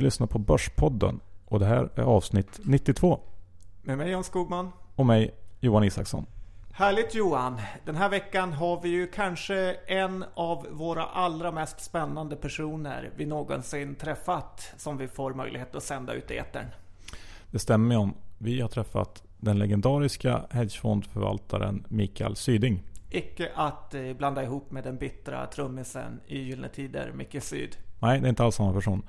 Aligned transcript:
Ni 0.00 0.04
lyssnar 0.04 0.26
på 0.26 0.38
Börspodden 0.38 1.20
och 1.44 1.58
det 1.58 1.66
här 1.66 1.90
är 1.94 2.02
avsnitt 2.02 2.60
92. 2.64 3.20
Med 3.82 3.98
mig 3.98 4.10
Jan 4.10 4.24
Skogman. 4.24 4.72
Och 4.96 5.06
mig 5.06 5.34
Johan 5.60 5.84
Isaksson. 5.84 6.26
Härligt 6.72 7.14
Johan! 7.14 7.60
Den 7.84 7.96
här 7.96 8.08
veckan 8.08 8.52
har 8.52 8.80
vi 8.80 8.88
ju 8.88 9.06
kanske 9.06 9.76
en 9.86 10.24
av 10.34 10.66
våra 10.70 11.04
allra 11.04 11.52
mest 11.52 11.80
spännande 11.80 12.36
personer 12.36 13.10
vi 13.16 13.26
någonsin 13.26 13.94
träffat 13.94 14.74
som 14.76 14.96
vi 14.96 15.08
får 15.08 15.34
möjlighet 15.34 15.74
att 15.74 15.82
sända 15.82 16.12
ut 16.12 16.30
i 16.30 16.36
etern. 16.36 16.66
Det 17.50 17.58
stämmer 17.58 17.94
John. 17.94 18.14
Vi 18.38 18.60
har 18.60 18.68
träffat 18.68 19.22
den 19.38 19.58
legendariska 19.58 20.42
hedgefondförvaltaren 20.50 21.84
Mikael 21.88 22.36
Syding. 22.36 22.82
Icke 23.10 23.52
att 23.54 23.94
eh, 23.94 24.12
blanda 24.12 24.42
ihop 24.42 24.70
med 24.70 24.84
den 24.84 24.96
bittra 24.96 25.46
trummisen 25.46 26.20
i 26.26 26.38
Gyllene 26.38 26.68
Tider, 26.68 27.12
Micke 27.14 27.42
Syd. 27.42 27.76
Nej, 27.98 28.20
det 28.20 28.26
är 28.26 28.28
inte 28.28 28.44
alls 28.44 28.54
samma 28.54 28.72
person. 28.72 29.02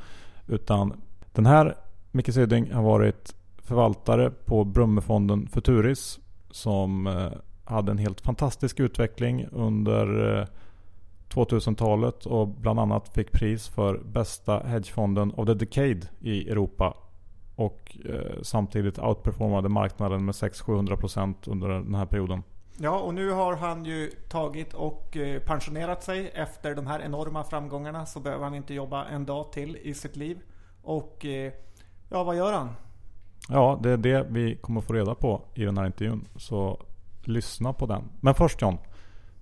Utan 0.51 1.01
den 1.31 1.45
här 1.45 1.75
Micke 2.11 2.33
Syding 2.33 2.71
har 2.71 2.83
varit 2.83 3.35
förvaltare 3.57 4.31
på 4.31 4.63
Brummefonden 4.63 5.47
Futuris 5.47 6.19
som 6.51 7.07
eh, 7.07 7.31
hade 7.63 7.91
en 7.91 7.97
helt 7.97 8.21
fantastisk 8.21 8.79
utveckling 8.79 9.47
under 9.51 10.39
eh, 10.39 10.47
2000-talet 11.29 12.25
och 12.25 12.47
bland 12.47 12.79
annat 12.79 13.13
fick 13.13 13.31
pris 13.31 13.67
för 13.67 13.97
bästa 13.97 14.59
hedgefonden 14.59 15.31
of 15.31 15.47
the 15.47 15.53
decade 15.53 16.01
i 16.19 16.49
Europa. 16.49 16.97
Och 17.55 17.97
eh, 18.05 18.41
samtidigt 18.41 18.99
outperformade 18.99 19.69
marknaden 19.69 20.25
med 20.25 20.33
600-700% 20.33 21.35
under 21.47 21.69
den 21.69 21.95
här 21.95 22.05
perioden. 22.05 22.43
Ja, 22.83 22.99
och 22.99 23.13
nu 23.13 23.31
har 23.31 23.55
han 23.55 23.85
ju 23.85 24.11
tagit 24.29 24.73
och 24.73 25.17
eh, 25.17 25.41
pensionerat 25.41 26.03
sig. 26.03 26.31
Efter 26.35 26.75
de 26.75 26.87
här 26.87 26.99
enorma 26.99 27.43
framgångarna 27.43 28.05
så 28.05 28.19
behöver 28.19 28.43
han 28.43 28.55
inte 28.55 28.73
jobba 28.73 29.05
en 29.05 29.25
dag 29.25 29.51
till 29.51 29.77
i 29.77 29.93
sitt 29.93 30.15
liv. 30.15 30.39
Och 30.81 31.25
ja, 32.09 32.23
vad 32.23 32.35
gör 32.35 32.53
han? 32.53 32.69
Ja, 33.49 33.79
det 33.83 33.89
är 33.89 33.97
det 33.97 34.27
vi 34.29 34.55
kommer 34.55 34.81
få 34.81 34.93
reda 34.93 35.15
på 35.15 35.41
i 35.53 35.63
den 35.63 35.77
här 35.77 35.85
intervjun. 35.85 36.27
Så 36.35 36.85
lyssna 37.23 37.73
på 37.73 37.85
den. 37.85 38.03
Men 38.21 38.35
först 38.35 38.61
John. 38.61 38.77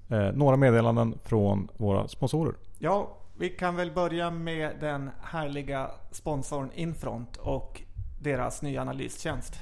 Eh, 0.10 0.32
några 0.34 0.58
meddelanden 0.58 1.20
från 1.24 1.68
våra 1.78 2.08
sponsorer. 2.08 2.56
Ja, 2.78 3.18
vi 3.38 3.50
kan 3.50 3.76
väl 3.76 3.92
börja 3.92 4.32
med 4.32 4.72
den 4.80 5.10
härliga 5.22 5.92
sponsorn 6.12 6.72
Infront 6.76 7.38
och 7.38 7.82
deras 8.22 8.62
nya 8.62 8.82
analystjänst. 8.82 9.60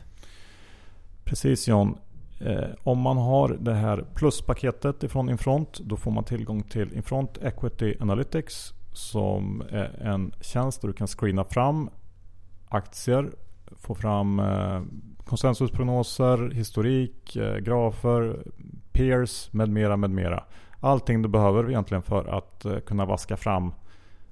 Precis 1.24 1.68
John. 1.68 1.98
Eh, 2.40 2.70
om 2.84 3.00
man 3.00 3.18
har 3.18 3.50
det 3.50 3.74
här 3.74 4.06
pluspaketet 4.16 5.04
ifrån 5.04 5.30
Infront 5.30 5.80
då 5.80 5.98
får 5.98 6.12
man 6.12 6.24
tillgång 6.24 6.64
till 6.64 6.94
Infront 6.94 7.38
Equity 7.42 7.96
Analytics 8.00 8.74
som 8.94 9.64
är 9.70 10.02
en 10.02 10.32
tjänst 10.42 10.82
där 10.82 10.88
du 10.88 10.94
kan 10.94 11.08
screena 11.08 11.44
fram 11.44 11.90
aktier, 12.70 13.32
få 13.76 13.96
fram 13.96 14.40
eh, 14.40 14.82
konsensusprognoser, 15.26 16.52
historik, 16.52 17.36
eh, 17.36 17.58
grafer, 17.58 18.44
peers 18.92 19.54
med 19.54 19.70
mera, 19.70 19.98
med 19.98 20.10
mera. 20.10 20.44
Allting 20.80 21.22
du 21.22 21.30
behöver 21.30 21.70
egentligen 21.70 22.04
för 22.04 22.38
att 22.38 22.66
eh, 22.66 22.80
kunna 22.80 23.06
vaska 23.06 23.38
fram 23.38 23.74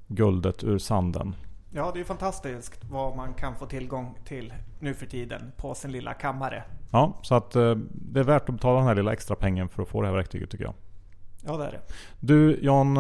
guldet 0.08 0.64
ur 0.64 0.78
sanden. 0.78 1.36
Ja, 1.72 1.92
det 1.94 2.00
är 2.00 2.03
fantastiskt 2.03 2.83
vad 2.83 3.17
man 3.17 3.33
kan 3.33 3.56
få 3.56 3.66
tillgång 3.66 4.17
till 4.26 4.53
nu 4.86 4.94
för 4.94 5.05
tiden 5.05 5.52
på 5.58 5.75
sin 5.75 5.91
lilla 5.91 6.14
kammare. 6.14 6.64
Ja, 6.91 7.19
så 7.22 7.36
att 7.36 7.55
eh, 7.55 7.75
det 7.91 8.19
är 8.19 8.23
värt 8.23 8.50
att 8.50 8.55
betala 8.55 8.78
den 8.78 8.88
här 8.88 8.95
lilla 8.95 9.14
extra 9.14 9.36
pengen 9.36 9.69
för 9.69 9.81
att 9.81 9.89
få 9.89 10.02
det 10.02 10.08
här 10.08 10.16
verktyget 10.16 10.50
tycker 10.50 10.66
jag. 10.66 10.73
Ja, 11.45 11.58
det 11.58 11.66
är 11.66 11.72
det. 11.72 11.81
Du 12.19 12.59
Jan, 12.61 12.95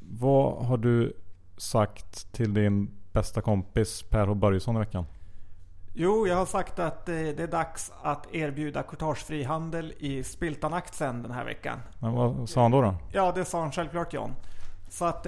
vad 0.00 0.66
har 0.66 0.76
du 0.76 1.16
sagt 1.56 2.32
till 2.32 2.54
din 2.54 2.90
bästa 3.12 3.40
kompis 3.40 4.02
Per 4.02 4.26
H 4.26 4.34
Börjesson 4.34 4.76
i 4.76 4.78
veckan? 4.78 5.06
Jo, 5.98 6.26
jag 6.26 6.36
har 6.36 6.46
sagt 6.46 6.78
att 6.78 7.06
det 7.06 7.40
är 7.40 7.46
dags 7.46 7.92
att 8.02 8.34
erbjuda 8.34 8.82
courtagefri 8.82 9.42
handel 9.42 9.92
i 9.98 10.22
Spiltan-aktien 10.24 11.22
den 11.22 11.30
här 11.30 11.44
veckan. 11.44 11.78
Men 11.98 12.12
vad 12.12 12.48
sa 12.48 12.62
han 12.62 12.70
då, 12.70 12.82
då? 12.82 12.94
Ja, 13.12 13.32
det 13.32 13.44
sa 13.44 13.60
han 13.60 13.72
självklart 13.72 14.12
John. 14.12 14.34
Så 14.88 15.04
att 15.04 15.26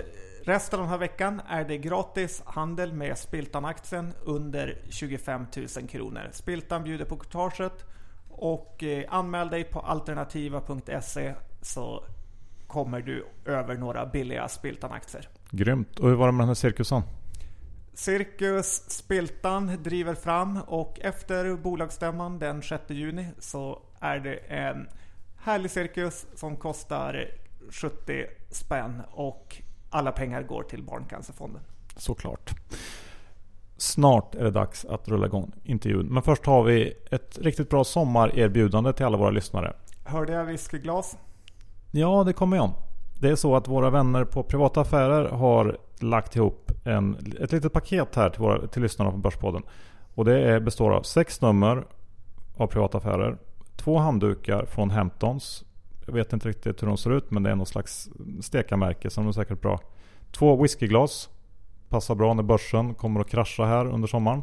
resten 0.49 0.79
av 0.79 0.85
den 0.85 0.91
här 0.91 0.99
veckan 0.99 1.41
är 1.49 1.65
det 1.65 1.79
gratis 1.79 2.43
handel 2.47 2.93
med 2.93 3.19
Spiltan-aktien 3.19 4.15
under 4.25 4.79
25 4.89 5.47
000 5.57 5.89
kronor. 5.89 6.29
Spiltan 6.33 6.85
bjuder 6.85 7.05
på 7.05 7.17
courtaget 7.17 7.85
och 8.29 8.83
eh, 8.83 9.05
anmäl 9.09 9.49
dig 9.49 9.65
på 9.65 9.81
alternativa.se 9.81 11.35
så 11.63 12.05
kommer 12.67 13.01
du 13.01 13.27
över 13.45 13.77
några 13.77 14.07
billiga 14.07 14.49
Spiltan-aktier. 14.49 15.29
Grymt. 15.51 15.99
Och 15.99 16.09
hur 16.09 16.17
var 16.17 16.27
det 16.27 16.33
med 16.33 16.43
den 16.43 16.49
här 16.49 16.55
cirkusen? 16.55 17.03
Cirkus 17.95 18.91
Spiltan 18.91 19.83
driver 19.83 20.15
fram 20.15 20.59
och 20.67 21.01
efter 21.01 21.57
bolagsstämman 21.57 22.39
den 22.39 22.63
6 22.63 22.83
juni 22.89 23.27
så 23.39 23.83
är 24.01 24.19
det 24.19 24.35
en 24.37 24.89
härlig 25.37 25.71
cirkus 25.71 26.27
som 26.35 26.57
kostar 26.57 27.31
70 27.71 28.27
spänn 28.51 29.03
och 29.11 29.63
alla 29.91 30.13
pengar 30.13 30.43
går 30.43 30.63
till 30.63 30.83
Barncancerfonden. 30.83 31.63
Såklart. 31.97 32.55
Snart 33.77 34.35
är 34.35 34.45
det 34.45 34.51
dags 34.51 34.85
att 34.85 35.09
rulla 35.09 35.27
igång 35.27 35.53
intervjun. 35.63 36.07
Men 36.07 36.23
först 36.23 36.47
har 36.47 36.63
vi 36.63 36.93
ett 37.11 37.39
riktigt 37.39 37.71
bra 37.71 37.85
sommarerbjudande 37.85 38.93
till 38.93 39.07
alla 39.07 39.17
våra 39.17 39.31
lyssnare. 39.31 39.73
Hörde 40.05 40.33
jag 40.33 40.45
whiskyglas? 40.45 41.17
Ja, 41.91 42.25
det 42.25 42.33
kommer 42.33 42.57
jag. 42.57 42.71
Det 43.21 43.29
är 43.29 43.37
så 43.37 43.57
att 43.57 43.69
våra 43.69 43.91
vänner 43.91 44.25
på 44.25 44.43
Privata 44.43 44.81
Affärer 44.81 45.29
har 45.29 45.79
lagt 46.01 46.37
ihop 46.37 46.73
en, 46.85 47.33
ett 47.41 47.53
litet 47.53 47.73
paket 47.73 48.17
här 48.17 48.31
till, 48.31 48.41
våra, 48.41 48.67
till 48.67 48.83
lyssnarna 48.83 49.11
på 49.11 49.17
Börspodden. 49.17 49.63
Och 50.15 50.25
det 50.25 50.41
är, 50.41 50.61
består 50.61 50.91
av 50.91 51.03
sex 51.03 51.41
nummer 51.41 51.87
av 52.57 52.67
Privata 52.67 52.99
Affärer. 52.99 53.39
Två 53.77 53.99
handdukar 53.99 54.65
från 54.65 54.91
Hamptons. 54.91 55.65
Jag 56.09 56.15
vet 56.15 56.33
inte 56.33 56.49
riktigt 56.49 56.83
hur 56.83 56.87
de 56.87 56.97
ser 56.97 57.11
ut 57.11 57.31
men 57.31 57.43
det 57.43 57.51
är 57.51 57.57
någon 57.57 57.67
slags 57.67 58.09
stekarmärke 58.41 59.11
som 59.11 59.29
är 59.29 59.33
säkert 59.33 59.61
bra. 59.61 59.81
Två 60.31 60.63
whiskyglas. 60.63 61.31
Passar 61.89 62.15
bra 62.15 62.35
när 62.35 62.43
börsen 62.43 62.95
kommer 62.95 63.21
att 63.21 63.31
krascha 63.31 63.65
här 63.65 63.87
under 63.87 64.09
sommaren. 64.09 64.43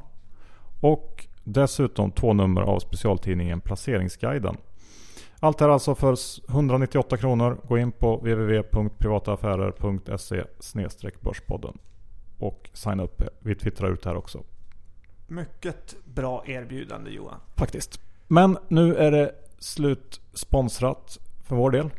Och 0.80 1.28
dessutom 1.44 2.12
två 2.12 2.34
nummer 2.34 2.62
av 2.62 2.80
specialtidningen 2.80 3.62
Placeringsguiden. 3.62 4.58
Allt 5.40 5.62
är 5.62 5.70
alltså 5.70 5.96
för 5.96 6.18
198 6.50 7.18
kronor. 7.18 7.58
Gå 7.68 7.78
in 7.78 7.92
på 7.92 8.18
www.privataaffärer.se 8.18 10.44
börspodden 11.22 11.78
och 12.40 12.70
signa 12.74 13.04
upp. 13.04 13.22
Vi 13.40 13.56
twittrar 13.56 13.94
ut 13.94 14.04
det 14.04 14.10
här 14.10 14.18
också. 14.18 14.44
Mycket 15.28 15.96
bra 16.06 16.44
erbjudande 16.46 17.12
Johan. 17.12 17.40
Faktiskt. 17.56 18.00
Men 18.28 18.58
nu 18.68 18.96
är 18.96 19.12
det 19.12 19.36
slut 19.60 20.22
sponsrat 20.34 21.20
för 21.46 21.56
vår 21.56 21.72
del. 21.72 21.90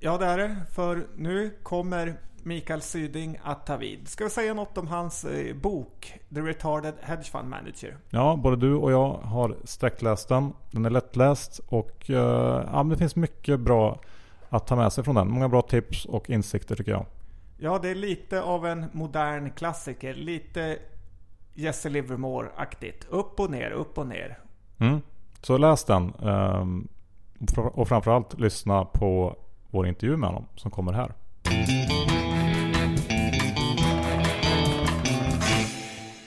Ja 0.00 0.18
det 0.18 0.26
är 0.26 0.38
det. 0.38 0.56
För 0.72 1.06
nu 1.16 1.50
kommer 1.62 2.16
Mikael 2.42 2.80
Syding 2.80 3.38
att 3.42 3.66
ta 3.66 3.76
vid. 3.76 4.08
Ska 4.08 4.24
vi 4.24 4.30
säga 4.30 4.54
något 4.54 4.78
om 4.78 4.86
hans 4.86 5.24
eh, 5.24 5.56
bok 5.56 6.20
The 6.34 6.40
Retarded 6.40 6.94
Hedge 7.00 7.30
Fund 7.30 7.48
Manager? 7.48 7.96
Ja, 8.10 8.36
både 8.42 8.56
du 8.56 8.74
och 8.74 8.92
jag 8.92 9.12
har 9.12 9.56
sträckläst 9.64 10.28
den. 10.28 10.52
Den 10.70 10.84
är 10.84 10.90
lättläst 10.90 11.60
och 11.68 12.10
uh, 12.10 12.16
ja, 12.16 12.86
det 12.90 12.96
finns 12.96 13.16
mycket 13.16 13.60
bra 13.60 14.00
att 14.48 14.66
ta 14.66 14.76
med 14.76 14.92
sig 14.92 15.04
från 15.04 15.14
den. 15.14 15.30
Många 15.30 15.48
bra 15.48 15.62
tips 15.62 16.04
och 16.04 16.30
insikter 16.30 16.76
tycker 16.76 16.92
jag. 16.92 17.06
Ja, 17.58 17.78
det 17.82 17.88
är 17.88 17.94
lite 17.94 18.42
av 18.42 18.66
en 18.66 18.86
modern 18.92 19.50
klassiker. 19.50 20.14
Lite 20.14 20.78
Jesse 21.54 21.88
Livermore-aktigt. 21.88 23.06
Upp 23.08 23.40
och 23.40 23.50
ner, 23.50 23.70
upp 23.70 23.98
och 23.98 24.06
ner. 24.06 24.38
Mm. 24.78 25.00
Så 25.42 25.58
läs 25.58 25.84
den. 25.84 26.14
Um, 26.14 26.88
och 27.56 27.88
framförallt 27.88 28.40
lyssna 28.40 28.84
på 28.84 29.36
vår 29.70 29.86
intervju 29.86 30.16
med 30.16 30.28
honom 30.28 30.46
som 30.56 30.70
kommer 30.70 30.92
här. 30.92 31.12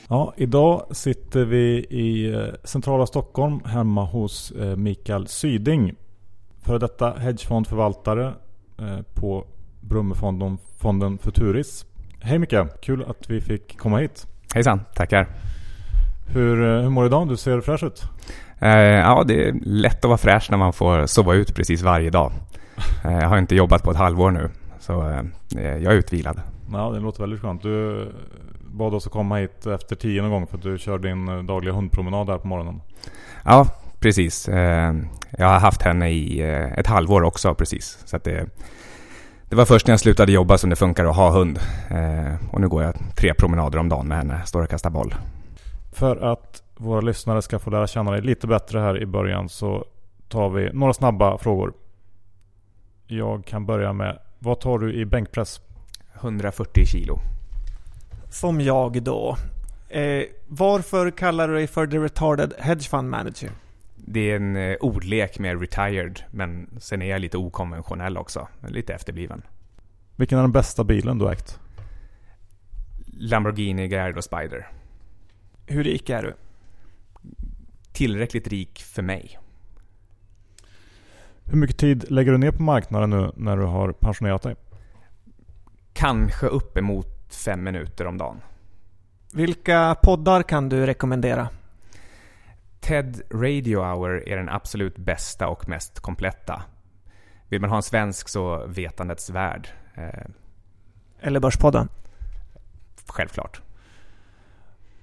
Ja, 0.07 0.33
idag 0.37 0.85
sitter 0.91 1.45
vi 1.45 1.85
i 1.89 2.33
eh, 2.33 2.45
centrala 2.63 3.05
Stockholm 3.05 3.59
hemma 3.65 4.05
hos 4.05 4.51
eh, 4.51 4.75
Mikael 4.75 5.27
Syding. 5.27 5.93
Före 6.61 6.79
detta 6.79 7.13
hedgefondförvaltare 7.13 8.33
eh, 8.79 9.01
på 9.13 9.45
Brummefonden 9.79 10.57
fonden 10.77 11.17
Futuris. 11.17 11.85
Hej 12.19 12.39
Micke! 12.39 12.81
Kul 12.81 13.05
att 13.07 13.29
vi 13.29 13.41
fick 13.41 13.77
komma 13.77 13.97
hit. 13.97 14.27
Hejsan, 14.53 14.81
tackar. 14.95 15.27
Hur, 16.27 16.81
hur 16.81 16.89
mår 16.89 17.01
du 17.01 17.07
idag? 17.07 17.29
Du 17.29 17.37
ser 17.37 17.61
fräsch 17.61 17.83
ut. 17.83 18.03
Ja, 18.67 19.23
det 19.27 19.47
är 19.47 19.53
lätt 19.61 20.05
att 20.05 20.09
vara 20.09 20.17
fräsch 20.17 20.47
när 20.51 20.57
man 20.57 20.73
får 20.73 21.05
sova 21.05 21.33
ut 21.33 21.55
precis 21.55 21.81
varje 21.81 22.09
dag. 22.09 22.31
jag 23.03 23.29
har 23.29 23.37
inte 23.37 23.55
jobbat 23.55 23.83
på 23.83 23.91
ett 23.91 23.97
halvår 23.97 24.31
nu, 24.31 24.49
så 24.79 24.91
jag 25.55 25.83
är 25.83 25.91
utvilad. 25.91 26.41
Ja, 26.73 26.89
det 26.89 26.99
låter 26.99 27.21
väldigt 27.21 27.41
skönt. 27.41 27.61
Du 27.61 28.07
bad 28.73 28.93
oss 28.93 29.05
att 29.05 29.13
komma 29.13 29.37
hit 29.37 29.65
efter 29.65 29.95
tio 29.95 30.21
någon 30.21 30.31
gång 30.31 30.47
för 30.47 30.57
att 30.57 30.63
du 30.63 30.77
kör 30.77 30.99
din 30.99 31.27
eh, 31.27 31.43
dagliga 31.43 31.73
hundpromenad 31.73 32.29
här 32.29 32.37
på 32.37 32.47
morgonen. 32.47 32.81
Ja, 33.45 33.67
precis. 33.99 34.47
Eh, 34.47 34.95
jag 35.37 35.47
har 35.47 35.59
haft 35.59 35.81
henne 35.81 36.09
i 36.09 36.41
eh, 36.41 36.79
ett 36.79 36.87
halvår 36.87 37.23
också 37.23 37.55
precis. 37.55 37.97
Så 38.05 38.17
det, 38.17 38.45
Det 39.49 39.55
var 39.55 39.65
först 39.65 39.87
när 39.87 39.93
jag 39.93 39.99
slutade 39.99 40.31
jobba 40.31 40.57
som 40.57 40.69
det 40.69 40.75
funkar 40.75 41.05
att 41.05 41.15
ha 41.15 41.31
hund. 41.31 41.59
Eh, 41.89 42.49
och 42.51 42.61
nu 42.61 42.67
går 42.67 42.83
jag 42.83 42.95
tre 43.15 43.33
promenader 43.33 43.79
om 43.79 43.89
dagen 43.89 44.07
med 44.07 44.17
henne, 44.17 44.41
står 44.45 44.61
och 44.63 44.69
kastar 44.69 44.89
boll. 44.89 45.15
För 45.91 46.31
att 46.31 46.61
våra 46.81 47.01
lyssnare 47.01 47.41
ska 47.41 47.59
få 47.59 47.69
lära 47.69 47.87
känna 47.87 48.11
dig 48.11 48.21
lite 48.21 48.47
bättre 48.47 48.79
här 48.79 49.01
i 49.01 49.05
början 49.05 49.49
så 49.49 49.85
tar 50.27 50.49
vi 50.49 50.69
några 50.73 50.93
snabba 50.93 51.37
frågor. 51.37 51.73
Jag 53.07 53.45
kan 53.45 53.65
börja 53.65 53.93
med, 53.93 54.19
vad 54.39 54.59
tar 54.59 54.79
du 54.79 54.93
i 54.93 55.05
bänkpress? 55.05 55.61
140 56.13 56.85
kilo. 56.85 57.19
Som 58.29 58.61
jag 58.61 59.03
då. 59.03 59.37
Eh, 59.89 60.23
varför 60.47 61.11
kallar 61.11 61.47
du 61.47 61.53
dig 61.53 61.67
för 61.67 61.87
The 61.87 61.97
Retarded 61.97 62.53
Hedge 62.59 62.89
Fund 62.89 63.09
Manager? 63.09 63.51
Det 63.95 64.31
är 64.31 64.35
en 64.35 64.55
eh, 64.55 64.75
ordlek 64.75 65.39
med 65.39 65.61
retired, 65.61 66.19
men 66.31 66.69
sen 66.79 67.01
är 67.01 67.09
jag 67.09 67.21
lite 67.21 67.37
okonventionell 67.37 68.17
också. 68.17 68.47
Lite 68.67 68.93
efterbliven. 68.93 69.41
Vilken 70.15 70.37
är 70.37 70.41
den 70.41 70.51
bästa 70.51 70.83
bilen 70.83 71.17
du 71.17 71.31
ägt? 71.31 71.59
Lamborghini 73.05 73.87
Gallardo 73.87 74.21
Spider. 74.21 74.67
Hur 75.65 75.83
rik 75.83 76.09
är 76.09 76.21
du? 76.21 76.33
Tillräckligt 78.01 78.48
rik 78.48 78.83
för 78.83 79.01
mig. 79.01 79.39
Hur 81.44 81.57
mycket 81.57 81.77
tid 81.77 82.12
lägger 82.12 82.31
du 82.31 82.38
ner 82.38 82.51
på 82.51 82.63
marknaden 82.63 83.09
nu 83.09 83.31
när 83.36 83.57
du 83.57 83.63
har 83.63 83.92
pensionerat 83.92 84.42
dig? 84.42 84.56
Kanske 85.94 86.48
uppemot 86.48 87.07
fem 87.45 87.63
minuter 87.63 88.07
om 88.07 88.18
dagen. 88.18 88.42
Vilka 89.33 89.95
poddar 90.03 90.44
kan 90.44 90.69
du 90.69 90.86
rekommendera? 90.86 91.50
TED 92.80 93.21
Radio 93.31 93.80
Hour 93.80 94.30
är 94.30 94.38
den 94.38 94.50
absolut 94.50 94.98
bästa 94.98 95.48
och 95.48 95.69
mest 95.69 96.00
kompletta. 96.00 96.63
Vill 97.48 97.62
man 97.62 97.69
ha 97.69 97.77
en 97.77 97.83
svensk 97.83 98.30
så 98.30 98.65
Vetandets 98.68 99.30
Värld. 99.30 99.68
Eh, 99.95 100.25
Eller 101.19 101.39
Börspodden? 101.39 101.89
självklart. 103.07 103.62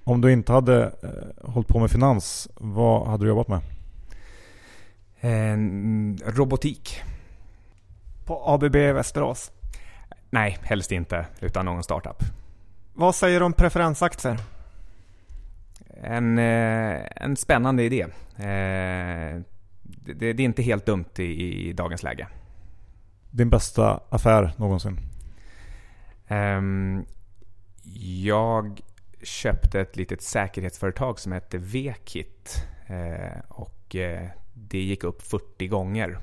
Om 0.09 0.21
du 0.21 0.31
inte 0.31 0.51
hade 0.51 0.83
eh, 0.83 1.51
hållit 1.51 1.67
på 1.67 1.79
med 1.79 1.91
finans, 1.91 2.49
vad 2.55 3.07
hade 3.07 3.25
du 3.25 3.29
jobbat 3.29 3.47
med? 3.47 3.61
Eh, 5.19 5.57
robotik? 6.31 7.01
På 8.25 8.43
ABB 8.45 8.75
Västerås? 8.75 9.51
Nej, 10.29 10.57
helst 10.61 10.91
inte. 10.91 11.25
Utan 11.39 11.65
någon 11.65 11.83
startup. 11.83 12.23
Vad 12.93 13.15
säger 13.15 13.39
du 13.39 13.45
om 13.45 13.53
preferensaktier? 13.53 14.39
En, 16.03 16.37
eh, 16.37 17.01
en 17.15 17.35
spännande 17.35 17.83
idé. 17.83 18.01
Eh, 18.35 19.41
det, 19.83 20.33
det 20.33 20.43
är 20.43 20.45
inte 20.45 20.61
helt 20.61 20.85
dumt 20.85 21.19
i, 21.19 21.69
i 21.69 21.73
dagens 21.73 22.03
läge. 22.03 22.27
Din 23.29 23.49
bästa 23.49 23.99
affär 24.09 24.53
någonsin? 24.57 24.99
Ehm, 26.27 27.05
jag 28.23 28.81
köpte 29.23 29.79
ett 29.79 29.95
litet 29.95 30.21
säkerhetsföretag 30.21 31.19
som 31.19 31.31
hette 31.31 31.57
V-Kit. 31.57 32.67
Eh, 32.87 33.39
och 33.47 33.95
eh, 33.95 34.29
det 34.53 34.79
gick 34.81 35.03
upp 35.03 35.21
40 35.21 35.67
gånger 35.67 36.19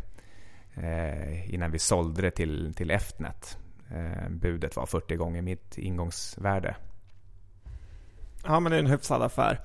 eh, 0.74 1.54
innan 1.54 1.70
vi 1.70 1.78
sålde 1.78 2.22
det 2.22 2.30
till, 2.30 2.74
till 2.76 2.90
Eftnet. 2.90 3.58
Eh, 3.90 4.28
budet 4.30 4.76
var 4.76 4.86
40 4.86 5.16
gånger 5.16 5.42
mitt 5.42 5.78
ingångsvärde. 5.78 6.76
Ja, 8.44 8.60
men 8.60 8.72
det 8.72 8.78
är 8.78 8.82
en 8.82 8.90
hyfsad 8.90 9.22
affär. 9.22 9.60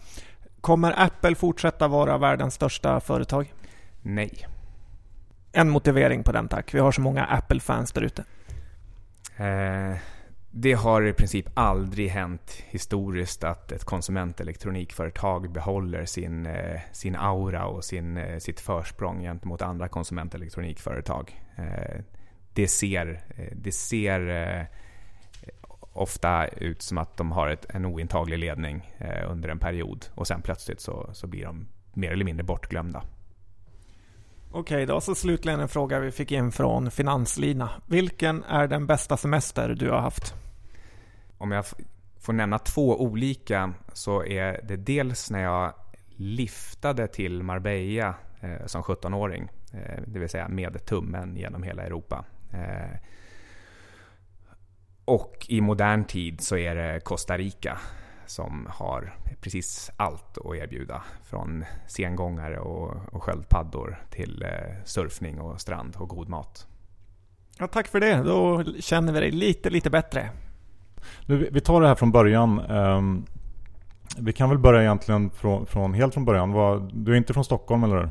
Kommer 0.62 1.01
Apple 1.01 1.36
fortsätta 1.36 1.88
vara 1.88 2.18
världens 2.18 2.54
största 2.54 3.00
företag? 3.00 3.54
Nej. 4.01 4.48
En 5.51 5.69
motivering 5.69 6.24
på 6.24 6.31
den 6.31 6.48
tack. 6.48 6.74
Vi 6.74 6.80
har 6.80 6.92
så 6.92 7.01
många 7.01 7.25
Apple-fans 7.25 7.92
där 7.92 8.01
ute. 8.01 8.24
Eh, 9.38 9.98
det 10.53 10.74
har 10.74 11.07
i 11.07 11.13
princip 11.13 11.50
aldrig 11.53 12.09
hänt 12.09 12.63
historiskt 12.68 13.44
att 13.44 13.71
ett 13.71 13.83
konsumentelektronikföretag 13.83 15.51
behåller 15.51 16.06
sin, 16.06 16.45
eh, 16.45 16.80
sin 16.92 17.15
aura 17.15 17.65
och 17.65 17.83
sin, 17.83 18.18
eh, 18.18 18.38
sitt 18.38 18.59
försprång 18.59 19.21
gentemot 19.21 19.62
andra 19.62 19.88
konsumentelektronikföretag. 19.88 21.42
Eh, 21.56 22.01
det 22.53 22.68
ser, 22.68 23.24
det 23.56 23.71
ser 23.71 24.68
ofta 25.94 26.48
ut 26.48 26.81
som 26.81 26.98
att 26.98 27.18
de 27.18 27.31
har 27.31 27.48
ett, 27.48 27.65
en 27.69 27.86
ointaglig 27.86 28.39
ledning 28.39 28.95
under 29.27 29.50
en 29.50 29.59
period 29.59 30.06
och 30.15 30.27
sen 30.27 30.42
plötsligt 30.42 30.81
så, 30.81 31.09
så 31.13 31.27
blir 31.27 31.44
de 31.44 31.68
mer 31.94 32.12
eller 32.12 32.25
mindre 32.25 32.44
bortglömda. 32.44 33.03
Okej 34.51 34.86
då, 34.86 35.01
så 35.01 35.15
slutligen 35.15 35.59
en 35.59 35.68
fråga 35.68 36.00
vi 36.00 36.12
fick 36.12 36.31
in 36.31 36.51
från 36.51 36.92
Finanslina. 36.92 37.69
Vilken 37.86 38.44
är 38.44 38.68
den 38.68 38.88
bästa 38.88 39.18
semester 39.18 39.69
du 39.69 39.89
har 39.89 40.00
haft? 40.00 40.36
Om 41.41 41.51
jag 41.51 41.65
får 42.19 42.33
nämna 42.33 42.59
två 42.59 43.01
olika 43.01 43.73
så 43.93 44.25
är 44.25 44.61
det 44.63 44.75
dels 44.75 45.31
när 45.31 45.43
jag 45.43 45.73
liftade 46.15 47.07
till 47.07 47.43
Marbella 47.43 48.15
eh, 48.39 48.65
som 48.65 48.83
17-åring. 48.83 49.49
Eh, 49.73 50.01
det 50.07 50.19
vill 50.19 50.29
säga 50.29 50.47
med 50.47 50.85
tummen 50.85 51.35
genom 51.35 51.63
hela 51.63 51.83
Europa. 51.83 52.25
Eh, 52.53 52.97
och 55.05 55.45
i 55.49 55.61
modern 55.61 56.03
tid 56.03 56.41
så 56.41 56.57
är 56.57 56.75
det 56.75 56.99
Costa 56.99 57.38
Rica 57.38 57.77
som 58.25 58.67
har 58.69 59.13
precis 59.41 59.91
allt 59.95 60.38
att 60.38 60.55
erbjuda. 60.55 61.03
Från 61.23 61.65
sengångare 61.88 62.59
och, 62.59 63.13
och 63.13 63.23
sköldpaddor 63.23 64.03
till 64.09 64.43
eh, 64.43 64.83
surfning 64.85 65.41
och 65.41 65.61
strand 65.61 65.95
och 65.95 66.09
god 66.09 66.29
mat. 66.29 66.67
Ja, 67.57 67.67
tack 67.67 67.88
för 67.88 67.99
det. 67.99 68.15
Då 68.15 68.63
känner 68.79 69.13
vi 69.13 69.19
dig 69.19 69.31
lite, 69.31 69.69
lite 69.69 69.89
bättre. 69.89 70.29
Nu, 71.25 71.50
vi- 71.51 71.62
tar 71.62 71.81
det 71.81 71.88
här 71.88 71.95
från 71.95 72.12
början. 72.12 72.59
Ehm, 72.59 73.25
vi 74.18 74.33
kan 74.33 74.50
väl 74.50 74.57
börja 74.59 74.81
egentligen 74.81 75.30
från, 75.30 75.65
från 75.65 75.94
helt 75.94 76.13
från 76.13 76.25
början. 76.25 76.51
Du 76.94 77.12
är 77.12 77.15
inte 77.18 77.33
från 77.33 77.44
Stockholm 77.45 77.83
eller 77.83 77.95
hur? 77.95 78.09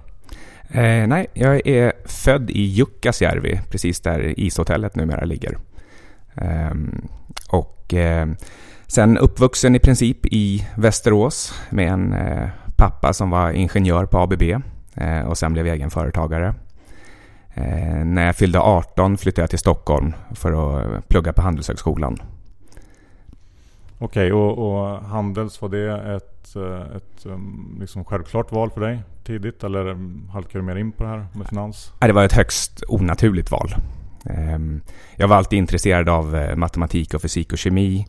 Eh, 0.80 1.06
nej, 1.06 1.26
jag 1.34 1.66
är 1.66 1.92
född 2.04 2.50
i 2.50 2.62
Jukkasjärvi, 2.62 3.60
precis 3.70 4.00
där 4.00 4.40
ishotellet 4.40 4.96
numera 4.96 5.24
ligger. 5.24 5.58
Ehm, 6.34 7.08
och 7.50 7.94
eh, 7.94 8.28
sen 8.86 9.18
uppvuxen 9.18 9.74
i 9.74 9.78
princip 9.78 10.26
i 10.26 10.68
Västerås 10.76 11.54
med 11.70 11.88
en 11.92 12.12
eh, 12.12 12.48
pappa 12.76 13.12
som 13.12 13.30
var 13.30 13.50
ingenjör 13.50 14.06
på 14.06 14.18
ABB 14.18 14.42
eh, 14.94 15.20
och 15.20 15.38
sen 15.38 15.52
blev 15.52 15.66
jag 15.66 15.76
egen 15.76 15.90
företagare. 15.90 16.54
Eh, 17.54 18.04
när 18.04 18.26
jag 18.26 18.36
fyllde 18.36 18.60
18 18.60 19.16
flyttade 19.18 19.42
jag 19.42 19.50
till 19.50 19.58
Stockholm 19.58 20.12
för 20.34 20.52
att 20.52 21.08
plugga 21.08 21.32
på 21.32 21.42
Handelshögskolan. 21.42 22.18
Okej, 24.02 24.32
och, 24.32 24.58
och 24.58 25.02
Handels, 25.02 25.62
var 25.62 25.68
det 25.68 26.16
ett, 26.16 26.56
eh, 26.56 26.96
ett 26.96 27.26
ehm, 27.26 27.76
liksom 27.80 28.04
självklart 28.04 28.52
val 28.52 28.70
för 28.70 28.80
dig 28.80 29.02
tidigt? 29.24 29.64
Eller 29.64 29.86
ehm, 29.86 30.28
halkade 30.32 30.58
du 30.58 30.62
mer 30.62 30.76
in 30.76 30.92
på 30.92 31.02
det 31.02 31.08
här 31.08 31.26
med 31.32 31.46
finans? 31.48 31.92
Nej, 32.00 32.08
Det 32.08 32.14
var 32.14 32.24
ett 32.24 32.32
högst 32.32 32.82
onaturligt 32.88 33.50
val. 33.50 33.74
Ehm, 34.24 34.80
jag 35.16 35.28
var 35.28 35.36
alltid 35.36 35.58
intresserad 35.58 36.08
av 36.08 36.36
eh, 36.36 36.56
matematik 36.56 37.14
och 37.14 37.22
fysik 37.22 37.52
och 37.52 37.58
kemi. 37.58 38.06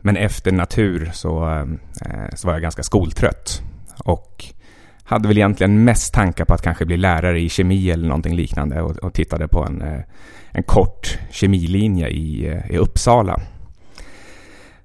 Men 0.00 0.16
efter 0.16 0.52
natur 0.52 1.10
så, 1.12 1.48
eh, 2.04 2.34
så 2.34 2.46
var 2.46 2.54
jag 2.54 2.62
ganska 2.62 2.82
skoltrött. 2.82 3.62
Och 4.04 4.44
hade 5.04 5.28
väl 5.28 5.38
egentligen 5.38 5.84
mest 5.84 6.14
tankar 6.14 6.44
på 6.44 6.54
att 6.54 6.62
kanske 6.62 6.86
bli 6.86 6.96
lärare 6.96 7.40
i 7.40 7.48
kemi 7.48 7.90
eller 7.90 8.08
någonting 8.08 8.36
liknande 8.36 8.82
och, 8.82 8.96
och 8.96 9.14
tittade 9.14 9.48
på 9.48 9.64
en, 9.64 10.02
en 10.52 10.62
kort 10.62 11.18
kemilinje 11.30 12.08
i, 12.08 12.60
i 12.70 12.76
Uppsala. 12.76 13.40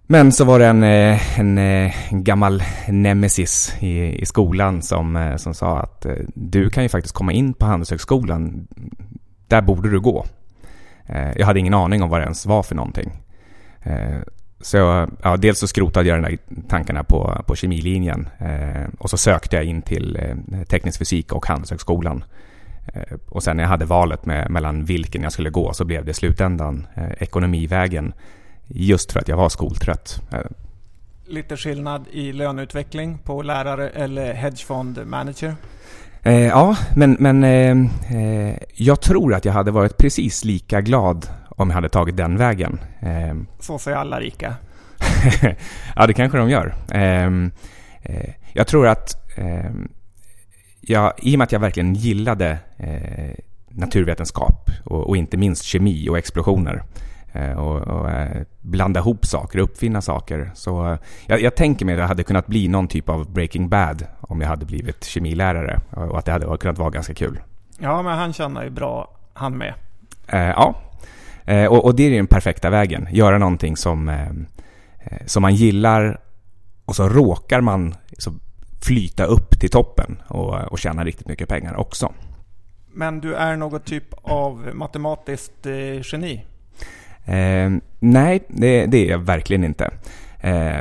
Men 0.09 0.31
så 0.31 0.45
var 0.45 0.59
det 0.59 0.65
en, 0.65 0.83
eh, 0.83 1.39
en, 1.39 1.57
en 1.57 2.23
gammal 2.23 2.63
nemesis 2.87 3.75
i, 3.79 4.21
i 4.21 4.25
skolan 4.25 4.81
som, 4.81 5.15
eh, 5.15 5.35
som 5.35 5.53
sa 5.53 5.79
att 5.79 6.05
du 6.33 6.69
kan 6.69 6.83
ju 6.83 6.89
faktiskt 6.89 7.15
komma 7.15 7.31
in 7.31 7.53
på 7.53 7.65
Handelshögskolan. 7.65 8.67
Där 9.47 9.61
borde 9.61 9.89
du 9.89 9.99
gå. 9.99 10.25
Jag 11.35 11.45
hade 11.45 11.59
ingen 11.59 11.73
aning 11.73 12.03
om 12.03 12.09
vad 12.09 12.19
det 12.19 12.23
ens 12.23 12.45
var 12.45 12.63
för 12.63 12.75
någonting. 12.75 13.11
Så 14.61 14.77
jag, 14.77 15.11
ja, 15.23 15.37
dels 15.37 15.59
så 15.59 15.67
skrotade 15.67 16.09
jag 16.09 16.23
de 16.23 16.29
där 16.29 16.37
tankarna 16.67 17.03
på, 17.03 17.43
på 17.47 17.55
kemilinjen 17.55 18.29
och 18.99 19.09
så 19.09 19.17
sökte 19.17 19.55
jag 19.55 19.65
in 19.65 19.81
till 19.81 20.19
teknisk 20.69 20.99
fysik 20.99 21.33
och 21.33 21.47
Handelshögskolan. 21.47 22.23
Och 23.29 23.43
sen 23.43 23.57
när 23.57 23.63
jag 23.63 23.69
hade 23.69 23.85
valet 23.85 24.25
med, 24.25 24.51
mellan 24.51 24.85
vilken 24.85 25.23
jag 25.23 25.31
skulle 25.31 25.49
gå 25.49 25.73
så 25.73 25.85
blev 25.85 26.05
det 26.05 26.11
i 26.11 26.13
slutändan 26.13 26.87
ekonomivägen. 27.17 28.13
Just 28.67 29.11
för 29.11 29.19
att 29.19 29.27
jag 29.27 29.37
var 29.37 29.49
skoltrött. 29.49 30.21
Lite 31.25 31.57
skillnad 31.57 32.05
i 32.11 32.33
löneutveckling 32.33 33.17
på 33.17 33.41
lärare 33.41 33.89
eller 33.89 34.33
hedgefond 34.33 34.99
manager. 35.05 35.55
Eh, 36.23 36.45
ja, 36.47 36.77
men, 36.95 37.17
men 37.19 37.43
eh, 37.43 37.71
eh, 38.17 38.55
jag 38.75 39.01
tror 39.01 39.33
att 39.33 39.45
jag 39.45 39.53
hade 39.53 39.71
varit 39.71 39.97
precis 39.97 40.43
lika 40.43 40.81
glad 40.81 41.27
om 41.49 41.69
jag 41.69 41.75
hade 41.75 41.89
tagit 41.89 42.17
den 42.17 42.37
vägen. 42.37 42.79
Eh, 42.99 43.35
Så 43.59 43.79
säger 43.79 43.97
alla 43.97 44.19
rika. 44.19 44.55
ja, 45.95 46.07
det 46.07 46.13
kanske 46.13 46.37
de 46.37 46.49
gör. 46.49 46.75
Ehm, 46.91 47.51
eh, 48.01 48.29
jag 48.53 48.67
tror 48.67 48.87
att 48.87 49.37
ehm, 49.37 49.87
jag, 50.81 51.13
i 51.17 51.35
och 51.35 51.37
med 51.37 51.45
att 51.45 51.51
jag 51.51 51.59
verkligen 51.59 51.93
gillade 51.93 52.57
eh, 52.77 53.43
naturvetenskap 53.69 54.69
och, 54.85 55.09
och, 55.09 55.17
inte 55.17 55.37
minst 55.37 55.63
kemi 55.63 56.09
och 56.09 56.17
explosioner. 56.17 56.83
Eh, 57.37 57.57
och, 57.57 57.81
och 57.81 58.09
eh, 58.09 58.41
blanda 58.61 58.99
ihop 58.99 59.25
saker, 59.25 59.59
uppfinna 59.59 60.01
saker. 60.01 60.51
Så 60.55 60.91
eh, 60.91 60.97
jag, 61.25 61.41
jag, 61.41 61.55
tänker 61.55 61.85
mig 61.85 61.93
att 61.93 61.99
det 61.99 62.05
hade 62.05 62.23
kunnat 62.23 62.47
bli 62.47 62.67
någon 62.67 62.87
typ 62.87 63.09
av 63.09 63.31
Breaking 63.33 63.69
Bad 63.69 64.05
om 64.21 64.41
jag 64.41 64.47
hade 64.47 64.65
blivit 64.65 65.03
kemilärare 65.03 65.79
och 65.91 66.19
att 66.19 66.25
det 66.25 66.31
hade 66.31 66.57
kunnat 66.57 66.77
vara 66.77 66.89
ganska 66.89 67.13
kul. 67.13 67.39
Ja, 67.79 68.01
men 68.01 68.17
han 68.17 68.33
känner 68.33 68.63
ju 68.63 68.69
bra, 68.69 69.11
han 69.33 69.57
med. 69.57 69.73
ja, 70.27 70.75
och, 71.69 71.85
och, 71.85 71.95
det 71.95 72.03
är 72.03 72.11
den 72.11 72.27
perfekta 72.27 72.69
vägen. 72.69 73.07
Göra 73.11 73.37
någonting 73.37 73.77
som, 73.77 74.27
som 75.25 75.41
man 75.41 75.55
gillar 75.55 76.19
och 76.85 76.95
så 76.95 77.09
råkar 77.09 77.61
man 77.61 77.95
så 78.17 78.31
flyta 78.81 79.25
upp 79.25 79.59
till 79.59 79.69
toppen 79.69 80.21
och, 80.27 80.71
och 80.71 80.79
tjäna 80.79 81.03
riktigt 81.03 81.27
mycket 81.27 81.49
pengar 81.49 81.75
också. 81.75 82.13
Men 82.93 83.19
du 83.19 83.35
är 83.35 83.55
något 83.55 83.85
typ 83.85 84.13
av 84.21 84.69
matematiskt 84.73 85.65
eh, 85.65 86.01
geni? 86.03 86.45
Eh, 87.27 87.71
nej, 87.99 88.43
det, 88.47 88.85
det, 88.85 88.97
är 88.97 89.11
jag 89.11 89.19
verkligen 89.19 89.63
inte. 89.63 89.91
Eh, 90.39 90.79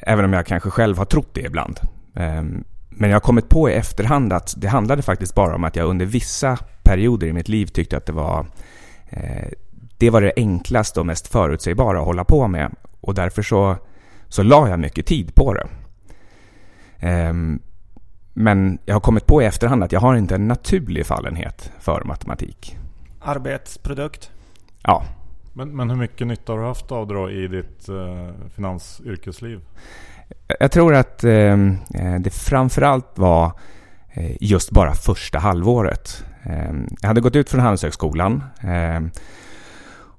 även 0.00 0.24
om 0.24 0.32
jag 0.32 0.46
kanske 0.46 0.70
själv 0.70 0.98
har 0.98 1.04
trott 1.04 1.30
det 1.32 1.40
ibland. 1.40 1.80
Eh, 2.14 2.42
men 2.90 3.10
jag 3.10 3.16
har 3.16 3.20
kommit 3.20 3.48
på 3.48 3.70
i 3.70 3.74
efterhand 3.74 4.32
att 4.32 4.54
det 4.56 4.68
handlade 4.68 5.02
faktiskt 5.02 5.34
bara 5.34 5.54
om 5.54 5.64
att 5.64 5.76
jag 5.76 5.88
under 5.88 6.06
vissa 6.06 6.58
perioder 6.82 7.26
i 7.26 7.32
mitt 7.32 7.48
liv 7.48 7.66
tyckte 7.66 7.96
att 7.96 8.06
det 8.06 8.12
var 8.12 8.46
eh, 9.10 9.48
det 9.98 10.10
var 10.10 10.20
det 10.20 10.32
enklaste 10.36 11.00
och 11.00 11.06
mest 11.06 11.28
förutsägbara 11.28 11.98
att 11.98 12.04
hålla 12.04 12.24
på 12.24 12.48
med. 12.48 12.74
Och 13.00 13.14
därför 13.14 13.42
så, 13.42 13.76
så 14.28 14.42
la 14.42 14.68
jag 14.68 14.80
mycket 14.80 15.06
tid 15.06 15.34
på 15.34 15.54
det. 15.54 15.66
Ehm, 16.98 17.60
men 18.32 18.78
jag 18.84 18.94
har 18.94 19.00
kommit 19.00 19.26
på 19.26 19.42
i 19.42 19.44
efterhand 19.44 19.84
att 19.84 19.92
jag 19.92 20.00
har 20.00 20.14
inte 20.16 20.34
en 20.34 20.48
naturlig 20.48 21.06
fallenhet 21.06 21.72
för 21.80 22.02
matematik. 22.04 22.76
Arbetsprodukt? 23.20 24.30
Ja. 24.82 25.04
Men, 25.52 25.76
men 25.76 25.90
hur 25.90 25.96
mycket 25.96 26.26
nytta 26.26 26.52
har 26.52 26.58
du 26.58 26.66
haft 26.66 26.92
av 26.92 27.06
det 27.06 27.14
då 27.14 27.30
i 27.30 27.48
ditt 27.48 27.88
eh, 27.88 28.48
finansyrkesliv? 28.54 29.60
Jag 30.60 30.72
tror 30.72 30.94
att 30.94 31.24
ehm, 31.24 31.76
eh, 31.94 32.14
det 32.20 32.30
framförallt 32.30 33.18
var 33.18 33.52
eh, 34.12 34.36
just 34.40 34.70
bara 34.70 34.94
första 34.94 35.38
halvåret. 35.38 36.24
Eh, 36.42 36.72
jag 37.00 37.08
hade 37.08 37.20
gått 37.20 37.36
ut 37.36 37.50
från 37.50 37.60
Handelshögskolan 37.60 38.44
eh, 38.60 39.00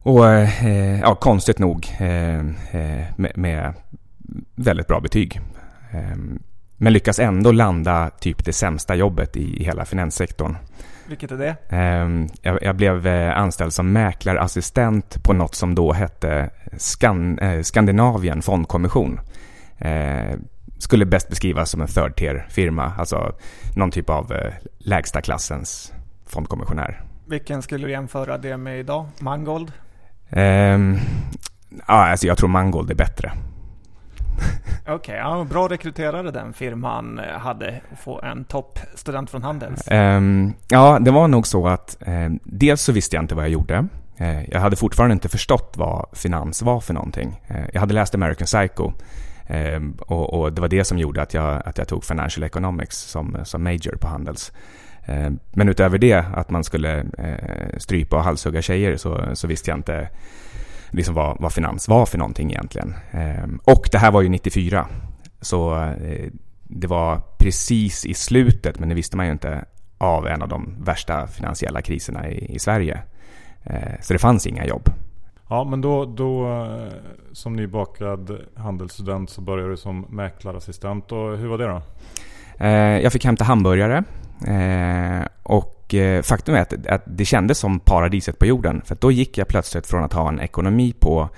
och 0.04 0.30
eh, 0.30 1.00
ja, 1.00 1.16
konstigt 1.16 1.60
nog 1.60 1.88
ehm, 2.00 2.56
eh, 2.72 3.06
med, 3.16 3.32
med, 3.36 3.74
väldigt 4.56 4.88
bra 4.88 5.00
betyg. 5.00 5.42
Ehm, 5.92 6.40
men 6.78 6.94
lyckas 6.94 7.20
ändå 7.20 7.52
landa 7.52 8.10
typ 8.10 8.46
det 8.46 8.54
sämsta 8.54 8.96
jobbet 8.96 9.38
i 9.38 9.64
hela 9.64 9.86
finanssektorn. 9.86 10.56
Vilket 11.14 11.32
är 11.32 11.38
det? 11.38 11.56
Ehm, 11.70 12.28
jag, 12.62 12.76
blev 12.76 13.08
eh, 13.08 13.38
anställd 13.38 13.74
som 13.74 13.92
mäklarassistent 13.92 15.24
på 15.24 15.34
något 15.34 15.56
som 15.56 15.76
då 15.76 15.94
hette 15.94 16.50
Skan, 16.78 17.40
eh, 17.40 17.62
Skandinavien 17.62 18.42
fondkommission. 18.42 19.20
Ehm, 19.78 20.44
skulle 20.78 21.06
bäst 21.06 21.30
beskrivas 21.30 21.70
som 21.70 21.82
en 21.82 21.88
third 21.88 22.16
tier 22.16 22.48
firma, 22.50 22.92
alltså 22.98 23.36
någon 23.76 23.92
typ 23.92 24.10
av 24.10 24.34
eh, 24.34 24.54
lägsta 24.78 25.22
klassens 25.22 25.94
fondkommissionär. 26.26 27.02
Vilken 27.28 27.62
skulle 27.62 27.88
du 27.88 27.92
jämföra 27.92 28.38
det 28.38 28.58
med 28.58 28.80
idag? 28.80 29.06
Mangold? 29.20 29.72
Um, 30.30 30.98
ja, 31.88 32.10
alltså 32.10 32.28
jag 32.28 32.38
tror 32.38 32.50
Mangold 32.50 32.92
är 32.92 32.96
bättre. 32.96 33.32
Okej, 34.82 34.96
okay, 34.96 35.16
ja, 35.16 35.46
bra 35.50 35.68
rekryterare 35.68 36.32
den 36.32 36.54
firman 36.54 37.20
eh, 37.20 37.26
hade 37.26 37.82
att 37.92 38.00
få 38.00 38.22
en 38.22 38.46
toppstudent 38.46 39.30
från 39.30 39.44
Handels. 39.44 39.88
Um, 39.92 40.54
ja, 40.68 41.00
det 41.02 41.12
var 41.12 41.28
nog 41.28 41.48
så 41.48 41.68
att 41.68 41.98
um, 42.08 42.40
dels 42.44 42.82
så 42.82 42.92
visste 42.92 43.16
jag 43.16 43.24
inte 43.24 43.36
vad 43.36 43.44
jag 43.44 43.52
gjorde. 43.52 43.88
Uh, 44.22 44.50
jag 44.50 44.60
hade 44.60 44.76
fortfarande 44.76 45.14
inte 45.14 45.30
förstått 45.30 45.74
vad 45.78 46.06
finans 46.14 46.62
var 46.62 46.80
för 46.80 46.94
någonting. 46.94 47.42
Uh, 47.52 47.66
jag 47.74 47.80
hade 47.80 47.94
läst 47.94 48.16
American 48.16 48.46
Psycho 48.46 48.92
um, 49.50 49.98
och, 50.00 50.34
och, 50.34 50.54
det 50.54 50.62
var 50.62 50.68
det 50.68 50.84
som 50.84 50.98
gjorde 50.98 51.22
att 51.22 51.34
jag, 51.34 51.62
att 51.66 51.78
jag 51.78 51.88
tog 51.88 52.04
Financial 52.04 52.44
Economics 52.44 52.98
som, 52.98 53.38
som 53.44 53.64
major 53.64 53.96
på 54.02 54.08
Handels. 54.08 54.52
Ehm, 55.06 55.40
men 55.52 55.70
utöver 55.70 55.98
det, 55.98 56.26
att 56.34 56.50
man 56.50 56.64
skulle 56.64 57.06
strypa 57.78 58.16
och 58.18 58.24
halshugga 58.24 58.62
tjejer, 58.62 58.98
så, 58.98 59.22
så 59.34 59.48
visste 59.48 59.72
jag 59.72 59.78
inte 59.78 60.10
liksom 60.94 61.16
vad, 61.16 61.38
vad 61.40 61.54
finans 61.54 61.88
var 61.88 62.06
för 62.06 62.18
någonting 62.18 62.52
egentligen. 62.52 62.96
Ehm, 63.12 63.60
och 63.64 63.90
det 63.92 63.98
här 63.98 64.12
var 64.12 64.22
ju 64.22 64.30
94. 64.30 64.88
Så 65.42 65.76
eh, 65.84 66.30
det 66.64 66.88
var 66.88 67.22
precis 67.38 68.06
i 68.06 68.14
slutet, 68.14 68.80
men 68.80 68.90
det 68.90 68.96
visste 68.96 69.18
man 69.18 69.26
ju 69.26 69.32
inte, 69.32 69.66
av 69.98 70.28
en 70.28 70.42
av 70.42 70.48
de 70.48 70.76
värsta 70.84 71.28
finansiella 71.28 71.82
kriserna 71.82 72.30
i, 72.30 72.56
i 72.56 72.60
Sverige. 72.60 73.02
Eh, 73.64 74.02
så 74.02 74.14
det 74.14 74.20
fanns 74.20 74.48
inga 74.48 74.66
jobb. 74.66 74.90
Ja, 75.50 75.64
men 75.64 75.82
då, 75.82 76.06
då 76.06 76.48
eh, 76.48 76.94
som 77.32 77.56
nybakad 77.56 78.38
handelsstudent 78.56 79.30
så 79.30 79.42
började 79.42 79.70
du 79.70 79.78
som 79.78 80.06
mäklarassistent. 80.10 81.12
Och 81.12 81.38
hur 81.38 81.48
var 81.48 81.58
det 81.58 81.68
då? 81.68 81.82
Jag 83.04 83.14
fick 83.14 83.26
hämta 83.26 83.44
hamburgare. 83.44 84.04
Och 85.44 85.83
Eh, 85.94 86.22
faktum 86.22 86.56
är 86.56 86.60
att, 86.60 86.88
att 86.88 87.04
det 87.06 87.26
kändes 87.26 87.58
som 87.58 87.80
paradiset 87.80 88.40
på 88.40 88.46
jorden. 88.46 88.82
För 88.86 88.98
då 89.00 89.12
gick 89.12 89.38
jag 89.38 89.48
plötsligt 89.48 89.88
från 89.88 90.04
att 90.04 90.14
ha 90.14 90.30
en 90.30 90.40
ekonomi 90.40 90.94
på 91.00 91.30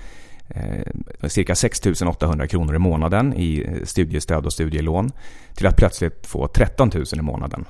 eh, 0.48 1.28
cirka 1.28 1.54
6 1.54 1.80
800 2.06 2.46
kronor 2.46 2.74
i 2.74 2.78
månaden 2.78 3.34
i 3.34 3.66
eh, 3.68 3.84
studiestöd 3.84 4.46
och 4.46 4.52
studielån 4.52 5.10
till 5.54 5.66
att 5.66 5.76
plötsligt 5.76 6.26
få 6.26 6.48
13 6.48 6.90
000 6.94 7.04
i 7.12 7.22
månaden. 7.22 7.64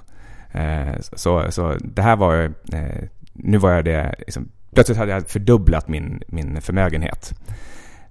Eh, 0.52 1.00
så, 1.00 1.52
så 1.52 1.76
det 1.80 2.02
här 2.02 2.16
var 2.16 2.44
eh, 2.72 3.08
nu 3.32 3.58
var 3.58 3.70
jag 3.70 3.84
det, 3.84 4.14
liksom, 4.18 4.48
plötsligt 4.74 4.98
hade 4.98 5.12
jag 5.12 5.28
fördubblat 5.28 5.88
min, 5.88 6.22
min 6.26 6.60
förmögenhet. 6.60 7.34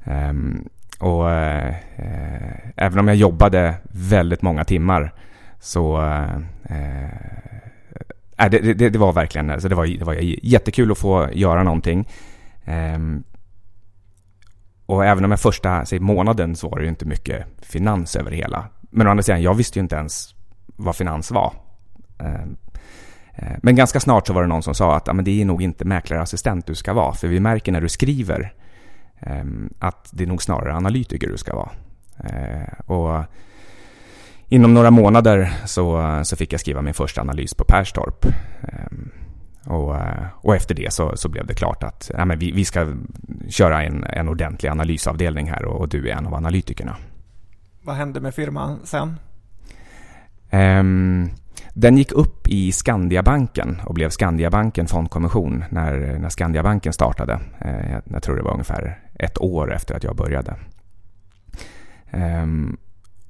Ehm, 0.03 0.69
och 0.99 1.31
eh, 1.31 1.75
eh, 1.95 2.69
även 2.75 2.99
om 2.99 3.07
jag 3.07 3.17
jobbade 3.17 3.75
väldigt 3.91 4.41
många 4.41 4.63
timmar 4.63 5.13
så 5.59 6.01
eh, 6.01 6.39
äh, 8.37 8.49
det, 8.49 8.73
det, 8.73 8.89
det, 8.89 8.99
var 8.99 9.13
verkligen 9.13 9.49
alltså 9.49 9.69
det 9.69 9.75
var, 9.75 9.85
det 9.85 10.05
var 10.05 10.13
jättekul 10.43 10.91
att 10.91 10.97
få 10.97 11.29
göra 11.33 11.63
någonting. 11.63 12.07
Um, 12.95 13.23
och 14.85 15.05
även 15.05 15.25
om 15.25 15.31
jag 15.31 15.39
första 15.39 15.85
säg, 15.85 15.99
månaden 15.99 16.55
så 16.55 16.69
var 16.69 16.77
det 16.77 16.83
ju 16.83 16.89
inte 16.89 17.05
mycket 17.05 17.45
finans 17.61 18.15
över 18.15 18.31
det 18.31 18.37
hela. 18.37 18.65
Men 18.89 19.07
å 19.07 19.09
andra 19.09 19.23
sidan, 19.23 19.41
jag 19.41 19.53
visste 19.53 19.79
ju 19.79 19.83
inte 19.83 19.95
ens 19.95 20.35
vad 20.65 20.95
finans 20.95 21.31
var. 21.31 21.53
Um, 22.17 22.57
men 23.61 23.75
ganska 23.75 23.99
snart 23.99 24.27
så 24.27 24.33
var 24.33 24.41
det 24.41 24.47
någon 24.47 24.63
som 24.63 24.75
sa 24.75 24.95
att 24.95 25.09
ah, 25.09 25.13
men 25.13 25.25
det 25.25 25.41
är 25.41 25.45
nog 25.45 25.61
inte 25.61 25.85
mäklarassistent 25.85 26.67
du 26.67 26.75
ska 26.75 26.93
vara. 26.93 27.13
För 27.13 27.27
vi 27.27 27.39
märker 27.39 27.71
när 27.71 27.81
du 27.81 27.89
skriver 27.89 28.53
um, 29.19 29.73
att 29.79 30.09
det 30.11 30.23
är 30.23 30.27
nog 30.27 30.43
snarare 30.43 30.75
analytiker 30.75 31.27
du 31.27 31.37
ska 31.37 31.55
vara. 31.55 31.71
Uh, 32.23 32.91
och 32.91 33.25
inom 34.49 34.73
några 34.73 34.91
månader 34.91 35.53
så, 35.65 36.21
så 36.23 36.35
fick 36.35 36.53
jag 36.53 36.59
skriva 36.59 36.81
min 36.81 36.93
första 36.93 37.21
analys 37.21 37.53
på 37.53 37.63
Perstorp. 37.63 38.25
Ehm, 38.61 39.11
och, 39.65 39.95
och, 40.41 40.55
efter 40.55 40.75
det 40.75 40.93
så, 40.93 41.17
så 41.17 41.29
blev 41.29 41.45
det 41.45 41.53
klart 41.53 41.83
att 41.83 42.11
ja, 42.17 42.25
men 42.25 42.39
vi, 42.39 42.51
vi 42.51 42.65
ska 42.65 42.95
köra 43.49 43.83
en, 43.83 44.03
en 44.03 44.29
ordentlig 44.29 44.69
analysavdelning 44.69 45.49
här 45.49 45.65
och, 45.65 45.81
och, 45.81 45.89
du 45.89 46.09
är 46.09 46.13
en 46.15 46.27
av 46.27 46.33
analytikerna. 46.33 46.95
Vad 47.81 47.95
hände 47.95 48.19
med 48.19 48.35
firman 48.35 48.79
sen? 48.83 49.19
Um, 50.51 51.29
den 51.73 51.97
gick 51.97 52.11
upp 52.11 52.47
i 52.47 52.71
Skandiabanken 52.71 53.81
och 53.85 53.93
blev 53.93 54.09
Skandiabanken 54.09 54.87
fondkommission 54.87 55.63
när, 55.69 56.19
när 56.19 56.29
Skandiabanken 56.29 56.93
startade. 56.93 57.39
Jag, 57.59 58.01
jag, 58.05 58.23
tror 58.23 58.35
det 58.35 58.43
var 58.43 58.51
ungefär 58.51 58.99
ett 59.19 59.41
år 59.41 59.73
efter 59.73 59.95
att 59.95 60.03
jag 60.03 60.15
började. 60.15 60.55
Um, 62.13 62.77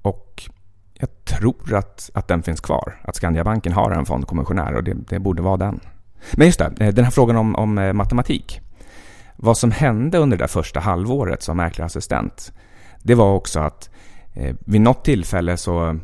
och 0.01 0.49
jag 0.99 1.09
tror 1.25 1.73
att, 1.73 2.09
att 2.13 2.27
den 2.27 2.43
finns 2.43 2.59
kvar. 2.59 3.01
Att 3.03 3.15
Skandiabanken 3.15 3.73
har 3.73 3.91
en 3.91 4.05
fondkommissionär 4.05 4.73
och 4.73 4.83
det, 4.83 4.93
det 4.93 5.19
borde 5.19 5.41
vara 5.41 5.57
den. 5.57 5.79
Men 6.33 6.47
just 6.47 6.59
det, 6.59 6.73
eh, 6.79 6.93
den 6.93 7.03
här 7.03 7.11
frågan 7.11 7.35
om, 7.35 7.55
om 7.55 7.77
eh, 7.77 7.93
matematik. 7.93 8.61
Vad 9.35 9.57
som 9.57 9.71
hände 9.71 10.17
under 10.17 10.37
det 10.37 10.43
där 10.43 10.47
första 10.47 10.79
halvåret 10.79 11.43
som 11.43 11.57
mäklarassistent, 11.57 12.53
det 13.01 13.15
var 13.15 13.33
också 13.33 13.59
att 13.59 13.89
eh, 14.33 14.55
vid 14.59 14.81
något 14.81 15.05
tillfälle 15.05 15.57
så, 15.57 15.99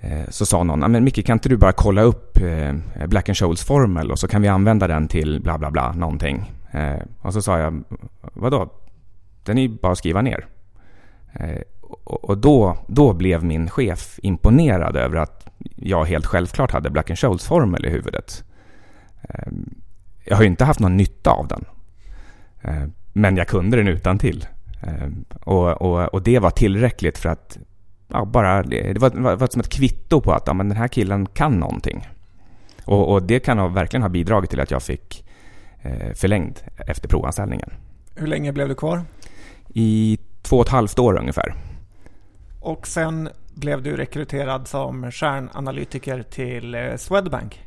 eh, 0.00 0.28
så 0.28 0.46
sa 0.46 0.62
någon, 0.64 0.92
men 0.92 1.04
Micke 1.04 1.26
kan 1.26 1.36
inte 1.36 1.48
du 1.48 1.56
bara 1.56 1.72
kolla 1.72 2.02
upp 2.02 2.38
eh, 2.38 3.06
Black 3.06 3.28
and 3.28 3.36
Scholes 3.36 3.64
formel 3.64 4.10
och 4.10 4.18
så 4.18 4.28
kan 4.28 4.42
vi 4.42 4.48
använda 4.48 4.86
den 4.86 5.08
till 5.08 5.40
bla 5.42 5.58
bla 5.58 5.70
bla 5.70 5.92
någonting. 5.92 6.52
Eh, 6.70 7.02
och 7.20 7.32
så 7.32 7.42
sa 7.42 7.58
jag, 7.58 7.84
vadå? 8.20 8.72
Den 9.44 9.58
är 9.58 9.62
ju 9.62 9.68
bara 9.68 9.92
att 9.92 9.98
skriva 9.98 10.22
ner. 10.22 10.46
Eh, 11.32 11.60
Eh, 11.92 12.12
och 12.12 12.38
då, 12.38 12.76
då 12.86 13.12
blev 13.12 13.44
min 13.44 13.70
chef 13.70 14.18
imponerad 14.22 14.96
över 14.96 15.16
att 15.16 15.46
jag 15.76 16.04
helt 16.04 16.26
självklart 16.26 16.70
hade 16.70 16.90
Black 16.90 17.18
Scholes 17.18 17.46
formel 17.46 17.86
i 17.86 17.90
huvudet. 17.90 18.44
Ehm, 19.22 19.74
jag 20.24 20.36
har 20.36 20.42
ju 20.42 20.48
inte 20.48 20.64
haft 20.64 20.80
någon 20.80 20.96
nytta 20.96 21.30
av 21.30 21.48
den. 21.48 21.64
Ehm, 22.62 22.92
men 23.12 23.36
jag 23.36 23.48
kunde 23.48 23.76
den 23.76 23.88
utan 23.88 24.18
till. 24.18 24.46
Ehm, 24.82 25.24
och, 25.44 25.82
och, 25.82 26.14
och 26.14 26.22
det 26.22 26.38
var 26.38 26.50
tillräckligt 26.50 27.18
för 27.18 27.28
att 27.28 27.58
ja, 28.08 28.24
bara, 28.24 28.62
det 28.62 28.98
var, 28.98 29.10
var, 29.10 29.36
var 29.36 29.46
som 29.46 29.60
ett 29.60 29.68
kvitto 29.68 30.20
på 30.20 30.32
att 30.32 30.46
ja, 30.46 30.54
men 30.54 30.68
den 30.68 30.78
här 30.78 30.88
killen 30.88 31.26
kan 31.26 31.60
någonting. 31.60 32.08
Och, 32.84 33.12
och, 33.12 33.22
det 33.22 33.40
kan 33.40 33.58
ha, 33.58 33.68
verkligen 33.68 34.02
ha 34.02 34.08
bidragit 34.08 34.50
till 34.50 34.60
att 34.60 34.70
jag 34.70 34.82
fick 34.82 35.24
eh, 35.82 36.12
förlängd 36.14 36.60
efter 36.86 37.08
provanställningen. 37.08 37.70
Hur 38.14 38.26
länge 38.26 38.52
blev 38.52 38.68
du 38.68 38.74
kvar? 38.74 39.02
I 39.68 40.18
två 40.42 40.56
och 40.56 40.66
ett 40.66 40.72
halvt 40.72 40.98
år 40.98 41.18
ungefär. 41.18 41.54
Och 42.62 42.86
sen 42.86 43.28
blev 43.54 43.82
du 43.82 43.96
rekryterad 43.96 44.68
som 44.68 45.10
stjärnanalytiker 45.10 46.22
till 46.22 46.74
eh, 46.74 46.96
Swedbank. 46.96 47.62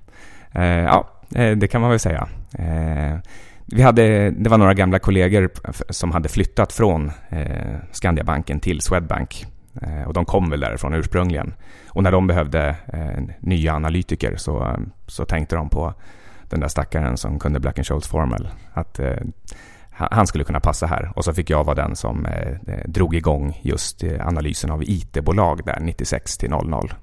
Eh, 0.51 0.63
ja, 0.63 1.07
eh, 1.35 1.57
det 1.57 1.67
kan 1.67 1.81
man 1.81 1.89
väl 1.89 1.99
säga. 1.99 2.27
Eh, 2.59 3.17
vi 3.65 3.81
hade, 3.81 4.31
det 4.31 4.49
var 4.49 4.57
några 4.57 4.73
gamla 4.73 4.99
kollegor 4.99 5.49
som 5.89 6.11
hade 6.11 6.29
flyttat 6.29 6.73
från 6.73 7.11
eh, 7.29 7.75
Skandiabanken 7.91 8.59
till 8.59 8.81
Swedbank. 8.81 9.45
Eh, 9.81 10.07
och 10.07 10.13
de 10.13 10.25
kom 10.25 10.49
väl 10.49 10.59
därifrån 10.59 10.93
ursprungligen. 10.93 11.53
Och 11.89 12.03
när 12.03 12.11
de 12.11 12.27
behövde 12.27 12.75
eh, 12.93 13.23
nya 13.39 13.73
analytiker 13.73 14.35
så, 14.37 14.63
eh, 14.63 14.77
så 15.07 15.25
tänkte 15.25 15.55
de 15.55 15.69
på 15.69 15.93
den 16.49 16.59
där 16.59 16.67
stackaren 16.67 17.17
som 17.17 17.39
kunde 17.39 17.59
Black 17.59 17.87
Scholes 17.87 18.07
formel. 18.07 18.49
Att 18.73 18.99
eh, 18.99 19.17
han 19.97 20.27
skulle 20.27 20.43
kunna 20.43 20.59
passa 20.59 20.85
här. 20.85 21.11
Och 21.15 21.25
så 21.25 21.33
fick 21.33 21.49
jag 21.49 21.63
vara 21.63 21.75
den 21.75 21.95
som 21.95 22.25
eh, 22.25 22.57
drog 22.85 23.15
igång 23.15 23.59
just 23.61 24.03
eh, 24.03 24.27
analysen 24.27 24.71
av 24.71 24.83
IT-bolag 24.83 25.61
där 25.65 25.79
96 25.79 26.37
till 26.37 26.49
00. 26.49 26.93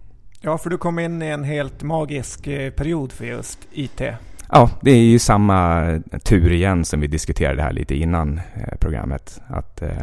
Ja, 0.41 0.59
för 0.59 0.71
du 0.71 0.79
kom 0.79 0.99
in 0.99 1.23
i 1.23 1.27
en 1.27 1.45
helt 1.45 1.83
magisk 1.83 2.47
eh, 2.47 2.71
period 2.71 3.13
för 3.13 3.25
just 3.25 3.59
IT. 3.73 4.03
Ja, 4.49 4.71
det 4.81 4.91
är 4.91 5.03
ju 5.03 5.19
samma 5.19 5.83
tur 6.25 6.53
igen 6.53 6.85
som 6.85 7.01
vi 7.01 7.07
diskuterade 7.07 7.63
här 7.63 7.73
lite 7.73 7.95
innan 7.95 8.41
eh, 8.55 8.79
programmet. 8.81 9.41
Att, 9.47 9.83
eh, 9.83 10.03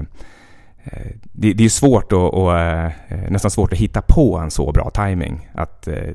eh 0.83 1.11
det, 1.23 1.53
det, 1.53 1.65
är 1.65 1.69
svårt 1.69 2.11
att, 2.11 2.33
och, 2.33 2.59
eh, 2.59 2.91
nästan 3.29 3.51
svårt 3.51 3.73
att 3.73 3.79
hitta 3.79 4.01
på 4.01 4.37
en 4.37 4.51
så 4.51 4.71
bra 4.71 4.89
timing. 4.89 5.49
Att 5.53 5.87
eh, 5.87 6.13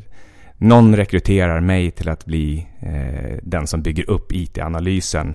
någon 0.56 0.96
rekryterar 0.96 1.60
mig 1.60 1.90
till 1.90 2.08
att 2.08 2.24
bli 2.24 2.66
eh, 2.80 3.38
den 3.42 3.66
som 3.66 3.82
bygger 3.82 4.10
upp 4.10 4.32
IT-analysen 4.32 5.34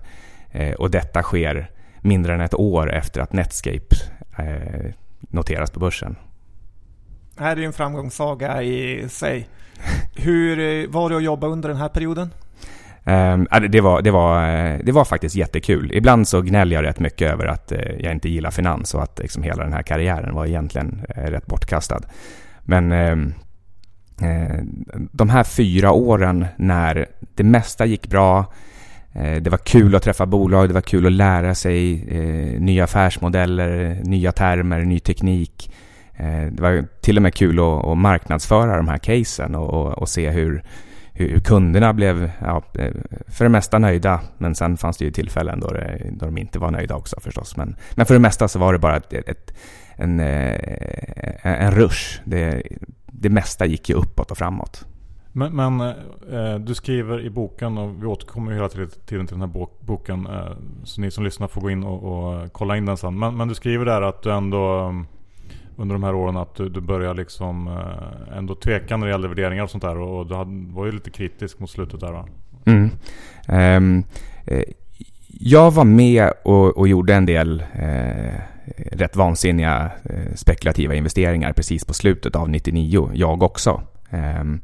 och 0.77 0.91
detta 0.91 1.23
sker 1.23 1.71
mindre 2.01 2.33
än 2.33 2.41
ett 2.41 2.53
år 2.53 2.93
efter 2.93 3.21
att 3.21 3.33
Netscape 3.33 3.95
noteras 5.19 5.71
på 5.71 5.79
börsen. 5.79 6.15
Det 7.37 7.43
här 7.43 7.51
är 7.51 7.59
ju 7.59 7.65
en 7.65 7.73
framgångssaga 7.73 8.63
i 8.63 9.09
sig. 9.09 9.47
Hur 10.15 10.87
var 10.87 11.09
det 11.09 11.15
att 11.15 11.23
jobba 11.23 11.47
under 11.47 11.69
den 11.69 11.77
här 11.77 11.89
perioden? 11.89 12.29
Um, 13.03 13.47
det, 13.69 13.81
var, 13.81 14.01
det, 14.01 14.11
var, 14.11 14.47
eh, 14.49 14.79
det 14.83 14.91
var 14.91 15.05
faktiskt 15.05 15.35
jättekul. 15.35 15.91
Ibland 15.93 16.27
så 16.27 16.41
gnäller 16.41 16.75
jag 16.75 16.85
rätt 16.85 16.99
mycket 16.99 17.31
över 17.31 17.45
att 17.45 17.71
jag 17.99 18.11
inte 18.11 18.29
gillar 18.29 18.51
finans 18.51 18.93
och 18.93 19.03
att 19.03 19.19
liksom, 19.19 19.43
hela 19.43 19.63
den 19.63 19.73
här 19.73 19.81
karriären 19.81 20.35
var 20.35 20.45
egentligen 20.45 21.05
rätt 21.07 21.45
bortkastad. 21.45 22.01
Men 22.61 22.91
uh, 22.91 23.27
de 25.11 25.29
här 25.29 25.43
fyra 25.43 25.91
åren 25.91 26.45
när 26.57 27.05
det 27.35 27.43
mesta 27.43 27.85
gick 27.85 28.07
bra, 28.07 28.53
Eh, 29.19 29.41
det 29.41 29.49
var 29.49 29.57
kul 29.57 29.95
att 29.95 30.03
träffa 30.03 30.25
bolag, 30.25 30.69
det 30.69 30.73
var 30.73 30.81
kul 30.81 31.05
att 31.05 31.11
lära 31.11 31.55
sig 31.55 32.05
eh, 32.09 32.61
nya 32.61 32.83
affärsmodeller, 32.83 33.99
nya 34.03 34.31
termer, 34.31 34.79
ny 34.85 34.99
teknik. 34.99 35.71
Eh, 36.13 36.45
det 36.51 36.61
var 36.61 36.85
till 37.01 37.17
och 37.17 37.23
med 37.23 37.33
kul 37.33 37.59
att, 37.59 37.85
att 37.85 37.97
marknadsföra 37.97 38.77
de 38.77 38.87
här 38.87 38.97
casen 38.97 39.55
och, 39.55 39.69
och, 39.69 39.97
och 39.97 40.09
se 40.09 40.29
hur 40.29 40.63
hur 41.13 41.39
kunderna 41.39 41.93
blev 41.93 42.31
ja, 42.41 42.63
för 43.27 43.45
det 43.45 43.49
mesta 43.49 43.79
nöjda. 43.79 44.21
Men 44.37 44.55
sen 44.55 44.77
fanns 44.77 44.97
det 44.97 45.05
ju 45.05 45.11
tillfällen 45.11 45.59
då, 45.59 45.67
det, 45.67 46.01
då 46.11 46.25
de 46.25 46.37
inte 46.37 46.59
var 46.59 46.71
nöjda 46.71 46.95
också 46.95 47.19
förstås. 47.19 47.57
Men, 47.57 47.75
men 47.95 48.05
för 48.05 48.13
det 48.13 48.19
mesta 48.19 48.47
så 48.47 48.59
var 48.59 48.73
det 48.73 48.79
bara 48.79 48.97
ett, 48.97 49.13
ett, 49.13 49.53
en, 49.95 50.19
en 51.43 51.71
rush. 51.71 52.21
Det, 52.23 52.63
det 53.05 53.29
mesta 53.29 53.65
gick 53.65 53.89
ju 53.89 53.95
uppåt 53.95 54.31
och 54.31 54.37
framåt. 54.37 54.85
Men, 55.31 55.55
men 55.55 55.81
eh, 56.31 56.55
du 56.59 56.75
skriver 56.75 57.21
i 57.21 57.29
boken 57.29 57.77
och 57.77 58.03
vi 58.03 58.07
återkommer 58.07 58.51
hela 58.51 58.69
tiden 58.69 58.89
till 59.05 59.39
den 59.39 59.41
här 59.41 59.67
boken. 59.85 60.27
Eh, 60.27 60.51
så 60.83 61.01
ni 61.01 61.11
som 61.11 61.23
lyssnar 61.23 61.47
får 61.47 61.61
gå 61.61 61.69
in 61.69 61.83
och, 61.83 62.03
och 62.03 62.53
kolla 62.53 62.77
in 62.77 62.85
den 62.85 62.97
sen. 62.97 63.19
Men, 63.19 63.37
men, 63.37 63.47
du 63.47 63.55
skriver 63.55 63.85
där 63.85 64.01
att 64.01 64.21
du 64.21 64.31
ändå 64.31 64.79
eh, 64.79 64.93
under 65.75 65.95
de 65.95 66.03
här 66.03 66.15
åren 66.15 66.37
att 66.37 66.55
du, 66.55 66.69
du 66.69 66.81
börjar 66.81 67.13
liksom 67.13 67.67
eh, 67.67 68.37
ändå 68.37 68.55
tveka 68.55 68.97
när 68.97 69.07
det 69.07 69.11
gäller 69.11 69.27
värderingar 69.27 69.63
och 69.63 69.69
sånt 69.69 69.83
där. 69.83 69.97
Och 69.97 70.27
du 70.27 70.35
hade, 70.35 70.73
var 70.73 70.85
ju 70.85 70.91
lite 70.91 71.09
kritisk 71.09 71.59
mot 71.59 71.69
slutet 71.69 71.99
där 71.99 72.11
va? 72.11 72.25
Mm. 72.65 72.89
Um, 73.47 74.03
jag 75.41 75.71
var 75.71 75.83
med 75.83 76.31
och, 76.43 76.77
och 76.77 76.87
gjorde 76.87 77.13
en 77.13 77.25
del 77.25 77.63
eh, 77.73 78.41
rätt 78.91 79.15
vansinniga 79.15 79.91
eh, 80.03 80.35
spekulativa 80.35 80.95
investeringar 80.95 81.53
precis 81.53 81.85
på 81.85 81.93
slutet 81.93 82.35
av 82.35 82.49
99, 82.49 83.09
jag 83.13 83.43
också. 83.43 83.81
Ehm, 84.09 84.61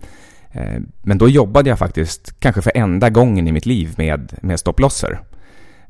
Eh, 0.55 0.81
men 1.01 1.17
då 1.17 1.29
jobbade 1.29 1.69
jag 1.69 1.79
faktiskt, 1.79 2.39
kanske 2.39 2.61
för 2.61 2.71
enda 2.75 3.09
gången 3.09 3.47
i 3.47 3.51
mitt 3.51 3.65
liv, 3.65 3.93
med, 3.97 4.33
med 4.41 4.59
stopplosser. 4.59 5.19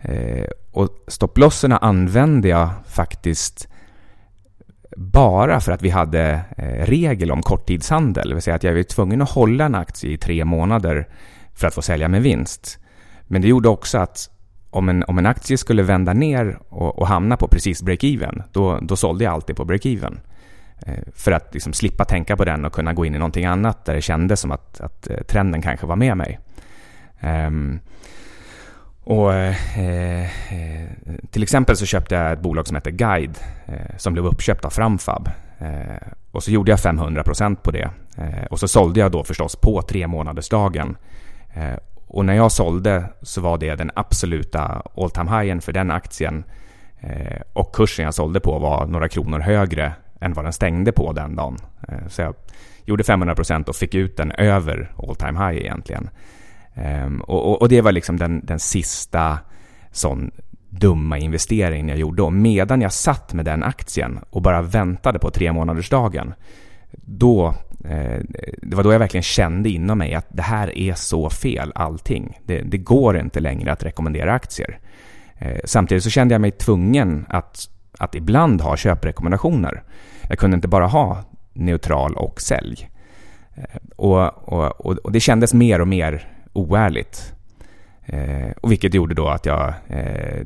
Eh, 0.02 0.46
och 0.72 0.90
stopplosserna 1.08 1.78
använde 1.78 2.48
jag 2.48 2.70
faktiskt 2.88 3.68
bara 4.98 5.60
för 5.60 5.72
att 5.72 5.82
vi 5.82 5.90
hade 5.90 6.42
eh, 6.58 6.86
regel 6.86 7.32
om 7.32 7.42
korttidshandel. 7.42 8.30
Det 8.30 8.36
vill 8.36 8.44
säga 8.44 8.56
att 8.56 8.64
jag 8.64 8.74
var 8.74 8.84
tvungen 8.84 9.22
att 9.22 9.30
hålla 9.30 9.66
en 9.66 9.76
aktie 9.76 10.12
i 10.12 10.18
tre 10.18 10.46
månader 10.46 11.08
för 11.54 11.68
att 11.68 11.74
få 11.74 11.82
sälja 11.82 12.08
med 12.08 12.22
vinst. 12.22 12.80
Men 13.28 13.42
det 13.42 13.48
gjorde 13.48 13.70
också 13.70 13.98
att 13.98 14.30
om 14.70 14.90
en, 14.90 15.04
om 15.04 15.18
en 15.18 15.26
aktie 15.26 15.58
skulle 15.58 15.84
vända 15.84 16.14
ner 16.14 16.60
och, 16.70 17.00
och 17.00 17.08
hamna 17.08 17.38
på 17.38 17.48
precis 17.48 17.84
break-even, 17.84 18.44
då, 18.52 18.80
då 18.82 18.96
sålde 18.96 19.24
jag 19.24 19.34
alltid 19.34 19.56
på 19.56 19.66
break-even. 19.66 20.18
Eh, 20.80 21.04
för 21.14 21.32
att 21.32 21.54
liksom 21.54 21.74
slippa 21.74 22.06
tänka 22.06 22.38
på 22.38 22.46
den 22.46 22.66
och 22.66 22.74
kunna 22.74 22.94
gå 22.94 23.06
in 23.06 23.16
i 23.16 23.18
någonting 23.18 23.46
annat 23.46 23.86
där 23.86 23.94
det 23.94 24.02
kändes 24.02 24.40
som 24.40 24.52
att, 24.52 24.82
att 24.82 25.10
eh, 25.10 25.18
trenden 25.18 25.62
kanske 25.62 25.86
var 25.86 25.96
med 25.96 26.18
mig. 26.18 26.40
Um, 27.22 27.80
och, 29.04 29.34
eh, 29.34 30.24
eh, 30.24 30.30
till 31.32 31.44
exempel 31.44 31.78
så 31.78 31.86
köpte 31.86 32.16
jag 32.16 32.32
ett 32.32 32.40
bolag 32.40 32.68
som 32.68 32.76
heter 32.76 32.92
Guide 32.92 33.38
eh, 33.66 33.98
som 33.98 34.14
blev 34.14 34.26
uppköpt 34.26 34.66
av 34.66 34.70
Framfab. 34.70 35.30
Eh, 35.60 36.08
och 36.32 36.44
så 36.44 36.52
gjorde 36.52 36.72
jag 36.72 36.80
500% 36.80 37.56
på 37.56 37.72
det. 37.72 37.90
Eh, 38.18 38.46
och 38.50 38.60
så 38.60 38.68
sålde 38.68 39.00
jag 39.00 39.12
då 39.12 39.24
förstås 39.24 39.56
på 39.56 39.82
tre 39.82 40.08
månadersdagen. 40.08 40.98
Eh, 41.54 41.80
och 42.08 42.26
när 42.26 42.34
jag 42.34 42.52
sålde 42.52 43.04
så 43.22 43.42
var 43.42 43.58
det 43.58 43.76
den 43.76 43.92
absoluta 43.96 44.82
all 44.98 45.12
time 45.12 45.40
highen 45.40 45.62
för 45.62 45.72
den 45.72 45.92
aktien. 45.92 46.44
och 47.54 47.76
kursen 47.76 48.06
jag 48.06 48.14
sålde 48.14 48.40
på 48.40 48.60
var 48.60 48.86
några 48.86 49.10
kronor 49.10 49.40
högre 49.40 49.94
än 50.22 50.34
vad 50.34 50.46
den 50.46 50.54
stängde 50.54 50.92
på 50.92 51.14
den 51.14 51.36
dagen. 51.36 51.58
Eh, 51.88 52.08
så 52.08 52.22
jag 52.22 52.36
gjorde 52.86 53.04
500% 53.04 53.70
och 53.70 53.76
fick 53.76 53.96
ut 53.96 54.18
den 54.18 54.32
över 54.32 54.92
all 54.98 55.16
time 55.16 55.40
high 55.40 55.62
egentligen. 55.62 56.10
Ehm, 56.76 57.22
och, 57.22 57.50
och, 57.50 57.62
och, 57.62 57.70
det 57.70 57.82
var 57.82 57.92
liksom 57.92 58.18
den, 58.18 58.46
den 58.46 58.60
sista 58.60 59.40
sån 59.92 60.32
dumma 60.70 61.18
investeringen 61.18 61.88
jag 61.88 61.98
gjorde. 61.98 62.22
Och 62.22 62.34
medan 62.34 62.82
jag 62.82 62.94
satt 62.94 63.34
med 63.34 63.46
den 63.46 63.64
aktien 63.64 64.20
och 64.30 64.42
bara 64.42 64.62
väntade 64.62 65.20
på 65.20 65.30
tre 65.30 65.54
månadersdagen 65.54 66.34
då, 66.92 67.48
eh, 67.86 68.20
det 68.62 68.76
var 68.76 68.84
då 68.84 68.92
jag 68.92 69.00
verkligen 69.00 69.24
kände 69.24 69.70
inom 69.70 69.98
mig 69.98 70.14
att 70.14 70.28
det 70.30 70.42
här 70.42 70.78
är 70.78 70.94
så 70.94 71.30
fel 71.30 71.72
allting. 71.76 72.38
Det, 72.46 72.62
det 72.62 72.78
går 72.78 73.18
inte 73.18 73.40
längre 73.40 73.72
att 73.72 73.84
rekommendera 73.84 74.34
aktier. 74.34 74.80
Eh, 75.38 75.58
samtidigt 75.66 76.04
så 76.04 76.10
kände 76.10 76.34
jag 76.34 76.42
mig 76.42 76.52
tvungen 76.52 77.26
att, 77.30 77.70
att 78.00 78.16
ibland 78.16 78.62
ha 78.62 78.78
köprekommendationer. 78.78 79.84
Jag 80.30 80.40
kunde 80.40 80.56
inte 80.56 80.68
bara 80.68 80.88
ha 80.88 81.24
neutral 81.54 82.16
och 82.16 82.42
sälj. 82.42 82.90
Eh, 83.56 83.64
och, 83.96 84.50
och, 84.54 84.90
och, 85.06 85.12
det 85.12 85.20
kändes 85.20 85.54
mer 85.54 85.82
och 85.82 85.88
mer 85.88 86.28
oärligt. 86.54 87.34
Eh, 88.06 88.52
och 88.62 88.72
vilket 88.72 88.94
gjorde 88.94 89.16
då 89.16 89.28
att 89.28 89.46
jag 89.46 89.74
eh, 89.88 90.42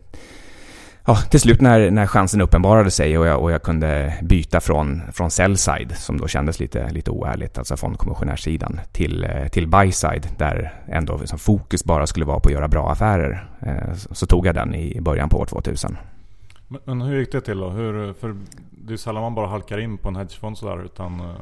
ja, 1.10 1.16
till 1.16 1.40
slut 1.40 1.62
när, 1.62 1.92
när 1.92 2.08
chansen 2.08 2.42
uppenbarade 2.42 2.92
sig 2.92 3.18
och 3.18 3.28
jag, 3.28 3.42
och 3.42 3.52
jag 3.52 3.64
kunde 3.64 4.14
byta 4.22 4.60
från, 4.60 5.02
från 5.12 5.32
sell-side, 5.32 5.92
som 5.98 6.18
då 6.18 6.28
kändes 6.28 6.60
lite, 6.60 6.90
lite 6.90 7.12
oärligt, 7.12 7.58
alltså 7.58 7.78
från 7.78 7.96
kommissionärssidan, 7.96 8.80
till, 8.92 9.24
eh, 9.24 9.48
till 9.48 9.68
buy-side, 9.68 10.28
där 10.38 10.74
ändå 10.88 11.18
liksom 11.18 11.40
fokus 11.40 11.84
bara 11.84 12.08
skulle 12.08 12.26
vara 12.26 12.40
på 12.40 12.50
att 12.50 12.54
göra 12.54 12.68
bra 12.68 12.92
affärer. 12.92 13.50
Eh, 13.62 13.94
så, 13.96 14.16
så, 14.16 14.26
tog 14.26 14.48
jag 14.48 14.56
den 14.56 14.76
i 14.76 15.02
början 15.02 15.30
på 15.30 15.38
år 15.38 15.46
2000. 15.46 15.98
Men, 16.70 16.82
men 16.86 17.02
hur 17.02 17.20
gick 17.20 17.32
det 17.32 17.42
till 17.42 17.60
då? 17.60 17.70
Hur, 17.70 18.14
för 18.14 18.36
det 18.72 18.94
är 18.94 18.98
sällan 18.98 19.22
man 19.22 19.36
bara 19.36 19.48
halkar 19.48 19.78
in 19.78 19.98
på 19.98 20.08
en 20.08 20.16
hedgefond 20.16 20.58
sådär, 20.58 20.86
utan 20.86 21.20
eh, 21.20 21.36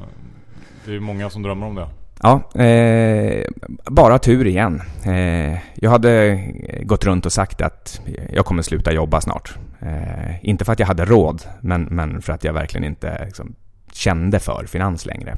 det 0.84 0.94
är 0.94 1.00
många 1.00 1.30
som 1.30 1.42
drömmer 1.42 1.66
om 1.66 1.74
det. 1.74 1.88
Ja, 2.22 2.60
eh, 2.62 3.46
bara 3.84 4.18
tur 4.18 4.46
igen. 4.46 4.82
Eh, 5.04 5.58
jag 5.74 5.90
hade 5.90 6.44
gått 6.82 7.04
runt 7.04 7.26
och 7.26 7.32
sagt 7.32 7.62
att 7.62 8.00
jag 8.32 8.44
kommer 8.44 8.62
sluta 8.62 8.92
jobba 8.92 9.20
snart. 9.20 9.54
Eh, 9.80 10.48
inte 10.48 10.64
för 10.64 10.72
att 10.72 10.78
jag 10.78 10.86
hade 10.86 11.04
råd, 11.04 11.42
men, 11.60 11.82
men 11.82 12.22
för 12.22 12.32
att 12.32 12.44
jag 12.44 12.52
verkligen 12.52 12.84
inte 12.84 13.24
liksom, 13.24 13.54
kände 13.92 14.38
för 14.40 14.64
finans 14.66 15.06
längre. 15.06 15.36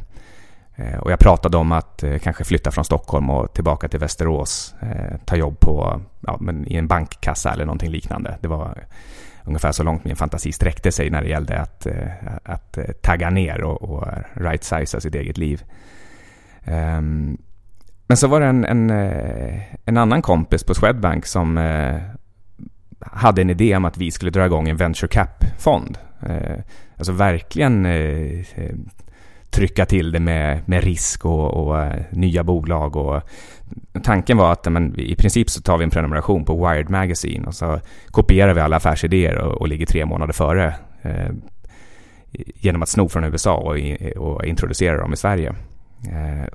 Eh, 0.77 0.99
och 0.99 1.13
jag 1.13 1.19
pratade 1.19 1.57
om 1.57 1.73
att 1.73 2.03
eh, 2.03 2.19
kanske 2.19 2.45
flytta 2.45 2.71
från 2.71 2.85
Stockholm 2.85 3.31
och 3.31 3.55
tillbaka 3.55 3.89
till 3.89 4.01
Västerås. 4.01 4.75
Eh, 4.81 5.17
ta 5.25 5.37
jobb 5.37 5.61
på, 5.61 6.01
ja, 6.21 6.37
men 6.41 6.67
i 6.69 6.77
en 6.77 6.87
bankkassa 6.87 7.53
eller 7.53 7.65
någonting 7.65 7.91
liknande. 7.91 8.39
Det 8.41 8.49
var 8.49 8.85
ungefär 9.45 9.73
så 9.73 9.83
långt 9.83 10.05
min 10.05 10.17
fantasi 10.17 10.53
sträckte 10.53 10.93
sig 10.93 11.11
när 11.11 11.23
det 11.23 11.29
gällde 11.29 11.61
att, 11.61 11.87
eh, 11.87 12.09
att 12.43 12.79
eh, 12.79 12.85
tagga 12.85 13.31
ner 13.31 13.63
och, 13.63 13.83
och 13.83 14.09
right-siza 14.35 15.01
sitt 15.01 15.15
eget 15.15 15.39
liv. 15.39 15.65
Ehm, 16.65 17.39
men 18.07 18.17
så 18.17 18.29
var 18.29 18.41
det 18.41 18.47
en, 18.47 18.65
en, 18.65 18.91
eh, 18.91 19.61
en 19.85 19.97
annan 19.97 20.23
kompis 20.23 20.65
på 20.65 20.75
Swedbank 20.75 21.27
som 21.27 21.57
hade 23.01 23.43
en 23.43 23.51
idé 23.51 23.77
om 23.77 23.85
att 23.85 23.99
vi 23.99 24.11
skulle 24.11 24.31
dra 24.31 24.47
igång 24.47 24.69
en 24.69 24.77
venture 24.77 25.09
cap-fond. 25.09 25.99
Alltså 26.97 27.13
verkligen 27.13 27.87
trycka 29.51 29.87
till 29.87 30.13
det 30.13 30.21
med, 30.21 30.61
med 30.69 30.85
risk 30.85 31.25
och, 31.25 31.67
och 31.67 31.83
eh, 31.83 32.03
nya 32.11 32.45
bolag. 32.45 32.97
Och, 32.97 33.23
tanken 34.03 34.37
var 34.37 34.53
att 34.53 34.73
men, 34.73 35.01
i 35.01 35.15
princip 35.15 35.51
så 35.51 35.63
tar 35.63 35.79
vi 35.79 35.85
en 35.85 35.91
prenumeration 35.91 36.45
på 36.45 36.69
Wired 36.69 36.91
Magazine 36.91 37.47
och 37.47 37.55
så 37.55 37.81
kopierar 38.11 38.55
vi 38.55 38.61
alla 38.61 38.77
affärsidéer 38.77 39.39
och, 39.39 39.61
och 39.61 39.69
ligger 39.69 39.87
tre 39.87 40.07
månader 40.07 40.33
före 40.33 40.75
eh, 41.03 41.31
genom 42.55 42.83
att 42.83 42.89
sno 42.89 43.09
från 43.09 43.25
USA 43.25 43.57
och, 43.57 43.77
och 44.17 44.45
introducera 44.45 45.01
dem 45.01 45.13
i 45.13 45.17
Sverige. 45.17 45.55
Eh, 46.09 46.49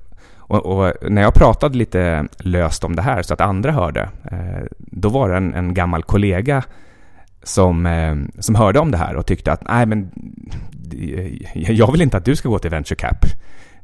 och, 0.48 0.66
och, 0.66 0.94
när 1.10 1.22
jag 1.22 1.34
pratade 1.34 1.78
lite 1.78 2.28
löst 2.38 2.84
om 2.84 2.96
det 2.96 3.02
här 3.02 3.22
så 3.22 3.34
att 3.34 3.42
andra 3.42 3.72
hörde, 3.72 4.10
eh, 4.32 4.66
då 4.78 5.10
var 5.10 5.30
det 5.30 5.38
en, 5.38 5.54
en 5.54 5.74
gammal 5.74 6.04
kollega 6.04 6.64
som, 7.44 7.86
eh, 7.86 8.16
som 8.40 8.56
hörde 8.56 8.80
om 8.80 8.92
det 8.92 8.98
här 8.98 9.16
och 9.16 9.26
tyckte 9.26 9.52
att 9.52 9.64
nej 9.64 9.86
men 9.86 10.12
Eh, 10.94 11.72
jag 11.72 11.92
vill 11.92 12.02
inte 12.02 12.18
att 12.18 12.26
du 12.26 12.36
ska 12.36 12.50
gå 12.50 12.60
till 12.60 12.72
venture 12.72 12.96
cap. 12.96 13.26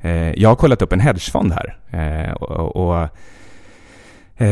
Eh, 0.02 0.32
jag 0.32 0.50
har 0.50 0.56
kollat 0.56 0.82
upp 0.82 0.94
en 0.94 1.00
hedgefond 1.00 1.54
här 1.54 1.78
eh, 1.90 2.34
och, 2.34 2.76
och 2.76 3.10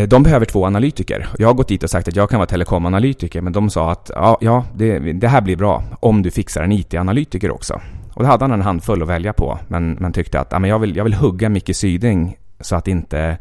de 0.08 0.24
behöver 0.24 0.46
två 0.46 0.66
analytiker. 0.66 1.28
Jag 1.38 1.48
har 1.48 1.54
gått 1.54 1.68
dit 1.68 1.84
och 1.84 1.90
sagt 1.90 2.08
att 2.08 2.16
jag 2.16 2.30
kan 2.30 2.40
vara 2.40 2.48
telekomanalytiker, 2.48 3.42
men 3.42 3.54
de 3.54 3.70
sa 3.70 3.92
att 3.92 4.12
ja, 4.16 4.38
ja 4.42 4.66
det, 4.76 5.00
det 5.00 5.28
här 5.28 5.42
blir 5.42 5.56
bra 5.56 5.84
om 6.00 6.22
du 6.22 6.32
fixar 6.32 6.64
en 6.64 6.72
IT-analytiker 6.72 7.52
också. 7.52 7.82
Och 8.14 8.24
då 8.24 8.30
hade 8.30 8.44
han 8.44 8.52
en 8.52 8.62
handfull 8.62 9.02
att 9.02 9.08
välja 9.08 9.34
på, 9.34 9.60
men, 9.68 9.92
men 9.92 10.14
tyckte 10.14 10.40
att 10.40 10.48
ja, 10.52 10.60
men 10.60 10.70
jag, 10.70 10.80
vill, 10.80 10.96
jag 10.96 11.04
vill 11.04 11.14
hugga 11.14 11.50
Micke 11.50 11.76
Syding 11.76 12.38
så 12.60 12.76
att 12.76 12.88
inte, 12.88 13.38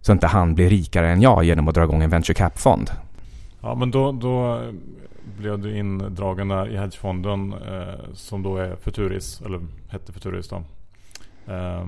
så 0.00 0.12
inte 0.12 0.26
han 0.26 0.54
blir 0.54 0.70
rikare 0.70 1.10
än 1.10 1.22
jag 1.22 1.44
genom 1.44 1.68
att 1.68 1.74
dra 1.74 1.84
igång 1.84 2.02
en 2.02 2.10
venture 2.10 2.34
cap-fond. 2.34 2.90
Ja, 3.60 3.74
men 3.74 3.90
då, 3.90 4.12
då 4.12 4.60
blev 5.38 5.58
du 5.58 5.78
indragen 5.78 6.48
där 6.48 6.68
i 6.68 6.76
hedgefonden 6.76 7.52
eh, 7.52 8.12
som 8.12 8.42
då 8.42 8.56
är 8.56 8.76
Futuris, 8.76 9.40
eller 9.40 9.60
hette 9.88 10.12
Futuris 10.12 10.48
då. 10.48 10.62
Eh, 11.52 11.86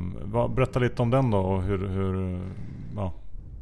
berätta 0.49 0.79
lite 0.79 1.03
om 1.03 1.11
den 1.11 1.31
då 1.31 1.39
och 1.39 1.63
hur, 1.63 1.89
hur 1.89 2.41
ja, 2.97 3.13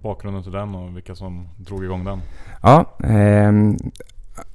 bakgrunden 0.02 0.42
till 0.42 0.52
den 0.52 0.74
och 0.74 0.96
vilka 0.96 1.14
som 1.14 1.48
drog 1.56 1.84
igång 1.84 2.04
den. 2.04 2.20
Ja, 2.62 2.96
eh, 3.04 3.52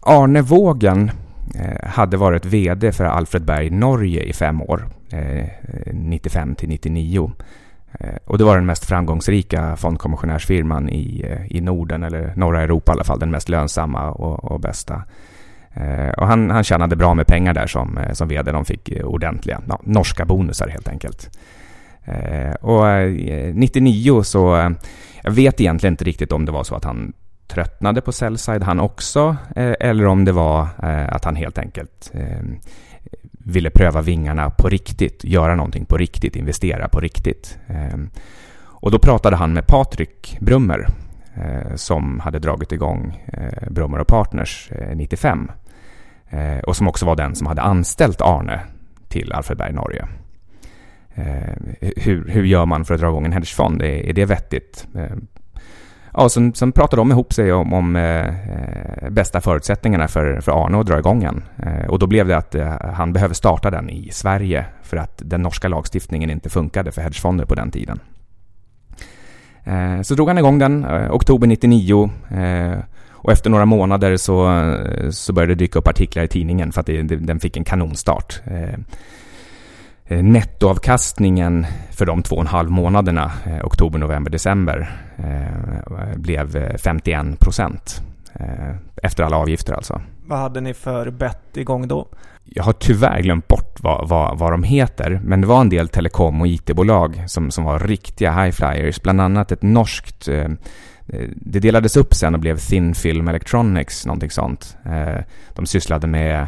Arne 0.01 0.41
Vågen 0.41 1.11
eh, 1.55 1.89
hade 1.89 2.17
varit 2.17 2.45
VD 2.45 2.91
för 2.91 3.05
Alfred 3.05 3.45
Berg 3.45 3.69
Norge 3.69 4.23
i 4.23 4.33
fem 4.33 4.61
år, 4.61 4.89
eh, 5.09 5.43
eh, 5.43 5.93
95 5.93 6.55
till 6.55 6.69
99. 6.69 7.31
Eh, 7.99 8.15
och 8.25 8.37
det 8.37 8.43
var 8.43 8.55
den 8.55 8.65
mest 8.65 8.85
framgångsrika 8.85 9.75
fondkommissionärsfirman 9.75 10.89
i, 10.89 11.25
eh, 11.27 11.57
i 11.57 11.61
Norden, 11.61 12.03
eller 12.03 12.33
norra 12.35 12.61
Europa 12.61 12.91
i 12.91 12.93
alla 12.93 13.03
fall, 13.03 13.19
den 13.19 13.31
mest 13.31 13.49
lönsamma 13.49 14.11
och, 14.11 14.51
och 14.51 14.59
bästa. 14.59 15.03
Eh, 15.73 16.09
och 16.09 16.27
han, 16.27 16.49
han 16.49 16.63
tjänade 16.63 16.95
bra 16.95 17.13
med 17.13 17.27
pengar 17.27 17.53
där 17.53 17.67
som, 17.67 17.99
som 18.13 18.27
vd. 18.27 18.51
De 18.51 18.65
fick 18.65 18.91
ordentliga 19.03 19.61
ja, 19.67 19.79
norska 19.83 20.25
bonusar 20.25 20.67
helt 20.67 20.87
enkelt. 20.87 21.37
Och 22.61 22.83
99 23.53 24.23
så, 24.23 24.73
jag 25.23 25.31
vet 25.31 25.61
egentligen 25.61 25.93
inte 25.93 26.03
riktigt 26.03 26.31
om 26.31 26.45
det 26.45 26.51
var 26.51 26.63
så 26.63 26.75
att 26.75 26.83
han 26.83 27.13
tröttnade 27.47 28.01
på 28.01 28.11
Sellside 28.11 28.63
han 28.63 28.79
också, 28.79 29.35
eller 29.55 30.05
om 30.05 30.25
det 30.25 30.31
var 30.31 30.67
att 31.09 31.25
han 31.25 31.35
helt 31.35 31.57
enkelt 31.57 32.11
ville 33.43 33.69
pröva 33.69 34.01
vingarna 34.01 34.49
på 34.49 34.69
riktigt, 34.69 35.23
göra 35.23 35.55
någonting 35.55 35.85
på 35.85 35.97
riktigt, 35.97 36.35
investera 36.35 36.87
på 36.87 36.99
riktigt. 36.99 37.57
Ehm, 37.67 38.09
och 38.83 38.91
då 38.91 38.99
pratade 38.99 39.35
han 39.35 39.53
med 39.53 39.67
Patrik 39.67 40.37
Brummer 40.41 40.87
eh, 41.35 41.75
som 41.75 42.19
hade 42.19 42.39
dragit 42.39 42.71
igång 42.71 43.23
eh, 43.27 43.71
Brummer 43.71 43.99
och 43.99 44.07
Partners 44.07 44.71
eh, 44.71 44.95
95 44.95 45.51
och 46.63 46.75
som 46.75 46.87
också 46.87 47.05
var 47.05 47.15
den 47.15 47.35
som 47.35 47.47
hade 47.47 47.61
anställt 47.61 48.21
Arne 48.21 48.59
till 49.07 49.33
Alfred 49.33 49.57
Berg 49.57 49.73
Norge. 49.73 50.07
Hur, 51.79 52.27
hur 52.27 52.43
gör 52.43 52.65
man 52.65 52.85
för 52.85 52.93
att 52.93 52.99
dra 52.99 53.07
igång 53.07 53.25
en 53.25 53.31
hedgefond? 53.31 53.81
Är, 53.81 53.85
är 53.85 54.13
det 54.13 54.25
vettigt? 54.25 54.87
Ehm, 54.95 55.27
Ja, 56.13 56.29
sen, 56.29 56.53
sen 56.53 56.71
pratade 56.71 56.99
de 56.99 57.11
ihop 57.11 57.33
sig 57.33 57.53
om, 57.53 57.73
om 57.73 57.95
eh, 57.95 58.27
eh, 58.27 59.09
bästa 59.09 59.41
förutsättningarna 59.41 60.07
för, 60.07 60.41
för 60.41 60.65
Arne 60.65 60.79
att 60.79 60.85
dra 60.85 60.99
igång 60.99 61.23
en. 61.23 61.43
Eh, 61.57 61.89
och 61.89 61.99
då 61.99 62.07
blev 62.07 62.27
det 62.27 62.37
att 62.37 62.55
eh, 62.55 62.73
han 62.93 63.13
behöver 63.13 63.33
starta 63.33 63.71
den 63.71 63.89
i 63.89 64.09
Sverige 64.11 64.65
för 64.81 64.97
att 64.97 65.21
den 65.25 65.41
norska 65.41 65.67
lagstiftningen 65.67 66.29
inte 66.29 66.49
funkade 66.49 66.91
för 66.91 67.01
hedgefonder 67.01 67.45
på 67.45 67.55
den 67.55 67.71
tiden. 67.71 67.99
Eh, 69.63 70.01
så 70.01 70.15
drog 70.15 70.27
han 70.27 70.37
igång 70.37 70.59
den, 70.59 70.85
eh, 70.85 71.11
oktober 71.11 71.47
99. 71.47 72.11
Eh, 72.29 72.79
och 73.11 73.31
efter 73.31 73.49
några 73.49 73.65
månader 73.65 74.17
så, 74.17 74.59
eh, 74.59 75.09
så 75.09 75.33
började 75.33 75.55
det 75.55 75.59
dyka 75.59 75.79
upp 75.79 75.87
artiklar 75.87 76.23
i 76.23 76.27
tidningen 76.27 76.71
för 76.71 76.79
att 76.79 76.87
det, 76.87 77.01
det, 77.01 77.15
den 77.15 77.39
fick 77.39 77.57
en 77.57 77.63
kanonstart. 77.63 78.41
Eh, 80.05 80.23
nettoavkastningen 80.23 81.65
för 81.91 82.05
de 82.05 82.23
två 82.23 82.35
och 82.35 82.41
en 82.41 82.47
halv 82.47 82.71
månaderna, 82.71 83.31
eh, 83.45 83.65
oktober, 83.65 83.99
november, 83.99 84.31
december, 84.31 84.91
eh, 85.17 86.17
blev 86.17 86.77
51 86.77 87.39
procent. 87.39 88.01
Efter 89.03 89.23
alla 89.23 89.37
avgifter 89.37 89.73
alltså. 89.73 90.01
Vad 90.25 90.39
hade 90.39 90.61
ni 90.61 90.73
för 90.73 91.09
bett 91.09 91.57
igång 91.57 91.87
då? 91.87 92.07
Jag 92.43 92.63
har 92.63 92.73
tyvärr 92.73 93.21
glömt 93.21 93.47
bort 93.47 93.77
vad, 93.79 94.09
vad, 94.09 94.37
vad 94.37 94.51
de 94.51 94.63
heter, 94.63 95.21
men 95.23 95.41
det 95.41 95.47
var 95.47 95.61
en 95.61 95.69
del 95.69 95.89
telekom 95.89 96.41
och 96.41 96.47
IT-bolag 96.47 97.23
som, 97.27 97.51
som 97.51 97.63
var 97.63 97.79
riktiga 97.79 98.31
high 98.31 98.51
flyers, 98.51 99.01
bland 99.01 99.21
annat 99.21 99.51
ett 99.51 99.61
norskt 99.61 100.29
det 101.35 101.59
delades 101.59 101.97
upp 101.97 102.13
sen 102.13 102.33
och 102.33 102.39
blev 102.39 102.57
Thin 102.57 102.95
Film 102.95 103.27
Electronics, 103.27 104.05
någonting 104.05 104.29
sånt. 104.29 104.77
De 105.53 105.65
sysslade 105.65 106.07
med 106.07 106.47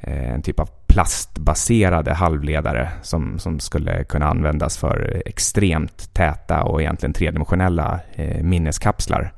Eh, 0.00 0.34
en 0.34 0.42
typ 0.42 0.60
av 0.60 0.68
plastbaserade 0.86 2.14
halvledare 2.14 2.88
som, 3.02 3.38
som 3.38 3.60
skulle 3.60 4.04
kunna 4.04 4.26
användas 4.26 4.78
för 4.78 5.22
extremt 5.26 6.14
täta 6.14 6.62
och 6.62 6.80
egentligen 6.80 7.12
tredimensionella 7.12 8.00
eh, 8.14 8.42
minneskapslar. 8.42 9.32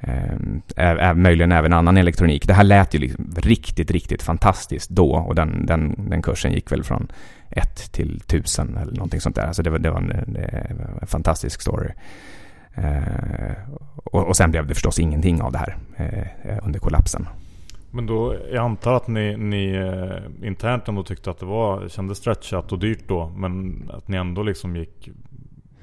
Eh, 0.00 1.14
möjligen 1.14 1.52
även 1.52 1.72
annan 1.72 1.96
elektronik. 1.96 2.46
Det 2.46 2.54
här 2.54 2.64
lät 2.64 2.94
ju 2.94 2.98
liksom 2.98 3.34
riktigt, 3.36 3.90
riktigt 3.90 4.22
fantastiskt 4.22 4.90
då 4.90 5.12
och 5.12 5.34
den, 5.34 5.66
den, 5.66 5.94
den 6.10 6.22
kursen 6.22 6.52
gick 6.52 6.72
väl 6.72 6.84
från 6.84 7.12
1 7.50 7.92
till 7.92 8.16
1000 8.16 8.76
eller 8.76 8.92
någonting 8.92 9.20
sånt 9.20 9.36
där. 9.36 9.46
Alltså 9.46 9.62
det 9.62 9.70
var, 9.70 9.78
det 9.78 9.90
var 9.90 9.98
en, 9.98 10.36
en 11.00 11.06
fantastisk 11.06 11.60
story. 11.60 11.90
Eh, 12.74 13.52
och, 13.96 14.28
och 14.28 14.36
sen 14.36 14.50
blev 14.50 14.66
det 14.66 14.74
förstås 14.74 14.98
ingenting 14.98 15.42
av 15.42 15.52
det 15.52 15.58
här 15.58 15.76
eh, 15.96 16.58
under 16.62 16.80
kollapsen. 16.80 17.26
Men 17.90 18.06
då, 18.06 18.36
jag 18.52 18.64
antar 18.64 18.94
att 18.94 19.08
ni, 19.08 19.36
ni 19.36 19.72
eh, 19.72 20.46
internt 20.48 20.88
ändå 20.88 21.02
tyckte 21.02 21.30
att 21.30 21.38
det 21.38 21.46
var, 21.46 21.88
kändes 21.88 22.18
stretchat 22.18 22.72
och 22.72 22.78
dyrt 22.78 23.08
då. 23.08 23.32
Men 23.36 23.82
att 23.94 24.08
ni 24.08 24.16
ändå 24.16 24.42
liksom 24.42 24.76
gick 24.76 25.08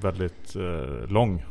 väldigt 0.00 0.56
eh, 0.56 1.10
lång. 1.10 1.44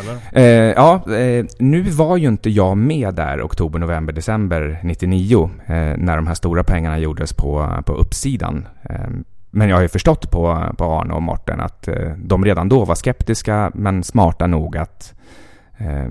Eller? 0.00 0.18
Eh, 0.32 0.72
ja, 0.72 1.14
eh, 1.16 1.44
nu 1.58 1.82
var 1.82 2.16
ju 2.16 2.28
inte 2.28 2.50
jag 2.50 2.76
med 2.76 3.14
där 3.14 3.42
oktober, 3.42 3.78
november, 3.78 4.12
december 4.12 4.80
99 4.82 5.50
eh, 5.66 5.74
när 5.96 6.16
de 6.16 6.26
här 6.26 6.34
stora 6.34 6.64
pengarna 6.64 6.98
gjordes 6.98 7.32
på, 7.32 7.82
på 7.86 7.92
uppsidan. 7.92 8.68
Eh, 8.82 9.08
men 9.50 9.68
jag 9.68 9.76
har 9.76 9.82
ju 9.82 9.88
förstått 9.88 10.30
på, 10.30 10.74
på 10.78 10.84
Arne 10.84 11.14
och 11.14 11.22
Morten 11.22 11.60
att 11.60 11.88
eh, 11.88 12.12
de 12.16 12.44
redan 12.44 12.68
då 12.68 12.84
var 12.84 12.94
skeptiska 12.94 13.70
men 13.74 14.02
smarta 14.02 14.46
nog 14.46 14.76
att, 14.76 15.14
eh, 15.78 16.06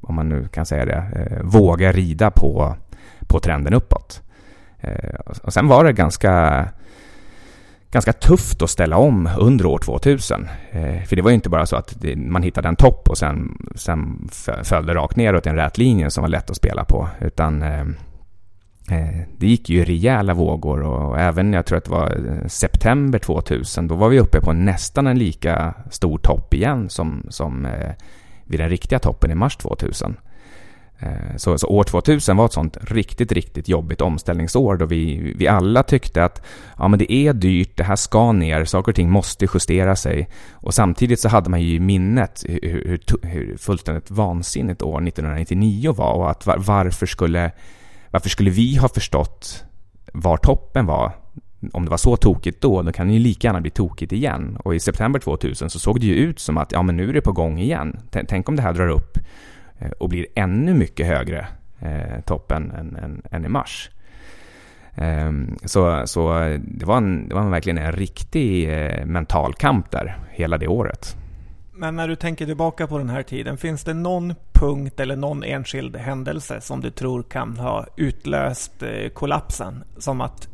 om 0.00 0.14
man 0.14 0.28
nu 0.28 0.48
kan 0.48 0.66
säga 0.66 0.84
det, 0.84 1.04
eh, 1.14 1.42
våga 1.42 1.92
rida 1.92 2.30
på 2.30 2.76
på 3.30 3.40
trenden 3.40 3.74
uppåt. 3.74 4.22
Eh, 4.80 5.20
och 5.42 5.52
sen 5.52 5.68
var 5.68 5.84
det 5.84 5.92
ganska, 5.92 6.64
ganska 7.90 8.12
tufft 8.12 8.62
att 8.62 8.70
ställa 8.70 8.96
om 8.96 9.28
under 9.38 9.66
år 9.66 9.78
2000. 9.78 10.48
Eh, 10.70 11.02
för 11.02 11.16
det 11.16 11.22
var 11.22 11.30
ju 11.30 11.34
inte 11.34 11.48
bara 11.48 11.66
så 11.66 11.76
att 11.76 11.96
man 12.16 12.42
hittade 12.42 12.68
en 12.68 12.76
topp 12.76 13.08
och 13.08 13.18
sen, 13.18 13.58
sen 13.74 14.28
föll 14.62 14.86
det 14.86 14.94
rakt 14.94 15.16
neråt 15.16 15.46
i 15.46 15.48
en 15.48 15.56
rät 15.56 15.78
linje 15.78 16.10
som 16.10 16.22
var 16.22 16.28
lätt 16.28 16.50
att 16.50 16.56
spela 16.56 16.84
på. 16.84 17.08
Utan 17.20 17.62
eh, 17.62 17.86
det 19.38 19.46
gick 19.46 19.70
ju 19.70 19.84
rejäla 19.84 20.34
vågor 20.34 20.82
och 20.82 21.18
även, 21.18 21.52
jag 21.52 21.66
tror 21.66 21.78
att 21.78 21.84
det 21.84 21.90
var 21.90 22.42
september 22.48 23.18
2000, 23.18 23.88
då 23.88 23.94
var 23.94 24.08
vi 24.08 24.20
uppe 24.20 24.40
på 24.40 24.52
nästan 24.52 25.06
en 25.06 25.18
lika 25.18 25.74
stor 25.90 26.18
topp 26.18 26.54
igen 26.54 26.88
som, 26.88 27.26
som 27.28 27.68
vid 28.44 28.60
den 28.60 28.68
riktiga 28.68 28.98
toppen 28.98 29.30
i 29.30 29.34
mars 29.34 29.56
2000. 29.56 30.16
Eh, 31.02 31.36
så, 31.36 31.58
så, 31.58 31.66
år 31.66 31.84
2000 31.84 32.36
var 32.36 32.44
ett 32.44 32.52
sånt 32.52 32.76
riktigt, 32.80 33.32
riktigt 33.32 33.68
jobbigt 33.68 34.00
omställningsår 34.00 34.76
då 34.76 34.86
vi, 34.86 35.32
vi 35.36 35.48
alla 35.48 35.82
tyckte 35.82 36.24
att 36.24 36.42
ja, 36.78 36.88
men 36.88 36.98
det 36.98 37.12
är 37.12 37.32
dyrt, 37.32 37.76
det 37.76 37.84
här 37.84 37.96
ska 37.96 38.32
ner, 38.32 38.64
saker 38.64 38.92
och 38.92 38.96
ting 38.96 39.10
måste 39.10 39.46
justera 39.54 39.96
sig. 39.96 40.28
Och 40.52 40.74
samtidigt 40.74 41.20
så 41.20 41.28
hade 41.28 41.50
man 41.50 41.62
ju 41.62 41.74
i 41.74 41.80
minnet 41.80 42.44
hur, 42.48 42.60
hur, 42.62 43.00
hur 43.28 43.56
fullständigt 43.56 44.10
vansinnigt 44.10 44.82
år 44.82 45.08
1999 45.08 45.92
var 45.92 46.12
och 46.12 46.30
att 46.30 46.46
var, 46.46 46.58
varför, 46.58 47.06
skulle, 47.06 47.50
varför 48.10 48.28
skulle 48.28 48.50
vi 48.50 48.76
ha 48.76 48.88
förstått 48.88 49.64
var 50.12 50.36
toppen 50.36 50.86
var 50.86 51.12
om 51.72 51.84
det 51.84 51.90
var 51.90 51.96
så 51.96 52.16
tokigt 52.16 52.62
då, 52.62 52.82
då 52.82 52.92
kan 52.92 53.06
det 53.06 53.12
ju 53.12 53.18
lika 53.18 53.48
gärna 53.48 53.60
bli 53.60 53.70
tokigt 53.70 54.12
igen. 54.12 54.58
Och 54.64 54.74
i 54.74 54.80
september 54.80 55.20
2000 55.20 55.70
så 55.70 55.78
såg 55.78 56.00
det 56.00 56.06
ju 56.06 56.14
ut 56.14 56.38
som 56.38 56.58
att 56.58 56.72
ja, 56.72 56.82
men 56.82 56.96
nu 56.96 57.08
är 57.08 57.12
det 57.12 57.20
på 57.20 57.32
gång 57.32 57.58
igen. 57.58 57.98
Tänk 58.28 58.48
om 58.48 58.56
det 58.56 58.62
här 58.62 58.72
drar 58.72 58.88
upp 58.88 59.18
och 59.98 60.08
blir 60.08 60.26
ännu 60.34 60.74
mycket 60.74 61.06
högre 61.06 61.46
eh, 61.80 62.20
toppen 62.24 62.70
än, 62.70 62.96
än, 62.96 63.22
än 63.30 63.44
i 63.44 63.48
mars. 63.48 63.90
Ehm, 64.94 65.56
så, 65.64 66.02
så 66.06 66.30
det, 66.62 66.84
var 66.84 66.96
en, 66.96 67.28
det 67.28 67.34
var 67.34 67.50
verkligen 67.50 67.78
en 67.78 67.92
riktig 67.92 68.68
eh, 68.72 69.04
mental 69.06 69.54
kamp 69.54 69.90
där 69.90 70.18
hela 70.30 70.58
det 70.58 70.68
året. 70.68 71.16
Men 71.72 71.96
när 71.96 72.08
du 72.08 72.16
tänker 72.16 72.46
tillbaka 72.46 72.86
på 72.86 72.98
den 72.98 73.10
här 73.10 73.22
tiden, 73.22 73.56
finns 73.56 73.84
det 73.84 73.94
någon 73.94 74.34
punkt 74.52 75.00
eller 75.00 75.16
någon 75.16 75.44
enskild 75.44 75.96
händelse 75.96 76.60
som 76.60 76.80
du 76.80 76.90
tror 76.90 77.22
kan 77.22 77.56
ha 77.56 77.86
utlöst 77.96 78.82
eh, 78.82 79.08
kollapsen? 79.08 79.84
Som 79.98 80.20
att 80.20 80.48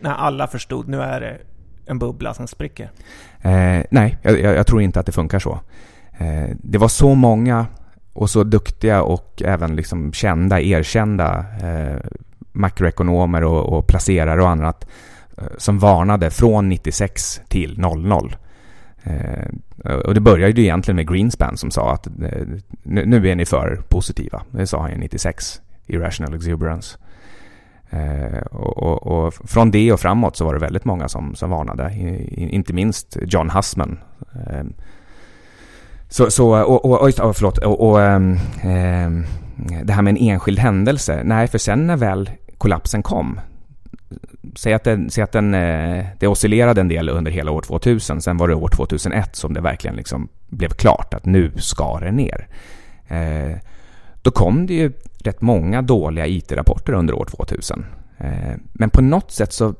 när 0.00 0.14
alla 0.14 0.46
förstod, 0.46 0.88
nu 0.88 1.02
är 1.02 1.20
det 1.20 1.38
en 1.86 1.98
bubbla 1.98 2.34
som 2.34 2.48
spricker? 2.48 2.90
Eh, 3.40 3.82
nej, 3.90 4.18
jag, 4.22 4.40
jag, 4.40 4.66
tror 4.66 4.82
inte 4.82 5.00
att 5.00 5.06
det 5.06 5.12
funkar 5.12 5.38
så. 5.38 5.60
Eh, 6.18 6.48
det 6.62 6.78
var 6.78 6.88
så 6.88 7.14
många 7.14 7.66
och 8.12 8.30
så 8.30 8.44
duktiga 8.44 9.02
och 9.02 9.42
även 9.44 9.76
liksom 9.76 10.12
kända, 10.12 10.60
erkända 10.60 11.44
eh, 11.62 12.00
makroekonomer 12.52 13.44
och, 13.44 13.78
och 13.78 13.86
placerare 13.86 14.42
och 14.42 14.48
annat 14.48 14.86
eh, 15.38 15.44
som 15.58 15.78
varnade 15.78 16.30
från 16.30 16.68
96 16.68 17.40
till 17.48 17.78
00. 17.78 18.36
Eh, 19.02 19.94
och 19.94 20.14
det 20.14 20.20
började 20.20 20.52
ju 20.52 20.62
egentligen 20.62 20.96
med 20.96 21.08
Greenspan 21.08 21.56
som 21.56 21.70
sa 21.70 21.92
att 21.92 22.06
eh, 22.06 22.12
nu, 22.82 23.06
nu 23.06 23.28
är 23.30 23.34
ni 23.34 23.44
för 23.44 23.82
positiva. 23.88 24.42
Det 24.50 24.66
sa 24.66 24.80
han 24.80 24.90
ju 24.90 24.98
96, 24.98 25.60
Irrational 25.86 26.34
Exuberance. 26.34 26.98
Eh, 27.90 28.42
och, 28.50 28.78
och, 28.78 29.06
och, 29.06 29.34
från 29.34 29.70
det 29.70 29.92
och 29.92 30.00
framåt 30.00 30.36
så 30.36 30.44
var 30.44 30.54
det 30.54 30.60
väldigt 30.60 30.84
många 30.84 31.08
som, 31.08 31.34
som 31.34 31.50
varnade. 31.50 31.94
Inte 32.36 32.72
minst 32.72 33.16
John 33.22 33.50
Hussman. 33.50 33.98
Eh, 34.34 34.64
så, 36.12 36.30
så, 36.30 36.56
eh, 36.56 36.62
och, 36.62 36.84
och, 36.84 37.20
och, 37.20 37.36
förlåt, 37.36 37.58
och, 37.58 37.88
och 37.88 38.02
ähm, 38.02 38.38
det 39.84 39.92
här 39.92 40.02
med 40.02 40.10
en 40.10 40.16
enskild 40.16 40.58
händelse. 40.58 41.22
Nej, 41.24 41.48
för 41.48 41.58
sen 41.58 41.86
när 41.86 41.96
väl 41.96 42.30
kollapsen 42.58 43.02
kom. 43.02 43.40
Säg 44.56 44.74
att, 44.74 44.84
den, 44.84 45.10
säg 45.10 45.24
att 45.24 45.32
den, 45.32 45.54
eh, 45.54 46.06
det 46.18 46.26
oscillerade 46.26 46.80
en 46.80 46.88
del 46.88 47.08
under 47.08 47.30
hela 47.30 47.50
år 47.50 47.62
2000. 47.62 48.22
Sen 48.22 48.36
var 48.36 48.48
det 48.48 48.54
år 48.54 48.68
2001 48.68 49.36
som 49.36 49.54
det 49.54 49.60
verkligen 49.60 49.96
liksom 49.96 50.28
blev 50.48 50.68
klart 50.68 51.14
att 51.14 51.24
nu 51.24 51.52
ska 51.56 51.98
det 52.00 52.12
ner. 52.12 52.48
Eh, 53.08 53.56
då 54.22 54.30
kom 54.30 54.66
det 54.66 54.74
ju 54.74 54.92
rätt 55.24 55.40
många 55.40 55.82
dåliga 55.82 56.26
IT-rapporter 56.26 56.92
under 56.92 57.14
år 57.14 57.24
2000. 57.24 57.84
Eh, 58.18 58.54
men 58.72 58.90
på 58.90 59.02
något 59.02 59.30
sätt 59.30 59.52
så, 59.52 59.74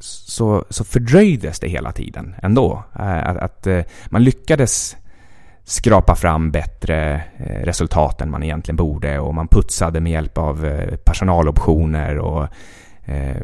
så, 0.00 0.64
så 0.70 0.84
fördröjdes 0.84 1.60
det 1.60 1.68
hela 1.68 1.92
tiden 1.92 2.34
ändå. 2.42 2.84
Eh, 2.98 3.28
att, 3.28 3.36
att 3.36 3.86
man 4.10 4.24
lyckades 4.24 4.96
skrapa 5.70 6.14
fram 6.14 6.50
bättre 6.50 7.22
eh, 7.36 7.64
resultat 7.64 8.20
än 8.20 8.30
man 8.30 8.42
egentligen 8.42 8.76
borde 8.76 9.18
och 9.18 9.34
man 9.34 9.48
putsade 9.48 10.00
med 10.00 10.12
hjälp 10.12 10.38
av 10.38 10.66
eh, 10.66 10.96
personaloptioner 10.96 12.18
och 12.18 12.48
eh, 13.04 13.36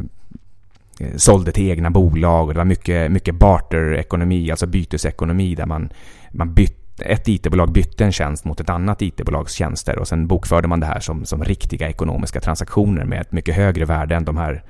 eh, 1.01 1.17
sålde 1.17 1.53
till 1.53 1.71
egna 1.71 1.91
bolag 1.91 2.49
och 2.49 2.55
det 2.55 2.59
var 2.59 2.65
mycket, 2.65 3.13
mycket 3.13 3.35
barter-ekonomi, 3.35 4.51
alltså 4.51 4.67
bytesekonomi 4.67 5.55
där 5.55 5.67
man, 5.67 5.91
man 6.31 6.55
bytte 6.55 7.05
ett 7.05 7.29
IT-bolag 7.29 7.73
bytte 7.73 8.05
en 8.05 8.13
tjänst 8.13 8.45
mot 8.45 8.61
ett 8.61 8.71
annat 8.71 9.03
IT-bolags 9.03 9.53
tjänster 9.53 9.99
och 9.99 10.09
sen 10.09 10.27
bokförde 10.27 10.69
man 10.69 10.81
det 10.81 10.87
här 10.87 11.01
som, 11.01 11.25
som 11.25 11.45
riktiga 11.45 11.89
ekonomiska 11.89 12.41
transaktioner 12.41 13.05
med 13.05 13.21
ett 13.21 13.33
mycket 13.33 13.57
högre 13.57 13.85
värde 13.85 14.15
än 14.15 14.25
de 14.25 14.37
här 14.37 14.63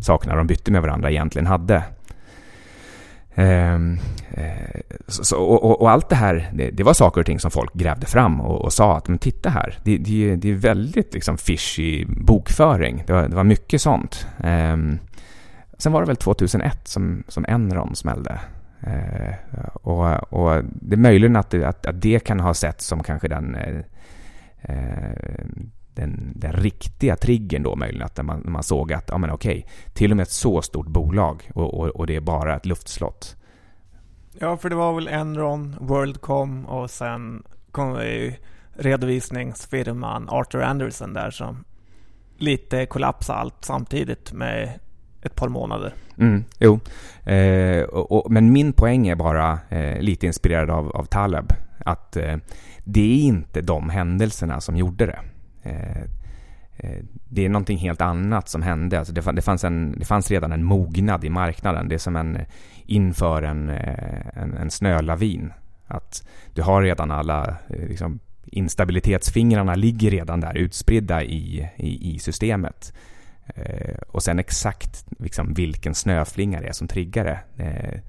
sakerna 0.00 0.36
de 0.36 0.46
bytte 0.46 0.72
med 0.72 0.82
varandra 0.82 1.10
egentligen 1.10 1.46
hade. 1.46 1.82
Ehm, 3.38 3.98
eh, 4.30 4.80
så, 5.08 5.36
och, 5.36 5.80
och, 5.80 5.90
allt 5.90 6.08
det 6.08 6.16
här, 6.16 6.50
det, 6.52 6.70
det, 6.70 6.82
var 6.82 6.94
saker 6.94 7.20
och 7.20 7.26
ting 7.26 7.40
som 7.40 7.50
folk 7.50 7.74
grävde 7.74 8.06
fram 8.06 8.40
och, 8.40 8.64
och 8.64 8.72
sa 8.72 8.96
att 8.96 9.08
men 9.08 9.18
titta 9.18 9.50
här, 9.50 9.78
det, 9.82 9.98
det, 9.98 10.36
det 10.36 10.50
är 10.50 10.54
väldigt 10.54 11.14
liksom 11.14 11.38
fishy 11.38 12.04
bokföring. 12.06 13.04
Det 13.06 13.12
var, 13.12 13.28
det 13.28 13.36
var 13.36 13.44
mycket 13.44 13.82
sånt. 13.82 14.26
Um, 14.44 14.98
sen 15.78 15.92
var 15.92 16.00
det 16.00 16.06
väl 16.06 16.16
2001 16.16 16.88
som, 16.88 17.24
som 17.28 17.44
Enron 17.48 17.96
smällde. 17.96 18.40
Uh, 18.86 19.68
och, 19.82 20.32
och, 20.32 20.64
det 20.64 20.94
är 20.94 21.00
möjligt 21.00 21.36
att 21.36 21.50
det, 21.50 21.64
att, 21.64 21.86
att 21.86 22.02
det 22.02 22.24
kan 22.24 22.40
ha 22.40 22.54
sett 22.54 22.80
som 22.80 23.02
kanske 23.02 23.28
den 23.28 23.54
eh, 23.54 23.78
eh 24.62 25.44
den, 25.98 26.32
den 26.34 26.52
riktiga 26.52 27.16
triggern 27.16 27.62
då 27.62 27.76
möjligen, 27.76 28.06
att 28.06 28.24
man, 28.26 28.42
man 28.44 28.62
såg 28.62 28.92
att, 28.92 29.04
ja 29.08 29.18
men 29.18 29.30
okej, 29.30 29.66
till 29.94 30.10
och 30.10 30.16
med 30.16 30.24
ett 30.24 30.30
så 30.30 30.62
stort 30.62 30.86
bolag 30.86 31.50
och, 31.54 31.74
och, 31.74 31.86
och 31.86 32.06
det 32.06 32.16
är 32.16 32.20
bara 32.20 32.56
ett 32.56 32.66
luftslott. 32.66 33.36
Ja, 34.40 34.56
för 34.56 34.70
det 34.70 34.76
var 34.76 34.94
väl 34.94 35.08
Enron, 35.08 35.76
Worldcom 35.80 36.66
och 36.66 36.90
sen 36.90 37.42
kom 37.70 37.94
ju 37.94 38.34
redovisningsfirman 38.72 40.28
Arthur 40.28 40.62
Anderson 40.62 41.12
där 41.12 41.30
som 41.30 41.64
lite 42.36 42.86
kollapsade 42.86 43.38
allt 43.38 43.64
samtidigt 43.64 44.32
med 44.32 44.78
ett 45.22 45.34
par 45.34 45.48
månader. 45.48 45.94
Mm, 46.18 46.44
jo, 46.58 46.80
eh, 47.24 47.82
och, 47.82 48.12
och, 48.12 48.32
men 48.32 48.52
min 48.52 48.72
poäng 48.72 49.08
är 49.08 49.16
bara 49.16 49.58
eh, 49.68 50.00
lite 50.00 50.26
inspirerad 50.26 50.70
av, 50.70 50.96
av 50.96 51.04
Taleb. 51.04 51.52
Att 51.78 52.16
eh, 52.16 52.36
det 52.84 53.00
är 53.00 53.22
inte 53.22 53.60
de 53.60 53.90
händelserna 53.90 54.60
som 54.60 54.76
gjorde 54.76 55.06
det. 55.06 55.18
Eh, 55.68 56.02
eh, 56.76 57.04
det 57.28 57.44
är 57.44 57.48
någonting 57.48 57.78
helt 57.78 58.00
annat 58.00 58.48
som 58.48 58.62
hände. 58.62 58.98
Alltså 58.98 59.12
det, 59.12 59.42
fanns 59.42 59.64
en, 59.64 59.98
det 59.98 60.04
fanns 60.04 60.30
redan 60.30 60.52
en 60.52 60.64
mognad 60.64 61.24
i 61.24 61.30
marknaden. 61.30 61.88
Det 61.88 61.94
är 61.94 61.98
som 61.98 62.16
en 62.16 62.38
inför 62.86 63.42
en, 63.42 63.68
eh, 63.68 64.42
en, 64.42 64.56
en 64.56 64.70
snölavin. 64.70 65.52
Att 65.86 66.28
du 66.54 66.62
har 66.62 66.82
redan 66.82 67.10
alla 67.10 67.56
liksom, 67.68 68.18
instabilitetsfingrarna 68.46 69.74
ligger 69.74 70.10
redan 70.10 70.40
där 70.40 70.54
utspridda 70.54 71.22
i, 71.22 71.68
i, 71.76 72.14
i 72.14 72.18
systemet. 72.18 72.92
Eh, 73.46 73.98
och 74.08 74.22
sen 74.22 74.38
exakt 74.38 75.06
liksom, 75.18 75.52
vilken 75.52 75.94
snöflinga 75.94 76.60
det 76.60 76.68
är 76.68 76.72
som 76.72 76.88
triggar 76.88 77.24
det. 77.24 77.64
Eh, 77.64 78.00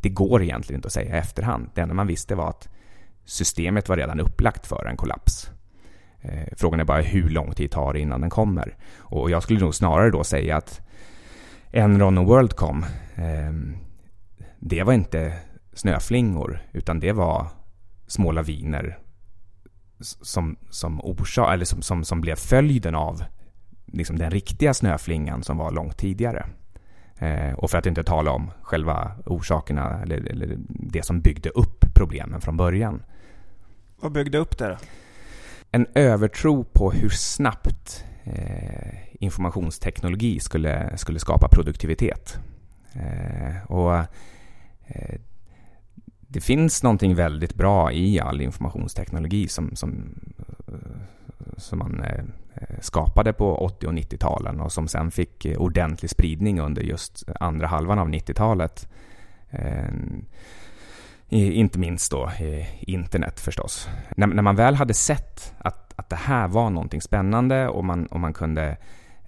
det 0.00 0.08
går 0.08 0.42
egentligen 0.42 0.78
inte 0.78 0.86
att 0.86 0.92
säga 0.92 1.16
i 1.16 1.18
efterhand. 1.18 1.70
Det 1.74 1.80
enda 1.80 1.94
man 1.94 2.06
visste 2.06 2.34
var 2.34 2.48
att 2.48 2.68
systemet 3.24 3.88
var 3.88 3.96
redan 3.96 4.20
upplagt 4.20 4.66
för 4.66 4.86
en 4.86 4.96
kollaps. 4.96 5.50
Eh, 6.22 6.48
frågan 6.56 6.80
är 6.80 6.84
bara 6.84 7.02
hur 7.02 7.30
lång 7.30 7.52
tid 7.52 7.70
tar 7.70 7.92
det 7.92 8.00
innan 8.00 8.20
den 8.20 8.30
kommer. 8.30 8.76
Och 8.98 9.30
jag 9.30 9.42
skulle 9.42 9.60
nog 9.60 9.74
snarare 9.74 10.10
då 10.10 10.24
säga 10.24 10.56
att 10.56 10.80
Enron 11.70 12.18
och 12.18 12.26
Worldcom, 12.26 12.84
ehm, 13.14 13.76
det 14.58 14.82
var 14.82 14.92
inte 14.92 15.38
snöflingor, 15.72 16.60
utan 16.72 17.00
det 17.00 17.12
var 17.12 17.46
små 18.06 18.32
laviner 18.32 18.98
som, 20.00 20.56
som, 20.70 21.00
orsak, 21.00 21.54
eller 21.54 21.64
som, 21.64 21.82
som, 21.82 22.04
som 22.04 22.20
blev 22.20 22.36
följden 22.36 22.94
av 22.94 23.24
liksom 23.86 24.18
den 24.18 24.30
riktiga 24.30 24.74
snöflingan 24.74 25.42
som 25.42 25.56
var 25.56 25.70
långt 25.70 25.98
tidigare. 25.98 26.46
Eh, 27.18 27.52
och 27.54 27.70
för 27.70 27.78
att 27.78 27.86
inte 27.86 28.04
tala 28.04 28.30
om 28.30 28.50
själva 28.62 29.12
orsakerna, 29.26 30.02
eller, 30.02 30.30
eller, 30.30 30.56
det 30.68 31.04
som 31.04 31.20
byggde 31.20 31.50
upp 31.50 31.84
problemen 31.94 32.40
från 32.40 32.56
början. 32.56 33.02
Vad 34.00 34.12
byggde 34.12 34.38
upp 34.38 34.58
det 34.58 34.68
då? 34.68 34.76
En 35.74 35.86
övertro 35.94 36.64
på 36.64 36.92
hur 36.92 37.08
snabbt 37.08 38.04
eh, 38.24 38.94
informationsteknologi 39.20 40.40
skulle, 40.40 40.98
skulle 40.98 41.18
skapa 41.18 41.48
produktivitet. 41.48 42.38
Eh, 42.92 43.70
och 43.72 43.96
eh, 44.86 45.20
Det 46.18 46.40
finns 46.40 46.82
någonting 46.82 47.14
väldigt 47.14 47.54
bra 47.54 47.92
i 47.92 48.20
all 48.20 48.40
informationsteknologi 48.40 49.48
som, 49.48 49.76
som, 49.76 50.14
eh, 50.68 50.74
som 51.56 51.78
man 51.78 52.04
eh, 52.04 52.24
skapade 52.80 53.32
på 53.32 53.56
80 53.56 53.86
och 53.86 53.92
90-talen 53.92 54.60
och 54.60 54.72
som 54.72 54.88
sen 54.88 55.10
fick 55.10 55.46
ordentlig 55.58 56.10
spridning 56.10 56.60
under 56.60 56.82
just 56.82 57.24
andra 57.40 57.66
halvan 57.66 57.98
av 57.98 58.08
90-talet. 58.08 58.88
Inte 61.32 61.78
minst 61.78 62.10
då 62.10 62.30
internet 62.80 63.40
förstås. 63.40 63.88
När, 64.16 64.26
när, 64.26 64.42
man 64.42 64.56
väl 64.56 64.74
hade 64.74 64.94
sett 64.94 65.54
att, 65.58 65.92
att 65.96 66.08
det 66.08 66.16
här 66.16 66.48
var 66.48 66.70
någonting 66.70 67.00
spännande 67.00 67.68
och 67.68 67.84
man, 67.84 68.06
och 68.06 68.20
man 68.20 68.32
kunde 68.32 68.76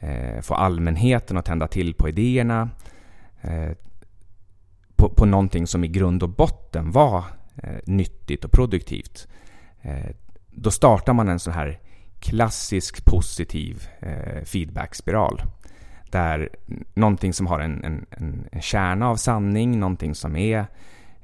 eh, 0.00 0.40
få 0.40 0.54
allmänheten 0.54 1.36
att 1.36 1.44
tända 1.44 1.66
till 1.66 1.94
på 1.94 2.08
idéerna 2.08 2.70
eh, 3.40 3.72
på, 4.96 5.08
på 5.08 5.26
någonting 5.26 5.66
som 5.66 5.84
i 5.84 5.88
grund 5.88 6.22
och 6.22 6.28
botten 6.28 6.90
var 6.90 7.24
eh, 7.62 7.80
nyttigt 7.84 8.44
och 8.44 8.52
produktivt. 8.52 9.28
Eh, 9.82 10.10
då 10.50 10.70
startar 10.70 11.12
man 11.12 11.28
en 11.28 11.38
sån 11.38 11.52
här 11.52 11.78
klassisk 12.18 13.04
positiv 13.04 13.88
eh, 14.00 14.44
feedbackspiral. 14.44 15.42
Där 16.10 16.48
någonting 16.94 17.32
som 17.32 17.46
har 17.46 17.60
en, 17.60 17.84
en, 17.84 18.06
en, 18.10 18.60
kärna 18.60 19.08
av 19.08 19.16
sanning, 19.16 19.80
någonting 19.80 20.14
som 20.14 20.36
är 20.36 20.66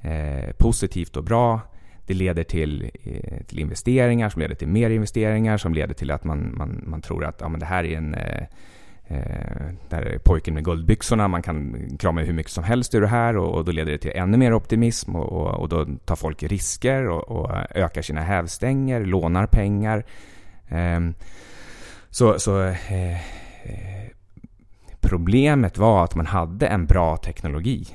Eh, 0.03 0.53
positivt 0.59 1.17
och 1.17 1.25
bra. 1.25 1.61
Det 2.07 2.15
leder 2.15 2.45
till, 2.45 2.91
eh, 3.05 3.45
till 3.47 3.59
investeringar 3.59 4.29
som 4.29 4.43
leder 4.43 4.55
till 4.55 4.69
mer 4.69 4.91
investeringar 4.91 5.57
som 5.57 5.75
leder 5.75 5.95
till 5.95 6.11
att 6.11 6.25
man, 6.25 6.55
man, 6.57 6.85
man 6.87 7.03
tror 7.03 7.25
att 7.25 7.41
ja, 7.41 7.49
men 7.49 7.61
det 7.61 7.67
här 7.67 7.85
är 7.85 7.97
en, 7.97 8.15
eh, 8.15 8.43
eh 9.09 9.73
där 9.89 10.03
är 10.03 10.19
pojken 10.19 10.55
med 10.55 10.65
guldbyxorna, 10.65 11.29
man 11.29 11.43
kan 11.43 11.77
krama 11.99 12.21
hur 12.21 12.33
mycket 12.33 12.53
som 12.53 12.65
helst 12.65 12.95
ur 12.95 13.01
det 13.01 13.07
här 13.09 13.37
och, 13.37 13.55
och 13.55 13.65
då 13.65 13.73
leder 13.73 13.93
det 13.93 13.99
till 13.99 14.13
ännu 14.15 14.37
mer 14.37 14.55
optimism 14.55 15.17
och, 15.17 15.33
och, 15.33 15.61
och 15.61 15.69
då 15.69 15.87
tar 16.05 16.17
folk 16.17 16.43
risker 16.43 17.09
och, 17.09 17.31
och, 17.31 17.51
ökar 17.71 18.03
sina 18.03 18.21
hävstänger, 18.21 19.05
lånar 19.05 19.47
pengar. 19.47 20.05
Eh, 20.69 21.01
så, 22.11 22.39
så 22.39 22.63
eh, 22.63 23.11
eh, 23.63 24.11
problemet 25.01 25.79
var 25.79 26.05
att 26.05 26.15
man 26.15 26.27
hade 26.27 26.67
en 26.67 26.87
bra 26.87 27.17
teknologi 27.17 27.87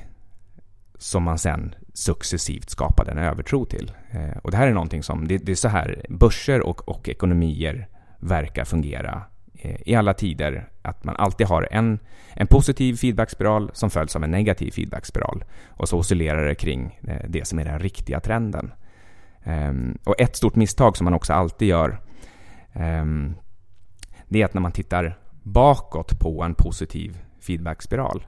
som 0.98 1.24
man 1.24 1.38
sen 1.38 1.76
successivt 1.96 2.70
skapade 2.70 3.12
en 3.12 3.18
övertro 3.18 3.66
till. 3.66 3.92
Eh, 4.12 4.38
och 4.44 4.52
det 4.52 4.58
här 4.58 4.68
är 4.68 4.74
någonting 4.74 5.04
som, 5.04 5.28
det, 5.28 5.38
det 5.38 5.52
är 5.52 5.56
så 5.56 5.68
här 5.68 6.06
börser 6.10 6.62
och, 6.62 6.90
och 6.90 7.10
ekonomier 7.10 7.88
verkar 8.20 8.66
fungera 8.66 9.24
Eh, 9.66 9.76
i 9.86 9.96
alla 9.96 10.14
tider 10.14 10.70
att 10.82 11.04
man 11.04 11.16
alltid 11.16 11.48
har 11.48 11.68
en, 11.72 12.00
en 12.34 12.48
positiv 12.48 12.96
feedbackspiral 12.96 13.72
som 13.74 13.90
följs 13.90 14.16
av 14.16 14.24
en 14.24 14.32
negativ 14.32 14.72
feedbackspiral. 14.72 15.44
Och 15.68 15.90
så 15.90 15.98
oscillerar 15.98 16.46
det 16.48 16.56
kring 16.56 17.00
eh, 17.08 17.30
det 17.30 17.48
som 17.48 17.60
är 17.60 17.66
den 17.66 17.80
riktiga 17.80 18.20
trenden. 18.20 18.72
Ehm, 19.44 19.98
och 20.04 20.22
ett 20.22 20.36
stort 20.36 20.56
misstag 20.56 20.98
som 20.98 21.06
man 21.06 21.14
också 21.14 21.34
alltid 21.34 21.68
gör 21.68 22.00
ehm, 22.74 23.36
det 24.28 24.42
är 24.42 24.46
att 24.46 24.54
när 24.54 24.62
man 24.62 24.72
tittar 24.72 25.20
bakåt 25.44 26.20
på 26.20 26.44
en 26.44 26.56
positiv 26.56 27.18
feedbackspiral 27.42 28.26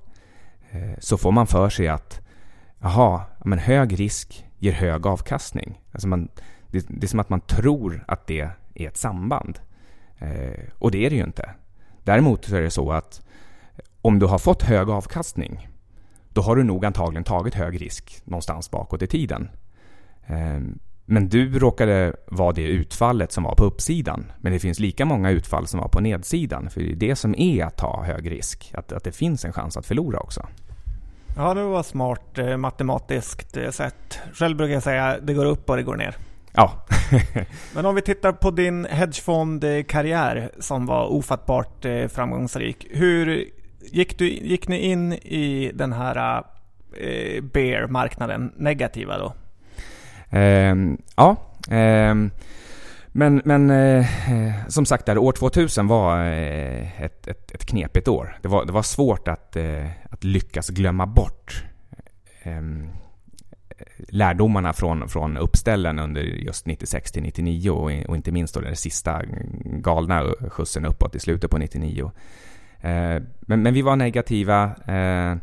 eh, 0.71 0.99
så 0.99 1.17
får 1.17 1.31
man 1.31 1.47
för 1.47 1.69
sig 1.69 1.87
att 1.87 2.26
jaha, 2.79 3.21
men 3.45 3.59
hög 3.59 3.99
risk 3.99 4.45
ger 4.57 4.71
hög 4.71 5.07
avkastning. 5.07 5.81
Alltså 5.91 6.07
man, 6.07 6.29
det, 6.67 6.85
det 6.89 7.05
är 7.05 7.07
som 7.07 7.19
att 7.19 7.29
man 7.29 7.41
tror 7.41 8.03
att 8.07 8.27
det 8.27 8.49
är 8.73 8.87
ett 8.87 8.97
samband. 8.97 9.59
Eh, 10.17 10.63
och 10.73 10.91
det 10.91 11.05
är 11.05 11.09
det 11.09 11.15
ju 11.15 11.23
inte. 11.23 11.49
Däremot 12.03 12.45
så 12.45 12.55
är 12.55 12.61
det 12.61 12.71
så 12.71 12.91
att 12.91 13.21
om 14.01 14.19
du 14.19 14.25
har 14.25 14.37
fått 14.37 14.63
hög 14.63 14.89
avkastning, 14.89 15.67
då 16.29 16.41
har 16.41 16.55
du 16.55 16.63
nog 16.63 16.85
antagligen 16.85 17.23
tagit 17.23 17.53
hög 17.53 17.81
risk 17.81 18.21
någonstans 18.23 18.71
bakåt 18.71 19.01
i 19.01 19.07
tiden. 19.07 19.49
Eh, 20.27 20.59
men 21.09 21.29
du 21.29 21.59
råkade 21.59 22.15
vara 22.27 22.51
det 22.51 22.67
utfallet 22.67 23.31
som 23.31 23.43
var 23.43 23.55
på 23.55 23.63
uppsidan. 23.63 24.31
Men 24.41 24.51
det 24.51 24.59
finns 24.59 24.79
lika 24.79 25.05
många 25.05 25.29
utfall 25.29 25.67
som 25.67 25.79
var 25.79 25.87
på 25.87 26.01
nedsidan. 26.01 26.69
För 26.69 26.81
det 26.81 26.91
är 26.91 26.95
det 26.95 27.15
som 27.15 27.35
är 27.37 27.65
att 27.65 27.77
ta 27.77 28.03
hög 28.03 28.31
risk. 28.31 28.71
Att, 28.73 28.91
att 28.91 29.03
det 29.03 29.11
finns 29.11 29.45
en 29.45 29.53
chans 29.53 29.77
att 29.77 29.85
förlora 29.85 30.19
också. 30.19 30.47
Ja, 31.37 31.53
det 31.53 31.63
var 31.63 31.83
smart 31.83 32.37
eh, 32.37 32.57
matematiskt 32.57 33.57
eh, 33.57 33.69
sett. 33.69 34.19
Själv 34.33 34.57
brukar 34.57 34.73
jag 34.73 34.83
säga 34.83 35.05
att 35.05 35.27
det 35.27 35.33
går 35.33 35.45
upp 35.45 35.69
och 35.69 35.77
det 35.77 35.83
går 35.83 35.95
ner. 35.95 36.15
Ja. 36.53 36.85
Men 37.73 37.85
om 37.85 37.95
vi 37.95 38.01
tittar 38.01 38.31
på 38.31 38.51
din 38.51 38.85
hedgefondkarriär 38.85 40.51
som 40.59 40.85
var 40.85 41.05
ofattbart 41.05 41.85
eh, 41.85 42.07
framgångsrik. 42.07 42.87
Hur 42.91 43.45
gick, 43.91 44.17
du, 44.19 44.29
gick 44.29 44.67
ni 44.67 44.79
in 44.79 45.13
i 45.13 45.71
den 45.73 45.93
här 45.93 46.43
eh, 46.97 47.43
bear-marknaden 47.43 48.53
negativa 48.57 49.17
då? 49.17 49.33
Um, 50.37 50.97
ja. 51.15 51.35
Um, 51.71 52.31
men, 53.17 53.41
men 53.45 53.69
eh, 53.69 54.31
eh, 54.31 54.67
som 54.67 54.85
sagt, 54.85 55.05
där, 55.05 55.17
år 55.17 55.31
2000 55.31 55.87
var 55.87 56.19
eh, 56.25 57.01
ett, 57.01 57.27
ett, 57.27 57.51
ett 57.51 57.65
knepigt 57.65 58.07
år. 58.07 58.37
Det 58.41 58.47
var, 58.47 58.65
det 58.65 58.71
var 58.71 58.81
svårt 58.81 59.27
att, 59.27 59.55
eh, 59.55 59.87
att 60.09 60.23
lyckas 60.23 60.69
glömma 60.69 61.05
bort 61.05 61.63
ehm, 62.43 62.89
lärdomarna 64.09 64.73
från, 64.73 65.09
från 65.09 65.37
uppställen 65.37 65.99
under 65.99 66.21
just 66.21 66.65
96 66.65 67.11
till 67.11 67.23
99 67.23 67.69
och, 67.69 68.09
och 68.09 68.15
inte 68.15 68.31
minst 68.31 68.53
då 68.53 68.59
den 68.59 68.75
sista 68.75 69.21
galna 69.63 70.33
skjutsen 70.49 70.85
uppåt 70.85 71.15
i 71.15 71.19
slutet 71.19 71.51
på 71.51 71.57
99. 71.57 72.11
Eh, 72.81 73.21
men, 73.39 73.61
men 73.61 73.73
vi 73.73 73.81
var 73.81 73.95
negativa, 73.95 74.63
eh, 74.87 75.37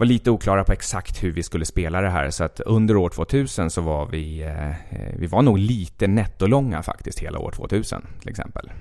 var 0.00 0.06
lite 0.06 0.30
oklara 0.30 0.64
på 0.64 0.72
exakt 0.72 1.22
hur 1.22 1.32
vi 1.32 1.42
skulle 1.42 1.64
spela 1.64 2.00
det 2.00 2.10
här 2.10 2.30
så 2.30 2.44
att 2.44 2.60
under 2.60 2.96
år 2.96 3.08
2000 3.08 3.70
så 3.70 3.80
var 3.80 4.06
vi, 4.06 4.42
eh, 4.42 4.98
vi 5.18 5.26
var 5.26 5.42
nog 5.42 5.58
lite 5.58 6.06
nettolånga 6.06 6.82
faktiskt 6.82 7.18
hela 7.18 7.38
år 7.38 7.50
2000 7.50 8.02
till 8.20 8.30
exempel. 8.30 8.72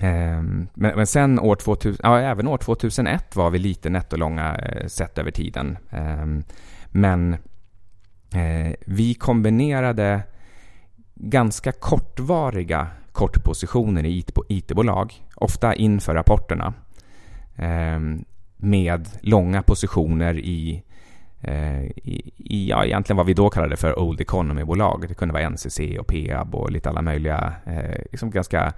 Ehm, 0.00 0.68
men, 0.74 0.96
men 0.96 1.06
sen 1.06 1.38
år 1.38 1.56
2000, 1.56 2.00
ja 2.02 2.20
även 2.20 2.48
år 2.48 2.58
2001 2.58 3.36
var 3.36 3.50
vi 3.50 3.58
lite 3.58 3.90
nettolånga 3.90 4.56
eh, 4.56 4.86
sett 4.86 5.18
över 5.18 5.30
tiden. 5.30 5.78
Ehm, 5.90 6.44
men 6.90 7.36
Eh, 8.34 8.74
vi 8.86 9.14
kombinerade 9.14 10.22
ganska 11.14 11.72
kortvariga 11.72 12.86
kortpositioner 13.12 14.04
i 14.04 14.24
IT-bolag, 14.48 15.14
ofta 15.36 15.74
inför 15.74 16.14
rapporterna, 16.14 16.74
ehm, 17.56 18.24
med 18.64 19.08
långa 19.20 19.62
positioner 19.62 20.38
i, 20.38 20.82
eh, 21.40 21.84
i, 21.84 22.32
i, 22.36 22.68
ja, 22.68 22.84
egentligen 22.84 23.16
vad 23.16 23.26
vi 23.26 23.34
då 23.34 23.50
kallade 23.50 23.76
för 23.76 23.98
Old 23.98 24.20
Economy-bolag. 24.20 25.04
Det 25.08 25.14
kunde 25.14 25.34
vara 25.34 25.50
NCC 25.50 25.80
och 26.00 26.06
Peab 26.06 26.54
och 26.54 26.70
lite 26.70 26.88
alla 26.88 27.02
möjliga, 27.02 27.54
eh, 27.66 28.00
liksom 28.10 28.30
ganska 28.30 28.72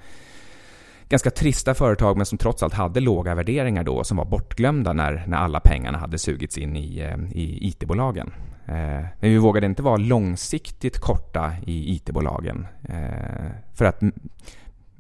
ganska 1.09 1.31
trista 1.31 1.75
företag 1.75 2.16
men 2.16 2.27
som 2.27 2.38
trots 2.38 2.62
allt 2.62 2.75
hade 2.75 3.01
låga 3.01 3.35
värderingar 3.35 3.85
då 3.85 4.05
som 4.05 4.16
var 4.16 4.25
bortglömda 4.25 4.92
när, 4.92 5.25
när 5.27 5.37
alla 5.37 5.61
pengarna 5.61 5.99
hade 5.99 6.18
sugits 6.18 6.59
in 6.59 6.77
i, 6.77 6.99
eh, 7.01 7.38
i 7.38 7.68
IT-bolagen. 7.68 8.33
Eh, 8.66 9.05
men 9.20 9.31
vi 9.31 9.38
vågade 9.38 9.66
inte 9.66 9.83
vara 9.83 9.96
långsiktigt 9.96 10.99
korta 10.99 11.53
i 11.66 11.94
IT-bolagen. 11.94 12.66
Eh, 12.88 13.51
för 13.75 13.85
att 13.85 14.03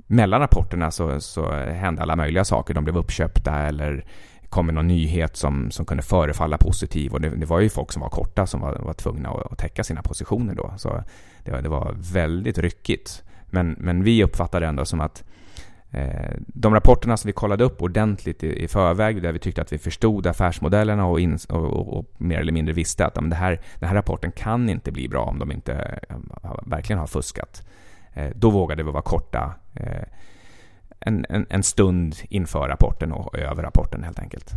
mellan 0.06 0.40
rapporterna 0.40 0.90
så, 0.90 1.20
så 1.20 1.52
hände 1.52 2.02
alla 2.02 2.16
möjliga 2.16 2.44
saker. 2.44 2.74
De 2.74 2.84
blev 2.84 2.96
uppköpta 2.96 3.54
eller 3.54 4.04
kom 4.50 4.66
med 4.66 4.74
någon 4.74 4.86
nyhet 4.86 5.36
som, 5.36 5.70
som 5.70 5.84
kunde 5.84 6.02
förefalla 6.02 6.58
positiv. 6.58 7.12
Och 7.12 7.20
det, 7.20 7.28
det 7.28 7.46
var 7.46 7.60
ju 7.60 7.68
folk 7.68 7.92
som 7.92 8.02
var 8.02 8.08
korta 8.08 8.46
som 8.46 8.60
var, 8.60 8.78
var 8.78 8.92
tvungna 8.92 9.28
att, 9.28 9.52
att 9.52 9.58
täcka 9.58 9.84
sina 9.84 10.02
positioner 10.02 10.54
då. 10.54 10.74
Så 10.76 11.02
det 11.44 11.50
var, 11.50 11.62
det 11.62 11.68
var 11.68 11.94
väldigt 12.12 12.58
ryckigt. 12.58 13.22
Men, 13.46 13.76
men 13.78 14.04
vi 14.04 14.24
uppfattade 14.24 14.66
det 14.66 14.68
ändå 14.68 14.84
som 14.84 15.00
att 15.00 15.24
Eh, 15.90 16.36
de 16.46 16.74
rapporterna 16.74 17.16
som 17.16 17.28
vi 17.28 17.32
kollade 17.32 17.64
upp 17.64 17.82
ordentligt 17.82 18.44
i, 18.44 18.64
i 18.64 18.68
förväg, 18.68 19.22
där 19.22 19.32
vi 19.32 19.38
tyckte 19.38 19.62
att 19.62 19.72
vi 19.72 19.78
förstod 19.78 20.26
affärsmodellerna 20.26 21.06
och, 21.06 21.20
in, 21.20 21.38
och, 21.48 21.64
och, 21.64 21.98
och 21.98 22.06
mer 22.18 22.38
eller 22.38 22.52
mindre 22.52 22.74
visste 22.74 23.06
att 23.06 23.14
det 23.14 23.36
här, 23.36 23.60
den 23.78 23.88
här 23.88 23.96
rapporten 23.96 24.32
kan 24.32 24.68
inte 24.68 24.92
bli 24.92 25.08
bra 25.08 25.24
om 25.24 25.38
de 25.38 25.52
inte 25.52 25.98
verkligen 26.66 26.98
har 26.98 27.06
fuskat. 27.06 27.62
Eh, 28.14 28.30
då 28.34 28.50
vågade 28.50 28.82
vi 28.82 28.90
vara 28.90 29.02
korta 29.02 29.54
eh, 29.74 30.02
en, 31.00 31.26
en, 31.28 31.46
en 31.50 31.62
stund 31.62 32.16
inför 32.28 32.68
rapporten 32.68 33.12
och 33.12 33.38
över 33.38 33.62
rapporten 33.62 34.04
helt 34.04 34.18
enkelt. 34.18 34.50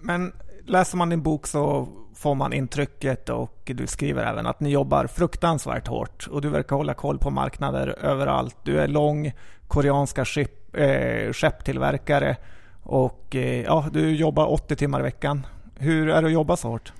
Men 0.00 0.32
läser 0.66 0.96
man 0.96 1.08
din 1.08 1.22
bok 1.22 1.46
så 1.46 1.88
får 2.14 2.34
man 2.34 2.52
intrycket 2.52 3.28
och 3.28 3.70
du 3.74 3.86
skriver 3.86 4.24
även 4.24 4.46
att 4.46 4.60
ni 4.60 4.70
jobbar 4.70 5.06
fruktansvärt 5.06 5.86
hårt 5.86 6.28
och 6.30 6.40
du 6.42 6.48
verkar 6.48 6.76
hålla 6.76 6.94
koll 6.94 7.18
på 7.18 7.30
marknader 7.30 7.96
överallt. 8.02 8.56
Du 8.62 8.80
är 8.80 8.88
lång 8.88 9.32
koreanska 9.68 10.24
skepp, 10.24 10.76
äh, 10.76 11.32
skepptillverkare 11.32 12.36
och 12.82 13.36
äh, 13.36 13.62
ja, 13.62 13.86
du 13.92 14.14
jobbar 14.16 14.52
80 14.52 14.76
timmar 14.76 15.00
i 15.00 15.02
veckan. 15.02 15.46
Hur 15.78 16.08
är 16.08 16.22
det 16.22 16.26
att 16.26 16.32
jobba 16.32 16.56
så 16.56 16.68
hårt? 16.68 16.92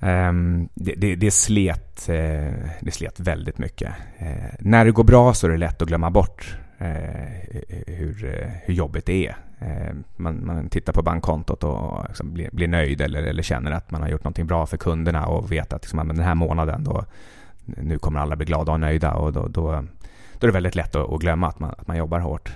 Um, 0.00 0.68
det, 0.74 0.94
det, 0.94 1.14
det, 1.14 1.30
slet, 1.30 2.08
uh, 2.08 2.14
det 2.80 2.90
slet 2.90 3.20
väldigt 3.20 3.58
mycket. 3.58 3.88
Uh, 4.22 4.54
när 4.58 4.84
det 4.84 4.90
går 4.90 5.04
bra 5.04 5.34
så 5.34 5.46
är 5.46 5.50
det 5.50 5.56
lätt 5.56 5.82
att 5.82 5.88
glömma 5.88 6.10
bort 6.10 6.56
Eh, 6.82 7.62
hur, 7.86 8.24
eh, 8.24 8.50
hur 8.64 8.74
jobbigt 8.74 9.06
det 9.06 9.26
är. 9.26 9.36
Eh, 9.58 9.94
man, 10.16 10.46
man, 10.46 10.68
tittar 10.68 10.92
på 10.92 11.02
bankkontot 11.02 11.64
och 11.64 12.04
liksom 12.08 12.34
blir, 12.34 12.48
blir, 12.52 12.68
nöjd 12.68 13.00
eller, 13.00 13.22
eller, 13.22 13.42
känner 13.42 13.70
att 13.70 13.90
man 13.90 14.02
har 14.02 14.08
gjort 14.08 14.24
någonting 14.24 14.46
bra 14.46 14.66
för 14.66 14.76
kunderna 14.76 15.26
och 15.26 15.52
vet 15.52 15.72
att 15.72 15.82
liksom, 15.82 16.08
den 16.08 16.20
här 16.20 16.34
månaden 16.34 16.84
då, 16.84 17.04
nu 17.64 17.98
kommer 17.98 18.20
alla 18.20 18.36
bli 18.36 18.46
glada 18.46 18.72
och 18.72 18.80
nöjda 18.80 19.14
och 19.14 19.32
då, 19.32 19.48
då, 19.48 19.84
då 20.38 20.46
är 20.46 20.46
det 20.46 20.52
väldigt 20.52 20.74
lätt 20.74 20.96
att, 20.96 21.20
glömma 21.20 21.48
att 21.48 21.58
man, 21.58 21.70
att 21.70 21.86
man 21.86 21.96
jobbar 21.96 22.18
hårt. 22.18 22.52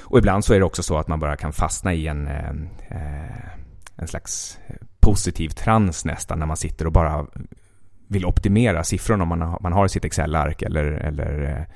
Och 0.00 0.18
ibland 0.18 0.44
så 0.44 0.54
är 0.54 0.58
det 0.58 0.64
också 0.64 0.82
så 0.82 0.98
att 0.98 1.08
man 1.08 1.20
bara 1.20 1.36
kan 1.36 1.52
fastna 1.52 1.94
i 1.94 2.06
en, 2.06 2.28
en 3.96 4.08
slags 4.08 4.58
positiv 5.00 5.48
trans 5.48 6.04
nästan 6.04 6.38
när 6.38 6.46
man 6.46 6.56
sitter 6.56 6.86
och 6.86 6.92
bara 6.92 7.26
vill 8.06 8.26
optimera 8.26 8.84
siffrorna 8.84 9.24
man 9.24 9.40
har, 9.42 9.58
man 9.60 9.72
har 9.72 9.86
i 9.86 9.88
sitt 9.88 10.04
Excel-ark 10.04 10.62
eller, 10.62 10.84
eller 10.84 11.66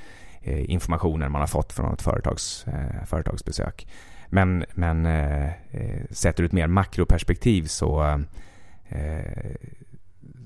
Eh, 0.47 0.71
informationen 0.71 1.33
man 1.33 1.41
har 1.41 1.47
fått 1.47 1.73
från 1.73 1.93
ett 1.93 2.03
företags, 2.03 2.67
eh, 2.67 3.05
företagsbesök. 3.07 3.87
Men, 4.29 4.65
men 4.75 5.07
eh, 5.07 5.47
eh 5.47 6.05
sett 6.11 6.41
ur 6.41 6.45
ett 6.45 6.53
mer 6.53 6.67
makroperspektiv 6.67 7.67
så 7.67 8.03
eh, 8.89 9.55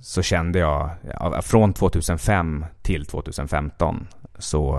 så 0.00 0.22
kände 0.22 0.58
jag, 0.58 0.90
från 1.42 1.72
2005 1.72 2.64
till 2.82 3.06
2015 3.06 4.06
så, 4.38 4.78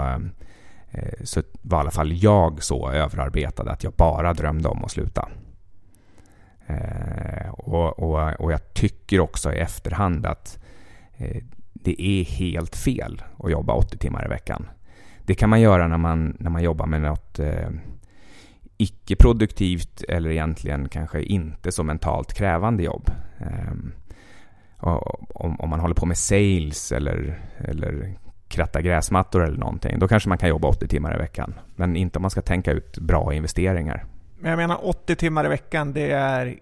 eh, 0.92 1.24
så 1.24 1.42
var 1.62 1.78
i 1.78 1.82
alla 1.82 1.92
fall 1.92 2.24
jag 2.24 2.64
så 2.64 2.92
överarbetad 2.92 3.72
att 3.72 3.84
jag 3.84 3.94
bara 3.94 4.34
drömde 4.34 4.70
om 4.70 4.84
att 4.84 4.92
sluta. 4.92 5.30
Eh, 6.68 7.50
och, 7.50 8.00
och, 8.00 8.40
och 8.40 8.52
jag 8.52 8.74
tycker 8.74 9.20
också 9.20 9.54
i 9.54 9.58
efterhand 9.58 10.26
att 10.26 10.60
eh, 11.18 11.44
det 11.74 12.02
är 12.02 12.24
helt 12.24 12.76
fel 12.76 13.22
att 13.40 13.52
jobba 13.52 13.74
80 13.74 13.98
timmar 13.98 14.26
i 14.26 14.30
veckan. 14.30 14.66
Det 15.32 15.36
kan 15.36 15.50
man 15.50 15.62
göra 15.62 15.88
när 15.88 15.98
man, 15.98 16.38
när 16.40 16.50
man 16.50 16.64
jobbar 16.64 16.86
med 16.86 17.02
något 17.02 17.40
eh, 17.40 17.70
icke-produktivt 18.78 20.04
eller 20.08 20.30
egentligen 20.30 20.90
kanske 20.90 21.24
inte 21.24 21.72
så 21.72 21.84
mentalt 21.84 22.34
krävande 22.34 22.84
jobb. 22.84 23.10
Eh, 23.40 23.74
om, 24.78 25.56
om, 25.60 25.70
man 25.70 25.80
håller 25.80 25.96
på 25.96 26.06
med 26.06 26.18
sales 26.18 26.92
eller, 26.92 27.40
eller 27.58 28.14
kratta 28.48 28.82
gräsmattor 28.82 29.44
eller 29.44 29.58
någonting, 29.58 30.00
då 30.00 30.08
kanske 30.08 30.30
man 30.30 30.38
kan 30.38 30.50
jobba 30.50 30.68
80 30.68 30.88
timmar 30.88 31.16
i 31.16 31.18
veckan. 31.18 31.54
Men 31.76 31.96
inte 31.96 32.18
om 32.18 32.22
man 32.22 32.32
ska 32.32 32.42
tänka 32.42 32.72
ut 32.72 32.98
bra 32.98 33.34
investeringar. 33.34 34.06
Men 34.40 34.50
jag 34.50 34.58
menar 34.58 34.88
80 34.88 35.16
timmar 35.16 35.46
i 35.46 35.50
veckan, 35.50 35.94
det 35.94 36.12
är 36.12 36.56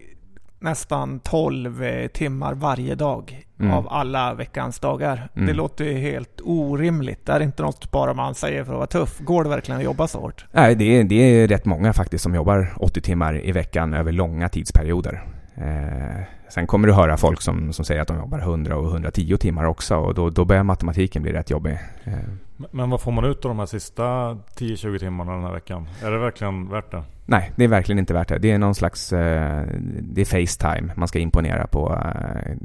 nästan 0.60 1.20
12 1.20 1.84
eh, 1.84 2.08
timmar 2.08 2.54
varje 2.54 2.96
dag 2.96 3.46
mm. 3.60 3.74
av 3.74 3.88
alla 3.90 4.34
veckans 4.34 4.80
dagar. 4.80 5.30
Mm. 5.36 5.48
Det 5.48 5.54
låter 5.54 5.86
ju 5.86 5.94
helt 5.94 6.42
orimligt. 6.44 7.26
Det 7.26 7.32
är 7.32 7.40
inte 7.40 7.64
något 7.64 7.92
bara 7.92 8.14
man 8.14 8.36
säger 8.36 8.64
för 8.64 8.72
att 8.72 8.78
vara 8.78 8.88
tuff. 8.88 9.20
Går 9.20 9.44
det 9.44 9.50
verkligen 9.50 9.80
att 9.80 9.86
jobba 9.86 10.08
så 10.08 10.20
hårt? 10.20 10.46
Nej, 10.52 10.76
det 10.76 11.00
är, 11.00 11.04
det 11.04 11.16
är 11.16 11.48
rätt 11.48 11.66
många 11.66 11.94
faktiskt 11.94 12.24
som 12.24 12.36
jobbar 12.36 12.74
80 12.78 13.02
timmar 13.02 13.46
i 13.46 13.52
veckan 13.52 13.94
över 13.94 14.12
långa 14.12 14.50
tidsperioder. 14.50 15.24
Eh, 15.60 16.24
sen 16.50 16.68
kommer 16.68 16.88
du 16.88 16.94
höra 16.94 17.18
folk 17.18 17.42
som, 17.42 17.74
som 17.74 17.86
säger 17.86 18.02
att 18.02 18.08
de 18.08 18.18
jobbar 18.18 18.40
100 18.40 18.78
och 18.78 18.92
110 18.92 19.38
timmar 19.38 19.66
också 19.66 19.96
och 19.96 20.14
då, 20.14 20.30
då 20.30 20.46
börjar 20.46 20.64
matematiken 20.64 21.22
bli 21.22 21.32
rätt 21.32 21.50
jobbig. 21.50 21.80
Eh. 22.04 22.14
Men 22.72 22.90
vad 22.90 23.02
får 23.02 23.12
man 23.12 23.26
ut 23.26 23.46
av 23.46 23.50
de 23.50 23.60
här 23.60 23.66
sista 23.66 24.04
10-20 24.04 25.00
timmarna 25.00 25.32
den 25.32 25.44
här 25.44 25.54
veckan? 25.54 25.88
Är 26.04 26.12
det 26.12 26.18
verkligen 26.18 26.70
värt 26.70 26.92
det? 26.92 27.04
Nej, 27.26 27.52
det 27.56 27.64
är 27.64 27.68
verkligen 27.68 28.00
inte 28.00 28.14
värt 28.14 28.28
det. 28.28 28.38
Det 28.38 28.52
är 28.52 28.58
någon 28.58 28.76
slags... 28.76 29.14
Eh, 29.14 29.68
det 30.02 30.22
är 30.22 30.26
Facetime. 30.26 30.94
Man 30.96 31.08
ska 31.08 31.20
imponera 31.20 31.68
på 31.68 32.02
eh, 32.04 32.56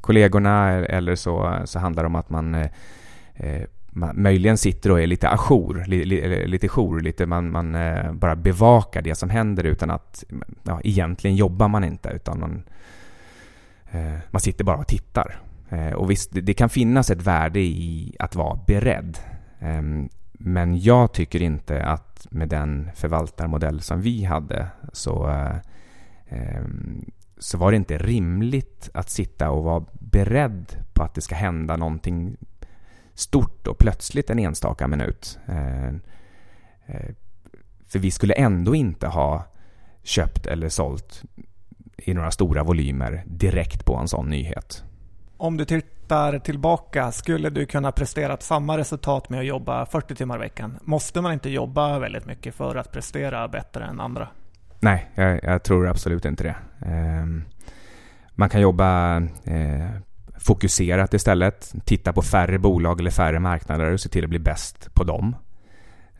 kollegorna 0.00 0.70
eller 0.70 1.14
så, 1.14 1.62
så 1.64 1.78
handlar 1.78 2.02
det 2.02 2.06
om 2.06 2.14
att 2.14 2.30
man, 2.30 2.54
eh, 2.54 2.68
eh 3.34 3.62
man 3.98 4.22
möjligen 4.22 4.58
sitter 4.58 4.90
och 4.90 5.00
är 5.00 5.06
lite 5.06 5.28
ajour, 5.28 5.84
li, 5.86 6.04
li, 6.04 6.46
lite 6.46 6.68
jour, 6.68 7.00
lite 7.00 7.26
man, 7.26 7.50
man 7.50 7.74
eh, 7.74 8.12
bara 8.12 8.36
bevakar 8.36 9.02
det 9.02 9.14
som 9.14 9.30
händer 9.30 9.64
utan 9.64 9.90
att... 9.90 10.24
Ja, 10.62 10.80
egentligen 10.84 11.36
jobbar 11.36 11.68
man 11.68 11.84
inte 11.84 12.08
utan 12.08 12.40
man, 12.40 12.62
eh, 13.90 14.18
man 14.30 14.40
sitter 14.40 14.64
bara 14.64 14.76
och 14.76 14.86
tittar. 14.86 15.40
Eh, 15.68 15.92
och 15.92 16.10
visst, 16.10 16.30
det, 16.32 16.54
kan 16.54 16.68
finnas 16.68 17.10
ett 17.10 17.22
värde 17.22 17.60
i 17.60 18.16
att 18.18 18.34
vara 18.34 18.58
beredd. 18.66 19.18
Ehm, 19.60 20.08
men 20.32 20.80
jag 20.80 21.12
tycker 21.12 21.42
inte 21.42 21.84
att 21.84 22.26
med 22.30 22.48
den 22.48 22.90
förvaltarmodell 22.94 23.80
som 23.80 24.00
vi 24.00 24.24
hade 24.24 24.66
så, 24.92 25.26
ehm, 26.28 27.04
så 27.38 27.58
var 27.58 27.70
det 27.70 27.76
inte 27.76 27.98
rimligt 27.98 28.90
att 28.94 29.10
sitta 29.10 29.50
och 29.50 29.64
vara 29.64 29.84
beredd 29.92 30.76
på 30.92 31.02
att 31.02 31.14
det 31.14 31.20
ska 31.20 31.34
hända 31.34 31.76
någonting 31.76 32.36
stort 33.18 33.66
och 33.66 33.78
plötsligt 33.78 34.30
en 34.30 34.38
enstaka 34.38 34.88
minut. 34.88 35.38
Eh, 35.48 35.86
eh, 36.86 37.14
för 37.88 37.98
vi 37.98 38.10
skulle 38.10 38.34
ändå 38.34 38.74
inte 38.74 39.06
ha 39.06 39.44
köpt 40.02 40.46
eller 40.46 40.68
sålt 40.68 41.22
i 41.96 42.14
några 42.14 42.30
stora 42.30 42.62
volymer 42.62 43.22
direkt 43.26 43.84
på 43.84 43.96
en 43.96 44.08
sån 44.08 44.28
nyhet. 44.28 44.84
Om 45.36 45.56
du 45.56 45.64
tittar 45.64 46.38
tillbaka, 46.38 47.12
skulle 47.12 47.50
du 47.50 47.66
kunna 47.66 47.92
prestera 47.92 48.36
samma 48.36 48.78
resultat 48.78 49.28
med 49.28 49.40
att 49.40 49.46
jobba 49.46 49.86
40 49.86 50.14
timmar 50.14 50.36
i 50.36 50.38
veckan? 50.38 50.78
Måste 50.82 51.20
man 51.20 51.32
inte 51.32 51.50
jobba 51.50 51.98
väldigt 51.98 52.26
mycket 52.26 52.54
för 52.54 52.76
att 52.76 52.92
prestera 52.92 53.48
bättre 53.48 53.84
än 53.84 54.00
andra? 54.00 54.28
Nej, 54.80 55.10
jag, 55.14 55.44
jag 55.44 55.62
tror 55.62 55.88
absolut 55.88 56.24
inte 56.24 56.44
det. 56.44 56.56
Um, 56.86 57.44
man 58.34 58.48
kan 58.48 58.60
jobba 58.60 59.16
eh, 59.44 59.90
fokuserat 60.38 61.14
istället. 61.14 61.74
Titta 61.84 62.12
på 62.12 62.22
färre 62.22 62.58
bolag 62.58 63.00
eller 63.00 63.10
färre 63.10 63.38
marknader 63.38 63.92
och 63.92 64.00
se 64.00 64.08
till 64.08 64.24
att 64.24 64.30
bli 64.30 64.38
bäst 64.38 64.94
på 64.94 65.04
dem. 65.04 65.36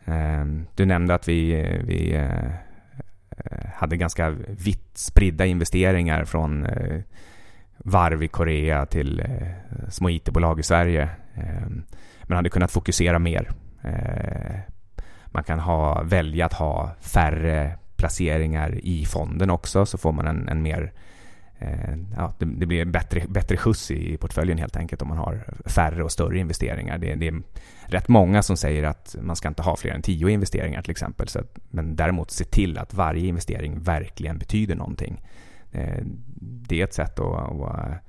Ehm, 0.05 0.65
du 0.75 0.85
nämnde 0.85 1.13
att 1.13 1.27
vi, 1.27 1.53
vi 1.83 2.15
eh, 2.15 3.69
hade 3.75 3.97
ganska 3.97 4.29
vitt 4.47 4.97
spridda 4.97 5.45
investeringar 5.45 6.25
från 6.25 6.65
eh, 6.65 7.01
varv 7.77 8.23
i 8.23 8.27
Korea 8.27 8.85
till 8.85 9.19
eh, 9.19 9.89
små 9.89 10.09
IT-bolag 10.09 10.59
i 10.59 10.63
Sverige. 10.63 11.09
Ehm, 11.35 11.83
man 12.23 12.35
hade 12.35 12.49
kunnat 12.49 12.71
fokusera 12.71 13.19
mer. 13.19 13.51
Man 15.25 15.43
kan 15.43 15.59
ha, 15.59 16.03
välja 16.03 16.45
att 16.45 16.53
ha 16.53 16.91
färre 17.01 17.77
placeringar 17.95 18.79
i 18.83 19.05
fonden 19.05 19.49
också 19.49 19.85
så 19.85 19.97
får 19.97 20.11
man 20.11 20.27
en, 20.27 20.49
en 20.49 20.61
mer 20.61 20.83
eh, 20.83 21.08
Eh, 21.61 21.95
ja, 22.15 22.33
det, 22.39 22.45
det, 22.45 22.65
blir 22.65 22.85
bättre, 22.85 23.23
bättre 23.27 23.57
skjuts 23.57 23.91
i 23.91 24.17
portföljen 24.17 24.57
helt 24.57 24.75
enkelt 24.75 25.01
om 25.01 25.07
man 25.07 25.17
har 25.17 25.43
färre 25.65 26.03
och 26.03 26.11
större 26.11 26.39
investeringar. 26.39 26.97
Det, 26.97 27.15
det, 27.15 27.27
är 27.27 27.41
rätt 27.85 28.07
många 28.07 28.43
som 28.43 28.57
säger 28.57 28.83
att 28.83 29.15
man 29.21 29.35
ska 29.35 29.47
inte 29.47 29.61
ha 29.61 29.75
fler 29.75 29.91
än 29.91 30.01
tio 30.01 30.29
investeringar 30.29 30.81
till 30.81 30.91
exempel. 30.91 31.27
Så 31.27 31.39
att, 31.39 31.59
men 31.69 31.95
däremot 31.95 32.31
se 32.31 32.43
till 32.43 32.77
att 32.77 32.93
varje 32.93 33.27
investering 33.27 33.79
verkligen 33.79 34.37
betyder 34.37 34.75
någonting. 34.75 35.21
Eh, 35.71 36.03
det 36.41 36.79
är 36.79 36.83
ett 36.83 36.93
sätt 36.93 37.19
att, 37.19 37.61
att 37.61 38.03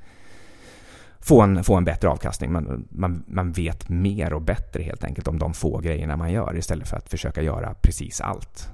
få, 1.21 1.43
en, 1.43 1.65
få 1.65 1.77
en 1.77 1.85
bättre 1.85 2.09
avkastning. 2.09 2.53
Man, 2.53 2.89
man, 2.91 3.25
man 3.27 3.53
vet 3.53 3.89
mer 3.89 4.33
och 4.33 4.43
bättre 4.43 4.83
helt 4.83 5.05
enkelt 5.05 5.29
om 5.29 5.39
de 5.39 5.55
få 5.55 5.79
grejerna 5.79 6.17
man 6.17 6.33
gör 6.33 6.57
istället 6.57 6.89
för 6.89 6.97
att 6.97 7.09
försöka 7.09 7.43
göra 7.43 7.75
precis 7.75 8.21
allt. 8.21 8.73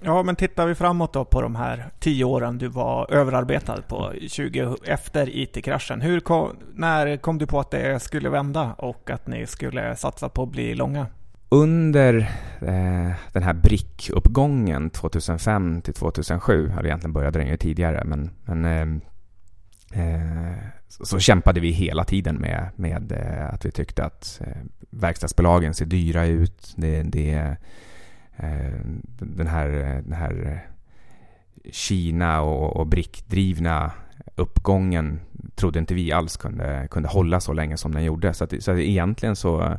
Ja, 0.00 0.22
men 0.22 0.36
tittar 0.36 0.66
vi 0.66 0.74
framåt 0.74 1.12
då 1.12 1.24
på 1.24 1.42
de 1.42 1.56
här 1.56 1.90
tio 1.98 2.24
åren 2.24 2.58
du 2.58 2.68
var 2.68 3.12
överarbetad 3.12 3.82
på 3.82 4.12
20, 4.28 4.76
efter 4.84 5.36
IT-kraschen. 5.36 6.00
Hur 6.00 6.20
kom, 6.20 6.56
när 6.74 7.16
kom 7.16 7.38
du 7.38 7.46
på 7.46 7.60
att 7.60 7.70
det 7.70 8.02
skulle 8.02 8.28
vända 8.28 8.72
och 8.78 9.10
att 9.10 9.26
ni 9.26 9.46
skulle 9.46 9.96
satsa 9.96 10.28
på 10.28 10.42
att 10.42 10.50
bli 10.50 10.74
långa? 10.74 11.06
under 11.48 12.14
eh, 12.60 13.12
den 13.32 13.42
här 13.42 13.54
brickuppgången 13.54 14.90
2005 14.90 15.82
till 15.82 15.94
2007, 15.94 16.68
hade 16.68 16.88
egentligen 16.88 17.12
börjat 17.12 17.36
ju 17.36 17.56
tidigare, 17.56 18.04
men, 18.04 18.30
men 18.44 18.64
eh, 18.64 20.02
eh, 20.04 20.56
så 20.88 21.18
kämpade 21.18 21.60
vi 21.60 21.70
hela 21.70 22.04
tiden 22.04 22.36
med, 22.36 22.70
med 22.76 23.12
eh, 23.12 23.54
att 23.54 23.64
vi 23.64 23.70
tyckte 23.70 24.04
att 24.04 24.40
eh, 24.40 24.62
verkstadsbolagen 24.90 25.74
ser 25.74 25.86
dyra 25.86 26.26
ut. 26.26 26.74
Det, 26.76 27.02
det, 27.02 27.56
den 29.18 29.46
här, 29.46 29.68
den 30.04 30.12
här 30.12 30.66
Kina 31.70 32.40
och, 32.40 32.76
och 32.76 32.86
brickdrivna 32.86 33.92
uppgången 34.34 35.20
trodde 35.54 35.78
inte 35.78 35.94
vi 35.94 36.12
alls 36.12 36.36
kunde, 36.36 36.88
kunde 36.90 37.08
hålla 37.08 37.40
så 37.40 37.52
länge 37.52 37.76
som 37.76 37.94
den 37.94 38.04
gjorde. 38.04 38.34
Så, 38.34 38.44
att, 38.44 38.62
så 38.62 38.70
att 38.70 38.78
egentligen 38.78 39.36
så 39.36 39.78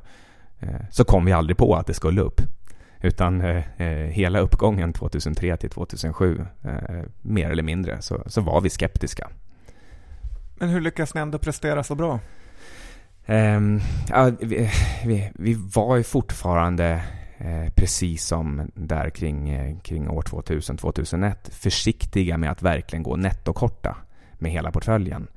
Eh, 0.59 0.81
så 0.89 1.05
kom 1.05 1.25
vi 1.25 1.31
aldrig 1.31 1.57
på 1.57 1.75
att 1.75 1.87
det 1.87 1.93
skulle 1.93 2.21
upp. 2.21 2.41
Utan 3.01 3.41
eh, 3.41 3.81
eh 3.81 4.07
hela 4.07 4.39
uppgången 4.39 4.93
2003 4.93 5.57
till 5.57 5.69
2007, 5.69 6.45
eh, 6.63 7.03
mer 7.21 7.49
eller 7.51 7.63
mindre, 7.63 8.01
så, 8.01 8.23
så 8.25 8.41
var 8.41 8.61
vi 8.61 8.69
skeptiska. 8.69 9.29
Men 10.55 10.69
hur 10.69 10.81
lyckas 10.81 11.13
ni 11.13 11.21
ändå 11.21 11.37
prestera 11.37 11.83
så 11.83 11.95
bra? 11.95 12.19
Um, 13.29 13.81
ja, 14.09 14.31
vi, 14.39 14.71
vi, 15.05 15.31
vi, 15.35 15.53
var 15.53 15.95
ju 15.95 16.03
fortfarande 16.03 16.85
eh, 16.85 16.99
Eh, 17.37 17.69
precis 17.75 18.25
som 18.25 18.71
där 18.73 19.09
kring, 19.09 19.49
eh, 19.49 19.77
kring 19.79 20.09
år 20.09 20.21
2000-2001 20.21 21.49
försiktiga 21.51 22.37
med 22.37 22.51
att 22.51 22.61
verkligen 22.61 23.03
gå 23.03 23.15
nettokorta 23.15 23.97
med 24.33 24.51
hela 24.51 24.71
portföljen. 24.71 25.27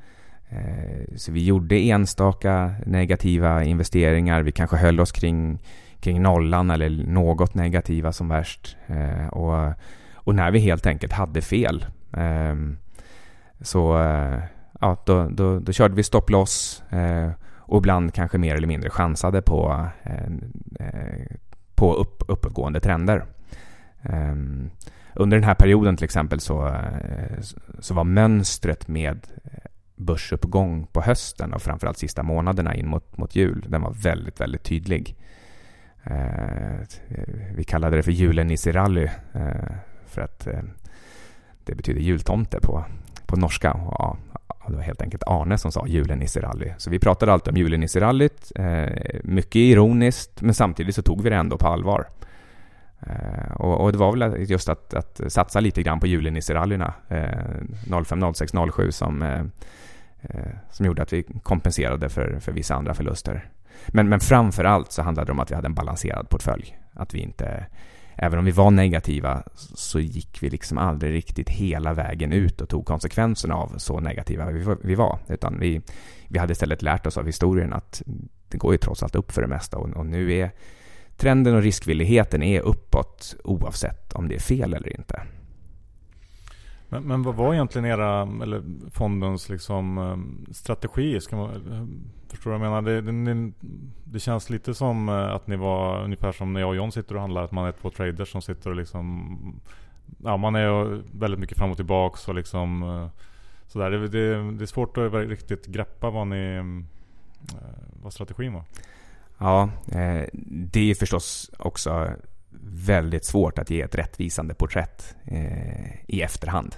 Eh, 0.48 1.16
så 1.16 1.32
vi 1.32 1.44
gjorde 1.44 1.76
enstaka 1.76 2.74
negativa 2.86 3.64
investeringar. 3.64 4.42
Vi 4.42 4.52
kanske 4.52 4.76
höll 4.76 5.00
oss 5.00 5.12
kring, 5.12 5.58
kring 6.00 6.22
nollan 6.22 6.70
eller 6.70 6.90
något 7.06 7.54
negativa 7.54 8.12
som 8.12 8.28
värst. 8.28 8.76
Eh, 8.86 9.26
och, 9.26 9.72
och 10.14 10.34
när 10.34 10.50
vi 10.50 10.58
helt 10.58 10.86
enkelt 10.86 11.12
hade 11.12 11.40
fel 11.40 11.86
eh, 12.16 12.54
så 13.60 13.94
ja, 14.80 15.02
då, 15.06 15.28
då, 15.28 15.58
då 15.58 15.72
körde 15.72 15.94
vi 15.94 16.02
stopploss 16.02 16.82
och 17.52 17.78
ibland 17.78 18.14
kanske 18.14 18.38
mer 18.38 18.54
eller 18.54 18.66
mindre 18.66 18.90
chansade 18.90 19.42
på, 19.42 19.88
på 21.80 21.94
upp, 21.94 22.22
uppgående 22.28 22.80
trender. 22.80 23.24
Ehm, 24.02 24.70
under 25.14 25.36
den 25.36 25.44
här 25.44 25.54
perioden 25.54 25.96
till 25.96 26.04
exempel 26.04 26.40
så, 26.40 26.66
eh, 26.66 27.40
så 27.78 27.94
var 27.94 28.04
mönstret 28.04 28.88
med 28.88 29.26
eh, 29.44 29.70
börsuppgång 29.96 30.86
på 30.92 31.00
hösten 31.00 31.54
och 31.54 31.62
framförallt 31.62 31.98
sista 31.98 32.22
månaderna 32.22 32.74
in 32.74 32.88
mot, 32.88 33.16
mot 33.16 33.36
jul. 33.36 33.64
Den 33.68 33.82
var 33.82 33.92
väldigt, 33.92 34.40
väldigt 34.40 34.62
tydlig. 34.62 35.16
Eh, 36.04 36.80
vi 37.54 37.64
kallade 37.64 37.96
det 37.96 38.02
för 38.02 38.12
julenisserally 38.12 39.08
eh, 39.32 39.74
för 40.06 40.22
att 40.22 40.46
eh, 40.46 40.62
det 41.64 41.74
betyder 41.74 42.00
jultomte 42.00 42.60
på, 42.60 42.84
på 43.26 43.36
norska. 43.36 43.68
Ja, 43.98 44.16
det 44.70 44.76
var 44.76 44.82
helt 44.82 45.02
enkelt 45.02 45.22
Arne 45.26 45.58
som 45.58 45.72
sa 45.72 45.86
julenisserally. 45.86 46.72
Så 46.78 46.90
vi 46.90 46.98
pratade 46.98 47.32
alltid 47.32 47.52
om 47.52 47.56
julenisserallyt, 47.56 48.52
eh, 48.54 48.88
mycket 49.24 49.56
ironiskt, 49.56 50.42
men 50.42 50.54
samtidigt 50.54 50.94
så 50.94 51.02
tog 51.02 51.22
vi 51.22 51.30
det 51.30 51.36
ändå 51.36 51.58
på 51.58 51.66
allvar. 51.66 52.08
Eh, 53.00 53.52
och, 53.56 53.80
och, 53.80 53.92
det 53.92 53.98
var 53.98 54.16
väl 54.16 54.50
just 54.50 54.68
att, 54.68 54.94
att 54.94 55.20
satsa 55.28 55.60
lite 55.60 55.82
grann 55.82 56.00
på 56.00 56.06
julenisserallyna 56.06 56.94
eh, 57.08 58.02
05, 58.04 58.34
06, 58.34 58.52
07 58.72 58.92
som, 58.92 59.22
eh, 59.22 59.40
eh, 60.20 60.52
som 60.70 60.86
gjorde 60.86 61.02
att 61.02 61.12
vi 61.12 61.22
kompenserade 61.42 62.08
för, 62.08 62.38
för 62.40 62.52
vissa 62.52 62.74
andra 62.74 62.94
förluster. 62.94 63.48
Men, 63.86 64.08
men 64.08 64.20
framför 64.20 64.64
allt 64.64 64.92
så 64.92 65.02
handlade 65.02 65.26
det 65.26 65.32
om 65.32 65.40
att 65.40 65.50
vi 65.50 65.54
hade 65.54 65.66
en 65.66 65.74
balanserad 65.74 66.28
portfölj. 66.28 66.78
Att 66.94 67.14
vi 67.14 67.18
inte 67.18 67.66
även 68.22 68.38
om 68.38 68.44
vi 68.44 68.50
var 68.50 68.70
negativa 68.70 69.42
så 69.74 70.00
gick 70.00 70.42
vi 70.42 70.50
liksom 70.50 70.78
aldrig 70.78 71.12
riktigt 71.12 71.48
hela 71.48 71.92
vägen 71.92 72.32
ut 72.32 72.60
och 72.60 72.68
tog 72.68 72.86
konsekvenserna 72.86 73.54
av 73.54 73.74
så 73.78 74.00
negativa 74.00 74.50
vi 74.82 74.94
var. 74.94 75.18
Utan 75.28 75.60
vi, 75.60 75.80
vi 76.28 76.38
hade 76.38 76.52
istället 76.52 76.82
lärt 76.82 77.06
oss 77.06 77.16
av 77.16 77.26
historien 77.26 77.72
att 77.72 78.02
det 78.48 78.58
går 78.58 78.72
ju 78.72 78.78
trots 78.78 79.02
allt 79.02 79.14
upp 79.14 79.32
för 79.32 79.42
det 79.42 79.48
mesta 79.48 79.78
och, 79.78 79.88
och 79.88 80.06
nu 80.06 80.32
är 80.32 80.50
trenden 81.16 81.54
och 81.54 81.62
riskvilligheten 81.62 82.42
är 82.42 82.60
uppåt 82.60 83.36
oavsett 83.44 84.12
om 84.12 84.28
det 84.28 84.34
är 84.34 84.40
fel 84.40 84.74
eller 84.74 84.96
inte. 84.96 85.22
Men, 86.92 87.02
men, 87.02 87.22
vad 87.22 87.34
var 87.34 87.54
egentligen 87.54 87.84
era, 87.84 88.22
eller 88.42 88.62
fondens 88.90 89.48
liksom, 89.48 89.98
ehm, 89.98 90.46
strategi? 90.50 91.20
Ska 91.20 91.36
man, 91.36 91.50
förstår 92.28 92.50
du 92.50 92.58
vad 92.58 92.66
jag 92.66 92.72
menar? 92.72 92.82
Det, 92.82 93.00
det, 93.00 93.52
det, 94.04 94.20
känns 94.20 94.50
lite 94.50 94.74
som 94.74 95.08
eh, 95.08 95.34
att 95.34 95.46
ni 95.46 95.56
var 95.56 96.04
ungefär 96.04 96.32
som 96.32 96.52
när 96.52 96.60
jag 96.60 96.68
och 96.68 96.76
John 96.76 96.92
sitter 96.92 97.14
och 97.14 97.20
handlar. 97.20 97.44
Att 97.44 97.52
man 97.52 97.66
är 97.66 97.72
två 97.72 97.90
traders 97.90 98.32
som 98.32 98.42
sitter 98.42 98.70
och 98.70 98.76
liksom... 98.76 99.60
Ja, 100.24 100.36
man 100.36 100.54
är 100.54 101.02
väldigt 101.18 101.40
mycket 101.40 101.58
fram 101.58 101.70
och 101.70 101.76
tillbaks 101.76 102.28
och 102.28 102.34
liksom... 102.34 102.82
Eh, 102.82 103.08
sådär. 103.66 103.90
Det, 103.90 104.08
det, 104.08 104.52
det 104.52 104.64
är 104.64 104.66
svårt 104.66 104.96
att 104.96 105.12
riktigt 105.12 105.66
greppa 105.66 106.10
vad 106.10 106.26
ni... 106.26 106.54
Eh, 106.56 106.64
vad 108.02 108.12
strategin 108.12 108.52
var. 108.52 108.64
Ja, 109.38 109.70
det 110.42 110.90
är 110.90 110.94
förstås 110.94 111.50
också 111.58 112.08
väldigt 112.62 113.24
svårt 113.24 113.58
att 113.58 113.70
ge 113.70 113.82
ett 113.82 113.94
rättvisande 113.94 114.54
porträtt 114.54 115.16
eh, 115.24 116.06
i 116.06 116.22
efterhand. 116.22 116.76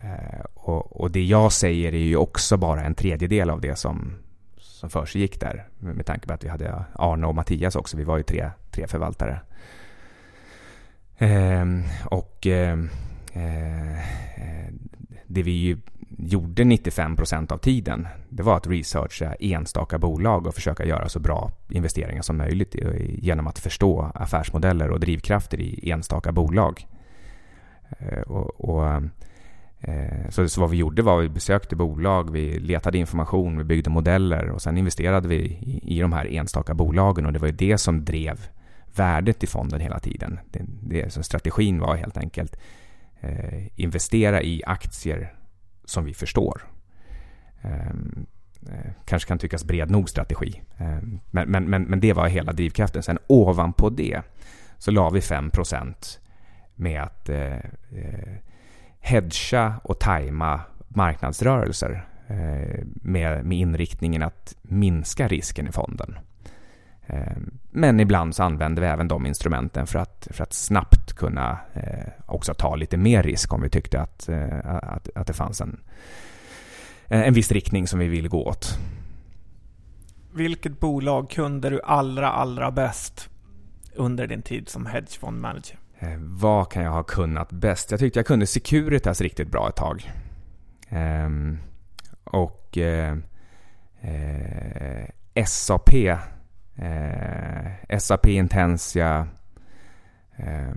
Eh, 0.00 0.44
och, 0.54 1.00
och, 1.00 1.10
det 1.10 1.24
jag 1.24 1.52
säger 1.52 1.92
är 1.92 1.98
ju 1.98 2.16
också 2.16 2.56
bara 2.56 2.84
en 2.84 2.94
tredjedel 2.94 3.50
av 3.50 3.60
det 3.60 3.76
som, 3.76 4.14
som 4.58 4.90
försiggick 4.90 5.40
där. 5.40 5.68
Med, 5.78 5.96
med 5.96 6.06
tanke 6.06 6.26
på 6.26 6.32
att 6.32 6.44
vi 6.44 6.48
hade 6.48 6.84
Arne 6.94 7.26
och 7.26 7.34
Mattias 7.34 7.76
också. 7.76 7.96
Vi 7.96 8.04
var 8.04 8.16
ju 8.16 8.22
tre, 8.22 8.50
tre 8.70 8.86
förvaltare. 8.86 9.40
Ehm, 11.18 11.78
eh, 11.78 12.06
och 12.06 12.46
eh, 12.46 12.78
det 15.26 15.42
vi 15.42 15.50
ju 15.50 15.78
gjorde 16.08 16.64
95 16.64 17.16
procent 17.16 17.52
av 17.52 17.58
tiden, 17.58 18.08
det 18.28 18.42
var 18.42 18.56
att 18.56 18.66
researcha 18.66 19.34
enstaka 19.34 19.98
bolag 19.98 20.46
och 20.46 20.54
försöka 20.54 20.84
göra 20.84 21.08
så 21.08 21.20
bra 21.20 21.52
investeringar 21.68 22.22
som 22.22 22.36
möjligt 22.36 22.76
genom 23.08 23.46
att 23.46 23.58
förstå 23.58 24.10
affärsmodeller 24.14 24.90
och 24.90 25.00
drivkrafter 25.00 25.60
i 25.60 25.90
enstaka 25.90 26.32
bolag. 26.32 26.86
Eh, 27.98 28.20
och, 28.20 28.60
och, 28.60 28.94
eh, 29.80 30.28
så, 30.30 30.48
så 30.48 30.60
vad 30.60 30.70
vi 30.70 30.76
gjorde 30.76 31.02
var 31.02 31.18
att 31.18 31.24
vi 31.24 31.28
besökte 31.28 31.76
bolag, 31.76 32.30
vi 32.30 32.58
letade 32.58 32.98
information, 32.98 33.58
vi 33.58 33.64
byggde 33.64 33.90
modeller 33.90 34.50
och 34.50 34.62
sen 34.62 34.78
investerade 34.78 35.28
vi 35.28 35.36
i, 35.36 35.96
i 35.96 36.00
de 36.00 36.12
här 36.12 36.26
enstaka 36.26 36.74
bolagen 36.74 37.26
och 37.26 37.32
det 37.32 37.38
var 37.38 37.48
ju 37.48 37.54
det 37.54 37.78
som 37.78 38.04
drev 38.04 38.46
värdet 38.94 39.44
i 39.44 39.46
fonden 39.46 39.80
hela 39.80 39.98
tiden. 39.98 40.38
Det, 40.50 40.62
det, 40.82 41.12
så 41.12 41.22
strategin 41.22 41.80
var 41.80 41.96
helt 41.96 42.16
enkelt 42.16 42.56
eh, 43.20 43.80
investera 43.80 44.42
i 44.42 44.62
aktier 44.66 45.32
som 45.86 46.04
vi 46.04 46.14
förstår. 46.14 46.62
Ehm, 47.62 48.26
eh, 48.68 48.90
kanske 49.04 49.28
kan 49.28 49.38
tyckas 49.38 49.64
bred 49.64 49.90
nog 49.90 50.08
strategi. 50.08 50.62
Ehm, 50.78 51.20
men, 51.30 51.50
men, 51.50 51.64
men, 51.64 51.82
men 51.82 52.00
det 52.00 52.12
var 52.12 52.28
hela 52.28 52.52
drivkraften. 52.52 53.02
Sen 53.02 53.18
ovanpå 53.26 53.90
det 53.90 54.22
så 54.78 54.90
la 54.90 55.10
vi 55.10 55.20
5% 55.20 56.18
med 56.74 57.02
att 57.02 57.28
eh, 57.28 57.56
eh, 57.92 58.36
hedga 59.00 59.74
och 59.84 59.98
tajma 60.00 60.60
marknadsrörelser 60.88 62.08
eh, 62.26 62.84
med, 62.84 63.44
med 63.44 63.58
inriktningen 63.58 64.22
att 64.22 64.56
minska 64.62 65.28
risken 65.28 65.68
i 65.68 65.72
fonden. 65.72 66.18
Ehm, 67.06 67.58
men 67.70 68.00
ibland 68.00 68.34
så 68.34 68.42
använder 68.42 68.82
vi 68.82 68.88
även 68.88 69.08
de 69.08 69.26
instrumenten 69.26 69.86
för 69.86 69.98
att, 69.98 70.28
för 70.30 70.42
att 70.42 70.52
snabbt 70.52 71.12
kunna 71.12 71.58
eh, 71.74 72.12
också 72.26 72.54
ta 72.54 72.76
lite 72.76 72.96
mer 72.96 73.22
risk 73.22 73.52
om 73.52 73.62
vi 73.62 73.70
tyckte 73.70 74.00
att, 74.00 74.28
eh, 74.28 74.74
att, 74.74 75.08
att 75.14 75.26
det 75.26 75.32
fanns 75.32 75.60
en, 75.60 75.80
en 77.06 77.34
viss 77.34 77.52
riktning 77.52 77.86
som 77.86 77.98
vi 77.98 78.08
ville 78.08 78.28
gå 78.28 78.46
åt. 78.46 78.78
Vilket 80.34 80.80
bolag 80.80 81.30
kunde 81.30 81.70
du 81.70 81.80
allra, 81.84 82.30
allra 82.30 82.70
bäst 82.70 83.28
under 83.94 84.26
din 84.26 84.42
tid 84.42 84.68
som 84.68 84.86
hedgefondmanager? 84.86 85.78
Eh, 85.98 86.16
vad 86.18 86.70
kan 86.70 86.82
jag 86.82 86.90
ha 86.90 87.02
kunnat 87.02 87.52
bäst? 87.52 87.90
Jag 87.90 88.00
tyckte 88.00 88.18
jag 88.18 88.26
kunde 88.26 88.46
Securitas 88.46 89.20
riktigt 89.20 89.50
bra 89.50 89.68
ett 89.68 89.76
tag. 89.76 90.12
Eh, 90.88 91.28
och 92.24 92.78
eh, 92.78 93.16
eh 94.00 95.44
SAP 95.46 95.90
eh, 96.76 97.98
SAP 97.98 98.26
Intensia. 98.26 99.28
Eh, 100.36 100.74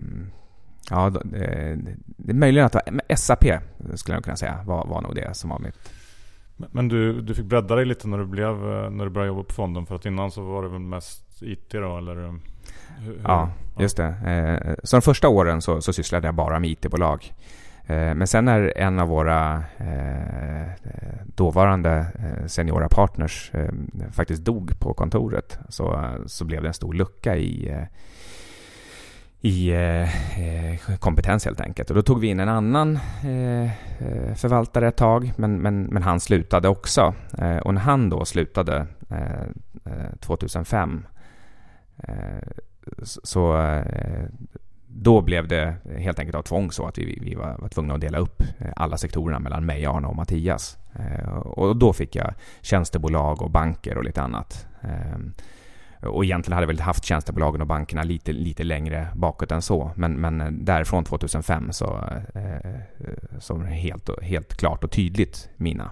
ja, 0.90 1.10
det, 1.10 1.78
det 2.16 2.32
är 2.32 2.34
möjligen 2.34 2.66
att 2.66 3.20
SAP 3.20 3.44
skulle 3.94 4.16
jag 4.16 4.24
kunna 4.24 4.36
säga 4.36 4.62
var, 4.66 4.86
var 4.86 5.00
nog 5.00 5.14
det 5.14 5.34
som 5.34 5.50
var 5.50 5.58
mitt. 5.58 5.92
Men 6.56 6.88
du, 6.88 7.20
du 7.20 7.34
fick 7.34 7.44
bredda 7.44 7.74
dig 7.74 7.84
lite 7.84 8.08
när 8.08 8.18
du, 8.18 8.26
blev, 8.26 8.56
när 8.92 9.04
du 9.04 9.10
började 9.10 9.28
jobba 9.28 9.42
på 9.42 9.54
fonden 9.54 9.86
för 9.86 9.94
att 9.94 10.06
innan 10.06 10.30
så 10.30 10.42
var 10.42 10.62
det 10.62 10.68
väl 10.68 10.80
mest 10.80 11.42
IT 11.42 11.70
då 11.70 11.98
eller? 11.98 12.14
Hur, 12.14 12.40
hur, 12.98 13.20
ja, 13.24 13.50
just 13.78 13.96
det. 13.96 14.04
Eh, 14.04 14.74
så 14.84 14.96
de 14.96 15.02
första 15.02 15.28
åren 15.28 15.62
så, 15.62 15.80
så 15.80 15.92
sysslade 15.92 16.28
jag 16.28 16.34
bara 16.34 16.58
med 16.58 16.70
IT-bolag. 16.70 17.32
Eh, 17.90 18.14
men 18.14 18.26
sen 18.26 18.44
när 18.44 18.72
en 18.76 18.98
av 18.98 19.08
våra 19.08 19.64
eh, 19.78 20.68
dåvarande 21.34 22.06
eh, 22.18 22.46
seniora 22.46 22.88
partners 22.88 23.52
faktiskt 24.12 24.44
dog 24.44 24.80
på 24.80 24.94
kontoret 24.94 25.58
så, 25.68 26.14
så 26.26 26.44
blev 26.44 26.62
det 26.62 26.68
en 26.68 26.74
stor 26.74 26.94
lucka 26.94 27.36
i, 27.36 27.84
i 29.40 29.72
kompetens 30.98 31.44
helt 31.44 31.60
enkelt. 31.60 31.90
Och 31.90 31.96
då 31.96 32.02
tog 32.02 32.20
vi 32.20 32.26
in 32.26 32.40
en 32.40 32.48
annan 32.48 32.98
förvaltare 34.36 34.88
ett 34.88 34.96
tag, 34.96 35.32
men, 35.36 35.58
men, 35.58 35.82
men 35.82 36.02
han 36.02 36.20
slutade 36.20 36.68
också. 36.68 37.14
Och 37.62 37.74
när 37.74 37.80
han 37.80 38.10
då 38.10 38.24
slutade 38.24 38.86
2005 40.20 41.06
så 43.22 43.56
då 44.92 45.20
blev 45.20 45.48
det 45.48 45.74
helt 45.98 46.18
enkelt 46.18 46.36
av 46.36 46.42
tvång 46.42 46.72
så 46.72 46.86
att 46.86 46.98
vi, 46.98 47.18
vi 47.22 47.34
var, 47.34 47.56
var 47.58 47.68
tvungna 47.68 47.94
att 47.94 48.00
dela 48.00 48.18
upp 48.18 48.42
eh, 48.58 48.72
alla 48.76 48.96
sektorerna 48.96 49.38
mellan 49.38 49.66
mig, 49.66 49.86
Arne 49.86 50.06
och 50.06 50.16
Mattias. 50.16 50.78
Eh, 50.94 51.28
och 51.36 51.76
då 51.76 51.92
fick 51.92 52.16
jag 52.16 52.34
tjänstebolag 52.60 53.42
och 53.42 53.50
banker 53.50 53.98
och 53.98 54.04
lite 54.04 54.22
annat. 54.22 54.66
Ehm, 54.82 55.32
och 56.02 56.24
egentligen 56.24 56.54
hade 56.54 56.64
jag 56.64 56.74
väl 56.74 56.80
haft 56.80 57.04
tjänstebolagen 57.04 57.60
och 57.60 57.66
bankerna 57.66 58.02
lite, 58.02 58.32
lite 58.32 58.64
längre 58.64 59.08
bakåt 59.14 59.52
än 59.52 59.62
så. 59.62 59.90
Men, 59.94 60.12
men 60.12 60.40
eh, 60.40 60.50
därifrån 60.50 61.04
2005 61.04 61.72
så, 61.72 61.84
var 61.86 63.40
så 63.40 63.58
helt, 63.58 64.22
helt 64.22 64.56
klart 64.56 64.84
och 64.84 64.90
tydligt 64.90 65.48
mina. 65.56 65.90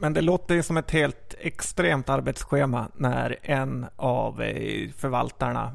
Men 0.00 0.12
det 0.12 0.20
låter 0.20 0.54
ju 0.54 0.62
som 0.62 0.76
ett 0.76 0.90
helt 0.90 1.34
extremt 1.38 2.08
arbetsschema 2.08 2.88
när 2.96 3.36
en 3.42 3.86
av 3.96 4.34
förvaltarna 4.96 5.72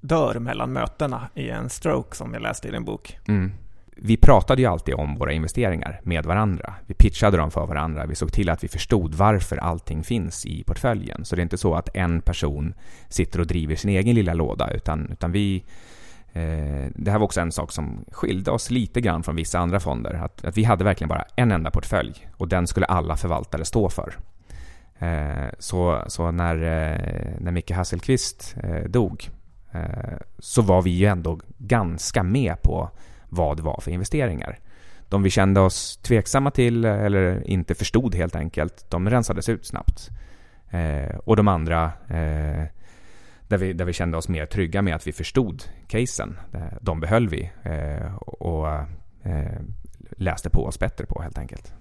dör 0.00 0.38
mellan 0.38 0.72
mötena 0.72 1.28
i 1.34 1.50
en 1.50 1.70
stroke 1.70 2.16
som 2.16 2.32
jag 2.32 2.42
läste 2.42 2.68
i 2.68 2.70
din 2.70 2.84
bok. 2.84 3.18
Mm. 3.28 3.52
Vi 4.00 4.16
pratade 4.16 4.62
ju 4.62 4.68
alltid 4.68 4.94
om 4.94 5.14
våra 5.14 5.32
investeringar 5.32 6.00
med 6.02 6.26
varandra. 6.26 6.74
Vi 6.86 6.94
pitchade 6.94 7.36
dem 7.36 7.50
för 7.50 7.66
varandra. 7.66 8.06
Vi 8.06 8.14
såg 8.14 8.32
till 8.32 8.50
att 8.50 8.64
vi 8.64 8.68
förstod 8.68 9.14
varför 9.14 9.56
allting 9.56 10.02
finns 10.02 10.46
i 10.46 10.64
portföljen. 10.64 11.24
Så 11.24 11.36
det 11.36 11.40
är 11.40 11.42
inte 11.42 11.58
så 11.58 11.74
att 11.74 11.96
en 11.96 12.20
person 12.20 12.74
sitter 13.08 13.40
och 13.40 13.46
driver 13.46 13.76
sin 13.76 13.90
egen 13.90 14.14
lilla 14.14 14.34
låda, 14.34 14.70
utan, 14.70 15.08
utan 15.12 15.32
vi 15.32 15.64
eh, 16.32 16.86
det 16.94 17.10
här 17.10 17.18
var 17.18 17.24
också 17.24 17.40
en 17.40 17.52
sak 17.52 17.72
som 17.72 18.04
skilde 18.12 18.50
oss 18.50 18.70
lite 18.70 19.00
grann 19.00 19.22
från 19.22 19.36
vissa 19.36 19.58
andra 19.58 19.80
fonder. 19.80 20.14
Att, 20.14 20.44
att 20.44 20.56
vi 20.56 20.64
hade 20.64 20.84
verkligen 20.84 21.08
bara 21.08 21.24
en 21.36 21.52
enda 21.52 21.70
portfölj 21.70 22.28
och 22.36 22.48
den 22.48 22.66
skulle 22.66 22.86
alla 22.86 23.16
förvaltare 23.16 23.64
stå 23.64 23.88
för. 23.88 24.16
Eh, 24.98 25.48
så, 25.58 26.04
så 26.06 26.30
när, 26.30 26.54
eh, 26.54 27.40
när 27.40 27.52
Micke 27.52 27.70
Hasselqvist 27.70 28.56
dog 28.86 29.30
Eh, 29.78 30.18
så 30.38 30.62
var 30.62 30.82
vi 30.82 30.90
ju 30.90 31.06
ändå 31.06 31.40
ganska 31.58 32.22
med 32.22 32.62
på 32.62 32.90
vad 33.28 33.56
det 33.56 33.62
var 33.62 33.80
för 33.80 33.90
investeringar. 33.90 34.58
De 35.08 35.22
vi 35.22 35.30
kände 35.30 35.60
oss 35.60 35.96
tveksamma 35.96 36.50
till 36.50 36.84
eller 36.84 37.50
inte 37.50 37.74
förstod 37.74 38.14
helt 38.14 38.36
enkelt, 38.36 38.90
de 38.90 39.10
rensades 39.10 39.48
ut 39.48 39.66
snabbt. 39.66 40.08
Eh, 40.70 41.16
och 41.16 41.36
de 41.36 41.48
andra, 41.48 41.84
eh, 42.08 42.64
där, 43.48 43.58
vi, 43.58 43.72
där 43.72 43.84
vi 43.84 43.92
kände 43.92 44.16
oss 44.16 44.28
mer 44.28 44.46
trygga 44.46 44.82
med 44.82 44.94
att 44.94 45.06
vi 45.06 45.12
förstod 45.12 45.62
casen, 45.86 46.38
de 46.80 47.00
behöll 47.00 47.28
vi 47.28 47.50
och 48.16 48.66
läste 50.10 50.50
på 50.50 50.66
oss 50.66 50.78
bättre 50.78 51.06
på 51.06 51.22
helt 51.22 51.38
enkelt. 51.38 51.72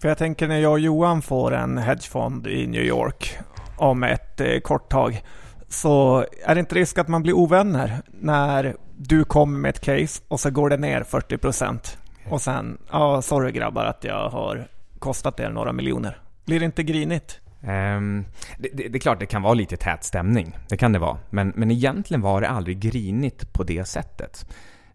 För 0.00 0.08
jag 0.08 0.18
tänker 0.18 0.48
när 0.48 0.58
jag 0.58 0.72
och 0.72 0.80
Johan 0.80 1.22
får 1.22 1.54
en 1.54 1.78
hedgefond 1.78 2.46
i 2.46 2.66
New 2.66 2.82
York 2.82 3.38
om 3.76 4.02
ett 4.02 4.40
kort 4.62 4.90
tag 4.90 5.22
så 5.70 6.26
är 6.44 6.54
det 6.54 6.60
inte 6.60 6.74
risk 6.74 6.98
att 6.98 7.08
man 7.08 7.22
blir 7.22 7.32
ovänner 7.32 8.02
när 8.06 8.76
du 8.96 9.24
kommer 9.24 9.58
med 9.58 9.68
ett 9.68 9.80
case 9.80 10.22
och 10.28 10.40
så 10.40 10.50
går 10.50 10.70
det 10.70 10.76
ner 10.76 11.02
40 11.02 11.38
procent 11.38 11.98
och 12.28 12.42
sen, 12.42 12.78
ja 12.90 13.22
sorry 13.22 13.52
grabbar 13.52 13.84
att 13.84 14.04
jag 14.04 14.28
har 14.28 14.68
kostat 14.98 15.40
er 15.40 15.50
några 15.50 15.72
miljoner. 15.72 16.20
Blir 16.44 16.60
det 16.60 16.66
inte 16.66 16.82
grinigt? 16.82 17.40
Um, 17.62 18.24
det, 18.58 18.68
det, 18.72 18.88
det, 18.88 18.98
är 18.98 19.00
klart 19.00 19.20
det 19.20 19.26
kan 19.26 19.42
vara 19.42 19.54
lite 19.54 19.76
tät 19.76 20.04
stämning, 20.04 20.56
det 20.68 20.76
kan 20.76 20.92
det 20.92 20.98
vara. 20.98 21.18
Men, 21.30 21.52
men 21.56 21.70
egentligen 21.70 22.20
var 22.20 22.40
det 22.40 22.48
aldrig 22.48 22.80
grinigt 22.80 23.52
på 23.52 23.62
det 23.62 23.84
sättet. 23.84 24.46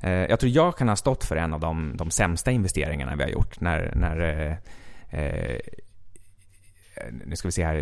Uh, 0.03 0.09
jag 0.09 0.39
tror 0.39 0.51
jag 0.51 0.77
kan 0.77 0.89
ha 0.89 0.95
stått 0.95 1.23
för 1.23 1.35
en 1.35 1.53
av 1.53 1.59
de, 1.59 1.93
de 1.97 2.11
sämsta 2.11 2.51
investeringarna 2.51 3.15
vi 3.15 3.23
har 3.23 3.29
gjort. 3.29 3.59
När, 3.61 3.93
när 3.95 4.21
uh, 4.21 4.51
uh, 5.19 5.59
nu 7.25 7.35
ska 7.35 7.47
vi 7.47 7.51
se 7.51 7.65
här, 7.65 7.75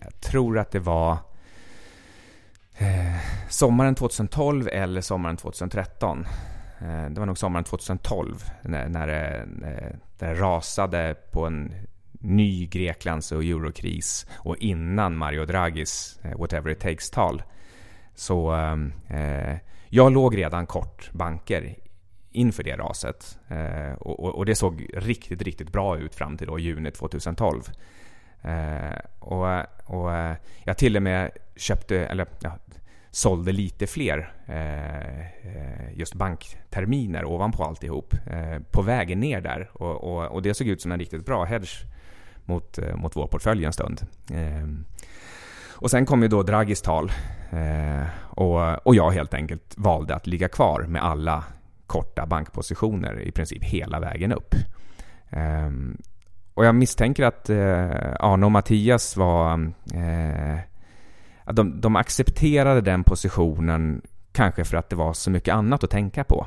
jag 0.00 0.20
tror 0.20 0.58
att 0.58 0.70
det 0.70 0.80
var 0.80 1.18
Eh, 2.80 3.16
sommaren 3.48 3.94
2012 3.94 4.68
eller 4.72 5.00
sommaren 5.00 5.36
2013. 5.36 6.26
Eh, 6.80 7.10
det 7.10 7.18
var 7.18 7.26
nog 7.26 7.38
sommaren 7.38 7.64
2012 7.64 8.34
när, 8.62 8.88
när 8.88 9.06
det, 9.06 9.46
eh, 9.66 9.96
det 10.18 10.34
rasade 10.34 11.14
på 11.30 11.46
en 11.46 11.74
ny 12.12 12.66
Greklands 12.66 13.32
och 13.32 13.44
eurokris 13.44 14.26
och 14.36 14.56
innan 14.56 15.16
Mario 15.16 15.46
Draghis 15.46 16.18
eh, 16.22 16.38
“Whatever 16.38 16.70
it 16.70 16.80
takes”-tal. 16.80 17.42
Så 18.14 18.54
eh, 19.08 19.56
jag 19.88 20.12
låg 20.12 20.36
redan 20.36 20.66
kort 20.66 21.12
banker 21.12 21.74
inför 22.30 22.62
det 22.62 22.76
raset. 22.76 23.38
Eh, 23.48 23.92
och, 23.92 24.34
och, 24.34 24.46
det 24.46 24.54
såg 24.54 24.86
riktigt, 24.94 25.42
riktigt 25.42 25.72
bra 25.72 25.98
ut 25.98 26.14
fram 26.14 26.36
till 26.36 26.46
då 26.46 26.58
juni 26.58 26.90
2012. 26.90 27.62
Eh, 28.42 28.98
och, 29.18 29.46
och 29.84 30.10
jag 30.64 30.78
till 30.78 30.96
och 30.96 31.02
med 31.02 31.30
köpte, 31.56 32.06
eller 32.06 32.26
ja, 32.40 32.58
sålde 33.10 33.52
lite 33.52 33.86
fler 33.86 34.32
eh, 34.46 35.98
just 35.98 36.14
bankterminer 36.14 37.24
ovanpå 37.24 37.64
alltihop 37.64 38.14
eh, 38.26 38.58
på 38.70 38.82
vägen 38.82 39.20
ner 39.20 39.40
där. 39.40 39.70
Och, 39.72 40.04
och, 40.04 40.26
och 40.26 40.42
det 40.42 40.54
såg 40.54 40.66
ut 40.66 40.82
som 40.82 40.92
en 40.92 40.98
riktigt 40.98 41.26
bra 41.26 41.44
hedge 41.44 41.84
mot, 42.44 42.78
eh, 42.78 42.96
mot 42.96 43.16
vår 43.16 43.26
portfölj 43.26 43.64
en 43.64 43.72
stund. 43.72 44.00
Eh, 44.32 44.68
och 45.70 45.90
sen 45.90 46.06
kom 46.06 46.22
ju 46.22 46.28
då 46.28 46.42
Draghis 46.42 46.82
tal 46.82 47.12
eh, 47.50 48.06
och, 48.28 48.86
och 48.86 48.94
jag 48.94 49.10
helt 49.10 49.34
enkelt 49.34 49.74
valde 49.76 50.14
att 50.14 50.26
ligga 50.26 50.48
kvar 50.48 50.82
med 50.82 51.04
alla 51.04 51.44
korta 51.86 52.26
bankpositioner 52.26 53.20
i 53.20 53.32
princip 53.32 53.64
hela 53.64 54.00
vägen 54.00 54.32
upp. 54.32 54.54
Eh, 55.30 55.70
och 56.54 56.64
jag 56.64 56.74
misstänker 56.74 57.24
att 57.24 57.50
eh, 57.50 58.14
Arne 58.20 58.46
och 58.46 58.52
Mattias 58.52 59.16
var... 59.16 59.72
Eh, 59.94 60.69
de, 61.44 61.80
de 61.80 61.96
accepterade 61.96 62.80
den 62.80 63.04
positionen 63.04 64.02
kanske 64.32 64.64
för 64.64 64.76
att 64.76 64.90
det 64.90 64.96
var 64.96 65.12
så 65.12 65.30
mycket 65.30 65.54
annat 65.54 65.84
att 65.84 65.90
tänka 65.90 66.24
på. 66.24 66.46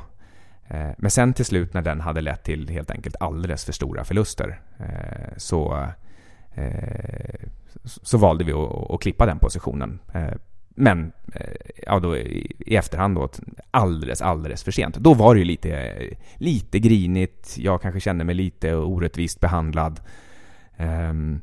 Eh, 0.68 0.90
men 0.98 1.12
sen 1.12 1.34
till 1.34 1.46
slut 1.46 1.74
när 1.74 1.82
den 1.82 2.02
hade 2.02 2.22
lett 2.22 2.44
till 2.44 2.70
helt 2.70 2.92
enkelt 2.92 3.16
alldeles 3.20 3.66
för 3.66 3.74
stora 3.74 4.04
förluster 4.04 4.60
eh, 4.80 5.38
så, 5.38 5.88
eh, 6.54 7.48
så 7.84 8.18
valde 8.18 8.44
vi 8.44 8.52
att, 8.52 8.92
att 8.92 9.02
klippa 9.02 9.26
den 9.26 9.40
positionen. 9.40 10.00
Eh, 10.14 10.34
men 10.76 11.12
eh, 11.34 11.56
ja, 11.86 12.00
då, 12.00 12.18
i 12.18 12.76
efterhand 12.76 13.16
då, 13.16 13.30
alldeles, 13.72 14.22
alldeles 14.22 14.64
för 14.64 14.72
sent. 14.72 14.96
Då 14.96 15.14
var 15.14 15.36
det 15.36 15.40
ju 15.40 15.46
lite, 15.46 15.94
lite 16.36 16.80
grinigt. 16.80 17.56
Jag 17.58 17.82
kanske 17.82 18.00
kände 18.00 18.24
mig 18.24 18.36
lite 18.36 18.76
orättvist 18.76 19.40
behandlad. 19.40 20.00
Ehm, 20.78 21.42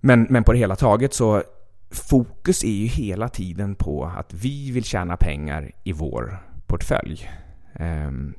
men, 0.00 0.26
men 0.30 0.44
på 0.44 0.52
det 0.52 0.58
hela 0.58 0.76
taget 0.76 1.14
så 1.14 1.42
fokus 1.90 2.64
är 2.64 2.72
ju 2.72 2.86
hela 2.86 3.28
tiden 3.28 3.74
på 3.74 4.04
att 4.04 4.34
vi 4.34 4.70
vill 4.70 4.84
tjäna 4.84 5.16
pengar 5.16 5.72
i 5.84 5.92
vår 5.92 6.38
portfölj. 6.66 7.30
Um, 7.80 8.34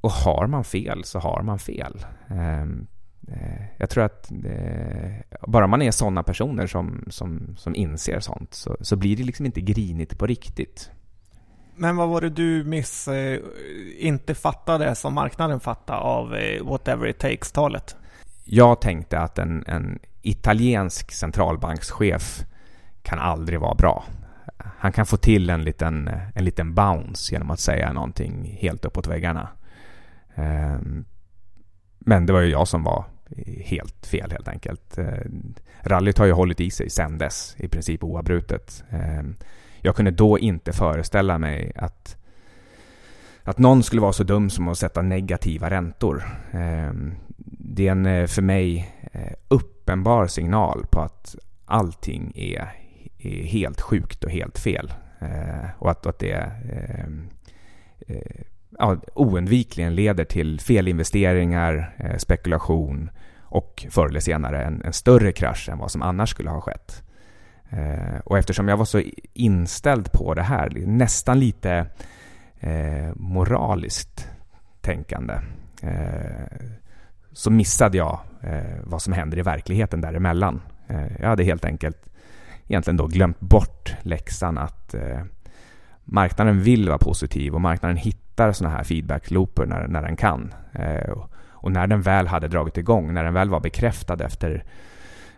och 0.00 0.10
har 0.10 0.46
man 0.46 0.64
fel 0.64 1.04
så 1.04 1.18
har 1.18 1.42
man 1.42 1.58
fel. 1.58 2.06
Um, 2.28 2.86
uh, 3.28 3.64
jag 3.76 3.90
tror 3.90 4.04
att 4.04 4.32
uh, 4.44 5.12
bara 5.48 5.66
man 5.66 5.82
är 5.82 5.90
sådana 5.90 6.22
personer 6.22 6.66
som, 6.66 7.04
som, 7.10 7.56
som 7.58 7.74
inser 7.74 8.20
sånt 8.20 8.54
så, 8.54 8.76
så 8.80 8.96
blir 8.96 9.16
det 9.16 9.22
liksom 9.22 9.46
inte 9.46 9.60
grinigt 9.60 10.18
på 10.18 10.26
riktigt. 10.26 10.90
Men 11.74 11.96
vad 11.96 12.08
var 12.08 12.20
det 12.20 12.30
du 12.30 12.64
miss 12.64 13.08
eh, 13.08 13.40
inte 13.98 14.34
fattade 14.34 14.94
som 14.94 15.14
marknaden 15.14 15.60
fattade 15.60 15.98
av 15.98 16.34
eh, 16.34 16.64
whatever 16.64 17.06
it 17.06 17.18
takes-talet? 17.18 17.96
Jag 18.44 18.80
tänkte 18.80 19.18
att 19.18 19.38
en, 19.38 19.64
en 19.66 19.98
italiensk 20.22 21.12
centralbankschef 21.12 22.44
kan 23.02 23.18
aldrig 23.18 23.60
vara 23.60 23.74
bra 23.74 24.04
han 24.78 24.92
kan 24.92 25.06
få 25.06 25.16
till 25.16 25.50
en 25.50 25.64
liten, 25.64 26.10
en 26.34 26.44
liten 26.44 26.74
bounce 26.74 27.34
genom 27.34 27.50
att 27.50 27.60
säga 27.60 27.92
någonting 27.92 28.58
helt 28.60 28.84
uppåt 28.84 29.06
väggarna. 29.06 29.48
Ehm, 30.34 31.04
men 31.98 32.26
det 32.26 32.32
var 32.32 32.40
ju 32.40 32.50
jag 32.50 32.68
som 32.68 32.82
var 32.82 33.04
helt 33.64 34.06
fel 34.06 34.30
helt 34.30 34.48
enkelt. 34.48 34.98
Ehm, 34.98 35.54
rallyt 35.82 36.18
har 36.18 36.26
ju 36.26 36.32
hållit 36.32 36.60
i 36.60 36.70
sig 36.70 36.90
sedan 36.90 37.18
dess, 37.18 37.56
i 37.58 37.68
princip 37.68 38.04
oavbrutet. 38.04 38.84
Ehm, 38.90 39.36
jag 39.80 39.96
kunde 39.96 40.10
då 40.10 40.38
inte 40.38 40.72
föreställa 40.72 41.38
mig 41.38 41.72
att, 41.76 42.16
att 43.42 43.58
någon 43.58 43.82
skulle 43.82 44.02
vara 44.02 44.12
så 44.12 44.24
dum 44.24 44.50
som 44.50 44.68
att 44.68 44.78
sätta 44.78 45.02
negativa 45.02 45.70
räntor. 45.70 46.24
Det 47.58 47.88
är 47.88 47.92
en 47.92 48.06
eh, 48.06 48.26
för 48.26 48.42
mig 48.42 48.94
eh, 49.12 49.32
uppenbar 49.48 50.26
signal 50.26 50.86
på 50.90 51.00
att 51.00 51.36
allting 51.64 52.32
är 52.34 52.81
är 53.24 53.44
helt 53.44 53.80
sjukt 53.80 54.24
och 54.24 54.30
helt 54.30 54.58
fel. 54.58 54.92
Eh, 55.20 55.70
och 55.78 55.90
att, 55.90 56.06
att 56.06 56.18
det 56.18 56.52
eh, 56.72 57.06
eh, 58.06 58.42
ja, 58.78 58.96
oundvikligen 59.14 59.94
leder 59.94 60.24
till 60.24 60.60
felinvesteringar, 60.60 61.94
eh, 61.98 62.16
spekulation 62.16 63.10
och 63.40 63.86
förr 63.90 64.08
eller 64.08 64.20
senare 64.20 64.64
en, 64.64 64.82
en, 64.84 64.92
större 64.92 65.32
krasch 65.32 65.68
än 65.68 65.78
vad 65.78 65.90
som 65.90 66.02
annars 66.02 66.30
skulle 66.30 66.50
ha 66.50 66.60
skett. 66.60 67.02
Eh, 67.70 68.18
och 68.24 68.38
eftersom 68.38 68.68
jag 68.68 68.76
var 68.76 68.84
så 68.84 69.02
inställd 69.32 70.12
på 70.12 70.34
det 70.34 70.42
här, 70.42 70.70
nästan 70.86 71.40
lite 71.40 71.86
eh, 72.60 73.14
moraliskt 73.14 74.28
tänkande, 74.80 75.34
eh, 75.82 76.58
så 77.32 77.50
missade 77.50 77.98
jag 77.98 78.20
eh, 78.40 78.80
vad 78.84 79.02
som 79.02 79.12
händer 79.12 79.38
i 79.38 79.42
verkligheten 79.42 80.00
däremellan. 80.00 80.60
Eh, 80.88 81.20
jag 81.20 81.28
hade 81.28 81.44
helt 81.44 81.64
enkelt 81.64 82.11
egentligen 82.72 82.96
då 82.96 83.06
glömt 83.06 83.40
bort 83.40 83.94
läxan 84.02 84.58
att 84.58 84.94
eh, 84.94 85.20
marknaden 86.04 86.62
vill 86.62 86.88
vara 86.88 86.98
positiv 86.98 87.54
och 87.54 87.60
marknaden 87.60 87.96
hittar 87.96 88.52
sådana 88.52 88.76
här 88.76 88.84
feedback-looper 88.84 89.66
när, 89.66 89.86
när 89.86 90.02
den 90.02 90.16
kan. 90.16 90.54
Eh, 90.72 91.14
och 91.50 91.72
när 91.72 91.86
den 91.86 92.02
väl 92.02 92.26
hade 92.26 92.48
dragit 92.48 92.78
igång, 92.78 93.14
när 93.14 93.24
den 93.24 93.34
väl 93.34 93.50
var 93.50 93.60
bekräftad 93.60 94.24
efter, 94.24 94.64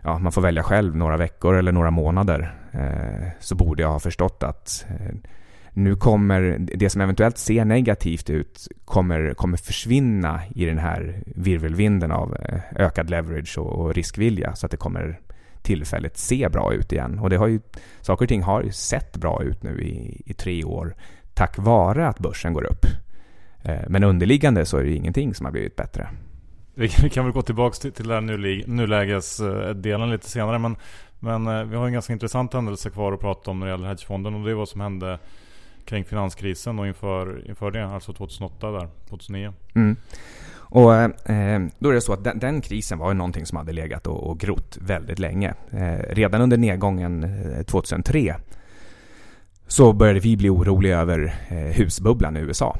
ja, 0.01 0.19
man 0.19 0.31
får 0.31 0.41
välja 0.41 0.63
själv, 0.63 0.95
några 0.95 1.17
veckor 1.17 1.55
eller 1.55 1.71
några 1.71 1.91
månader, 1.91 2.55
eh, 2.71 3.27
så 3.39 3.55
borde 3.55 3.81
jag 3.81 3.89
ha 3.89 3.99
förstått 3.99 4.43
att 4.43 4.85
eh, 4.89 5.15
nu 5.73 5.95
kommer 5.95 6.57
det 6.59 6.89
som 6.89 7.01
eventuellt 7.01 7.37
ser 7.37 7.65
negativt 7.65 8.29
ut 8.29 8.67
kommer, 8.85 9.33
kommer 9.33 9.57
försvinna 9.57 10.41
i 10.55 10.65
den 10.65 10.77
här 10.77 11.23
virvelvinden 11.25 12.11
av 12.11 12.35
eh, 12.35 12.59
ökad 12.75 13.09
leverage 13.09 13.57
och, 13.57 13.71
och 13.71 13.93
riskvilja 13.93 14.55
så 14.55 14.65
att 14.65 14.71
det 14.71 14.77
kommer 14.77 15.19
tillfället 15.65 16.17
se 16.17 16.49
bra 16.49 16.73
ut 16.73 16.91
igen. 16.91 17.19
Och 17.19 17.29
det 17.29 17.37
har 17.37 17.47
ju, 17.47 17.59
saker 18.01 18.25
och 18.25 18.29
ting 18.29 18.43
har 18.43 18.63
ju 18.63 18.71
sett 18.71 19.17
bra 19.17 19.43
ut 19.43 19.63
nu 19.63 19.81
i, 19.81 20.21
i 20.25 20.33
tre 20.33 20.63
år 20.63 20.95
tack 21.35 21.57
vare 21.57 22.07
att 22.07 22.19
börsen 22.19 22.53
går 22.53 22.63
upp. 22.63 22.85
Eh, 23.63 23.81
men 23.87 24.03
underliggande 24.03 24.65
så 24.65 24.77
är 24.77 24.83
det 24.83 24.93
ingenting 24.95 25.33
som 25.33 25.45
har 25.45 25.51
blivit 25.51 25.75
bättre. 25.75 26.09
Vi 26.73 26.89
kan, 26.89 27.25
väl 27.25 27.33
gå 27.33 27.41
tillbaka 27.41 27.75
till, 27.75 27.91
till 27.91 28.07
den 28.07 28.25
nulägesdelen 28.65 30.09
lite 30.09 30.29
senare. 30.29 30.59
Men, 30.59 30.75
men 31.19 31.47
eh, 31.47 31.63
vi 31.63 31.75
har 31.75 31.87
en 31.87 31.93
ganska 31.93 32.13
intressant 32.13 32.53
händelse 32.53 32.89
kvar 32.89 33.13
att 33.13 33.19
prata 33.19 33.51
om 33.51 33.59
när 33.59 33.67
det 33.67 33.71
gäller 33.71 33.87
hedgefonden. 33.87 34.35
Och 34.35 34.45
det 34.45 34.51
är 34.51 34.55
vad 34.55 34.69
som 34.69 34.81
hände 34.81 35.19
kring 35.85 36.05
finanskrisen 36.05 36.79
och 36.79 36.87
inför, 36.87 37.49
inför 37.49 37.71
det, 37.71 37.85
alltså 37.85 38.13
2008 38.13 38.71
där, 38.71 38.89
2009. 39.09 39.53
Mm. 39.75 39.95
Och 40.75 40.95
eh, 40.95 41.03
eh, 41.03 41.61
då 41.79 41.89
är 41.89 41.93
det 41.93 42.01
så 42.01 42.13
att 42.13 42.23
den, 42.23 42.39
den, 42.39 42.61
krisen 42.61 42.97
var 42.97 43.07
ju 43.07 43.13
någonting 43.13 43.45
som 43.45 43.57
hade 43.57 43.73
legat 43.73 44.07
och, 44.07 44.29
och 44.29 44.39
grott 44.39 44.77
väldigt 44.81 45.19
länge. 45.19 45.53
Eh, 45.71 45.99
redan 46.09 46.41
under 46.41 46.57
nedgången 46.57 47.23
eh, 47.23 47.63
2003 47.63 48.35
så 49.67 49.93
började 49.93 50.19
vi 50.19 50.37
bli 50.37 50.49
oroliga 50.49 50.99
över 50.99 51.35
eh, 51.47 51.57
husbubblan 51.57 52.37
i 52.37 52.39
USA. 52.39 52.77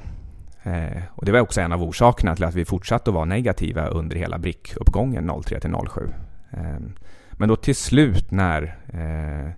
Eh, 0.63 1.01
och 1.09 1.25
det 1.25 1.31
var 1.31 1.39
också 1.39 1.61
en 1.61 1.71
av 1.71 1.83
orsakerna 1.83 2.35
till 2.35 2.43
att 2.43 2.55
vi 2.55 2.65
fortsatte 2.65 3.09
att 3.09 3.15
vara 3.15 3.25
negativa 3.25 3.87
under 3.87 4.15
hela 4.15 4.37
brickuppgången 4.37 5.31
03 5.45 5.59
till 5.59 5.75
07. 5.89 6.01
Eh, 6.51 6.59
men 7.31 7.49
då 7.49 7.55
till 7.55 7.75
slut 7.75 8.31
när 8.31 8.77
eh, 8.87 9.51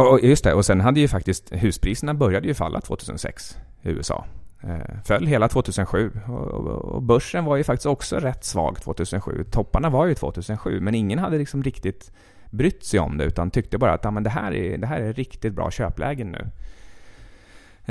och 0.00 0.20
just 0.20 0.44
det, 0.44 0.54
och 0.54 0.66
sen 0.66 0.80
hade 0.80 1.00
ju 1.00 1.08
faktiskt 1.08 1.52
huspriserna 1.52 2.14
började 2.14 2.48
ju 2.48 2.54
falla 2.54 2.80
2006 2.80 3.56
i 3.82 3.88
USA. 3.88 4.24
Eh, 4.62 5.02
föll 5.04 5.26
hela 5.26 5.48
2007 5.48 6.10
och 6.26 7.02
börsen 7.02 7.44
var 7.44 7.56
ju 7.56 7.64
faktiskt 7.64 7.86
också 7.86 8.16
rätt 8.16 8.44
svag 8.44 8.80
2007. 8.80 9.44
Topparna 9.50 9.90
var 9.90 10.06
ju 10.06 10.14
2007 10.14 10.80
men 10.80 10.94
ingen 10.94 11.18
hade 11.18 11.38
liksom 11.38 11.62
riktigt 11.62 12.12
brytt 12.50 12.84
sig 12.84 13.00
om 13.00 13.18
det 13.18 13.24
utan 13.24 13.50
tyckte 13.50 13.78
bara 13.78 13.92
att 13.92 14.04
ja, 14.04 14.10
men 14.10 14.22
det, 14.22 14.30
här 14.30 14.54
är, 14.54 14.78
det 14.78 14.86
här 14.86 15.00
är 15.00 15.12
riktigt 15.12 15.54
bra 15.54 15.70
köplägen 15.70 16.32
nu. 16.32 16.50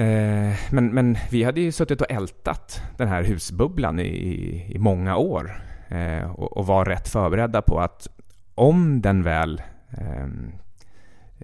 Eh, 0.04 0.56
men, 0.72 0.94
men 0.94 1.18
vi 1.32 1.44
hade 1.44 1.62
ju 1.62 1.72
suttit 1.72 2.02
och 2.02 2.12
ältat 2.12 2.82
den 2.98 3.08
här 3.08 3.24
husbubblan 3.24 4.00
i, 4.00 4.66
i 4.70 4.80
många 4.80 5.18
år 5.18 5.62
eh, 5.88 6.32
och, 6.32 6.58
och 6.58 6.68
var 6.68 6.86
rätt 6.86 7.08
förberedda 7.08 7.62
på 7.62 7.80
att 7.80 8.08
om 8.56 9.02
den 9.02 9.24
väl 9.24 9.62
ehm, 9.90 10.52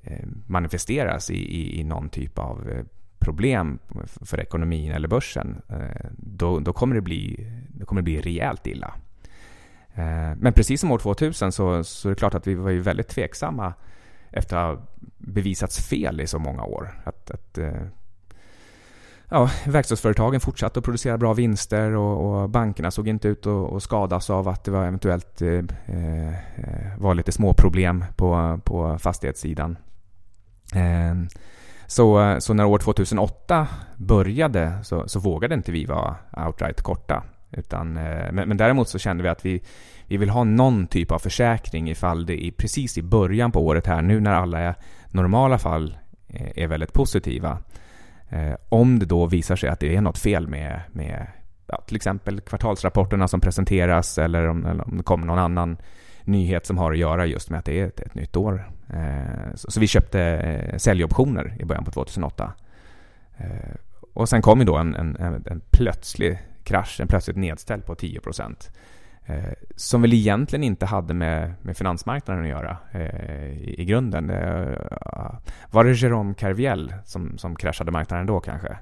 eh, 0.03 0.25
manifesteras 0.47 1.29
i, 1.29 1.35
i, 1.35 1.79
i 1.79 1.83
någon 1.83 2.09
typ 2.09 2.39
av 2.39 2.69
eh, 2.69 2.85
problem 3.23 3.79
för 4.21 4.39
ekonomin 4.39 4.91
eller 4.91 5.07
börsen, 5.07 5.61
eh, 5.69 6.09
då, 6.17 6.59
då, 6.59 6.73
kommer 6.73 6.95
det 6.95 7.01
bli, 7.01 7.47
då 7.67 7.85
kommer 7.85 8.01
det 8.01 8.03
bli 8.03 8.21
rejält 8.21 8.67
illa. 8.67 8.93
Eh, 9.93 10.35
men 10.37 10.53
precis 10.53 10.81
som 10.81 10.91
år 10.91 10.97
2000 10.97 11.51
så, 11.51 11.83
så 11.83 12.07
är 12.07 12.09
det 12.09 12.15
klart 12.15 12.33
att 12.33 12.47
vi 12.47 12.55
var 12.55 12.69
ju 12.69 12.79
väldigt 12.79 13.07
tveksamma 13.07 13.73
efter 14.31 14.57
att 14.57 14.77
ha 14.77 14.85
bevisats 15.17 15.87
fel 15.87 16.21
i 16.21 16.27
så 16.27 16.39
många 16.39 16.63
år. 16.63 17.01
Att, 17.03 17.31
att 17.31 17.57
eh, 17.57 17.81
ja, 19.29 19.49
verkstadsföretagen 19.65 20.39
fortsatte 20.39 20.79
att 20.79 20.85
producera 20.85 21.17
bra 21.17 21.33
vinster 21.33 21.91
och, 21.91 22.41
och 22.41 22.49
bankerna 22.49 22.91
såg 22.91 23.07
inte 23.07 23.27
ut 23.27 23.47
att, 23.47 23.73
att 23.73 23.83
skadas 23.83 24.29
av 24.29 24.47
att 24.47 24.63
det 24.63 24.71
var 24.71 24.85
eventuellt 24.85 25.41
eh, 25.41 25.63
var 26.97 27.15
lite 27.15 27.31
små 27.31 27.53
problem 27.53 28.05
på, 28.15 28.59
på 28.63 28.97
fastighetssidan. 28.99 29.77
Eh, 30.75 31.15
så, 31.87 32.37
så 32.39 32.53
när 32.53 32.65
år 32.65 32.79
2008 32.79 33.67
började 33.97 34.73
så, 34.83 35.07
så 35.07 35.19
vågade 35.19 35.55
inte 35.55 35.71
vi 35.71 35.85
vara 35.85 36.15
outright 36.45 36.81
korta. 36.81 37.23
Utan, 37.51 37.97
eh, 37.97 38.31
men, 38.31 38.47
men 38.47 38.57
däremot 38.57 38.89
så 38.89 38.99
kände 38.99 39.23
vi 39.23 39.29
att 39.29 39.45
vi, 39.45 39.63
vi 40.07 40.17
vill 40.17 40.29
ha 40.29 40.43
någon 40.43 40.87
typ 40.87 41.11
av 41.11 41.19
försäkring 41.19 41.89
ifall 41.89 42.25
det 42.25 42.45
är 42.45 42.51
precis 42.51 42.97
i 42.97 43.01
början 43.01 43.51
på 43.51 43.65
året 43.65 43.87
här, 43.87 44.01
nu 44.01 44.19
när 44.19 44.33
alla 44.33 44.59
är, 44.59 44.75
normala 45.09 45.57
fall 45.57 45.97
eh, 46.27 46.63
är 46.63 46.67
väldigt 46.67 46.93
positiva. 46.93 47.57
Eh, 48.29 48.53
om 48.69 48.99
det 48.99 49.05
då 49.05 49.25
visar 49.25 49.55
sig 49.55 49.69
att 49.69 49.79
det 49.79 49.95
är 49.95 50.01
något 50.01 50.17
fel 50.17 50.47
med, 50.47 50.81
med 50.91 51.27
ja, 51.67 51.81
till 51.87 51.95
exempel 51.95 52.41
kvartalsrapporterna 52.41 53.27
som 53.27 53.41
presenteras 53.41 54.17
eller 54.17 54.47
om, 54.47 54.65
eller 54.65 54.87
om 54.87 54.97
det 54.97 55.03
kommer 55.03 55.25
någon 55.27 55.39
annan 55.39 55.77
nyhet 56.25 56.65
som 56.65 56.77
har 56.77 56.91
att 56.91 56.97
göra 56.97 57.25
just 57.25 57.49
med 57.49 57.59
att 57.59 57.65
det 57.65 57.79
är 57.79 57.85
ett, 57.85 57.99
ett 57.99 58.15
nytt 58.15 58.35
år. 58.35 58.69
Eh, 58.89 59.55
så, 59.55 59.71
så, 59.71 59.79
vi 59.79 59.87
köpte 59.87 60.21
eh, 60.21 60.77
säljoptioner 60.77 61.55
i 61.59 61.65
början 61.65 61.85
på 61.85 61.91
2008. 61.91 62.53
Eh, 63.37 63.47
och 64.13 64.29
sen 64.29 64.41
kom 64.41 64.59
ju 64.59 64.65
då 64.65 64.77
en, 64.77 64.95
en, 64.95 65.43
en 65.45 65.61
plötslig 65.71 66.39
krasch, 66.63 67.01
en 67.01 67.07
plötsligt 67.07 67.37
nedställ 67.37 67.81
på 67.81 67.95
10 67.95 68.19
procent. 68.19 68.71
Eh, 69.25 69.53
som 69.75 70.01
väl 70.01 70.13
egentligen 70.13 70.63
inte 70.63 70.85
hade 70.85 71.13
med, 71.13 71.53
med 71.61 71.77
finansmarknaden 71.77 72.43
att 72.43 72.49
göra 72.49 72.77
eh, 72.91 73.45
i, 73.45 73.75
i, 73.77 73.85
grunden. 73.85 74.29
Eh, 74.29 75.35
var 75.71 75.83
det 75.83 75.93
Jérôme 75.93 76.33
Carviel 76.33 76.93
som, 77.05 77.37
som 77.37 77.55
kraschade 77.55 77.91
marknaden 77.91 78.25
då 78.25 78.39
kanske? 78.39 78.77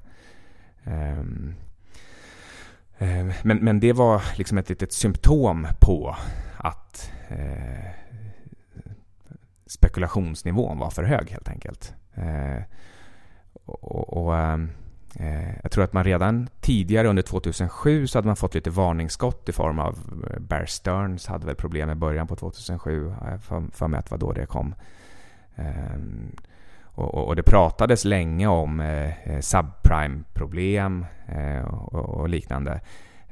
Men, 3.44 3.58
men 3.58 3.80
det 3.80 3.94
var 3.94 4.22
liksom 4.36 4.58
ett 4.58 4.70
litet 4.70 4.94
symptom 4.94 5.68
på 5.80 6.16
att 6.58 7.12
eh, 7.32 7.92
spekulationsnivån 9.66 10.80
var 10.80 10.90
för 10.90 11.04
hög 11.04 11.30
helt 11.30 11.50
enkelt. 11.50 11.94
Eh, 12.14 12.64
och, 13.66 14.18
och 14.18 14.38
eh, 14.38 14.60
eh, 15.20 15.56
jag 15.64 15.72
tror 15.72 15.84
att 15.84 15.94
man 15.94 16.04
redan 16.04 16.48
tidigare 16.60 17.08
under 17.08 17.24
2007 17.24 18.08
så 18.08 18.18
hade 18.18 18.28
man 18.28 18.36
fått 18.36 18.56
lite 18.56 18.70
varningsskott 18.70 19.50
i 19.50 19.52
form 19.52 19.80
av 19.80 19.98
eh, 20.30 20.40
Bear 20.40 20.66
Stearns 20.66 21.28
hade 21.28 21.46
väl 21.46 21.56
problem 21.56 21.90
i 21.90 21.96
början 21.96 22.28
på 22.28 22.36
2007. 22.36 23.14
Jag 23.22 23.44
för, 23.44 23.64
för 23.72 23.88
mig 23.88 24.00
att 24.00 24.06
det 24.06 24.12
var 24.12 24.18
då 24.18 24.32
det 24.32 24.46
kom. 24.46 24.76
Eh, 25.56 25.96
och, 26.94 27.14
och, 27.14 27.28
och, 27.28 27.36
det 27.36 27.44
pratades 27.44 28.06
länge 28.06 28.48
om 28.48 28.80
eh, 28.80 29.40
subprime-problem 29.40 31.06
eh, 31.28 31.64
och, 31.64 31.94
och, 31.94 32.30
liknande. 32.30 32.82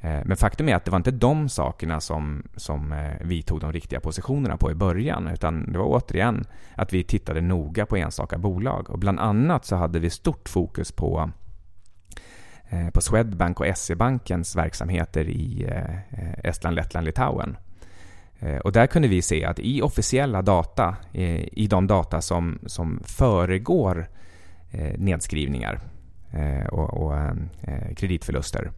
Eh, 0.01 0.19
men 0.25 0.37
faktum 0.37 0.69
är 0.69 0.75
att 0.75 0.85
det 0.85 0.91
var 0.91 0.97
inte 0.97 1.11
de 1.11 1.49
sakerna 1.49 2.01
som, 2.01 2.43
som 2.55 2.91
eh, 2.91 3.11
vi 3.21 3.41
tog 3.41 3.59
de 3.59 3.73
riktiga 3.73 3.99
positionerna 3.99 4.57
på 4.57 4.71
i 4.71 4.75
början, 4.75 5.27
utan 5.27 5.71
det 5.71 5.77
var 5.77 5.85
återigen 5.85 6.45
att 6.75 6.93
vi 6.93 7.03
tittade 7.03 7.41
noga 7.41 7.85
på 7.85 7.97
enstaka 7.97 8.37
bolag. 8.37 8.89
Och 8.89 8.99
bland 8.99 9.19
annat 9.19 9.65
så 9.65 9.75
hade 9.75 9.99
vi 9.99 10.09
stort 10.09 10.49
fokus 10.49 10.91
på, 10.91 11.31
eh, 12.69 12.89
på 12.89 13.01
Swedbank 13.01 13.59
och 13.59 13.77
SE-bankens 13.77 14.55
verksamheter 14.55 15.29
i 15.29 15.69
Estland, 16.43 16.75
Lettland, 16.75 17.05
Litauen. 17.05 17.57
Och 18.63 18.71
där 18.71 18.87
kunde 18.87 19.07
vi 19.07 19.21
se 19.21 19.45
att 19.45 19.59
i 19.59 19.81
officiella 19.81 20.41
data, 20.41 20.95
i 21.51 21.67
de 21.67 21.87
data 21.87 22.21
som, 22.21 22.59
som 22.65 22.99
föregår 23.03 24.09
nedskrivningar 24.97 25.79
och, 26.71 26.89
och 26.93 27.13
kreditförluster, 27.95 28.71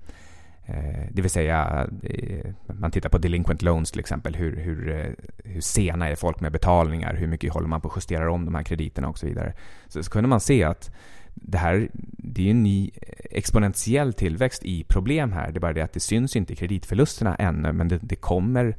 Eh, 0.65 1.05
det 1.11 1.21
vill 1.21 1.31
säga, 1.31 1.87
eh, 2.03 2.51
man 2.67 2.91
tittar 2.91 3.09
på 3.09 3.17
delinquent 3.17 3.61
loans 3.61 3.91
till 3.91 3.99
exempel. 3.99 4.35
Hur, 4.35 4.57
hur, 4.57 4.89
eh, 4.89 5.11
hur 5.43 5.61
sena 5.61 6.09
är 6.09 6.15
folk 6.15 6.39
med 6.39 6.51
betalningar? 6.51 7.13
Hur 7.13 7.27
mycket 7.27 7.53
håller 7.53 7.67
man 7.67 7.81
på 7.81 7.87
att 7.87 7.95
justera 7.95 8.31
om 8.31 8.45
de 8.45 8.55
här 8.55 8.63
krediterna 8.63 9.09
och 9.09 9.17
så 9.17 9.25
vidare. 9.25 9.53
Så, 9.87 10.03
så 10.03 10.11
kunde 10.11 10.29
man 10.29 10.39
se 10.39 10.63
att 10.63 10.91
det 11.33 11.57
här 11.57 11.89
det 12.17 12.47
är 12.47 12.51
en 12.51 12.63
ny 12.63 12.91
exponentiell 13.29 14.13
tillväxt 14.13 14.65
i 14.65 14.83
problem 14.83 15.31
här. 15.31 15.51
Det 15.51 15.57
är 15.57 15.61
bara 15.61 15.73
det 15.73 15.81
att 15.81 15.93
det 15.93 15.99
syns 15.99 16.35
inte 16.35 16.53
i 16.53 16.55
kreditförlusterna 16.55 17.35
ännu, 17.35 17.73
men 17.73 17.87
det, 17.87 17.99
det 18.01 18.15
kommer 18.15 18.77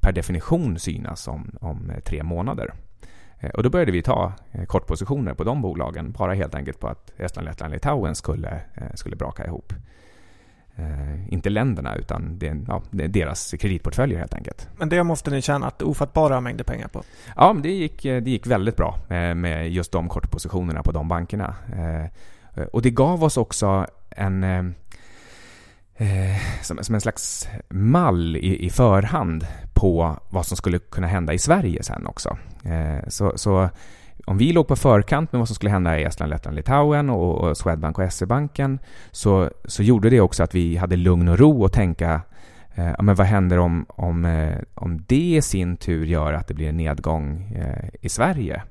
per 0.00 0.12
definition 0.12 0.78
synas 0.78 1.28
om, 1.28 1.56
om 1.60 1.92
tre 2.04 2.22
månader. 2.22 2.74
Och 3.54 3.62
då 3.62 3.70
började 3.70 3.92
vi 3.92 4.02
ta 4.02 4.32
kortpositioner 4.66 5.34
på 5.34 5.44
de 5.44 5.62
bolagen, 5.62 6.12
bara 6.12 6.34
helt 6.34 6.54
enkelt 6.54 6.80
på 6.80 6.88
att 6.88 7.12
Estland, 7.16 7.48
Lettland, 7.48 7.72
Litauen 7.72 8.14
skulle, 8.14 8.60
skulle 8.94 9.16
braka 9.16 9.46
ihop. 9.46 9.72
Eh, 10.76 11.32
inte 11.32 11.50
länderna 11.50 11.96
utan 11.96 12.38
det, 12.38 12.64
ja, 12.68 12.82
det 12.90 13.04
är 13.04 13.08
deras 13.08 13.54
kreditportföljer 13.60 14.18
helt 14.18 14.34
enkelt. 14.34 14.68
Men 14.76 14.88
det 14.88 15.04
måste 15.04 15.30
ni 15.30 15.42
tjänat 15.42 15.82
ofattbara 15.82 16.40
mängder 16.40 16.64
pengar 16.64 16.88
på? 16.88 17.02
Ja, 17.36 17.56
det 17.62 17.70
gick, 17.70 18.02
det 18.02 18.30
gick 18.30 18.46
väldigt 18.46 18.76
bra 18.76 18.98
med, 19.08 19.72
just 19.72 19.92
de 19.92 20.08
kortpositionerna 20.08 20.82
på 20.82 20.92
de 20.92 21.08
bankerna. 21.08 21.54
Eh, 21.76 22.64
och 22.72 22.82
det 22.82 22.90
gav 22.90 23.24
oss 23.24 23.36
också 23.36 23.86
en 24.10 24.44
eh, 24.44 24.64
eh, 25.96 26.62
som, 26.62 26.78
som, 26.84 26.94
en 26.94 27.00
slags 27.00 27.48
mall 27.68 28.36
i, 28.36 28.66
i, 28.66 28.70
förhand 28.70 29.46
på 29.74 30.16
vad 30.28 30.46
som 30.46 30.56
skulle 30.56 30.78
kunna 30.78 31.06
hända 31.06 31.32
i 31.32 31.38
Sverige 31.38 31.82
sen 31.82 32.06
också. 32.06 32.36
Eh, 32.64 33.08
så, 33.08 33.32
så 33.36 33.68
om 34.26 34.38
vi 34.38 34.52
låg 34.52 34.68
på 34.68 34.76
förkant 34.76 35.32
med 35.32 35.38
vad 35.38 35.48
som 35.48 35.54
skulle 35.54 35.70
hända 35.70 35.98
i 35.98 36.04
Estland, 36.04 36.30
Lettland, 36.30 36.56
Litauen 36.56 37.10
och, 37.10 37.38
och 37.38 37.56
Swedbank 37.56 37.98
och 37.98 38.12
SE-banken 38.12 38.78
så, 39.10 39.50
så 39.64 39.82
gjorde 39.82 40.10
det 40.10 40.20
också 40.20 40.42
att 40.42 40.54
vi 40.54 40.76
hade 40.76 40.96
lugn 40.96 41.28
och 41.28 41.38
ro 41.38 41.64
att 41.64 41.72
tänka 41.72 42.20
eh, 42.74 42.92
men 42.98 43.14
vad 43.14 43.26
händer 43.26 43.58
om, 43.58 43.86
om, 43.88 44.24
eh, 44.24 44.58
om 44.74 45.02
det 45.06 45.36
i 45.36 45.42
sin 45.42 45.76
tur 45.76 46.06
gör 46.06 46.32
att 46.32 46.48
det 46.48 46.54
blir 46.54 46.68
en 46.68 46.76
nedgång 46.76 47.52
eh, 47.54 47.88
i 48.00 48.08
Sverige? 48.08 48.62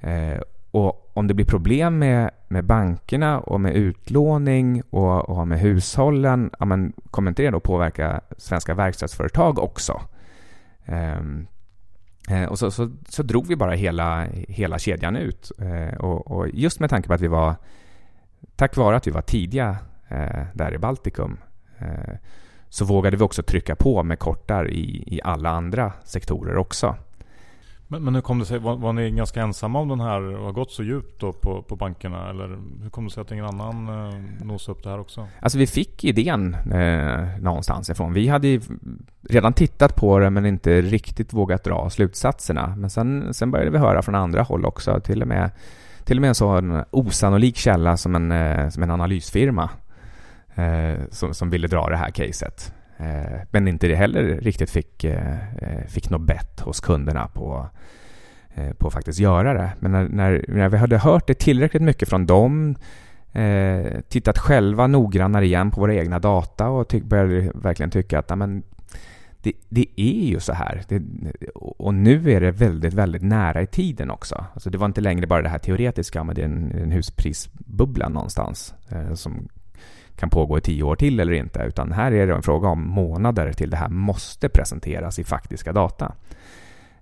Eh, 0.00 0.40
och 0.70 1.10
om 1.14 1.26
det 1.26 1.34
blir 1.34 1.46
problem 1.46 1.98
med, 1.98 2.30
med 2.48 2.64
bankerna 2.64 3.40
och 3.40 3.60
med 3.60 3.74
utlåning 3.74 4.82
och, 4.90 5.28
och 5.28 5.48
med 5.48 5.60
hushållen, 5.60 6.50
ja, 6.58 6.64
men 6.64 6.92
kommer 7.10 7.30
inte 7.30 7.42
det 7.42 7.50
då 7.50 7.60
påverka 7.60 8.20
svenska 8.36 8.74
verkstadsföretag 8.74 9.58
också? 9.58 10.00
Ehm, 10.84 11.46
Eh, 12.28 12.44
och 12.44 12.58
så, 12.58 12.70
så, 12.70 12.90
så, 13.08 13.22
drog 13.22 13.46
vi 13.46 13.56
bara 13.56 13.72
hela, 13.72 14.24
hela 14.48 14.78
kedjan 14.78 15.16
ut. 15.16 15.52
Eh, 15.58 15.98
och, 15.98 16.30
och, 16.30 16.48
just 16.48 16.80
med 16.80 16.90
tanke 16.90 17.08
på 17.08 17.14
att 17.14 17.20
vi 17.20 17.28
var, 17.28 17.54
tack 18.56 18.76
vare 18.76 18.96
att 18.96 19.06
vi 19.06 19.10
var 19.10 19.22
tidiga 19.22 19.76
eh, 20.08 20.42
där 20.54 20.74
i 20.74 20.78
Baltikum, 20.78 21.38
eh, 21.78 22.14
så 22.68 22.84
vågade 22.84 23.16
vi 23.16 23.22
också 23.22 23.42
trycka 23.42 23.76
på 23.76 24.02
med 24.02 24.18
kortar 24.18 24.68
i, 24.68 25.04
i 25.06 25.20
alla 25.24 25.50
andra 25.50 25.92
sektorer 26.04 26.56
också. 26.56 26.96
Men, 27.92 28.04
men 28.04 28.14
hur 28.14 28.22
kom 28.22 28.38
det 28.38 28.46
sig, 28.46 28.58
var, 28.58 28.76
var, 28.76 28.92
ni 28.92 29.10
ganska 29.10 29.42
ensamma 29.42 29.78
om 29.78 29.88
den 29.88 30.00
här 30.00 30.22
och 30.22 30.44
har 30.44 30.52
gått 30.52 30.70
så 30.70 30.82
djupt 30.82 31.20
då 31.20 31.32
på, 31.32 31.62
på 31.62 31.76
bankerna? 31.76 32.30
Eller 32.30 32.58
hur 32.82 32.90
kom 32.90 33.04
det 33.04 33.10
sig 33.10 33.20
att 33.20 33.32
ingen 33.32 33.44
annan 33.44 33.88
eh, 33.88 34.14
nosade 34.44 34.78
upp 34.78 34.84
det 34.84 34.90
här 34.90 35.00
också? 35.00 35.26
Alltså 35.40 35.58
vi 35.58 35.66
fick 35.66 36.04
idén 36.04 36.54
eh, 36.54 37.40
någonstans 37.40 37.90
ifrån. 37.90 38.12
Vi 38.12 38.28
hade 38.28 38.60
redan 39.28 39.52
tittat 39.52 39.96
på 39.96 40.18
det 40.18 40.30
men 40.30 40.46
inte 40.46 40.80
riktigt 40.80 41.32
vågat 41.32 41.64
dra 41.64 41.90
slutsatserna. 41.90 42.74
Men 42.76 42.90
sen, 42.90 43.34
sen 43.34 43.50
började 43.50 43.70
vi 43.70 43.78
höra 43.78 44.02
från 44.02 44.14
andra 44.14 44.42
håll 44.42 44.64
också. 44.64 45.00
Till 45.00 45.22
och 45.22 45.28
med, 45.28 45.50
till 46.04 46.18
och 46.18 46.20
med 46.20 46.28
en 46.28 46.34
sån 46.34 46.82
osannolik 46.90 47.56
källa 47.56 47.96
som 47.96 48.14
en, 48.14 48.32
eh, 48.32 48.68
som 48.68 48.82
en 48.82 48.90
analysfirma 48.90 49.70
eh, 50.54 51.00
som, 51.10 51.34
som 51.34 51.50
ville 51.50 51.68
dra 51.68 51.88
det 51.88 51.96
här 51.96 52.10
caset. 52.10 52.74
Eh, 53.00 53.40
men 53.50 53.68
inte 53.68 53.88
det 53.88 53.94
heller 53.94 54.22
riktigt 54.22 54.70
fick, 54.70 55.04
eh, 55.04 55.54
eh, 55.58 55.86
fick 55.88 56.10
något 56.10 56.26
bett 56.26 56.60
hos 56.60 56.80
kunderna 56.80 57.28
på, 57.28 57.68
eh, 58.54 58.72
på 58.72 58.86
att 58.86 58.92
faktiskt 58.92 59.18
göra 59.18 59.54
det. 59.54 59.72
Men 59.80 59.92
när, 59.92 60.08
när, 60.08 60.44
när 60.48 60.68
vi 60.68 60.76
hade 60.76 60.98
hört 60.98 61.26
det 61.26 61.34
tillräckligt 61.34 61.82
mycket 61.82 62.08
från 62.08 62.26
dem, 62.26 62.76
eh, 63.32 64.00
tittat 64.08 64.38
själva 64.38 64.86
noggrannare 64.86 65.46
igen 65.46 65.70
på 65.70 65.80
våra 65.80 65.94
egna 65.94 66.18
data 66.18 66.68
och 66.68 66.88
ty- 66.88 67.02
började 67.02 67.52
verkligen 67.54 67.90
tycka 67.90 68.18
att 68.18 68.30
amen, 68.30 68.62
det, 69.42 69.52
det, 69.68 69.86
är 69.96 70.28
ju 70.28 70.40
så 70.40 70.52
här. 70.52 70.82
Det, 70.88 71.02
och 71.54 71.94
nu 71.94 72.32
är 72.32 72.40
det 72.40 72.50
väldigt, 72.50 72.94
väldigt 72.94 73.22
nära 73.22 73.62
i 73.62 73.66
tiden 73.66 74.10
också. 74.10 74.44
Alltså 74.54 74.70
det 74.70 74.78
var 74.78 74.86
inte 74.86 75.00
längre 75.00 75.26
bara 75.26 75.42
det 75.42 75.48
här 75.48 75.58
teoretiska, 75.58 76.24
men 76.24 76.34
det 76.34 76.40
är 76.40 76.46
en, 76.46 76.72
en 76.72 76.92
husprisbubbla 76.92 78.08
någonstans 78.08 78.74
eh, 78.88 79.14
som 79.14 79.48
kan 80.20 80.30
pågå 80.30 80.58
i 80.58 80.60
tio 80.60 80.82
år 80.82 80.96
till 80.96 81.20
eller 81.20 81.32
inte, 81.32 81.64
utan 81.68 81.92
här 81.92 82.12
är 82.12 82.26
det 82.26 82.34
en 82.34 82.42
fråga 82.42 82.68
om 82.68 82.88
månader 82.88 83.52
till 83.52 83.70
det 83.70 83.76
här 83.76 83.88
måste 83.88 84.48
presenteras 84.48 85.18
i 85.18 85.24
faktiska 85.24 85.72
data. 85.72 86.12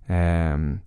Ehm. 0.06 0.80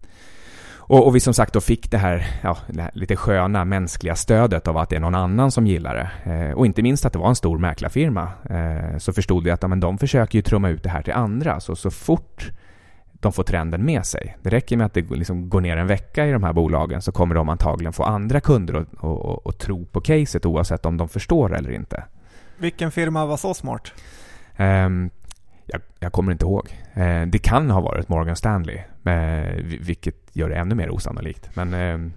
och, 0.76 1.08
och, 1.08 1.16
vi 1.16 1.20
som 1.20 1.34
sagt 1.34 1.54
då 1.54 1.62
fick 1.62 1.92
det 1.92 1.98
här, 1.98 2.28
ja, 2.44 2.58
det 2.68 2.82
här, 2.82 2.92
lite 2.94 3.16
sköna 3.16 3.66
mänskliga 3.66 4.16
stödet 4.16 4.68
av 4.68 4.78
att 4.78 4.90
det 4.90 4.96
är 4.96 5.00
någon 5.00 5.16
annan 5.16 5.52
som 5.52 5.68
gillar 5.68 5.96
det. 5.96 6.32
Eh, 6.32 6.52
och 6.52 6.66
inte 6.66 6.82
minst 6.82 7.06
att 7.06 7.14
det 7.14 7.20
var 7.20 7.30
en 7.30 7.36
stor 7.36 7.58
mäklarfirma. 7.58 8.30
Eh, 8.50 8.98
så 8.98 9.14
förstod 9.14 9.44
vi 9.44 9.52
att 9.52 9.62
ja, 9.62 9.68
men 9.68 9.80
de 9.80 9.98
försöker 9.98 10.38
ju 10.38 10.42
trumma 10.42 10.70
ut 10.70 10.84
det 10.84 10.90
här 10.90 11.02
till 11.02 11.14
andra. 11.14 11.60
Så, 11.60 11.76
så 11.76 11.92
fort 11.92 12.52
de 13.22 13.32
får 13.32 13.44
trenden 13.44 13.86
med 13.86 14.06
sig. 14.06 14.38
Det 14.42 14.50
räcker 14.50 14.78
med 14.78 14.86
att 14.86 14.94
det 14.94 15.10
liksom 15.10 15.50
går 15.50 15.62
ner 15.62 15.78
en 15.78 15.88
vecka 15.88 16.28
i 16.28 16.32
de 16.32 16.44
här 16.44 16.54
bolagen 16.54 17.02
så 17.02 17.12
kommer 17.12 17.36
de 17.36 17.50
antagligen 17.50 17.94
få 17.94 18.04
andra 18.04 18.40
kunder 18.40 18.74
att, 18.74 19.04
att, 19.04 19.48
att 19.48 19.60
tro 19.60 19.86
på 19.86 20.02
caset 20.02 20.46
oavsett 20.46 20.86
om 20.86 20.98
de 20.98 21.10
förstår 21.10 21.56
eller 21.56 21.72
inte. 21.72 22.04
Vilken 22.62 22.92
firma 22.92 23.26
var 23.26 23.38
så 23.38 23.54
smart? 23.54 23.92
Um, 24.58 25.10
jag, 25.66 25.82
jag, 26.00 26.12
kommer 26.12 26.32
inte 26.32 26.46
ihåg. 26.46 26.68
Uh, 26.98 27.26
det 27.26 27.40
kan 27.40 27.70
ha 27.70 27.82
varit 27.82 28.10
Morgan 28.10 28.36
Stanley, 28.36 28.78
uh, 29.08 29.64
vilket 29.64 30.16
gör 30.34 30.50
det 30.50 30.56
ännu 30.56 30.76
mer 30.76 30.90
osannolikt. 30.90 31.50
Men 31.54 31.74
uh, 31.74 32.12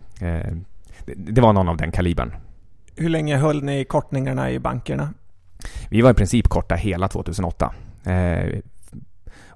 det, 1.04 1.14
det 1.14 1.40
var 1.40 1.52
någon 1.52 1.68
av 1.68 1.76
den 1.76 1.92
kalibern. 1.92 2.34
Hur 2.96 3.08
länge 3.08 3.36
höll 3.36 3.62
ni 3.62 3.84
kortningarna 3.84 4.50
i 4.50 4.58
bankerna? 4.58 5.14
Vi 5.88 6.00
var 6.00 6.10
i 6.10 6.14
princip 6.14 6.48
korta 6.48 6.74
hela 6.74 7.08
2008. 7.08 7.74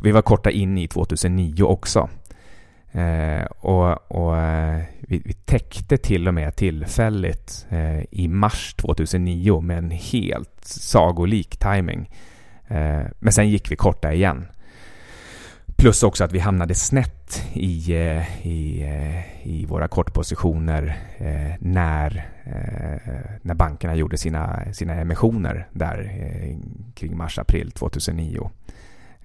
Vi 0.01 0.13
var 0.13 0.23
korta 0.23 0.51
in 0.51 0.79
i 0.79 0.89
2009 0.89 1.63
också. 1.63 2.09
Eh, 2.93 3.45
och, 3.45 4.11
och 4.11 4.37
eh, 4.37 4.81
vi, 5.01 5.23
vi, 5.25 5.33
täckte 5.33 5.97
till 5.97 6.29
och 6.29 6.35
med 6.35 6.57
tillfälligt 6.57 7.67
eh, 7.69 8.01
i 8.11 8.29
mars 8.29 8.75
2009 8.75 9.61
med 9.61 9.79
en 9.79 9.91
helt 9.91 10.65
sagolik 10.65 11.57
timing. 11.57 12.11
Eh, 12.69 13.03
men 13.19 13.33
sen 13.33 13.49
gick 13.49 13.71
vi 13.71 13.77
korta 13.77 14.13
igen. 14.13 14.47
Plus 15.79 16.03
också 16.03 16.25
att 16.25 16.33
vi 16.33 16.39
hamnade 16.39 16.75
snett 16.75 17.43
i, 17.53 17.93
eh, 17.93 18.47
i, 18.47 18.83
eh, 18.83 19.49
i 19.49 19.65
våra 19.69 19.89
kortpositioner 19.89 20.99
eh, 21.19 21.55
när, 21.61 22.29
när 23.43 23.55
bankerna 23.55 23.95
gjorde 23.95 24.19
sina, 24.19 24.73
sina 24.73 24.95
emissioner 24.95 25.69
där 25.73 26.13
kring 26.95 27.17
mars-april 27.17 27.71
2009. 27.71 28.51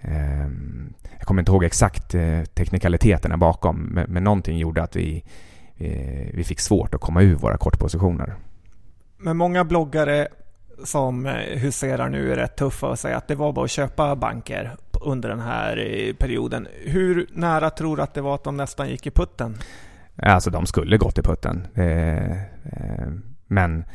Ehm, 0.03 0.93
jag 1.17 1.27
kommer 1.27 1.41
inte 1.41 1.51
ihåg 1.51 1.63
exakt 1.63 2.15
eh, 2.15 2.43
teknikaliteterna 2.43 3.37
bakom, 3.37 3.99
men, 4.07 4.23
någonting 4.23 4.57
gjorde 4.57 4.83
att 4.83 4.95
vi, 4.95 5.23
eh, 5.77 6.27
vi 6.33 6.43
fick 6.43 6.59
svårt 6.59 6.95
att 6.95 7.01
komma 7.01 7.21
ur 7.21 7.35
våra 7.35 7.57
kortpositioner. 7.57 8.35
Men 9.17 9.37
många 9.37 9.63
bloggare 9.63 10.27
som 10.83 11.25
eh, 11.25 11.59
huserar 11.59 12.09
nu 12.09 12.31
är 12.31 12.35
rätt 12.35 12.55
tuffa 12.55 12.87
och 12.87 12.99
säger 12.99 13.15
att 13.15 13.27
det 13.27 13.35
var 13.35 13.53
bara 13.53 13.65
att 13.65 13.71
köpa 13.71 14.15
banker 14.15 14.75
under 15.01 15.29
den 15.29 15.39
här 15.39 15.75
perioden. 16.19 16.67
Hur 16.85 17.27
nära 17.33 17.69
tror 17.69 17.97
du 17.97 18.03
att 18.03 18.13
det 18.13 18.21
var 18.21 18.35
att 18.35 18.43
de 18.43 18.57
nästan 18.57 18.89
gick 18.89 19.07
i 19.07 19.11
putten? 19.11 19.57
Alltså 20.15 20.49
de 20.49 20.65
skulle 20.65 20.97
gått 20.97 21.17
i 21.17 21.21
putten. 21.21 21.67
Men 23.47 23.85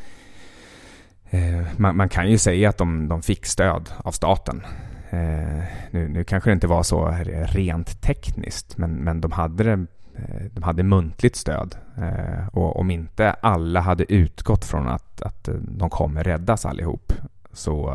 man 1.77 2.09
kan 2.09 2.31
ju 2.31 2.37
säga 2.37 2.69
att 2.69 2.77
de, 2.77 3.07
de 3.07 3.21
fick 3.21 3.45
stöd 3.45 3.89
av 3.97 4.11
staten. 4.11 4.63
Eh, 5.11 5.63
nu, 5.91 6.07
nu 6.07 6.23
kanske 6.23 6.49
det 6.49 6.53
inte 6.53 6.67
var 6.67 6.83
så 6.83 7.15
rent 7.45 8.01
tekniskt, 8.01 8.77
men, 8.77 8.91
men 8.95 9.21
de 9.21 9.31
hade 9.31 9.63
det 9.63 9.85
eh, 10.15 10.45
de 10.51 10.63
hade 10.63 10.83
muntligt 10.83 11.35
stöd 11.35 11.75
eh, 11.97 12.47
och 12.47 12.79
om 12.79 12.91
inte 12.91 13.31
alla 13.31 13.79
hade 13.79 14.13
utgått 14.13 14.65
från 14.65 14.87
att, 14.87 15.21
att 15.21 15.47
eh, 15.47 15.53
de 15.53 15.89
kommer 15.89 16.23
räddas 16.23 16.65
allihop 16.65 17.13
så, 17.53 17.93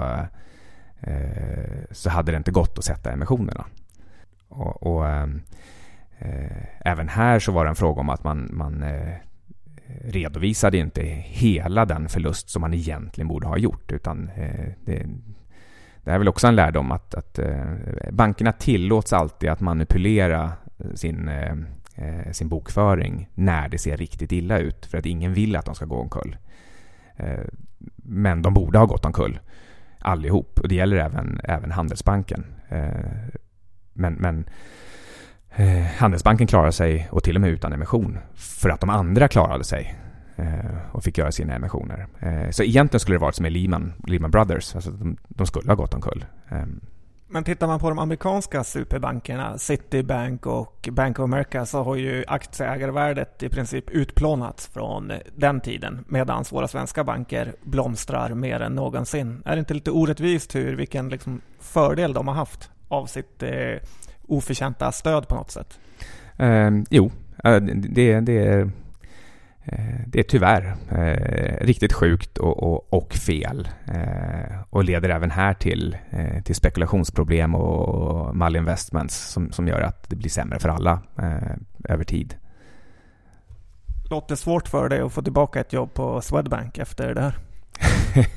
eh, 1.01 1.85
så 1.91 2.11
hade 2.11 2.33
det 2.33 2.37
inte 2.37 2.51
gått 2.51 2.79
att 2.79 2.85
sätta 2.85 3.13
emissionerna. 3.13 3.65
Och, 4.49 4.83
och 4.83 5.05
även 6.81 7.09
här 7.09 7.39
så 7.39 7.53
var 7.53 7.65
det 7.65 7.69
en 7.71 7.77
fråga 7.77 8.01
om 8.01 8.11
att 8.11 8.25
man, 8.25 8.49
man 8.53 8.85
redovisade 10.05 10.79
inte 10.79 11.03
hela 11.23 11.85
den 11.85 12.09
förlust 12.09 12.51
som 12.51 12.61
man 12.61 12.75
egentligen 12.75 13.29
borde 13.29 13.47
ha 13.47 13.59
gjort 13.59 13.93
utan 13.93 14.31
det, 14.85 15.07
det 16.05 16.11
är 16.11 16.19
väl 16.19 16.29
också 16.29 16.47
en 16.47 16.57
lärdom 16.57 16.93
att, 16.93 17.15
att 17.15 17.39
eh, 17.39 17.65
bankerna 18.11 18.53
tillåts 18.53 19.13
alltid 19.13 19.51
att 19.51 19.61
manipulera 19.61 20.53
sin, 20.95 21.29
eh, 21.29 21.53
eh, 21.95 22.33
sin 22.33 22.49
bokföring 22.49 23.29
när 23.35 23.69
det 23.69 23.79
ser 23.79 23.97
riktigt 23.97 24.33
illa 24.33 24.59
ut 24.59 24.87
för 24.87 24.99
att 24.99 25.07
ingen 25.07 25.35
vill 25.35 25.57
att 25.57 25.65
de 25.65 25.75
ska 25.75 25.85
gå 25.85 25.97
omkull. 25.97 26.37
Eh, 27.17 27.45
men 27.97 28.43
de 28.43 28.55
borde 28.55 28.79
ha 28.79 28.87
gått 28.87 29.05
omkull 29.05 29.41
allihop 29.99 30.61
och 30.61 30.69
det 30.69 30.75
gäller 30.75 30.97
även, 30.97 31.41
även 31.45 31.71
Handelsbanken. 31.71 32.45
Eh, 32.69 32.89
men, 33.93 34.15
men 34.15 34.45
Handelsbanken 35.97 36.47
klarade 36.47 36.73
sig 36.73 37.09
och 37.11 37.23
till 37.23 37.35
och 37.35 37.41
med 37.41 37.51
utan 37.51 37.73
emission 37.73 38.19
för 38.35 38.71
att 38.71 38.81
de 38.81 38.91
andra 38.91 39.29
klarade 39.29 39.65
sig. 39.65 39.95
Eh, 40.37 40.77
och 40.93 41.05
fick 41.05 41.19
göra 41.19 41.33
sina 41.33 41.55
emissioner. 41.55 42.07
Eh, 42.21 42.51
så 42.51 42.63
egentligen 42.63 43.01
skulle 43.01 43.15
det 43.15 43.21
varit 43.21 43.35
som 43.35 43.47
i 43.47 43.51
Lehman, 43.51 43.93
Lehman 44.07 44.31
Brothers. 44.31 44.75
Alltså 44.75 44.91
de, 44.91 45.17
de 45.29 45.47
skulle 45.47 45.71
ha 45.71 45.75
gått 45.75 45.95
omkull. 45.95 46.25
Ehm. 46.49 46.81
Men 47.29 47.45
tittar 47.45 47.67
man 47.67 47.81
på 47.81 47.89
de 47.89 47.99
amerikanska 47.99 48.65
superbankerna, 48.65 49.59
Citibank 49.59 50.47
och 50.47 50.89
Bank 50.93 51.19
of 51.19 51.23
America, 51.25 51.67
så 51.67 51.83
har 51.83 51.97
ju 51.97 52.25
aktieägarvärdet 52.27 53.43
i 53.43 53.49
princip 53.49 53.91
utplånats 53.91 54.67
från 54.67 55.13
den 55.37 55.61
tiden, 55.61 56.05
medan 56.09 56.45
våra 56.51 56.69
svenska 56.69 57.05
banker 57.05 57.55
blomstrar 57.63 58.35
mer 58.35 58.61
än 58.61 58.75
någonsin. 58.75 59.43
Är 59.45 59.57
det 59.57 59.59
inte 59.59 59.75
lite 59.75 59.91
orättvist 59.91 60.55
hur, 60.55 60.77
vilken 60.77 61.09
liksom 61.09 61.41
fördel 61.61 62.13
de 62.13 62.29
har 62.29 62.35
haft 62.35 62.71
av 62.89 63.07
sitt 63.07 63.43
eh, 63.43 63.51
oförtjänta 64.29 64.93
stöd 64.93 65.29
på 65.29 65.35
något 65.35 65.51
sätt? 65.51 65.79
Eh, 66.37 66.71
jo, 66.91 67.11
det, 67.73 68.21
det, 68.21 68.71
det 70.07 70.19
är 70.19 70.23
tyvärr 70.23 70.77
eh, 70.91 71.67
riktigt 71.67 71.93
sjukt 71.93 72.39
och, 72.39 72.63
och, 72.63 72.93
och 72.93 73.15
fel 73.15 73.69
eh, 73.87 74.61
och 74.71 74.85
leder 74.85 75.09
även 75.09 75.31
här 75.31 75.55
till, 75.55 75.97
eh, 76.11 76.43
till 76.43 76.55
spekulationsproblem 76.55 77.55
och 77.55 78.37
malinvestments 78.37 79.33
som, 79.33 79.53
som 79.53 79.69
gör 79.69 79.81
att 79.81 80.11
det 80.11 80.17
blir 80.17 80.31
sämre 80.31 80.59
för 80.59 80.69
alla 80.69 81.03
eh, 81.19 81.57
över 81.89 82.05
tid. 82.05 82.35
Låter 84.11 84.35
svårt 84.35 84.69
för 84.69 84.89
dig 84.89 85.01
att 85.01 85.13
få 85.13 85.23
tillbaka 85.23 85.61
ett 85.61 85.73
jobb 85.73 85.95
på 85.95 86.21
Swedbank 86.21 86.79
efter 86.79 87.15
det 87.15 87.21
här? 87.21 87.39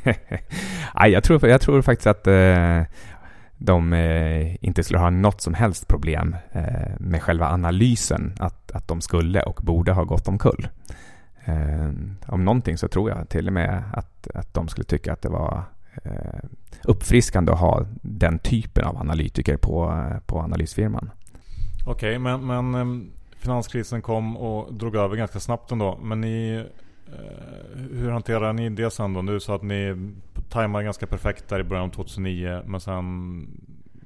Nej, 0.95 1.11
jag, 1.11 1.23
tror, 1.23 1.47
jag 1.47 1.61
tror 1.61 1.81
faktiskt 1.81 2.07
att 2.07 2.27
eh, 2.27 2.81
de 3.57 3.93
inte 4.61 4.83
skulle 4.83 4.99
ha 4.99 5.09
något 5.09 5.41
som 5.41 5.53
helst 5.53 5.87
problem 5.87 6.35
med 6.97 7.21
själva 7.21 7.47
analysen 7.47 8.33
att, 8.39 8.71
att 8.71 8.87
de 8.87 9.01
skulle 9.01 9.41
och 9.41 9.59
borde 9.63 9.91
ha 9.91 10.03
gått 10.03 10.27
omkull. 10.27 10.67
Eh, 10.89 10.95
Eh, 11.47 11.89
om 12.27 12.45
någonting 12.45 12.77
så 12.77 12.87
tror 12.87 13.09
jag 13.09 13.29
till 13.29 13.47
och 13.47 13.53
med 13.53 13.83
att, 13.93 14.27
att 14.33 14.53
de 14.53 14.67
skulle 14.67 14.85
tycka 14.85 15.13
att 15.13 15.21
det 15.21 15.29
var 15.29 15.63
eh, 16.03 16.39
uppfriskande 16.83 17.51
att 17.51 17.59
ha 17.59 17.85
den 18.01 18.39
typen 18.39 18.85
av 18.85 18.97
analytiker 18.97 19.57
på, 19.57 20.03
på 20.25 20.39
analysfirman. 20.39 21.09
Okej, 21.85 22.17
okay, 22.17 22.19
men, 22.19 22.47
men 22.47 22.75
eh, 22.75 23.11
finanskrisen 23.37 24.01
kom 24.01 24.37
och 24.37 24.73
drog 24.73 24.95
över 24.95 25.15
ganska 25.15 25.39
snabbt 25.39 25.71
ändå. 25.71 25.99
Men 26.01 26.21
ni, 26.21 26.65
eh, 27.07 27.79
hur 27.91 28.09
hanterar 28.09 28.53
ni 28.53 28.69
det 28.69 28.91
sen 28.91 29.13
då? 29.13 29.21
Du 29.21 29.39
sa 29.39 29.55
att 29.55 29.63
ni 29.63 30.11
tajmade 30.49 30.83
ganska 30.83 31.07
perfekt 31.07 31.49
där 31.49 31.59
i 31.59 31.63
början 31.63 31.85
av 31.85 31.93
2009 31.93 32.61
men 32.65 32.81
sen 32.81 33.47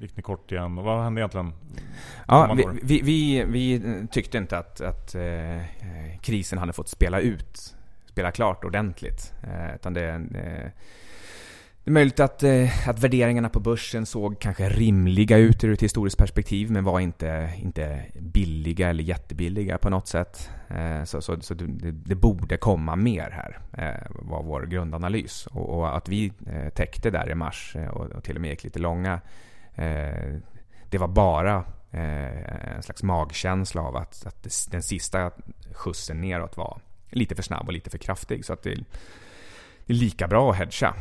gick 0.02 0.16
ni 0.16 0.22
kort 0.22 0.52
igen. 0.52 0.74
Vad 0.74 1.04
hände 1.04 1.20
egentligen? 1.20 1.52
Ja, 2.28 2.56
vi, 2.56 2.66
vi, 2.82 3.02
vi, 3.02 3.44
vi, 3.44 4.06
tyckte 4.10 4.38
inte 4.38 4.58
att, 4.58 4.80
att 4.80 5.14
eh, 5.14 5.60
krisen 6.20 6.58
hade 6.58 6.72
fått 6.72 6.88
spela 6.88 7.20
ut, 7.20 7.74
spela 8.06 8.30
klart 8.30 8.64
ordentligt. 8.64 9.32
Eh, 9.42 9.74
utan 9.74 9.94
det, 9.94 10.08
eh, 10.08 10.70
det 11.84 11.90
är 11.90 11.92
möjligt 11.92 12.20
att, 12.20 12.42
eh, 12.42 12.88
att 12.88 13.00
värderingarna 13.00 13.48
på 13.48 13.60
börsen 13.60 14.06
såg 14.06 14.38
kanske 14.38 14.68
rimliga 14.68 15.36
ut 15.36 15.64
ur 15.64 15.72
ett 15.72 15.82
historiskt 15.82 16.18
perspektiv 16.18 16.70
men 16.70 16.84
var 16.84 17.00
inte, 17.00 17.52
inte 17.62 18.04
billiga 18.20 18.90
eller 18.90 19.04
jättebilliga 19.04 19.78
på 19.78 19.90
något 19.90 20.08
sätt. 20.08 20.50
Eh, 20.68 21.04
så, 21.04 21.22
så, 21.22 21.40
så 21.40 21.54
det, 21.54 21.90
det, 21.90 22.14
borde 22.14 22.56
komma 22.56 22.96
mer 22.96 23.30
här, 23.30 23.58
eh, 23.72 24.10
var 24.10 24.42
vår 24.42 24.62
grundanalys. 24.66 25.46
Och, 25.46 25.78
och 25.78 25.96
att 25.96 26.08
vi 26.08 26.32
täckte 26.74 27.10
där 27.10 27.30
i 27.30 27.34
mars 27.34 27.76
och, 27.92 28.06
och 28.06 28.24
till 28.24 28.34
och 28.36 28.40
med 28.42 28.50
gick 28.50 28.64
lite 28.64 28.78
långa 28.78 29.20
Eh, 29.74 30.34
det 30.90 30.98
var 30.98 31.08
bara 31.08 31.64
eh, 31.90 32.74
en 32.76 32.82
slags 32.82 33.02
magkänsla 33.02 33.82
av 33.82 33.96
att, 33.96 34.26
att 34.26 34.68
den 34.70 34.82
sista 34.82 35.30
skjutsen 35.72 36.20
neråt 36.20 36.56
var 36.56 36.80
lite 37.10 37.34
för 37.34 37.42
snabb 37.42 37.66
och 37.66 37.72
lite 37.72 37.90
för 37.90 37.98
kraftig. 37.98 38.44
Så 38.44 38.52
att 38.52 38.62
det, 38.62 38.74
det 39.86 39.92
är 39.92 39.94
lika 39.94 40.28
bra 40.28 40.50
att 40.50 40.56
hedga. 40.56 40.94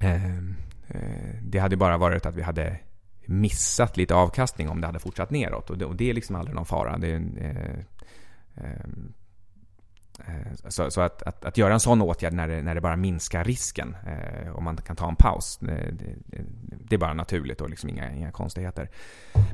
Ehm, 0.00 0.56
eh, 0.88 1.34
det 1.42 1.58
hade 1.58 1.76
bara 1.76 1.96
varit 1.96 2.26
att 2.26 2.34
vi 2.34 2.42
hade 2.42 2.78
missat 3.26 3.96
lite 3.96 4.14
avkastning 4.14 4.68
om 4.68 4.80
det 4.80 4.86
hade 4.86 4.98
fortsatt 4.98 5.30
neråt. 5.30 5.70
Och 5.70 5.78
det, 5.78 5.84
och 5.84 5.96
det 5.96 6.10
är 6.10 6.14
liksom 6.14 6.36
aldrig 6.36 6.54
någon 6.54 6.66
fara. 6.66 6.98
Det, 6.98 7.14
eh, 7.14 7.78
eh, 8.64 8.86
Eh, 10.28 10.68
så, 10.68 10.90
så 10.90 11.00
att, 11.00 11.22
att, 11.22 11.44
att, 11.44 11.58
göra 11.58 11.72
en 11.74 11.80
sån 11.80 12.02
åtgärd 12.02 12.32
när 12.32 12.48
det, 12.48 12.62
när 12.62 12.74
det 12.74 12.80
bara 12.80 12.96
minskar 12.96 13.44
risken, 13.44 13.96
eh, 14.06 14.60
man 14.60 14.76
kan 14.76 14.96
ta 14.96 15.08
en 15.08 15.16
paus, 15.16 15.58
eh, 15.62 15.92
det, 15.92 16.14
det, 16.88 16.94
är 16.96 16.98
bara 16.98 17.14
naturligt 17.14 17.60
och 17.60 17.70
liksom 17.70 17.88
inga, 17.88 18.12
inga 18.12 18.30
konstigheter. 18.30 18.90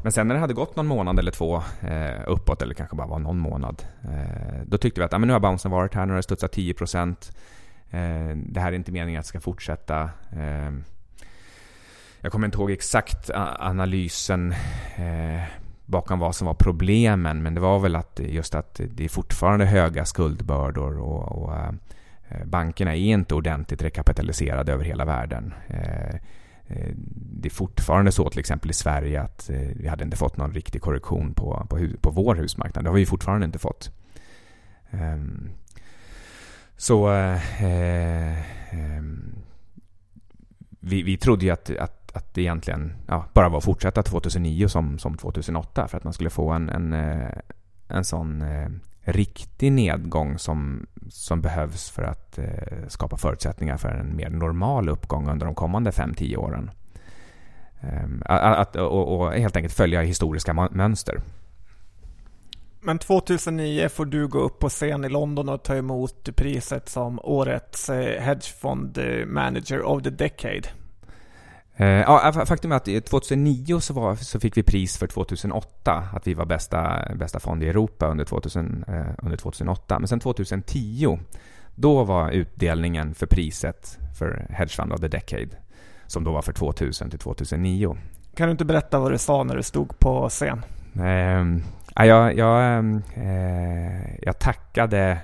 Men 0.02 0.12
sen 0.12 0.28
när 0.28 0.34
det 0.34 0.40
hade 0.40 0.54
gått 0.54 0.76
någon 0.76 0.86
månad 0.86 1.18
eller 1.18 1.30
två 1.30 1.62
eh, 1.80 2.22
uppåt, 2.26 2.62
eller 2.62 2.74
kanske 2.74 2.96
bara 2.96 3.06
var 3.06 3.18
någon 3.18 3.38
månad, 3.38 3.82
eh, 4.04 4.62
då 4.66 4.78
tyckte 4.78 5.00
vi 5.00 5.04
att 5.04 5.14
ah, 5.14 5.18
men 5.18 5.26
nu 5.26 5.32
har 5.32 5.40
bouncen 5.40 5.70
varit 5.70 5.94
här, 5.94 6.06
nu 6.06 6.12
har 6.12 6.16
det 6.16 6.22
studsat 6.22 6.52
10 6.52 6.74
procent. 6.74 7.36
Eh, 7.90 8.36
det 8.36 8.60
här 8.60 8.72
är 8.72 8.76
inte 8.76 8.92
meningen 8.92 9.18
att 9.18 9.24
det 9.24 9.28
ska 9.28 9.40
fortsätta. 9.40 10.10
Jag 12.20 12.32
kommer 12.32 12.46
inte 12.46 12.58
ihåg 12.58 12.70
exakt 12.70 13.30
analysen 13.58 14.54
bakom 15.88 16.18
vad 16.18 16.34
som 16.34 16.46
var 16.46 16.54
problemen, 16.54 17.42
men 17.42 17.54
det 17.54 17.60
var 17.60 17.78
väl 17.78 17.96
att 17.96 18.20
just 18.24 18.54
att 18.54 18.80
det 18.94 19.04
är 19.04 19.08
fortfarande 19.08 19.66
höga 19.66 20.04
skuldbördor 20.04 20.98
och, 20.98 21.42
och 21.42 21.56
eh, 21.56 21.72
bankerna 22.44 22.96
är 22.96 23.00
inte 23.00 23.34
ordentligt 23.34 23.82
rekapitaliserade 23.82 24.72
över 24.72 24.84
hela 24.84 25.04
världen. 25.04 25.54
Eh, 25.68 26.14
eh 26.66 26.92
det 27.40 27.48
är 27.48 27.50
fortfarande 27.50 28.12
så 28.12 28.30
till 28.30 28.40
exempel 28.40 28.70
i 28.70 28.74
Sverige 28.74 29.22
att 29.22 29.50
eh, 29.50 29.68
vi 29.76 29.88
hade 29.88 30.04
inte 30.04 30.16
fått 30.16 30.36
någon 30.36 30.54
riktig 30.54 30.82
korrektion 30.82 31.34
på, 31.34 31.66
på, 31.70 31.78
på 32.00 32.10
vår 32.10 32.34
husmarknad. 32.34 32.84
Det 32.84 32.90
har 32.90 32.96
vi 32.96 33.06
fortfarande 33.06 33.46
inte 33.46 33.58
fått. 33.58 33.90
Ehm, 34.90 35.50
så 36.76 37.12
eh, 37.12 37.64
eh, 37.64 38.38
ehm, 38.70 39.34
vi, 40.80 41.02
vi 41.02 41.16
trodde 41.16 41.44
ju 41.44 41.50
att, 41.50 41.70
att 41.70 41.97
att 42.14 42.34
det 42.34 42.40
egentligen 42.40 42.92
ja, 43.06 43.24
bara 43.32 43.48
var 43.48 43.58
att 43.58 43.64
fortsätta 43.64 44.02
2009 44.02 44.68
som, 44.68 44.98
som 44.98 45.16
2008 45.16 45.88
för 45.88 45.96
att 45.96 46.04
man 46.04 46.12
skulle 46.12 46.30
få 46.30 46.50
en, 46.50 46.68
en, 46.68 46.92
eh, 46.92 47.30
en 47.88 48.04
sån 48.04 48.42
eh, 48.42 48.68
riktig 49.00 49.72
nedgång 49.72 50.38
som, 50.38 50.86
som 51.08 51.40
behövs 51.40 51.90
för 51.90 52.02
att 52.02 52.38
eh, 52.38 52.88
skapa 52.88 53.16
förutsättningar 53.16 53.76
för 53.76 53.88
en 53.88 54.16
mer 54.16 54.30
normal 54.30 54.88
uppgång 54.88 55.28
under 55.28 55.46
de 55.46 55.54
kommande 55.54 55.90
5-10 55.90 56.36
åren. 56.36 56.70
Um, 57.80 58.22
att, 58.26 58.76
och, 58.76 59.20
och, 59.20 59.32
helt 59.32 59.56
enkelt 59.56 59.74
följa 59.74 60.00
historiska 60.00 60.68
mönster. 60.70 61.20
Men 62.80 62.98
2009 62.98 63.88
får 63.88 64.04
du 64.04 64.28
gå 64.28 64.38
upp 64.38 64.58
på 64.58 64.68
scen 64.68 65.04
i 65.04 65.08
London 65.08 65.48
och 65.48 65.62
ta 65.62 65.76
emot 65.76 66.28
priset 66.36 66.88
som 66.88 67.20
årets 67.22 67.88
hedgefondmanager 67.88 68.20
hedgefond 68.20 68.98
eh, 68.98 69.26
manager 69.26 69.82
of 69.82 70.02
the 70.02 70.10
decade. 70.10 70.68
Eh, 71.80 71.86
ja, 71.86 72.32
faktum 72.46 72.72
är 72.72 72.76
att 72.76 73.04
2009 73.04 73.80
så, 73.80 73.94
var, 73.94 74.14
så 74.14 74.40
fick 74.40 74.56
vi 74.56 74.62
pris 74.62 74.98
för 74.98 75.06
2008, 75.06 76.08
att 76.14 76.26
vi 76.26 76.34
var 76.34 76.44
bästa, 76.44 77.08
bästa 77.14 77.40
fond 77.40 77.62
i 77.62 77.68
Europa 77.68 78.06
under, 78.06 78.24
2000, 78.24 78.84
eh, 78.88 79.06
under 79.18 79.36
2008. 79.36 79.98
Men 79.98 80.08
sen 80.08 80.20
2010, 80.20 81.18
då 81.74 82.04
var 82.04 82.30
utdelningen 82.30 83.14
för 83.14 83.26
priset 83.26 83.98
för 84.18 84.46
Hedge 84.50 84.76
Fund 84.76 84.92
of 84.92 85.00
the 85.00 85.08
Decade, 85.08 85.48
som 86.06 86.24
då 86.24 86.32
var 86.32 86.42
för 86.42 86.52
2000 86.52 87.10
till 87.10 87.18
2009. 87.18 87.96
Kan 88.34 88.46
du 88.46 88.50
inte 88.52 88.64
berätta 88.64 88.98
vad 88.98 89.12
du 89.12 89.18
sa 89.18 89.44
när 89.44 89.56
du 89.56 89.62
stod 89.62 89.98
på 89.98 90.28
scen? 90.28 90.64
Eh, 91.00 92.06
jag, 92.06 92.36
jag, 92.36 92.78
eh, 93.14 94.14
jag 94.22 94.38
tackade 94.38 95.18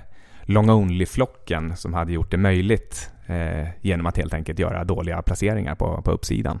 long 0.45 0.69
only-flocken 0.69 1.75
som 1.75 1.93
hade 1.93 2.13
gjort 2.13 2.31
det 2.31 2.37
möjligt 2.37 3.09
eh, 3.25 3.67
genom 3.81 4.05
att 4.05 4.17
helt 4.17 4.33
enkelt 4.33 4.59
göra 4.59 4.83
dåliga 4.83 5.21
placeringar 5.21 5.75
på, 5.75 6.01
på 6.01 6.11
uppsidan. 6.11 6.59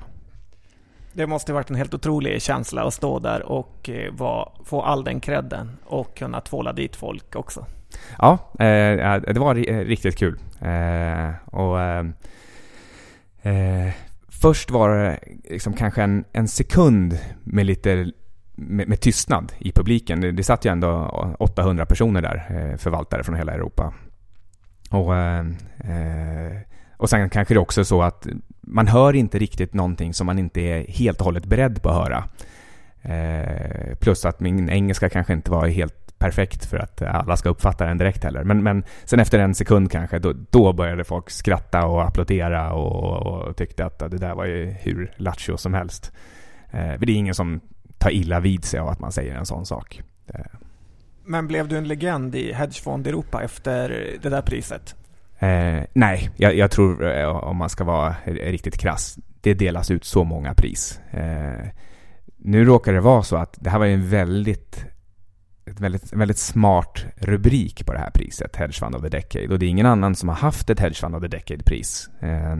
Det 1.13 1.27
måste 1.27 1.53
varit 1.53 1.69
en 1.69 1.75
helt 1.75 1.93
otrolig 1.93 2.41
känsla 2.41 2.83
att 2.83 2.93
stå 2.93 3.19
där 3.19 3.43
och 3.43 3.89
eh, 3.89 4.13
var, 4.13 4.51
få 4.65 4.81
all 4.81 5.03
den 5.03 5.19
credden 5.19 5.77
och 5.85 6.17
kunna 6.17 6.41
tvåla 6.41 6.73
dit 6.73 6.95
folk 6.95 7.35
också. 7.35 7.65
Ja, 8.17 8.37
eh, 8.59 9.21
det 9.21 9.39
var 9.39 9.55
riktigt 9.85 10.17
kul. 10.17 10.39
Eh, 10.61 11.31
och 11.45 11.81
eh, 11.81 12.05
eh, 13.41 13.93
Först 14.41 14.71
var 14.71 14.97
det 14.97 15.19
liksom 15.49 15.73
kanske 15.73 16.03
en, 16.03 16.25
en 16.31 16.47
sekund 16.47 17.19
med 17.43 17.65
lite 17.65 18.11
med, 18.55 18.87
med, 18.87 18.99
tystnad 18.99 19.53
i 19.57 19.71
publiken. 19.71 20.21
Det, 20.21 20.31
det 20.31 20.43
satt 20.43 20.65
ju 20.65 20.71
ändå 20.71 20.89
800 21.39 21.85
personer 21.85 22.21
där, 22.21 22.45
eh, 22.49 22.77
förvaltare 22.77 23.23
från 23.23 23.35
hela 23.35 23.53
Europa. 23.53 23.93
Och, 24.89 25.15
eh, 25.15 25.45
eh, 25.77 26.57
och 26.97 27.09
sen 27.09 27.29
kanske 27.29 27.53
det 27.53 27.59
också 27.59 27.81
är 27.81 27.85
så 27.85 28.01
att 28.01 28.27
man 28.61 28.87
hör 28.87 29.15
inte 29.15 29.39
riktigt 29.39 29.73
någonting 29.73 30.13
som 30.13 30.25
man 30.25 30.39
inte 30.39 30.61
är 30.61 30.87
helt 30.87 31.19
och 31.19 31.25
hållet 31.25 31.45
beredd 31.45 31.81
på 31.81 31.89
att 31.89 31.95
höra. 31.95 32.23
Plus 33.99 34.25
att 34.25 34.39
min 34.39 34.69
engelska 34.69 35.09
kanske 35.09 35.33
inte 35.33 35.51
var 35.51 35.67
helt 35.67 36.05
perfekt 36.17 36.65
för 36.65 36.77
att 36.77 37.01
alla 37.01 37.37
ska 37.37 37.49
uppfatta 37.49 37.85
den 37.85 37.97
direkt 37.97 38.23
heller. 38.23 38.43
Men, 38.43 38.63
men 38.63 38.83
sen 39.03 39.19
efter 39.19 39.39
en 39.39 39.55
sekund 39.55 39.91
kanske, 39.91 40.19
då, 40.19 40.33
då 40.49 40.73
började 40.73 41.03
folk 41.03 41.29
skratta 41.29 41.85
och 41.85 42.03
applådera 42.03 42.73
och, 42.73 43.47
och 43.47 43.55
tyckte 43.55 43.85
att 43.85 43.99
det 43.99 44.17
där 44.17 44.35
var 44.35 44.45
ju 44.45 44.75
hur 44.79 45.13
lattjo 45.17 45.57
som 45.57 45.73
helst. 45.73 46.11
Eh, 46.71 46.99
det 46.99 47.11
är 47.11 47.15
ingen 47.15 47.35
som 47.35 47.61
tar 48.05 48.11
illa 48.11 48.39
vid 48.39 48.65
sig 48.65 48.79
av 48.79 48.87
att 48.87 48.99
man 48.99 49.11
säger 49.11 49.35
en 49.35 49.45
sån 49.45 49.65
sak. 49.65 50.01
Men 51.25 51.47
blev 51.47 51.67
du 51.67 51.77
en 51.77 51.87
legend 51.87 52.35
i 52.35 52.53
Hedgefond 52.53 53.07
Europa 53.07 53.43
efter 53.43 53.89
det 54.21 54.29
där 54.29 54.41
priset? 54.41 54.95
Eh, 55.39 55.83
nej, 55.93 56.29
jag, 56.35 56.55
jag, 56.55 56.71
tror 56.71 57.17
eh, 57.17 57.27
om 57.27 57.57
man 57.57 57.69
ska 57.69 57.83
vara 57.83 58.15
riktigt 58.25 58.77
krass, 58.77 59.17
det 59.41 59.53
delas 59.53 59.91
ut 59.91 60.05
så 60.05 60.23
många 60.23 60.53
pris. 60.53 60.99
Eh, 61.11 61.67
nu 62.37 62.65
råkar 62.65 62.93
det 62.93 63.01
vara 63.01 63.23
så 63.23 63.35
att 63.35 63.57
det 63.59 63.69
här 63.69 63.79
var 63.79 63.85
en 63.85 64.09
väldigt, 64.09 64.85
ett 65.65 65.79
väldigt, 65.79 66.13
väldigt 66.13 66.37
smart 66.37 67.05
rubrik 67.15 67.85
på 67.85 67.93
det 67.93 67.99
här 67.99 68.11
priset, 68.11 68.55
Hedge 68.55 68.79
Fund 68.79 68.95
of 68.95 69.01
the 69.01 69.09
Decade. 69.09 69.47
Och 69.47 69.59
det 69.59 69.65
är 69.65 69.69
ingen 69.69 69.85
annan 69.85 70.15
som 70.15 70.29
har 70.29 70.35
haft 70.35 70.69
ett 70.69 70.79
Hedge 70.79 70.99
Fund 70.99 71.15
of 71.15 71.21
the 71.21 71.27
Decade-pris. 71.27 72.09
Eh, 72.19 72.55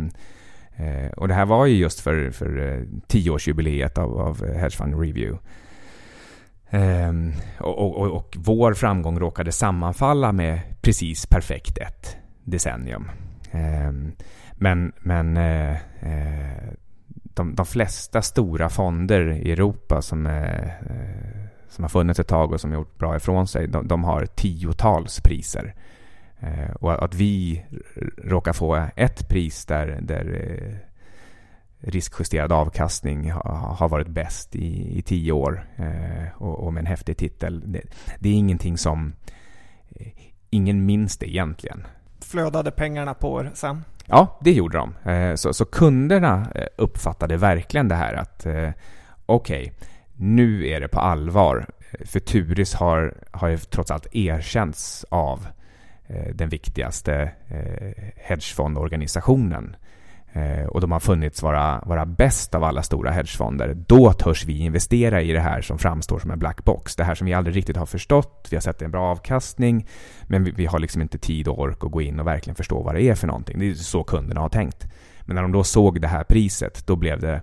eh, 0.78 1.12
och 1.18 1.28
det 1.28 1.34
här 1.34 1.46
var 1.46 1.66
ju 1.66 1.76
just 1.76 2.00
för, 2.00 2.32
för 2.32 2.74
eh, 2.74 2.82
tioårsjubileet 3.08 3.98
av, 3.98 4.20
av 4.20 4.46
Hedge 4.54 4.78
Fund 4.78 5.02
Review. 5.02 5.40
Um, 6.70 7.34
och, 7.60 8.02
och, 8.02 8.12
och, 8.12 8.38
vår 8.40 8.74
framgång 8.74 9.20
råkade 9.20 9.52
sammanfalla 9.52 10.32
med 10.32 10.60
precis 10.82 11.26
perfekt 11.26 11.78
ett 11.78 12.18
decennium. 12.44 13.12
Um, 13.52 14.12
men 14.54 14.94
men 15.00 15.38
uh, 15.38 15.76
uh, 16.04 16.74
de, 17.24 17.56
de, 17.56 17.66
flesta 17.66 18.22
stora 18.22 18.70
fonder 18.70 19.32
i 19.32 19.52
Europa 19.52 20.02
som, 20.02 20.26
uh, 20.26 20.70
som 21.70 21.84
har 21.84 21.90
funnits 21.90 22.20
ett 22.20 22.28
tag 22.28 22.52
och 22.52 22.62
som 22.62 22.74
gjort 22.74 22.98
bra 22.98 23.16
ifrån 23.16 23.48
sig, 23.48 23.68
de, 23.68 23.88
de 23.88 24.04
har 24.04 24.26
tiotals 24.26 25.22
priser 25.22 25.76
och 26.80 27.04
att 27.04 27.14
vi 27.16 27.66
råkar 28.18 28.54
få 28.54 28.88
ett 28.96 29.30
pris 29.30 29.66
där, 29.66 30.00
där 30.02 30.26
riskjusterad 31.86 32.52
avkastning 32.52 33.32
har 33.32 33.90
varit 33.90 34.08
bäst 34.08 34.56
i, 34.56 34.98
i 34.98 35.02
tio 35.02 35.32
år 35.32 35.68
eh, 35.76 36.42
och, 36.42 36.66
och, 36.66 36.74
med 36.74 36.82
en 36.82 36.86
häftig 36.86 37.18
titel. 37.18 37.72
Det, 37.72 37.82
det, 38.20 38.30
är 38.30 38.34
ingenting 38.34 38.78
som... 38.78 39.14
Eh, 39.90 40.08
ingen 40.50 40.86
minns 40.86 41.18
det 41.18 41.30
egentligen. 41.30 41.88
Flödade 42.20 42.72
pengarna 42.72 43.14
på 43.14 43.42
er 43.42 43.52
sen? 43.54 43.84
Ja, 44.06 44.40
det 44.42 44.52
gjorde 44.52 44.78
de. 44.78 45.12
Eh, 45.12 45.36
så, 45.36 45.54
så, 45.54 45.66
kunderna 45.66 46.48
eh, 46.56 46.68
uppfattade 46.78 47.38
verkligen 47.38 47.88
det 47.88 47.96
här 47.96 48.14
att 48.14 48.46
eh, 48.46 48.70
okej, 49.26 49.62
okay, 49.62 49.72
nu 50.16 50.68
är 50.68 50.82
det 50.82 50.88
på 50.88 51.00
allvar. 51.00 51.66
För 52.06 52.20
Turis 52.20 52.74
har, 52.74 53.18
har 53.32 53.48
ju 53.48 53.58
trots 53.58 53.92
allt 53.92 54.16
erkänts 54.16 55.06
av 55.10 55.40
eh, 55.40 55.52
Eh, 56.08 56.36
den 56.36 56.50
viktigaste 56.50 57.32
eh, 57.48 58.04
hedgefondorganisationen 58.16 59.76
eh, 60.34 60.66
och 60.66 60.82
de 60.82 60.92
har 60.92 61.00
funnits 61.00 61.42
vara, 61.42 61.84
vara 61.86 62.06
bäst 62.06 62.56
av 62.56 62.64
alla 62.64 62.84
stora 62.84 63.12
hedgefonder, 63.12 63.74
då 63.88 64.14
törs 64.14 64.46
vi 64.46 64.58
investera 64.58 65.22
i 65.22 65.32
det 65.32 65.40
här 65.40 65.62
som 65.62 65.78
framstår 65.78 66.20
som 66.20 66.32
en 66.32 66.40
black 66.40 66.66
box. 66.66 66.96
Det 66.96 67.04
här 67.04 67.16
som 67.16 67.28
vi 67.28 67.34
aldrig 67.34 67.56
riktigt 67.56 67.78
har 67.78 67.86
förstått, 67.86 68.48
vi 68.50 68.56
har 68.56 68.62
sett 68.62 68.82
en 68.82 68.92
bra 68.92 69.04
avkastning, 69.04 69.88
men 70.24 70.44
vi, 70.44 70.52
vi 70.52 70.66
har 70.66 70.80
liksom 70.80 71.02
inte 71.02 71.18
tid 71.18 71.48
och 71.48 71.60
ork 71.60 71.84
att 71.84 71.92
gå 71.92 72.02
in 72.02 72.20
och 72.20 72.28
verkligen 72.28 72.56
förstå 72.56 72.84
vad 72.84 72.96
det 72.96 73.02
är 73.02 73.16
för 73.16 73.28
någonting. 73.28 73.60
Det 73.60 73.70
är 73.70 73.74
så 73.74 74.04
kunderna 74.04 74.42
har 74.42 74.50
tänkt. 74.50 74.88
Men 75.22 75.36
när 75.36 75.42
de 75.42 75.52
då 75.52 75.64
såg 75.64 76.02
det 76.02 76.08
här 76.08 76.24
priset, 76.24 76.88
då 76.88 76.96
blev 76.96 77.20
det, 77.20 77.42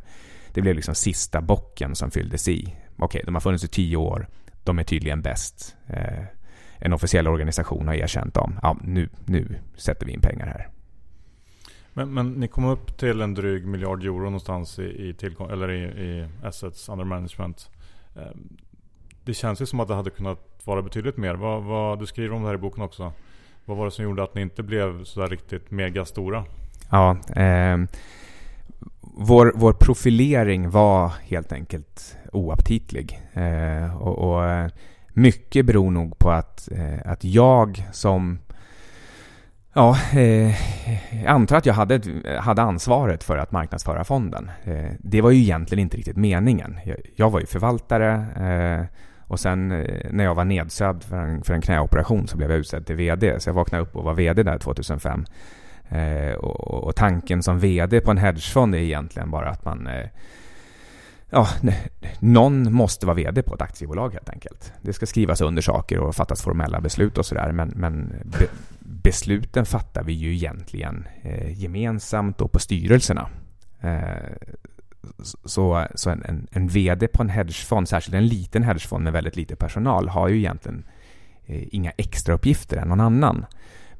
det 0.52 0.60
blev 0.60 0.74
liksom 0.74 0.94
sista 0.94 1.40
bocken 1.40 1.94
som 1.94 2.10
fylldes 2.10 2.48
i. 2.48 2.76
Okej, 2.96 3.22
de 3.24 3.34
har 3.34 3.40
funnits 3.40 3.64
i 3.64 3.68
tio 3.68 3.96
år, 3.96 4.28
de 4.64 4.78
är 4.78 4.84
tydligen 4.84 5.22
bäst. 5.22 5.76
En 6.84 6.92
officiell 6.92 7.28
organisation 7.28 7.88
har 7.88 7.94
erkänt 7.94 8.34
dem. 8.34 8.58
Ja, 8.62 8.76
nu, 8.82 9.08
nu 9.26 9.58
sätter 9.76 10.06
vi 10.06 10.12
in 10.12 10.20
pengar 10.20 10.46
här. 10.46 10.68
Men, 11.92 12.14
men 12.14 12.32
ni 12.32 12.48
kom 12.48 12.64
upp 12.64 12.98
till 12.98 13.20
en 13.20 13.34
dryg 13.34 13.66
miljard 13.66 14.04
euro 14.04 14.24
någonstans 14.24 14.78
i, 14.78 15.08
i, 15.08 15.14
tillgång, 15.14 15.50
eller 15.50 15.70
i, 15.70 15.82
i 15.82 16.28
assets 16.42 16.88
under 16.88 17.04
management. 17.04 17.70
Ehm, 18.16 18.56
det 19.24 19.34
känns 19.34 19.62
ju 19.62 19.66
som 19.66 19.80
att 19.80 19.88
det 19.88 19.94
hade 19.94 20.10
kunnat 20.10 20.38
vara 20.64 20.82
betydligt 20.82 21.16
mer. 21.16 21.34
Vad, 21.34 21.62
vad, 21.62 21.98
du 21.98 22.06
skriver 22.06 22.34
om 22.34 22.42
det 22.42 22.48
här 22.48 22.54
i 22.54 22.58
boken 22.58 22.82
också. 22.82 23.12
Vad 23.64 23.76
var 23.76 23.84
det 23.84 23.90
som 23.90 24.04
gjorde 24.04 24.22
att 24.22 24.34
ni 24.34 24.40
inte 24.40 24.62
blev 24.62 25.04
sådär 25.04 25.28
riktigt 25.28 25.70
mega 25.70 26.04
stora? 26.04 26.44
Ja, 26.90 27.16
eh, 27.36 27.78
vår, 29.00 29.52
vår 29.54 29.72
profilering 29.72 30.70
var 30.70 31.08
helt 31.08 31.52
enkelt 31.52 32.16
oaptitlig. 32.32 33.20
Eh, 33.32 34.02
och, 34.02 34.18
och, 34.18 34.70
mycket 35.12 35.66
beror 35.66 35.90
nog 35.90 36.18
på 36.18 36.30
att, 36.30 36.68
eh, 36.72 37.12
att 37.12 37.24
jag 37.24 37.88
som 37.92 38.38
Ja, 39.74 39.98
eh, 40.12 40.50
jag 41.24 41.26
antar 41.26 41.56
att 41.56 41.66
jag 41.66 41.74
hade, 41.74 42.00
hade 42.38 42.62
ansvaret 42.62 43.24
för 43.24 43.36
att 43.36 43.52
marknadsföra 43.52 44.04
fonden. 44.04 44.50
Eh, 44.64 44.90
det 44.98 45.20
var 45.20 45.30
ju 45.30 45.38
egentligen 45.38 45.82
inte 45.82 45.96
riktigt 45.96 46.16
meningen. 46.16 46.78
Jag, 46.84 46.96
jag 47.16 47.30
var 47.30 47.40
ju 47.40 47.46
förvaltare 47.46 48.12
eh, 48.36 48.86
och 49.32 49.40
sen 49.40 49.72
eh, 49.72 50.10
när 50.10 50.24
jag 50.24 50.34
var 50.34 50.44
nedsövd 50.44 51.02
för 51.02 51.16
en, 51.16 51.42
för 51.42 51.54
en 51.54 51.60
knäoperation 51.60 52.28
så 52.28 52.36
blev 52.36 52.50
jag 52.50 52.60
utsedd 52.60 52.86
till 52.86 52.96
VD. 52.96 53.40
Så 53.40 53.48
jag 53.48 53.54
vaknade 53.54 53.82
upp 53.82 53.96
och 53.96 54.04
var 54.04 54.14
VD 54.14 54.42
där 54.42 54.58
2005. 54.58 55.24
Eh, 55.88 56.34
och, 56.34 56.84
och, 56.84 56.96
tanken 56.96 57.42
som 57.42 57.58
VD 57.58 58.00
på 58.00 58.10
en 58.10 58.18
hedgefond 58.18 58.74
är 58.74 58.78
egentligen 58.78 59.30
bara 59.30 59.50
att 59.50 59.64
man 59.64 59.86
eh, 59.86 60.06
Ja, 61.34 61.48
någon 62.18 62.72
måste 62.72 63.06
vara 63.06 63.14
VD 63.14 63.42
på 63.42 63.54
ett 63.54 63.62
aktiebolag 63.62 64.12
helt 64.12 64.28
enkelt. 64.28 64.72
Det 64.82 64.92
ska 64.92 65.06
skrivas 65.06 65.40
under 65.40 65.62
saker 65.62 65.98
och 65.98 66.14
fattas 66.14 66.42
formella 66.42 66.80
beslut 66.80 67.18
och 67.18 67.26
sådär. 67.26 67.52
Men, 67.52 67.72
men 67.76 68.14
be, 68.24 68.46
besluten 68.80 69.66
fattar 69.66 70.02
vi 70.02 70.12
ju 70.12 70.34
egentligen 70.34 71.06
eh, 71.22 71.58
gemensamt 71.60 72.40
och 72.40 72.52
på 72.52 72.58
styrelserna. 72.58 73.28
Eh, 73.80 74.32
så 75.44 75.86
så 75.94 76.10
en, 76.10 76.22
en, 76.24 76.46
en, 76.50 76.68
VD 76.68 77.08
på 77.08 77.22
en 77.22 77.28
hedgefond, 77.28 77.88
särskilt 77.88 78.14
en 78.14 78.26
liten 78.26 78.62
hedgefond 78.62 79.04
med 79.04 79.12
väldigt 79.12 79.36
lite 79.36 79.56
personal, 79.56 80.08
har 80.08 80.28
ju 80.28 80.38
egentligen 80.38 80.84
eh, 81.46 81.74
inga 81.74 81.90
extra 81.90 82.34
uppgifter 82.34 82.76
än 82.76 82.88
någon 82.88 83.00
annan. 83.00 83.46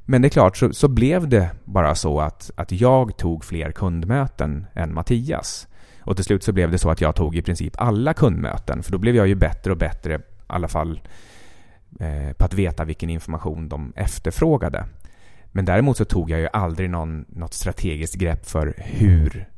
Men 0.05 0.21
det 0.21 0.27
är 0.27 0.29
klart, 0.29 0.57
så, 0.57 0.73
så 0.73 0.87
blev 0.87 1.27
det 1.27 1.49
bara 1.65 1.95
så 1.95 2.19
att, 2.19 2.51
att 2.55 2.71
jag 2.71 3.17
tog 3.17 3.45
fler 3.45 3.71
kundmöten 3.71 4.65
än 4.73 4.93
Mattias. 4.93 5.67
Och 6.05 6.15
till 6.15 6.25
slut 6.25 6.43
så 6.43 6.51
blev 6.51 6.71
det 6.71 6.77
så 6.77 6.89
att 6.89 7.01
jag 7.01 7.15
tog 7.15 7.35
i 7.35 7.41
princip 7.41 7.73
alla 7.77 8.13
kundmöten, 8.13 8.83
för 8.83 8.91
då 8.91 8.97
blev 8.97 9.15
jag 9.15 9.27
ju 9.27 9.35
bättre 9.35 9.71
och 9.71 9.77
bättre, 9.77 10.15
i 10.15 10.19
alla 10.47 10.67
fall 10.67 11.01
eh, 11.99 12.33
på 12.33 12.45
att 12.45 12.53
veta 12.53 12.85
vilken 12.85 13.09
information 13.09 13.69
de 13.69 13.93
efterfrågade. 13.95 14.85
Men 15.51 15.65
däremot 15.65 15.97
så 15.97 16.05
tog 16.05 16.29
jag 16.29 16.39
ju 16.39 16.47
aldrig 16.53 16.89
någon, 16.89 17.25
något 17.29 17.53
strategiskt 17.53 18.15
grepp 18.15 18.45
för 18.45 18.73
hur, 18.77 19.49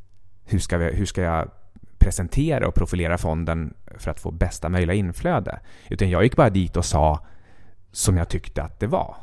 hur, 0.45 0.59
ska 0.59 0.77
vi, 0.77 0.95
hur 0.95 1.05
ska 1.05 1.21
jag 1.21 1.51
presentera 1.97 2.67
och 2.67 2.75
profilera 2.75 3.17
fonden 3.17 3.73
för 3.97 4.11
att 4.11 4.19
få 4.19 4.31
bästa 4.31 4.69
möjliga 4.69 4.95
inflöde. 4.95 5.59
Utan 5.89 6.09
jag 6.09 6.23
gick 6.23 6.35
bara 6.35 6.49
dit 6.49 6.77
och 6.77 6.85
sa 6.85 7.25
som 7.91 8.17
jag 8.17 8.29
tyckte 8.29 8.63
att 8.63 8.79
det 8.79 8.87
var. 8.87 9.15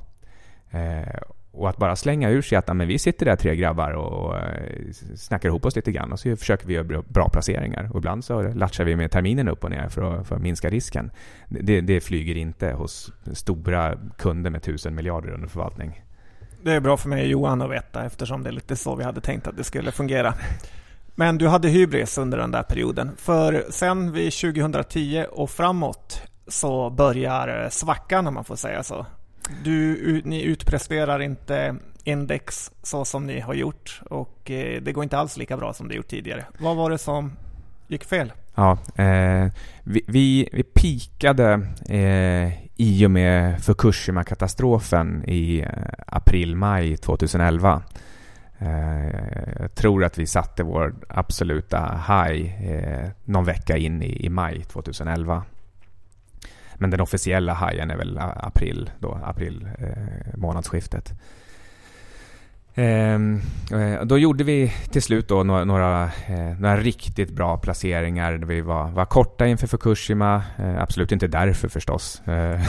Eh, 0.71 1.21
och 1.53 1.69
att 1.69 1.77
bara 1.77 1.97
slänga 1.97 2.31
ur 2.31 2.43
sig 2.43 2.59
att 2.59 2.77
men 2.77 2.89
vi 2.89 2.99
sitter 2.99 3.27
där 3.27 3.37
tre 3.37 3.57
grabbar 3.57 3.93
och 3.93 4.37
eh, 4.37 4.91
snackar 5.17 5.49
ihop 5.49 5.65
oss 5.65 5.77
lite 5.77 5.93
grann 5.93 6.13
och 6.13 6.21
så 6.21 6.37
försöker 6.37 6.67
vi 6.67 6.75
göra 6.75 7.03
bra 7.09 7.29
placeringar. 7.29 7.89
Och 7.93 7.99
ibland 7.99 8.25
så 8.25 8.43
latchar 8.43 8.85
vi 8.85 8.97
med 8.97 9.11
terminen 9.11 9.49
upp 9.49 9.65
och 9.65 9.71
ner 9.71 9.89
för 9.89 10.03
att, 10.03 10.27
för 10.27 10.37
att 10.37 10.43
minska 10.43 10.71
risken. 10.71 11.11
Det, 11.49 11.81
det, 11.81 12.01
flyger 12.01 12.37
inte 12.37 12.73
hos 12.73 13.13
stora 13.33 13.99
kunder 14.19 14.51
med 14.51 14.63
tusen 14.63 14.95
miljarder 14.95 15.31
under 15.31 15.49
förvaltning. 15.49 16.03
Det 16.63 16.73
är 16.73 16.81
bra 16.81 16.97
för 16.97 17.09
mig 17.09 17.23
och 17.23 17.29
Johan 17.29 17.63
att 17.63 17.71
veta 17.71 18.05
eftersom 18.05 18.43
det 18.43 18.51
är 18.51 18.53
lite 18.53 18.77
så 18.77 18.95
vi 18.95 19.05
hade 19.05 19.21
tänkt 19.21 19.47
att 19.47 19.57
det 19.57 19.65
skulle 19.65 19.93
fungera. 19.93 20.35
Men 21.15 21.39
du 21.39 21.49
hade 21.49 21.69
hybris 21.69 22.19
under 22.19 22.39
den 22.39 22.51
där 22.51 22.63
perioden. 22.63 23.11
För 23.17 23.65
sen 23.71 24.13
vid 24.13 24.33
2010 24.33 25.25
och 25.31 25.51
framåt 25.51 26.23
så 26.47 26.91
börjar 26.91 27.69
svackan 27.71 28.27
om 28.27 28.35
man 28.35 28.45
får 28.45 28.57
säga 28.57 28.83
så. 28.83 29.07
Du, 29.65 30.23
ni 30.25 30.43
utpresterar 30.43 31.23
inte 31.23 31.77
index 32.05 32.71
så 32.83 33.05
som 33.05 33.27
ni 33.27 33.41
har 33.41 33.55
gjort 33.55 34.01
och 34.11 34.51
eh, 34.51 34.83
det 34.83 34.93
går 34.93 35.05
inte 35.05 35.19
alls 35.19 35.37
lika 35.37 35.57
bra 35.57 35.73
som 35.73 35.89
det 35.89 35.95
gjort 35.95 36.09
tidigare. 36.09 36.45
Vad 36.59 36.77
var 36.77 36.91
det 36.91 36.99
som 36.99 37.33
gick 37.89 38.05
fel? 38.05 38.33
Ja, 38.55 38.79
eh, 38.97 39.47
vi, 39.85 40.05
vi, 40.07 40.49
vi 40.53 40.63
pikade 40.63 41.61
eh, 41.89 42.53
i 42.77 43.07
och 43.07 43.11
med 43.11 43.63
Fukushima-katastrofen 43.63 45.25
i 45.27 45.61
eh, 45.61 45.69
april-maj 46.07 46.97
2011. 46.97 47.83
Eh, 48.59 49.07
jag 49.59 49.75
tror 49.75 50.05
att 50.05 50.19
vi 50.19 50.27
satte 50.27 50.63
vår 50.63 50.95
absoluta 51.09 52.01
high 52.09 52.71
eh, 52.71 53.09
någon 53.25 53.45
vecka 53.45 53.77
in 53.77 54.03
i, 54.03 54.27
i 54.27 54.29
maj 54.29 54.65
2011. 54.65 55.45
Men 56.75 56.91
den 56.91 57.01
officiella 57.01 57.53
hajen 57.53 57.91
är 57.91 57.97
väl 57.97 58.19
april, 58.19 58.91
då, 58.99 59.21
april 59.25 59.69
eh, 59.79 60.39
månadsskiftet. 60.39 61.13
Ehm, 62.75 63.41
eh, 63.73 64.05
då 64.05 64.19
gjorde 64.19 64.45
vi 64.45 64.73
till 64.91 65.03
slut 65.03 65.29
då 65.29 65.43
några, 65.43 65.65
några, 65.65 66.05
eh, 66.05 66.59
några 66.59 66.77
riktigt 66.77 67.31
bra 67.31 67.57
placeringar. 67.57 68.33
Vi 68.33 68.61
var, 68.61 68.91
var 68.91 69.05
korta 69.05 69.47
inför 69.47 69.67
Fukushima, 69.67 70.43
eh, 70.59 70.83
absolut 70.83 71.13
inte 71.13 71.27
därför 71.27 71.69
förstås. 71.69 72.23
Eh, 72.27 72.61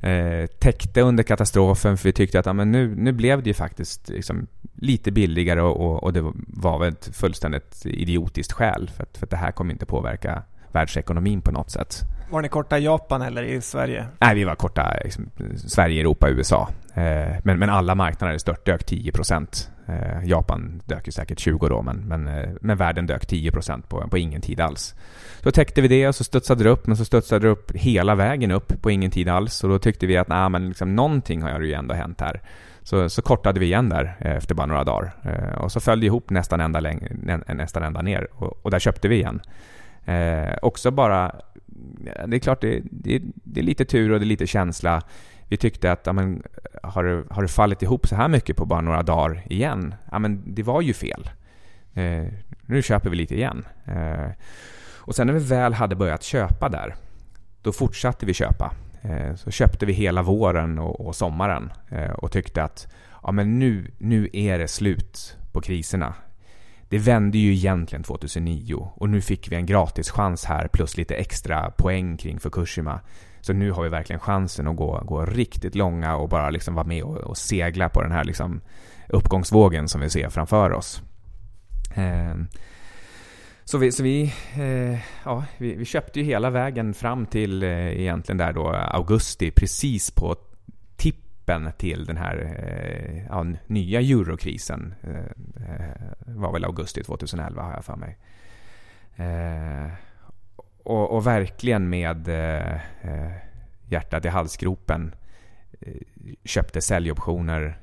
eh, 0.10 0.46
täckte 0.46 1.00
under 1.00 1.22
katastrofen 1.22 1.96
för 1.96 2.08
vi 2.08 2.12
tyckte 2.12 2.38
att 2.38 2.46
ja, 2.46 2.52
men 2.52 2.72
nu, 2.72 2.94
nu 2.96 3.12
blev 3.12 3.42
det 3.42 3.50
ju 3.50 3.54
faktiskt 3.54 4.08
liksom 4.08 4.46
lite 4.74 5.12
billigare 5.12 5.60
och, 5.60 5.80
och, 5.80 6.02
och, 6.02 6.12
det 6.12 6.32
var 6.46 6.78
väl 6.78 6.92
ett 6.92 7.10
fullständigt 7.12 7.86
idiotiskt 7.86 8.52
skäl 8.52 8.90
för 8.96 9.02
att, 9.02 9.18
för 9.18 9.26
att 9.26 9.30
det 9.30 9.36
här 9.36 9.52
kommer 9.52 9.72
inte 9.72 9.86
påverka 9.86 10.42
världsekonomin 10.72 11.40
på 11.42 11.50
något 11.50 11.70
sätt. 11.70 12.02
Var 12.32 12.42
ni 12.42 12.48
korta 12.48 12.78
i 12.78 12.84
Japan 12.84 13.22
eller 13.22 13.42
i 13.42 13.60
Sverige? 13.60 14.06
Nej, 14.18 14.34
vi 14.34 14.44
var 14.44 14.54
korta 14.54 14.96
liksom, 15.04 15.30
Sverige, 15.56 16.00
Europa, 16.00 16.28
USA. 16.30 16.68
Eh, 16.94 17.36
men, 17.42 17.58
men 17.58 17.70
alla 17.70 17.94
marknader 17.94 18.38
störtdök 18.38 18.84
10 18.84 19.12
procent. 19.12 19.70
Eh, 19.88 20.24
Japan 20.24 20.82
dök 20.84 21.06
ju 21.06 21.12
säkert 21.12 21.38
20 21.38 21.68
då, 21.68 21.82
men, 21.82 21.96
men, 21.96 22.28
eh, 22.28 22.48
men 22.60 22.76
världen 22.76 23.06
dök 23.06 23.26
10 23.26 23.50
procent 23.50 23.88
på, 23.88 24.08
på 24.08 24.18
ingen 24.18 24.40
tid 24.40 24.60
alls. 24.60 24.94
Så 25.42 25.50
täckte 25.50 25.80
vi 25.80 25.88
det 25.88 26.08
och 26.08 26.14
så 26.14 26.24
studsade 26.24 26.64
det 26.64 26.70
upp, 26.70 26.86
men 26.86 26.96
så 26.96 27.04
studsade 27.04 27.46
det 27.46 27.50
upp 27.50 27.70
hela 27.74 28.14
vägen 28.14 28.50
upp 28.50 28.82
på 28.82 28.90
ingen 28.90 29.10
tid 29.10 29.28
alls. 29.28 29.64
Och 29.64 29.70
då 29.70 29.78
tyckte 29.78 30.06
vi 30.06 30.16
att 30.16 30.28
nah, 30.28 30.48
men 30.48 30.68
liksom, 30.68 30.96
någonting 30.96 31.42
har 31.42 31.60
ju 31.60 31.72
ändå 31.72 31.94
hänt 31.94 32.20
här. 32.20 32.40
Så, 32.82 33.08
så 33.08 33.22
kortade 33.22 33.60
vi 33.60 33.66
igen 33.66 33.88
där 33.88 34.16
eh, 34.20 34.36
efter 34.36 34.54
bara 34.54 34.66
några 34.66 34.84
dagar. 34.84 35.12
Eh, 35.24 35.58
och 35.58 35.72
så 35.72 35.80
föll 35.80 36.00
det 36.00 36.06
ihop 36.06 36.30
nästan 36.30 36.60
ända, 36.60 36.80
läng- 36.80 37.54
nästan 37.54 37.82
ända 37.82 38.02
ner 38.02 38.28
och, 38.32 38.64
och 38.64 38.70
där 38.70 38.78
köpte 38.78 39.08
vi 39.08 39.16
igen. 39.16 39.40
Eh, 40.04 40.54
också 40.62 40.90
bara 40.90 41.32
det 42.26 42.36
är 42.36 42.38
klart, 42.38 42.60
det, 42.60 42.82
det, 42.90 43.22
det, 43.34 43.60
är 43.60 43.64
lite 43.64 43.84
tur 43.84 44.12
och 44.12 44.20
det 44.20 44.24
är 44.24 44.26
lite 44.26 44.46
känsla. 44.46 45.02
Vi 45.48 45.56
tyckte 45.56 45.92
att, 45.92 46.06
ja, 46.06 46.12
men, 46.12 46.42
har, 46.82 47.04
det, 47.04 47.24
har 47.30 47.42
det 47.42 47.48
fallit 47.48 47.82
ihop 47.82 48.06
så 48.06 48.16
här 48.16 48.28
mycket 48.28 48.56
på 48.56 48.66
bara 48.66 48.80
några 48.80 49.02
dagar 49.02 49.42
igen? 49.46 49.94
Ja, 50.10 50.18
men 50.18 50.54
det 50.54 50.62
var 50.62 50.80
ju 50.80 50.92
fel. 50.92 51.30
Eh, 51.94 52.26
nu 52.66 52.82
köper 52.82 53.10
vi 53.10 53.16
lite 53.16 53.34
igen. 53.34 53.64
Eh, 53.84 54.30
och 54.96 55.14
sen 55.14 55.26
när 55.26 55.34
vi 55.34 55.44
väl 55.44 55.74
hade 55.74 55.96
börjat 55.96 56.22
köpa 56.22 56.68
där, 56.68 56.94
då 57.62 57.72
fortsatte 57.72 58.26
vi 58.26 58.34
köpa. 58.34 58.72
Eh, 59.02 59.34
så 59.34 59.50
köpte 59.50 59.86
vi 59.86 59.92
hela 59.92 60.22
våren 60.22 60.78
och, 60.78 61.06
och 61.06 61.16
sommaren 61.16 61.72
eh, 61.88 62.10
och 62.10 62.32
tyckte 62.32 62.62
att 62.62 62.92
ja, 63.22 63.32
men 63.32 63.58
nu, 63.58 63.90
nu 63.98 64.28
är 64.32 64.58
det 64.58 64.68
slut 64.68 65.36
på 65.52 65.60
kriserna. 65.60 66.14
Det 66.92 66.98
vände 66.98 67.38
ju 67.38 67.52
egentligen 67.52 68.02
2009 68.02 68.92
och 68.94 69.08
nu 69.08 69.20
fick 69.20 69.52
vi 69.52 69.56
en 69.56 69.66
gratis 69.66 70.10
chans 70.10 70.44
här 70.44 70.68
plus 70.68 70.96
lite 70.96 71.14
extra 71.14 71.70
poäng 71.70 72.16
kring 72.16 72.40
Fukushima. 72.40 73.00
Så 73.40 73.52
nu 73.52 73.70
har 73.70 73.82
vi 73.82 73.88
verkligen 73.88 74.20
chansen 74.20 74.66
att 74.66 74.76
gå, 74.76 75.02
gå 75.04 75.26
riktigt 75.26 75.74
långa 75.74 76.16
och 76.16 76.28
bara 76.28 76.50
liksom 76.50 76.74
vara 76.74 76.86
med 76.86 77.02
och, 77.02 77.16
och 77.16 77.36
segla 77.36 77.88
på 77.88 78.02
den 78.02 78.12
här 78.12 78.24
liksom 78.24 78.60
uppgångsvågen 79.08 79.88
som 79.88 80.00
vi 80.00 80.10
ser 80.10 80.28
framför 80.28 80.72
oss. 80.72 81.02
Eh, 81.94 82.34
så 83.64 83.78
vi, 83.78 83.92
så 83.92 84.02
vi, 84.02 84.32
eh, 84.54 84.98
ja, 85.24 85.44
vi, 85.58 85.74
vi, 85.74 85.84
köpte 85.84 86.20
ju 86.20 86.26
hela 86.26 86.50
vägen 86.50 86.94
fram 86.94 87.26
till 87.26 87.62
eh, 87.62 88.00
egentligen 88.00 88.38
där 88.38 88.52
då 88.52 88.68
augusti, 88.68 89.50
precis 89.50 90.10
på 90.10 90.36
tippen 91.42 91.72
till 91.78 92.04
den 92.04 92.16
här 92.16 92.36
eh, 92.58 93.26
ja, 93.28 93.46
nya 93.66 94.00
eurokrisen. 94.00 94.94
Eh, 95.02 95.90
var 96.26 96.52
väl 96.52 96.64
augusti 96.64 97.02
2011 97.02 97.62
har 97.62 97.72
jag 97.72 97.84
för 97.84 97.96
mig. 97.96 98.18
Eh, 99.16 99.92
och, 100.84 101.10
och, 101.16 101.26
verkligen 101.26 101.88
med 101.88 102.28
eh, 102.28 102.72
eh, 103.02 103.32
hjärtat 103.88 104.24
i 104.24 104.28
halsgropen 104.28 105.14
köpte 106.44 106.80
säljoptioner 106.80 107.78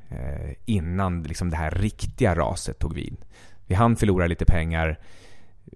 innan 0.65 1.23
liksom 1.23 1.49
det 1.49 1.57
här 1.57 1.71
riktiga 1.71 2.35
raset 2.35 2.79
tog 2.79 2.93
vid. 2.93 3.17
Vi 3.67 3.75
hann 3.75 3.95
förlora 3.95 4.27
lite 4.27 4.45
pengar, 4.45 4.99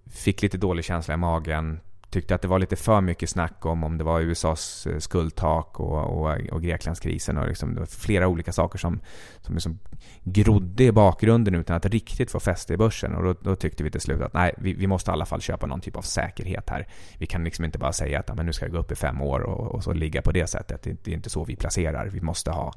fick 0.05 0.41
lite 0.41 0.57
dålig 0.57 0.85
känsla 0.85 1.13
i 1.13 1.17
magen, 1.17 1.79
tyckte 2.13 2.35
att 2.35 2.41
det 2.41 2.47
var 2.47 2.59
lite 2.59 2.75
för 2.75 3.01
mycket 3.01 3.29
snack 3.29 3.65
om 3.65 3.83
om 3.83 3.97
det 3.97 4.03
var 4.03 4.21
USAs 4.21 4.87
eh, 4.87 4.97
skuldtak 4.99 5.79
och, 5.79 6.03
och, 6.03 6.39
och 6.51 6.61
Greklandskrisen 6.61 7.37
och 7.37 7.47
liksom, 7.47 7.73
det 7.73 7.79
var 7.79 7.87
flera 7.87 8.27
olika 8.27 8.51
saker 8.51 8.79
som, 8.79 8.99
som 9.41 9.55
liksom 9.55 9.79
grodde 10.23 10.83
i 10.83 10.91
bakgrunden 10.91 11.55
utan 11.55 11.75
att 11.75 11.85
riktigt 11.85 12.31
få 12.31 12.39
fäste 12.39 12.73
i 12.73 12.77
börsen. 12.77 13.15
Och 13.15 13.23
då, 13.23 13.33
då 13.33 13.55
tyckte 13.55 13.83
vi 13.83 13.91
till 13.91 14.01
slut 14.01 14.21
att 14.21 14.33
nej, 14.33 14.53
vi, 14.57 14.73
vi, 14.73 14.87
måste 14.87 15.11
i 15.11 15.13
alla 15.13 15.25
fall 15.25 15.41
köpa 15.41 15.65
någon 15.65 15.81
typ 15.81 15.95
av 15.95 16.01
säkerhet 16.01 16.69
här. 16.69 16.87
Vi 17.17 17.25
kan 17.25 17.43
liksom 17.43 17.65
inte 17.65 17.79
bara 17.79 17.93
säga 17.93 18.19
att 18.19 18.29
ja, 18.29 18.35
men 18.35 18.45
nu 18.45 18.53
ska 18.53 18.65
det 18.65 18.71
gå 18.71 18.77
upp 18.77 18.91
i 18.91 18.95
fem 18.95 19.21
år 19.21 19.39
och, 19.39 19.75
och 19.75 19.83
så 19.83 19.93
ligga 19.93 20.21
på 20.21 20.31
det 20.31 20.47
sättet. 20.47 20.83
Det, 20.83 21.03
det 21.03 21.11
är 21.11 21.15
inte 21.15 21.29
så 21.29 21.43
vi 21.43 21.55
placerar. 21.55 22.05
Vi 22.07 22.21
måste 22.21 22.51
ha 22.51 22.73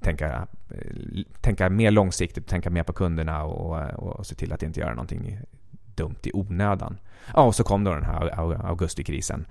tänka, 0.00 0.46
eh, 0.70 1.22
tänka 1.40 1.70
mer 1.70 1.90
långsiktigt, 1.90 2.46
tänka 2.46 2.70
mer 2.70 2.82
på 2.82 2.92
kunderna 2.92 3.44
och, 3.44 3.92
och, 3.94 4.18
och 4.18 4.26
se 4.26 4.34
till 4.34 4.52
att 4.52 4.62
inte 4.62 4.80
göra 4.80 4.94
någonting 4.94 5.38
dumt 5.96 6.18
i 6.22 6.30
onödan. 6.34 6.98
Ja, 7.34 7.42
och 7.42 7.54
så 7.54 7.64
kom 7.64 7.84
då 7.84 7.94
den 7.94 8.04
här 8.04 8.66
augustikrisen. 8.66 9.46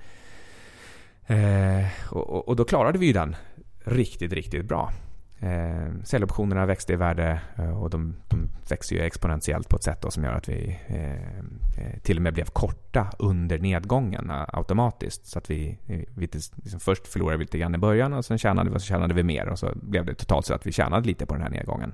Eh, 1.28 1.86
och, 2.10 2.48
och, 2.48 2.56
då 2.56 2.66
klarade 2.66 2.98
vi 2.98 3.06
ju 3.06 3.14
den 3.14 3.36
riktigt, 3.84 4.34
riktigt 4.34 4.66
bra. 4.66 4.92
Eh, 5.40 5.94
säljoptionerna 6.04 6.66
växte 6.66 6.94
i 6.94 6.96
värde 6.96 7.42
eh, 7.56 7.82
och 7.82 7.90
de, 7.90 8.16
de 8.28 8.50
växer 8.70 8.96
ju 8.96 9.02
exponentiellt 9.02 9.70
på 9.70 9.76
ett 9.76 9.84
sätt 9.84 10.06
som 10.10 10.24
gör 10.24 10.34
att 10.34 10.50
vi 10.50 10.80
eh, 10.88 11.38
eh, 11.84 12.00
till 12.02 12.18
och 12.18 12.24
med 12.24 12.34
blev 12.34 12.46
korta 12.46 13.12
under 13.20 13.60
nedgången 13.60 14.30
eh, 14.30 14.44
automatiskt. 14.48 15.26
Så 15.26 15.40
att 15.40 15.50
vi, 15.50 15.78
vi 16.16 16.30
liksom 16.56 16.80
först 16.80 17.08
förlorade 17.08 17.38
vi 17.38 17.44
lite 17.44 17.58
grann 17.58 17.76
i 17.76 17.78
början 17.78 18.14
och 18.14 18.26
sen 18.26 18.38
tjänade 18.38 18.70
vi, 18.70 18.76
och 18.76 18.82
så 18.82 18.88
tjänade 18.88 19.14
vi 19.14 19.24
mer 19.24 19.50
och 19.50 19.60
så 19.60 19.72
blev 19.76 20.06
det 20.06 20.14
totalt 20.14 20.46
så 20.46 20.54
att 20.54 20.66
vi 20.66 20.72
tjänade 20.72 21.08
lite 21.08 21.26
på 21.26 21.34
den 21.34 21.44
här 21.44 21.50
nedgången. 21.50 21.94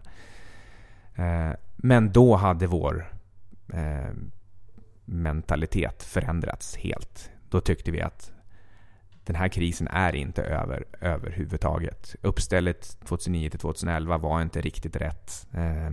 Eh, 1.15 1.51
men 1.75 2.11
då 2.11 2.35
hade 2.35 2.67
vår 2.67 3.16
Eh, 3.73 4.13
mentalitet 5.05 6.03
förändrats 6.03 6.75
helt. 6.75 7.31
Då 7.49 7.61
tyckte 7.61 7.91
vi 7.91 8.01
att 8.01 8.31
den 9.25 9.35
här 9.35 9.47
krisen 9.47 9.87
är 9.87 10.15
inte 10.15 10.43
över 10.43 10.85
överhuvudtaget. 11.01 12.15
Uppstället 12.21 12.97
2009 13.05 13.49
till 13.49 13.59
2011 13.59 14.17
var 14.17 14.41
inte 14.41 14.61
riktigt 14.61 14.95
rätt. 14.95 15.47
Eh, 15.53 15.89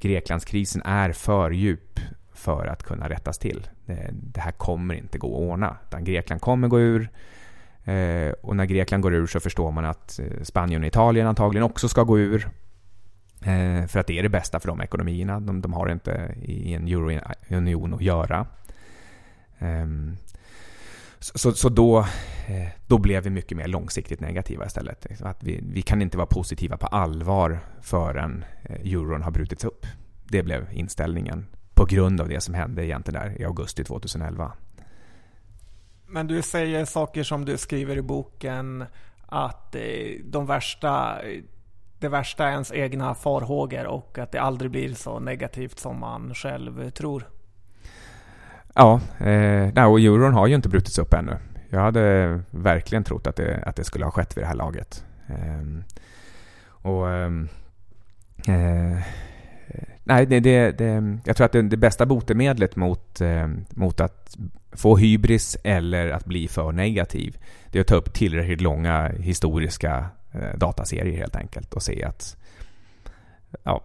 Greklandskrisen 0.00 0.82
är 0.82 1.12
för 1.12 1.50
djup 1.50 2.00
för 2.32 2.66
att 2.66 2.82
kunna 2.82 3.08
rättas 3.08 3.38
till. 3.38 3.68
Det, 3.86 4.10
det 4.12 4.40
här 4.40 4.52
kommer 4.52 4.94
inte 4.94 5.18
gå 5.18 5.34
att 5.36 5.50
ordna. 5.50 5.76
Utan 5.86 6.04
Grekland 6.04 6.40
kommer 6.40 6.68
gå 6.68 6.80
ur. 6.80 7.08
Eh, 7.84 8.32
och 8.42 8.56
när 8.56 8.64
Grekland 8.64 9.02
går 9.02 9.14
ur 9.14 9.26
så 9.26 9.40
förstår 9.40 9.70
man 9.70 9.84
att 9.84 10.18
eh, 10.18 10.42
Spanien 10.42 10.82
och 10.82 10.88
Italien 10.88 11.26
antagligen 11.26 11.64
också 11.64 11.88
ska 11.88 12.02
gå 12.02 12.18
ur. 12.18 12.48
Eh, 13.48 13.86
för 13.86 14.00
att 14.00 14.06
det 14.06 14.18
är 14.18 14.22
det 14.22 14.28
bästa 14.28 14.60
för 14.60 14.68
de 14.68 14.80
ekonomierna. 14.80 15.40
De, 15.40 15.60
de 15.60 15.72
har 15.72 15.88
inte 15.88 16.34
i 16.42 16.74
en 16.74 16.88
eurounion 16.88 17.94
att 17.94 18.00
göra. 18.00 18.46
Ehm, 19.58 20.16
så, 21.20 21.52
så 21.52 21.68
då, 21.68 21.98
eh, 22.48 22.68
då 22.86 22.98
blev 22.98 23.22
vi 23.22 23.30
mycket 23.30 23.56
mer 23.56 23.68
långsiktigt 23.68 24.20
negativa 24.20 24.66
istället. 24.66 25.06
Att 25.22 25.42
vi, 25.42 25.60
vi 25.62 25.82
kan 25.82 26.02
inte 26.02 26.16
vara 26.16 26.26
positiva 26.26 26.76
på 26.76 26.86
allvar 26.86 27.60
förrän 27.82 28.44
eh, 28.62 28.92
euron 28.92 29.22
har 29.22 29.30
brutits 29.30 29.64
upp. 29.64 29.86
Det 30.24 30.42
blev 30.42 30.66
inställningen 30.72 31.46
på 31.74 31.84
grund 31.84 32.20
av 32.20 32.28
det 32.28 32.40
som 32.40 32.54
hände 32.54 32.86
egentligen 32.86 33.20
där 33.20 33.40
i 33.40 33.44
augusti 33.44 33.84
2011. 33.84 34.52
Men 36.06 36.26
du 36.26 36.42
säger 36.42 36.84
saker 36.84 37.22
som 37.22 37.44
du 37.44 37.56
skriver 37.58 37.96
i 37.96 38.02
boken 38.02 38.84
att 39.26 39.74
eh, 39.74 39.82
de 40.24 40.46
värsta, 40.46 41.18
det 41.98 42.08
värsta 42.08 42.46
är 42.46 42.52
ens 42.52 42.72
egna 42.72 43.14
farhågor 43.14 43.86
och 43.86 44.18
att 44.18 44.32
det 44.32 44.38
aldrig 44.38 44.70
blir 44.70 44.94
så 44.94 45.20
negativt 45.20 45.78
som 45.78 46.00
man 46.00 46.34
själv 46.34 46.90
tror. 46.90 47.28
Ja, 48.74 49.00
eh, 49.18 49.84
och 49.84 50.00
euron 50.00 50.34
har 50.34 50.46
ju 50.46 50.54
inte 50.54 50.68
brutits 50.68 50.98
upp 50.98 51.14
ännu. 51.14 51.36
Jag 51.70 51.80
hade 51.80 52.40
verkligen 52.50 53.04
trott 53.04 53.26
att 53.26 53.36
det, 53.36 53.62
att 53.66 53.76
det 53.76 53.84
skulle 53.84 54.04
ha 54.04 54.12
skett 54.12 54.36
vid 54.36 54.44
det 54.44 54.48
här 54.48 54.54
laget. 54.54 55.04
Eh, 55.26 55.82
och 56.82 57.10
ehm, 57.10 57.48
eh, 58.48 58.98
Nej, 60.04 60.26
det, 60.26 60.40
det, 60.40 60.78
det, 60.78 61.18
jag 61.24 61.36
tror 61.36 61.44
att 61.44 61.52
det, 61.52 61.62
det 61.62 61.76
bästa 61.76 62.06
botemedlet 62.06 62.76
mot, 62.76 63.20
eh, 63.20 63.48
mot 63.70 64.00
att 64.00 64.36
få 64.72 64.96
hybris 64.96 65.56
eller 65.64 66.10
att 66.10 66.24
bli 66.24 66.48
för 66.48 66.72
negativ, 66.72 67.38
det 67.70 67.78
är 67.78 67.80
att 67.80 67.86
ta 67.86 67.94
upp 67.94 68.12
tillräckligt 68.12 68.60
långa 68.60 69.08
historiska 69.08 70.06
Eh, 70.38 70.58
dataserier 70.58 71.18
helt 71.18 71.36
enkelt 71.36 71.74
och 71.74 71.82
se 71.82 72.04
att 72.04 72.36
ja, 73.62 73.84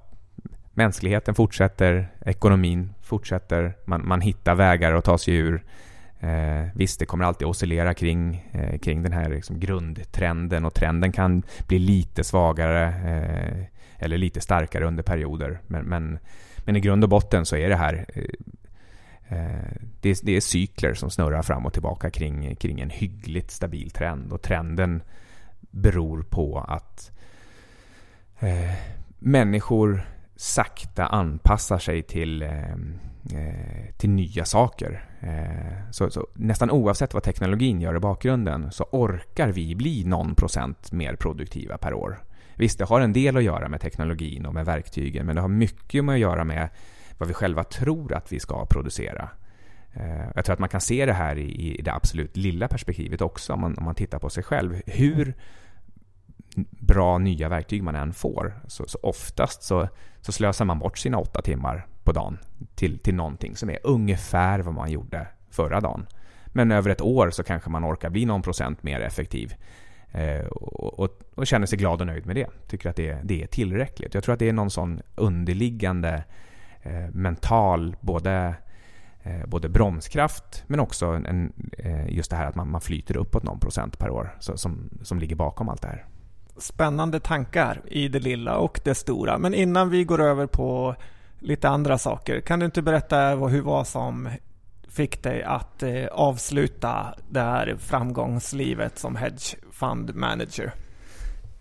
mänskligheten 0.74 1.36
fortsätter, 1.36 2.08
ekonomin 2.26 2.94
fortsätter, 3.02 3.74
man, 3.86 4.08
man 4.08 4.22
hittar 4.22 4.56
vägar 4.56 4.94
att 4.94 5.06
ta 5.06 5.18
sig 5.18 5.36
ur. 5.36 5.64
Eh, 6.20 6.68
visst, 6.76 7.00
det 7.00 7.06
kommer 7.06 7.26
alltid 7.26 7.48
oscillera 7.48 7.94
kring, 7.94 8.50
eh, 8.52 8.80
kring 8.80 9.04
den 9.04 9.14
här 9.14 9.30
liksom 9.30 9.60
grundtrenden 9.60 10.66
och 10.66 10.74
trenden 10.74 11.12
kan 11.12 11.44
bli 11.68 11.80
lite 11.80 12.24
svagare 12.24 12.88
eh, 12.88 13.66
eller 14.00 14.18
lite 14.18 14.42
starkare 14.42 14.86
under 14.86 15.04
perioder. 15.04 15.60
Men, 15.68 15.86
men, 15.86 16.20
men, 16.58 16.76
i 16.76 16.80
grund 16.80 17.04
och 17.04 17.10
botten 17.10 17.46
så 17.46 17.56
är 17.56 17.70
det 17.70 17.76
här 17.76 18.06
eh, 18.14 18.24
eh 19.38 19.72
det 20.02 20.10
är, 20.10 20.26
det 20.26 20.36
är, 20.36 20.42
cykler 20.42 20.94
som 20.94 21.10
snurrar 21.10 21.42
fram 21.42 21.66
och 21.66 21.74
tillbaka 21.74 22.10
kring, 22.10 22.56
kring 22.56 22.80
en 22.80 22.90
hyggligt 22.90 23.52
stabil 23.52 23.92
trend 23.92 24.34
och 24.34 24.42
trenden 24.42 25.04
beror 25.74 26.24
på 26.24 26.60
att 26.60 27.12
eh, 28.40 28.76
människor 29.20 30.06
sakta 30.36 31.06
anpassar 31.06 31.78
sig 31.78 32.04
till, 32.04 32.41
eh, 32.41 32.72
eh, 33.34 33.95
till 33.98 34.10
nya 34.10 34.45
saker. 34.45 35.06
Eh, 35.20 35.91
så, 35.91 36.10
så, 36.10 36.28
nästan 36.34 36.72
oavsett 36.72 37.14
vad 37.14 37.24
teknologin 37.24 37.82
gör 37.82 37.95
i 37.95 38.00
bakgrunden 38.00 38.72
så 38.72 38.84
orkar 38.91 39.52
vi 39.52 39.76
bli 39.76 40.04
någon 40.04 40.36
procent 40.36 40.91
mer 40.91 41.16
produktiva 41.16 41.78
per 41.78 41.94
år. 41.94 42.24
Visst, 42.56 42.80
det 42.80 42.86
har 42.86 43.02
en 43.02 43.14
del 43.14 43.38
att 43.38 43.44
göra 43.44 43.70
med 43.70 43.82
teknologin 43.82 44.45
och 44.45 44.54
med 44.54 44.66
verktygen 44.66 45.26
men 45.26 45.36
det 45.36 45.41
har 45.41 45.50
mycket 45.50 46.06
med 46.06 46.14
att 46.14 46.20
göra 46.20 46.44
med 46.44 46.70
vad 47.18 47.28
vi 47.28 47.34
själva 47.34 47.64
tror 47.64 48.14
att 48.14 48.32
vi 48.32 48.40
ska 48.40 48.66
producera. 48.66 49.30
Eh, 49.94 50.26
jag 50.36 50.45
tror 50.45 50.54
att 50.54 50.60
man 50.60 50.70
kan 50.70 50.82
se 50.82 51.06
det 51.06 51.14
här 51.14 51.38
i, 51.38 51.82
det 51.84 51.94
absolut 51.94 52.38
lilla 52.38 52.68
perspektivet 52.68 53.22
också 53.22 53.54
om 53.54 53.62
man, 53.62 53.78
om 53.78 53.84
man 53.84 53.95
tittar 53.95 54.20
på 54.20 54.30
sig 54.30 54.44
själv. 54.44 54.82
Hur 54.86 55.34
bra 56.70 57.18
nya 57.18 57.50
verktyg 57.50 57.84
man 57.84 57.96
än 57.96 58.14
får 58.14 58.60
så, 58.68 58.84
så 58.88 59.00
oftast 59.04 59.64
så, 59.64 59.88
så 60.22 60.32
slösar 60.32 60.66
man 60.66 60.80
bort 60.80 60.98
sina 60.98 61.18
åtta 61.18 61.42
timmar 61.42 61.88
på 62.04 62.12
dagen 62.12 62.38
till, 62.76 63.00
till 63.00 63.16
någonting 63.16 63.56
som 63.56 63.70
är 63.70 63.80
ungefär 63.84 64.60
vad 64.60 64.74
man 64.74 64.92
gjorde 64.92 65.28
förra 65.50 65.80
dagen. 65.80 66.08
Men 66.46 66.72
över 66.72 66.90
ett 66.90 67.02
år 67.02 67.30
så 67.30 67.44
kanske 67.44 67.70
man 67.70 67.86
orkar 67.86 68.10
bli 68.10 68.26
någon 68.26 68.42
procent 68.42 68.84
mer 68.84 69.00
effektiv. 69.00 69.54
Eh, 70.12 70.46
och, 70.46 71.00
och, 71.00 71.22
och, 71.36 71.48
känner 71.48 71.66
sig 71.66 71.78
glad 71.78 72.02
och 72.02 72.08
nöjd 72.08 72.26
med 72.26 72.36
det. 72.36 72.48
Tycker 72.68 72.90
att 72.90 72.96
det, 72.96 73.20
det 73.24 73.44
är 73.44 73.48
tillräckligt. 73.48 74.14
Jag 74.14 74.24
tror 74.24 74.34
att 74.34 74.40
det 74.40 74.50
är 74.50 74.54
någon 74.54 74.70
sån 74.70 75.02
underliggande 75.16 76.24
eh, 76.82 77.10
mental 77.12 77.96
både, 78.02 78.56
eh, 79.24 79.46
både 79.46 79.70
bromskraft 79.70 80.64
men 80.68 80.80
också 80.80 81.06
en, 81.06 81.54
eh, 81.78 82.10
just 82.10 82.30
det 82.32 82.38
här 82.38 82.46
att 82.46 82.56
man, 82.56 82.72
man 82.72 82.82
flyter 82.82 83.18
uppåt 83.18 83.44
någon 83.44 83.60
procent 83.60 84.00
per 84.00 84.10
år 84.10 84.36
så, 84.40 84.58
som, 84.58 84.90
som 85.02 85.20
ligger 85.20 85.36
bakom 85.36 85.70
allt 85.70 85.82
det 85.82 85.88
här 85.88 86.06
spännande 86.58 87.20
tankar 87.20 87.82
i 87.86 88.08
det 88.08 88.20
lilla 88.20 88.58
och 88.58 88.80
det 88.84 88.96
stora. 88.96 89.38
Men 89.38 89.54
innan 89.54 89.90
vi 89.90 90.04
går 90.04 90.22
över 90.22 90.48
på 90.48 90.96
lite 91.40 91.70
andra 91.70 91.98
saker, 91.98 92.42
kan 92.42 92.60
du 92.60 92.66
inte 92.66 92.82
berätta 92.82 93.30
hur 93.30 93.62
vad 93.62 93.88
som 93.88 94.30
fick 94.88 95.24
dig 95.24 95.44
att 95.44 95.84
eh, 95.84 96.06
avsluta 96.12 97.16
det 97.30 97.40
här 97.40 97.76
framgångslivet 97.80 99.00
som 99.00 99.16
hedge 99.16 99.56
fund 99.72 100.16
manager? 100.16 100.74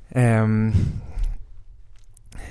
Um, 0.09 0.73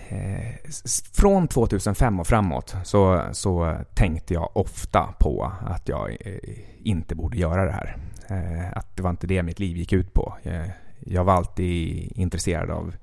eh, 0.09 0.71
från 1.13 1.47
2005 1.47 2.19
och 2.19 2.27
framåt 2.27 2.75
så, 2.83 3.23
så 3.31 3.77
tänkte 3.93 4.33
jag 4.33 4.57
ofta 4.57 5.13
på 5.19 5.51
att 5.67 5.89
jag 5.89 6.17
eh, 6.19 6.37
inte 6.83 7.15
borde 7.15 7.37
göra 7.37 7.65
det 7.65 7.71
här. 7.71 7.97
Eh, 8.27 8.77
att 8.77 8.95
det 8.95 9.03
var 9.03 9.09
inte 9.09 9.27
det 9.27 9.43
mitt 9.43 9.59
liv 9.59 9.77
gick 9.77 9.93
ut 9.93 10.13
på. 10.13 10.33
Eh, 10.43 10.65
jag 11.05 11.23
var 11.23 11.33
alltid 11.33 12.11
intresserad 12.15 12.69
av 12.69 12.93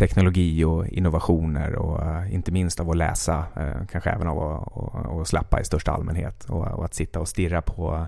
teknologi 0.00 0.64
och 0.64 0.88
innovationer 0.88 1.74
och 1.74 2.02
eh, 2.02 2.34
inte 2.34 2.52
minst 2.52 2.80
av 2.80 2.90
att 2.90 2.96
läsa, 2.96 3.44
eh, 3.56 3.86
kanske 3.90 4.10
även 4.10 4.28
av 4.28 4.38
att 4.38 5.20
att 5.20 5.28
slappa 5.28 5.60
i 5.60 5.64
största 5.64 5.92
allmänhet 5.92 6.44
och, 6.44 6.66
och, 6.66 6.84
att 6.84 6.94
sitta 6.94 7.20
och 7.20 7.28
stirra 7.28 7.62
på, 7.62 8.06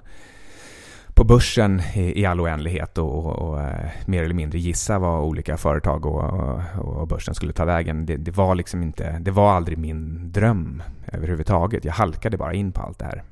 på 1.15 1.25
börsen 1.25 1.83
i, 1.95 2.21
i 2.21 2.27
all 2.27 2.41
oändlighet 2.41 2.99
och, 2.99 3.27
och 3.27 3.39
och, 3.39 3.61
eh, 3.61 3.91
mer 4.07 4.23
eller 4.25 4.35
mindre 4.35 4.59
gissa 4.59 4.99
vad 4.99 5.23
olika 5.25 5.57
företag 5.57 6.07
och, 6.07 7.09
börsen 7.09 7.35
skulle 7.35 7.53
ta 7.53 7.65
vägen. 7.65 8.07
Det, 8.07 8.17
det, 8.17 8.31
var 8.31 8.55
liksom 8.55 8.83
inte, 8.83 9.19
det 9.19 9.31
var 9.31 9.53
aldrig 9.53 9.79
min 9.79 10.33
dröm 10.33 10.83
överhuvudtaget. 11.13 11.85
Jag 11.85 11.93
halkade 11.93 12.37
bara 12.37 12.55
in 12.55 12.73
på 12.73 12.81
allt 12.81 12.99
det 12.99 13.05
här. 13.05 13.23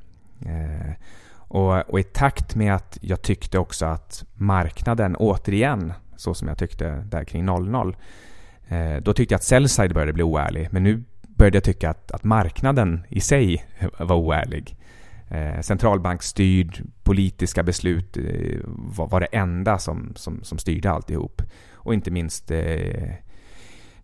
Och, 1.51 1.91
och, 1.91 2.01
i 2.01 2.03
takt 2.03 2.55
med 2.55 2.75
att 2.75 2.99
jag 3.01 3.23
tyckte 3.23 3.59
också 3.59 3.87
att 3.87 4.25
marknaden 4.35 5.17
återigen, 5.17 5.93
så 6.17 6.35
som 6.35 6.49
jag 6.49 6.59
tyckte 6.59 6.91
där 6.91 7.25
kring 7.25 7.45
00, 7.45 7.97
eh, 8.69 8.97
då 8.97 9.13
tyckte 9.13 9.33
jag 9.33 9.39
att 9.39 9.45
sellside 9.45 9.95
började 9.95 10.13
bli 10.13 10.23
oärlig. 10.23 10.69
Men 10.71 10.83
nu 10.83 11.05
började 11.23 11.57
jag 11.57 11.65
tycka 11.65 11.91
att, 11.91 12.11
att 12.11 12.25
marknaden 12.25 13.07
i 13.09 13.21
sig 13.21 13.65
var 13.99 14.17
oärlig. 14.17 14.77
Eh, 15.29 15.61
centralbanksstyrd, 15.61 16.83
politiska 17.03 17.63
beslut 17.63 18.17
eh, 18.17 18.61
var, 18.67 19.07
var, 19.07 19.21
det 19.21 19.27
enda 19.27 19.79
som, 19.79 20.13
som, 20.17 20.43
som 20.43 20.59
styrde 20.59 20.91
alltihop. 20.91 21.43
Och 21.75 21.95
inte 21.95 22.11
minst 22.11 22.51
eh, 22.51 23.11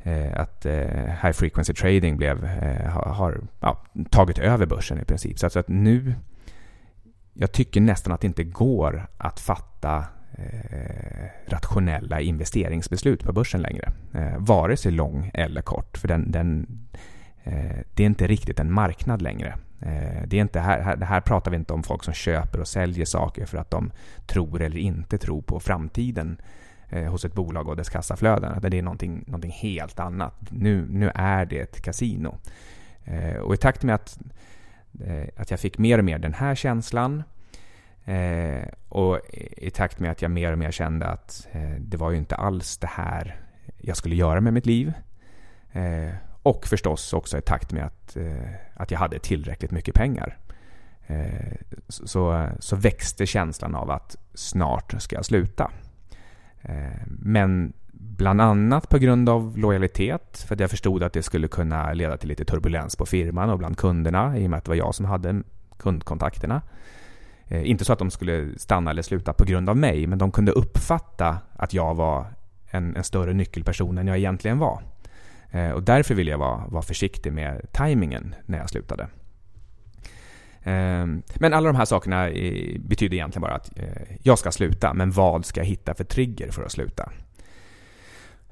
eh 0.02 0.40
att 0.40 0.66
eh, 0.66 1.22
high 1.22 1.32
frequency 1.32 1.74
trading 1.74 2.16
blev, 2.16 2.44
eh, 2.44 2.90
har, 2.90 3.12
har 3.12 3.40
ja, 3.60 3.84
tagit 4.10 4.38
över 4.38 4.66
börsen 4.66 5.00
i 5.00 5.04
princip. 5.04 5.38
Så 5.38 5.46
att, 5.46 5.52
så 5.52 5.58
att 5.58 5.68
nu 5.68 6.14
jag 7.38 7.52
tycker 7.52 7.80
nästan 7.80 8.12
att 8.12 8.20
det 8.20 8.26
inte 8.26 8.44
går 8.44 9.06
att 9.16 9.40
fatta 9.40 10.04
eh, 10.32 11.26
rationella 11.46 12.20
investeringsbeslut 12.20 13.24
på 13.24 13.32
börsen 13.32 13.62
längre. 13.62 13.92
Eh, 14.14 14.38
vare 14.38 14.76
sig 14.76 14.92
lång 14.92 15.30
eller 15.34 15.62
kort. 15.62 15.98
För 15.98 16.08
den, 16.08 16.30
den 16.30 16.66
eh, 17.44 17.78
det 17.94 18.02
är 18.02 18.06
inte 18.06 18.26
riktigt 18.26 18.60
en 18.60 18.72
marknad 18.72 19.22
längre. 19.22 19.54
Eh, 19.80 20.22
det, 20.26 20.36
är 20.36 20.40
inte 20.40 20.60
här, 20.60 20.80
här, 20.80 20.96
här 20.96 21.20
pratar 21.20 21.50
vi 21.50 21.56
inte 21.56 21.72
om 21.72 21.82
folk 21.82 22.04
som 22.04 22.14
köper 22.14 22.60
och 22.60 22.68
säljer 22.68 23.04
saker 23.04 23.46
för 23.46 23.58
att 23.58 23.70
de 23.70 23.90
tror 24.26 24.62
eller 24.62 24.78
inte 24.78 25.18
tror 25.18 25.42
på 25.42 25.60
framtiden. 25.60 26.40
eh, 26.88 27.04
hos 27.04 27.24
ett 27.24 27.34
bolag 27.34 27.68
och 27.68 27.76
dess 27.76 27.88
kassaflöden. 27.88 28.60
Det 28.62 28.78
är 28.78 28.82
någonting, 28.82 29.24
någonting 29.26 29.50
helt 29.50 30.00
annat. 30.00 30.34
Nu, 30.50 30.86
nu 30.90 31.10
är 31.14 31.46
det 31.46 31.58
ett 31.58 31.80
kasino. 31.80 32.38
Eh, 33.04 33.36
och 33.36 33.54
i 33.54 33.56
takt 33.56 33.82
med 33.82 33.94
att, 33.94 34.18
Eh, 35.04 35.28
att 35.36 35.50
jag 35.50 35.60
fick 35.60 35.78
mer 35.78 35.98
och 35.98 36.04
mer 36.04 36.18
den 36.18 36.34
här 36.34 36.54
känslan 36.54 37.22
eh, 38.04 38.68
och 38.88 39.20
i 39.56 39.70
takt 39.70 39.98
med 39.98 40.10
att 40.10 40.22
jag 40.22 40.30
mer 40.30 40.52
och 40.52 40.58
mer 40.58 40.70
kände 40.70 41.06
att 41.06 41.48
eh, 41.52 41.74
det 41.78 41.96
var 41.96 42.10
ju 42.10 42.16
inte 42.16 42.34
alls 42.34 42.78
det 42.78 42.86
här 42.86 43.40
jag 43.78 43.96
skulle 43.96 44.14
göra 44.14 44.40
med 44.40 44.52
mitt 44.52 44.66
liv. 44.66 44.92
Och 46.42 46.66
förstås 46.66 47.12
också 47.12 47.38
i 47.38 47.40
takt 47.40 47.72
med 47.72 47.84
att, 47.84 48.16
att 48.74 48.90
jag 48.90 48.98
hade 48.98 49.18
tillräckligt 49.18 49.70
mycket 49.70 49.94
pengar. 49.94 50.38
Så, 51.88 52.48
så 52.58 52.76
växte 52.76 53.26
känslan 53.26 53.74
av 53.74 53.90
att 53.90 54.16
snart 54.34 55.02
ska 55.02 55.16
jag 55.16 55.24
sluta. 55.24 55.70
Men 57.06 57.72
bland 58.08 58.40
annat 58.40 58.88
på 58.88 58.98
grund 58.98 59.28
av 59.28 59.58
lojalitet, 59.58 60.44
för 60.48 60.54
att 60.54 60.60
jag 60.60 60.70
förstod 60.70 61.02
att 61.02 61.12
det 61.12 61.22
skulle 61.22 61.48
kunna 61.48 61.92
leda 61.92 62.16
till 62.16 62.28
lite 62.28 62.44
turbulens 62.44 62.96
på 62.96 63.06
firman 63.06 63.50
och 63.50 63.58
bland 63.58 63.78
kunderna 63.78 64.38
i 64.38 64.46
och 64.46 64.50
med 64.50 64.58
att 64.58 64.64
det 64.64 64.70
var 64.70 64.76
jag 64.76 64.94
som 64.94 65.06
hade 65.06 65.42
kundkontakterna. 65.76 66.62
Eh, 67.48 67.70
inte 67.70 67.84
så 67.84 67.92
att 67.92 67.98
de 67.98 68.10
skulle 68.10 68.48
stanna 68.56 68.90
eller 68.90 69.02
sluta 69.02 69.32
på 69.32 69.44
grund 69.44 69.68
av 69.68 69.76
mig, 69.76 70.06
men 70.06 70.18
de 70.18 70.30
kunde 70.30 70.52
uppfatta 70.52 71.38
att 71.56 71.74
jag 71.74 71.94
var 71.94 72.26
en, 72.70 72.96
en 72.96 73.04
större 73.04 73.32
nyckelperson 73.32 73.98
än 73.98 74.06
jag 74.06 74.18
egentligen 74.18 74.58
var. 74.58 74.82
Eh, 75.50 75.70
och 75.70 75.82
därför 75.82 76.14
ville 76.14 76.30
jag 76.30 76.38
vara, 76.38 76.66
vara 76.66 76.82
försiktig 76.82 77.32
med 77.32 77.72
tajmingen 77.72 78.34
när 78.46 78.58
jag 78.58 78.70
slutade. 78.70 79.08
Eh, 80.62 81.06
men 81.34 81.52
alla 81.52 81.66
de 81.66 81.76
här 81.76 81.84
sakerna 81.84 82.28
eh, 82.28 82.78
betyder 82.80 83.16
egentligen 83.16 83.42
bara 83.42 83.54
att 83.54 83.78
eh, 83.78 84.16
jag 84.22 84.38
ska 84.38 84.52
sluta, 84.52 84.94
men 84.94 85.10
vad 85.10 85.44
ska 85.44 85.60
jag 85.60 85.66
hitta 85.66 85.94
för 85.94 86.04
trigger 86.04 86.50
för 86.50 86.64
att 86.64 86.72
sluta? 86.72 87.12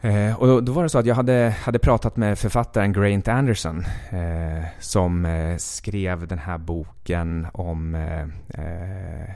Eh, 0.05 0.41
och 0.41 0.47
då, 0.47 0.61
då, 0.61 0.73
var 0.73 0.83
det 0.83 0.89
så 0.89 0.99
att 0.99 1.07
jag 1.07 1.15
hade, 1.15 1.57
hade 1.61 1.79
pratat 1.79 2.17
med 2.17 2.39
författaren 2.39 2.93
Grant 2.93 3.29
Anderson 3.29 3.85
eh, 4.11 4.65
som 4.81 5.25
eh, 5.25 5.57
skrev 5.57 6.27
den 6.27 6.39
här 6.39 6.59
boken 6.59 7.47
om 7.53 7.95
eh, 7.95 8.23
eh 8.65 9.31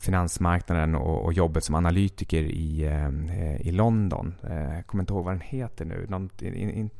finansmarknaden 0.00 0.94
och, 0.94 1.24
och, 1.24 1.32
jobbet 1.32 1.64
som 1.64 1.74
analytiker 1.74 2.42
i, 2.42 2.84
eh, 2.84 3.68
i 3.68 3.72
London. 3.72 4.34
Eh, 4.50 4.74
jag 4.74 4.86
kommer 4.86 5.02
inte 5.02 5.12
ihåg 5.12 5.24
vad 5.24 5.34
den 5.34 5.40
heter 5.40 5.84
nu. 5.84 6.06
Någon, 6.08 6.30
in, 6.40 6.70
in, 6.70 6.90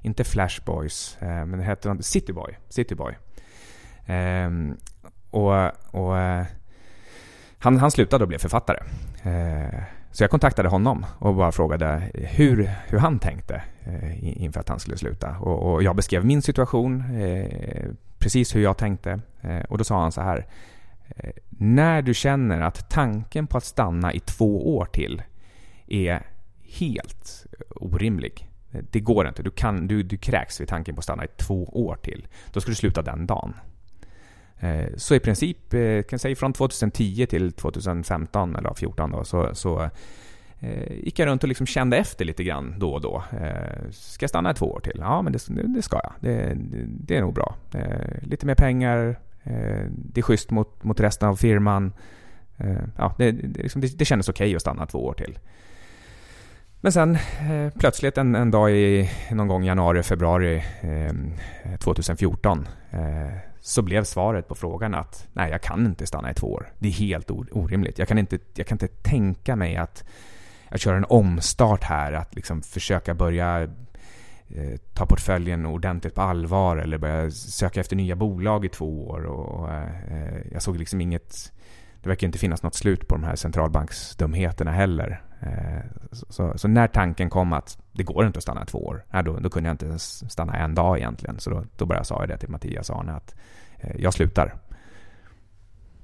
inte 0.00 0.24
Flashboys, 0.24 1.16
eh, 1.20 1.28
men 1.28 1.50
den 1.50 1.62
heter 1.62 1.96
Cityboy. 2.00 2.58
Cityboy. 2.68 3.16
Ehm, 4.06 4.76
och, 5.30 5.54
och 5.94 6.14
han, 7.58 7.78
han 7.78 7.90
slutade 7.90 8.24
och 8.24 8.28
blev 8.28 8.38
författare. 8.38 8.78
Så 10.12 10.22
jag 10.24 10.30
kontaktade 10.30 10.68
honom 10.68 11.06
och 11.18 11.34
bara 11.34 11.52
frågade 11.52 12.10
hur, 12.14 12.70
hur 12.86 12.98
han 12.98 13.18
tänkte 13.18 13.62
eh, 13.84 14.42
inför 14.42 14.60
att 14.60 14.68
han 14.68 14.80
skulle 14.80 14.96
sluta. 14.96 15.38
Och, 15.38 15.72
och 15.72 15.82
jag 15.82 15.96
beskrev 15.96 16.24
min 16.24 16.42
situation, 16.42 17.20
eh, 17.20 17.90
precis 18.18 18.56
hur 18.56 18.62
jag 18.62 18.76
tänkte. 18.76 19.20
Eh, 19.40 19.60
och 19.60 19.78
då 19.78 19.84
sa 19.84 20.02
han 20.02 20.12
så 20.12 20.20
här. 20.20 20.46
Eh, 21.16 21.30
när 21.48 22.02
du 22.02 22.14
känner 22.14 22.60
att 22.60 22.90
tanken 22.90 23.46
på 23.46 23.58
att 23.58 23.64
stanna 23.64 24.12
i 24.12 24.20
två 24.20 24.76
år 24.76 24.84
till 24.84 25.22
är 25.86 26.22
helt 26.62 27.46
orimlig. 27.70 28.48
Eh, 28.72 28.80
det 28.90 29.00
går 29.00 29.28
inte. 29.28 29.42
Du, 29.42 29.50
kan, 29.50 29.86
du, 29.86 30.02
du 30.02 30.16
kräks 30.16 30.60
vid 30.60 30.68
tanken 30.68 30.94
på 30.94 30.98
att 30.98 31.04
stanna 31.04 31.24
i 31.24 31.28
två 31.36 31.64
år 31.64 31.98
till. 32.02 32.28
Då 32.52 32.60
ska 32.60 32.70
du 32.70 32.74
sluta 32.74 33.02
den 33.02 33.26
dagen. 33.26 33.54
Eh, 34.60 34.86
så 34.96 35.14
i 35.14 35.20
princip, 35.20 35.74
eh, 35.74 36.02
kan 36.02 36.18
säga 36.18 36.36
från 36.36 36.52
2010 36.52 37.26
till 37.26 37.52
2015 37.52 38.56
eller 38.56 38.68
2014 38.68 39.10
då, 39.10 39.24
så, 39.24 39.54
så 39.54 39.90
eh, 40.60 40.92
gick 40.92 41.18
jag 41.18 41.26
runt 41.26 41.42
och 41.42 41.48
liksom 41.48 41.66
kände 41.66 41.96
efter 41.96 42.24
lite 42.24 42.44
grann 42.44 42.74
då 42.78 42.92
och 42.92 43.00
då. 43.00 43.22
Eh, 43.40 43.90
ska 43.90 44.22
jag 44.22 44.30
stanna 44.30 44.50
i 44.50 44.54
två 44.54 44.66
år 44.72 44.80
till? 44.80 44.96
Ja, 44.98 45.22
men 45.22 45.32
det, 45.32 45.38
det 45.48 45.82
ska 45.82 46.00
jag. 46.02 46.12
Det, 46.20 46.56
det, 46.86 47.16
är 47.16 47.20
nog 47.20 47.34
bra. 47.34 47.54
lite 48.22 48.46
mer 48.46 48.54
pengar, 48.54 49.16
det 49.88 50.20
är 50.20 50.22
schysst 50.22 50.50
mot, 50.50 50.84
mot 50.84 51.00
resten 51.00 51.28
av 51.28 51.36
firman. 51.36 51.92
ja, 52.96 53.14
det, 53.18 53.32
det, 53.32 53.62
liksom, 53.62 53.80
det, 53.80 53.98
det 53.98 54.04
kändes 54.04 54.28
okej 54.28 54.44
okay 54.44 54.56
att 54.56 54.62
stanna 54.62 54.86
två 54.86 55.04
år 55.04 55.14
till. 55.14 55.38
Men 56.80 56.92
sen 56.92 57.18
plötsligt 57.78 58.18
en, 58.18 58.34
en, 58.34 58.50
dag 58.50 58.72
i 58.72 59.10
någon 59.30 59.48
gång 59.48 59.64
januari, 59.64 60.02
februari 60.02 60.64
eh, 60.80 61.76
2014 61.78 62.68
eh, 62.90 63.49
så 63.60 63.82
blev 63.82 64.04
svaret 64.04 64.48
på 64.48 64.54
frågan 64.54 64.94
att 64.94 65.28
nej, 65.32 65.50
jag 65.50 65.62
kan 65.62 65.86
inte 65.86 66.06
stanna 66.06 66.30
i 66.30 66.34
två 66.34 66.52
år. 66.52 66.72
Det 66.78 66.88
är 66.88 66.92
helt 66.92 67.30
orimligt. 67.30 67.98
Jag 67.98 68.08
kan 68.08 68.18
inte, 68.18 68.38
jag 68.54 68.66
kan 68.66 68.74
inte 68.74 68.88
tänka 68.88 69.56
mig 69.56 69.76
att, 69.76 70.04
att 70.68 70.80
köra 70.80 70.96
en 70.96 71.06
omstart 71.08 71.82
här, 71.82 72.12
att 72.12 72.34
liksom 72.34 72.62
försöka 72.62 73.14
börja 73.14 73.62
eh, 74.48 74.78
ta 74.94 75.06
portföljen 75.06 75.66
ordentligt 75.66 76.14
på 76.14 76.22
allvar 76.22 76.76
eller 76.76 76.98
börja 76.98 77.30
söka 77.30 77.80
efter 77.80 77.96
nya 77.96 78.16
bolag 78.16 78.64
i 78.64 78.68
två 78.68 79.08
år. 79.08 79.24
Och, 79.24 79.72
eh, 79.72 80.36
jag 80.52 80.62
såg 80.62 80.76
liksom 80.76 81.00
inget... 81.00 81.52
Det 82.02 82.08
verkar 82.08 82.26
inte 82.26 82.38
finnas 82.38 82.62
något 82.62 82.74
slut 82.74 83.08
på 83.08 83.14
de 83.14 83.24
här 83.24 83.36
centralbanksdumheterna 83.36 84.70
heller. 84.70 85.22
Eh, 85.42 85.82
så, 86.12 86.58
så, 86.58 86.68
när 86.68 86.86
tanken 86.86 87.30
kom 87.30 87.52
att 87.52 87.78
det 87.92 88.02
går 88.02 88.26
inte 88.26 88.36
att 88.36 88.42
stanna 88.42 88.64
två 88.64 88.78
år, 88.78 89.04
då, 89.24 89.38
då 89.38 89.50
kunde 89.50 89.68
jag 89.68 89.74
inte 89.74 89.98
stanna 89.98 90.54
en 90.54 90.74
dag 90.74 90.98
egentligen. 90.98 91.38
Så 91.38 91.50
då, 91.50 91.64
då 91.76 91.86
började 91.86 92.00
jag 92.00 92.06
säga 92.06 92.26
det 92.26 92.38
till 92.38 92.48
Mattias 92.48 92.90
Arne 92.90 93.12
att 93.12 93.34
eh, 93.78 93.96
jag 93.98 94.14
slutar. 94.14 94.54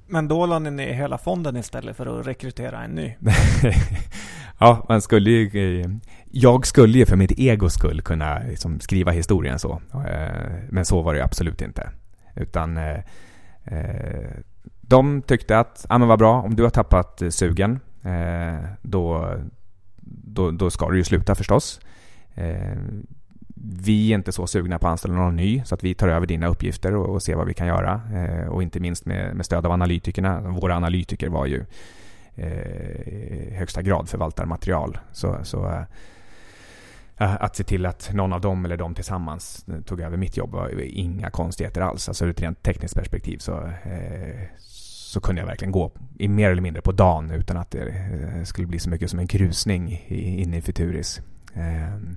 Men 0.07 0.29
då 0.29 0.47
la 0.47 0.59
ni 0.59 0.71
ner 0.71 0.93
hela 0.93 1.19
fonden 1.19 1.57
istället 1.57 1.97
för 1.97 2.21
att 2.21 2.27
rekrytera 2.27 2.85
en 2.85 2.91
ny? 2.91 3.15
ja, 4.59 4.87
man 4.89 5.03
skulle 5.03 5.31
ju... 5.31 5.81
Eh, 5.81 5.91
jag 6.31 6.67
skulle 6.67 6.99
ju 6.99 7.07
för 7.07 7.17
mitt 7.17 7.39
egos 7.39 7.75
skull 7.75 8.03
kunna 8.03 8.39
liksom 8.39 8.81
skriva 8.81 9.11
historien 9.13 9.59
så. 9.59 9.81
Men 10.69 10.85
så 10.85 11.03
var 11.03 11.15
det 11.15 11.25
absolut 11.25 11.63
inte. 11.63 11.91
Utan 12.35 12.79
de 14.81 15.23
tyckte 15.23 15.59
att, 15.59 15.87
ja 15.89 15.99
men 15.99 16.09
vad 16.09 16.19
bra, 16.19 16.43
om 16.43 16.57
du 16.57 16.63
har 16.63 16.71
tappat 16.71 17.23
sugen 17.31 17.81
Eh, 18.07 18.65
då, 18.83 19.35
då, 20.25 20.51
då 20.51 20.71
ska 20.71 20.91
du 20.91 20.97
ju 20.97 21.05
sluta 21.05 21.35
förstås. 21.35 21.81
Eh, 22.35 22.77
vi 23.65 24.11
är 24.11 24.15
inte 24.15 24.33
så 24.33 24.47
sugna 24.47 24.79
på 24.79 24.87
att 24.87 24.91
anställa 24.91 25.15
någon 25.15 25.37
ny 25.37 25.63
så 25.65 25.75
att 25.75 25.85
vi 25.85 25.95
tar 25.95 26.09
över 26.09 26.27
dina 26.27 26.47
uppgifter 26.47 26.95
och, 26.95 27.15
och 27.15 27.23
ser 27.23 27.35
vad 27.35 27.47
vi 27.47 27.55
kan 27.55 27.67
göra. 27.67 28.01
Eh, 28.15 28.49
och 28.49 28.63
inte 28.63 28.81
minst 28.81 29.07
med, 29.07 29.37
med 29.37 29.47
stöd 29.47 29.67
av 29.67 29.73
analytikerna. 29.73 30.41
Våra 30.41 30.77
analytiker 30.77 31.29
var 31.29 31.47
ju 31.47 31.65
eh, 32.35 33.09
i 33.09 33.55
högsta 33.59 33.83
grad 33.83 34.09
förvaltarmaterial. 34.09 34.99
Så, 35.13 35.39
så 35.43 35.67
eh, 37.17 37.35
att 37.43 37.57
se 37.57 37.65
till 37.65 37.87
att 37.87 38.11
någon 38.13 38.33
av 38.33 38.41
dem 38.41 38.65
eller 38.65 38.77
de 38.77 38.95
tillsammans 38.95 39.67
tog 39.85 40.01
över 40.01 40.17
mitt 40.17 40.37
jobb 40.37 40.53
var 40.53 40.81
inga 40.81 41.31
konstigheter 41.31 41.81
alls. 41.81 42.09
Alltså 42.09 42.25
ur 42.25 42.31
ett 42.31 42.41
rent 42.41 42.63
tekniskt 42.63 42.95
perspektiv 42.95 43.39
så, 43.39 43.71
så 45.17 45.21
kunde 45.21 45.43
jag 45.43 45.47
verkligen 45.47 45.73
gå 45.73 45.93
i 46.19 46.29
mer 46.29 46.51
eller 46.51 46.63
mindre 46.63 46.83
på 46.83 46.93
dagen 46.93 47.31
utan 47.31 47.57
att 47.57 47.71
det 47.71 47.89
eh, 47.89 48.45
skulle 48.45 48.67
bli 48.67 48.79
så 48.79 48.91
mycket 48.91 49.11
som 49.11 49.19
en 49.19 49.27
krusning 49.27 50.05
inne 50.09 50.57
i 50.57 50.61
Futuris. 50.61 51.21
Ehm, 51.55 52.17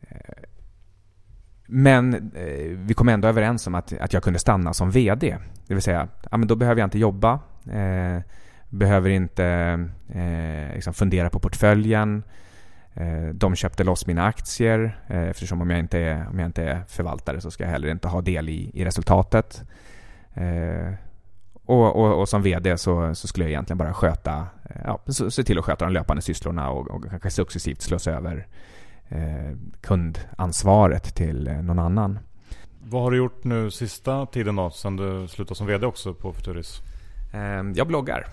eh, 0.00 0.44
men 1.66 2.14
eh, 2.14 2.78
vi 2.78 2.94
kom 2.94 3.08
ändå 3.08 3.28
överens 3.28 3.66
om 3.66 3.74
att, 3.74 3.92
att 4.00 4.12
jag 4.12 4.22
kunde 4.22 4.38
stanna 4.38 4.74
som 4.74 4.90
VD. 4.90 5.36
Det 5.66 5.74
vill 5.74 5.82
säga, 5.82 6.08
ja, 6.30 6.36
men 6.36 6.48
då 6.48 6.56
behöver 6.56 6.80
jag 6.80 6.86
inte 6.86 6.98
jobba. 6.98 7.40
Behöver 8.68 9.10
inte 9.10 9.88
liksom 10.74 10.94
fundera 10.94 11.30
på 11.30 11.40
portföljen. 11.40 12.22
De 13.32 13.54
köpte 13.54 13.84
loss 13.84 14.06
mina 14.06 14.26
aktier 14.26 15.00
eftersom 15.08 15.62
om 15.62 15.70
jag, 15.70 15.78
inte 15.78 15.98
är, 15.98 16.28
om 16.28 16.38
jag 16.38 16.48
inte 16.48 16.62
är 16.62 16.82
förvaltare 16.88 17.40
så 17.40 17.50
ska 17.50 17.64
jag 17.64 17.70
heller 17.70 17.90
inte 17.90 18.08
ha 18.08 18.20
del 18.20 18.48
i, 18.48 18.70
i 18.74 18.84
resultatet. 18.84 19.64
Och, 21.70 21.96
och, 21.96 22.20
och, 22.20 22.28
som 22.28 22.42
VD 22.42 22.78
så, 22.78 23.14
så, 23.14 23.28
skulle 23.28 23.44
jag 23.44 23.50
egentligen 23.50 23.78
bara 23.78 23.94
sköta, 23.94 24.46
eh, 24.64 24.80
ja, 24.84 25.00
se 25.30 25.44
till 25.44 25.58
att 25.58 25.64
sköta 25.64 25.84
de 25.84 25.94
löpande 25.94 26.22
sysslorna 26.22 26.70
och, 26.70 26.90
och 26.90 27.04
kanske 27.10 27.30
successivt 27.30 27.82
slås 27.82 28.06
över 28.08 28.46
eh, 29.08 29.56
kundansvaret 29.80 31.14
till 31.14 31.48
eh, 31.48 31.62
någon 31.62 31.78
annan. 31.78 32.18
Vad 32.82 33.02
har 33.02 33.10
du 33.10 33.16
gjort 33.16 33.44
nu 33.44 33.70
sista 33.70 34.26
tiden 34.26 34.56
då, 34.56 34.70
sen 34.70 34.96
du 34.96 35.28
slutade 35.28 35.54
som 35.54 35.66
VD 35.66 35.86
också 35.86 36.14
på 36.14 36.32
Futuris? 36.32 36.80
Eh, 37.32 37.62
jag 37.74 37.86
bloggar. 37.86 38.26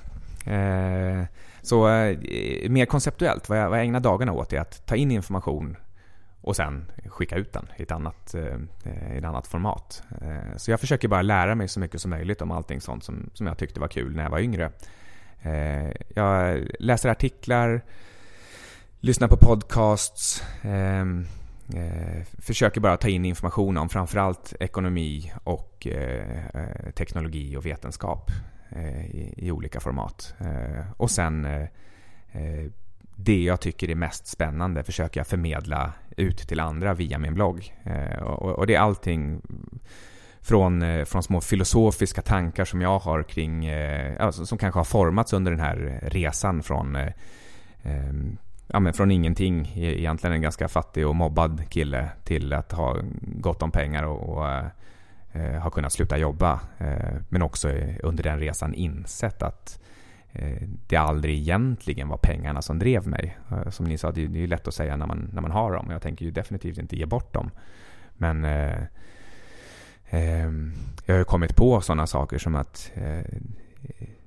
Eh, 0.46 1.26
så 1.62 1.90
eh, 1.90 2.18
mer 2.70 2.86
konceptuellt, 2.86 3.50
vad 3.50 3.60
jag, 3.60 3.70
vad 3.70 3.80
jag 3.80 3.86
ägnar 3.86 4.00
dagarna 4.00 4.34
åt 4.34 4.54
är 4.54 4.60
att 4.60 4.86
ta 4.86 4.96
in 4.96 5.12
information 5.12 5.78
och 6.48 6.56
sen 6.56 6.92
skicka 7.06 7.36
ut 7.36 7.54
den 7.54 7.68
i 7.78 7.84
ett 7.84 7.92
annat, 7.92 8.34
eh, 8.34 8.58
i 9.14 9.18
ett 9.18 9.24
annat 9.24 9.48
format. 9.48 10.04
Eh, 10.22 10.58
så 10.58 10.72
jag 10.72 10.80
försöker 10.80 11.08
bara 11.08 11.22
lära 11.22 11.56
mig 11.56 11.68
så 11.68 11.80
mycket 11.80 12.02
som 12.02 12.10
möjligt 12.10 12.42
om 12.42 12.52
allting 12.52 12.82
sånt 12.82 13.04
som, 13.04 13.30
som 13.34 13.48
jag 13.48 13.58
tyckte 13.58 13.80
var 13.80 13.88
kul 13.88 14.16
när 14.16 14.24
jag 14.24 14.30
var 14.30 14.40
yngre. 14.40 14.72
Eh, 15.42 15.92
jag 16.16 16.68
läser 16.80 17.10
artiklar, 17.10 17.82
lyssnar 19.00 19.28
på 19.28 19.38
podcasts, 19.38 20.44
ehm, 20.62 21.26
försöker 22.38 22.82
bara 22.82 22.98
ta 22.98 23.08
in 23.08 23.26
information 23.26 23.78
om 23.78 23.90
framförallt 23.90 24.54
ekonomi 24.60 25.34
och 25.44 25.88
teknologi 26.96 27.58
och 27.58 27.66
vetenskap 27.66 28.32
i, 29.38 29.52
olika 29.52 29.80
format. 29.80 30.36
Och 30.98 31.12
sen 31.12 31.48
det 33.20 33.44
jag 33.44 33.62
tycker 33.62 33.90
är 33.90 33.96
mest 33.96 34.28
spännande 34.28 34.84
försöker 34.84 35.20
jag 35.20 35.28
förmedla 35.28 35.94
ut 36.18 36.38
till 36.38 36.60
andra 36.60 36.94
via 36.94 37.18
min 37.18 37.34
blogg. 37.34 37.74
Eh, 37.84 38.22
och, 38.24 38.68
det 38.68 38.76
är 38.76 38.80
allting 38.80 39.42
från, 40.42 40.82
eh, 40.82 41.06
från 41.06 41.24
små 41.24 41.42
filosofiska 41.42 42.22
tankar 42.22 42.66
som 42.66 42.82
jag 42.82 43.00
har 43.00 43.24
kring, 43.24 43.66
eh, 43.66 44.26
alltså, 44.26 44.46
som 44.46 44.58
kanske 44.58 44.80
har 44.80 44.86
formats 44.86 45.34
under 45.34 45.52
den 45.52 45.60
här 45.60 46.00
resan 46.04 46.64
från, 46.64 46.96
ehm, 47.84 48.38
ja, 48.68 48.80
men 48.80 48.94
från 48.94 49.12
ingenting, 49.12 49.74
e-, 49.76 50.00
egentligen 50.00 50.34
en 50.34 50.42
ganska 50.42 50.68
fattig 50.68 51.08
och 51.08 51.16
mobbad 51.16 51.70
kille, 51.70 52.10
till 52.24 52.54
att 52.54 52.72
ha 52.72 52.98
gott 53.22 53.62
om 53.62 53.72
pengar 53.72 54.04
och, 54.04 54.38
och 54.38 54.48
eh, 55.32 55.62
ha 55.62 55.70
kunnat 55.70 55.94
sluta 55.94 56.18
jobba. 56.18 56.60
Eh, 56.78 57.16
men 57.30 57.42
också 57.42 57.70
under 58.04 58.24
den 58.24 58.40
resan 58.40 58.74
insett 58.74 59.44
att 59.44 59.80
Eh, 60.32 60.68
det 60.88 60.96
aldrig 60.96 61.38
egentligen 61.38 62.08
var 62.08 62.18
pengarna 62.18 62.62
som 62.62 62.80
drev 62.80 63.08
mig. 63.08 63.38
Eh, 63.52 63.70
som 63.70 63.86
ni 63.86 63.98
sa, 63.98 64.12
det 64.12 64.24
är 64.24 64.30
ju 64.30 64.48
lätt 64.48 64.68
att 64.68 64.74
säga 64.74 64.98
när 64.98 65.08
man, 65.08 65.30
när 65.34 65.42
man 65.42 65.52
har 65.52 65.72
dem. 65.72 65.88
Jag 65.90 66.02
tänker 66.02 66.26
ju 66.26 66.32
definitivt 66.32 66.78
inte 66.78 66.96
ge 66.96 67.06
bort 67.06 67.34
dem. 67.34 67.52
Men 68.14 68.46
eh, 68.46 68.82
eh, 70.10 70.52
jag 71.06 71.14
har 71.14 71.20
ju 71.20 71.24
kommit 71.24 71.56
på 71.56 71.82
sådana 71.82 72.08
saker 72.08 72.38
som 72.38 72.56
att 72.56 72.92
eh, 72.94 73.40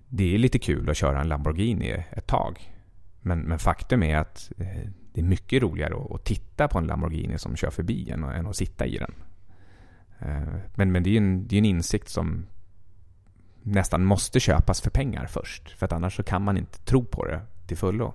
det 0.08 0.34
är 0.34 0.38
lite 0.38 0.58
kul 0.58 0.90
att 0.90 0.96
köra 0.96 1.20
en 1.20 1.28
Lamborghini 1.28 2.04
ett 2.10 2.26
tag. 2.26 2.74
Men, 3.20 3.40
men 3.40 3.58
faktum 3.58 4.02
är 4.02 4.16
att 4.16 4.52
eh, 4.58 4.88
det 5.12 5.20
är 5.20 5.24
mycket 5.24 5.62
roligare 5.62 5.94
att, 5.94 6.12
att, 6.12 6.24
titta 6.24 6.68
på 6.68 6.78
en 6.78 6.86
Lamborghini 6.86 7.38
som 7.38 7.56
kör 7.56 7.70
förbi 7.70 8.10
än, 8.10 8.24
än 8.24 8.46
att 8.46 8.56
sitta 8.56 8.86
i 8.86 8.98
den. 8.98 9.14
Eh, 10.18 10.54
men, 10.74 10.92
men 10.92 11.02
det 11.02 11.10
är 11.10 11.16
en, 11.16 11.48
det 11.48 11.56
är 11.56 11.58
en 11.58 11.64
insikt 11.64 12.08
som 12.08 12.46
nästan 13.62 14.04
måste 14.04 14.40
köpas 14.40 14.80
för 14.80 14.90
pengar 14.90 15.26
först. 15.26 15.70
För 15.78 15.86
att 15.86 15.92
annars 15.92 16.16
så 16.16 16.22
kan 16.22 16.42
man 16.42 16.56
inte 16.56 16.78
tro 16.78 17.04
på 17.04 17.24
det 17.24 17.40
till 17.66 17.76
fullo. 17.76 18.14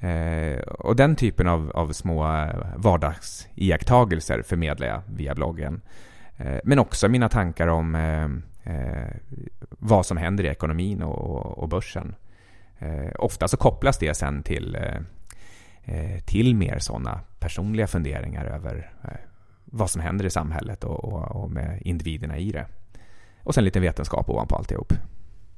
Eh, 0.00 0.58
och 0.60 0.96
den 0.96 1.16
typen 1.16 1.48
av, 1.48 1.70
av 1.74 1.92
små 1.92 2.34
eh, 2.34 2.56
vardagsiakttagelser 2.76 4.42
förmedlar 4.42 4.86
jag 4.86 5.02
via 5.06 5.34
bloggen. 5.34 5.80
Eh, 6.36 6.58
men 6.64 6.78
också 6.78 7.08
mina 7.08 7.28
tankar 7.28 7.68
om 7.68 7.94
eh, 7.94 8.24
eh, 8.74 9.14
vad 9.68 10.06
som 10.06 10.16
händer 10.16 10.44
i 10.44 10.48
ekonomin 10.48 11.02
och, 11.02 11.68
börsen. 11.68 12.14
Eh, 12.78 13.10
ofta 13.18 13.48
så 13.48 13.56
kopplas 13.56 13.98
det 13.98 14.14
sen 14.14 14.42
till, 14.42 14.78
eh, 15.84 16.20
till 16.24 16.54
mer 16.56 16.78
sådana 16.78 17.20
personliga 17.38 17.86
funderingar 17.86 18.44
över 18.44 18.90
vad 19.64 19.90
som 19.90 20.00
händer 20.00 20.24
i 20.24 20.30
samhället 20.30 20.84
och, 20.84 21.04
och, 21.04 21.42
och 21.42 21.50
med 21.50 21.82
individerna 21.82 22.38
i 22.38 22.50
det. 22.50 22.66
Och 23.48 23.54
sen 23.54 23.64
lite 23.64 23.80
vetenskap 23.80 24.30
ovanpå 24.30 24.56
alltihop. 24.56 24.92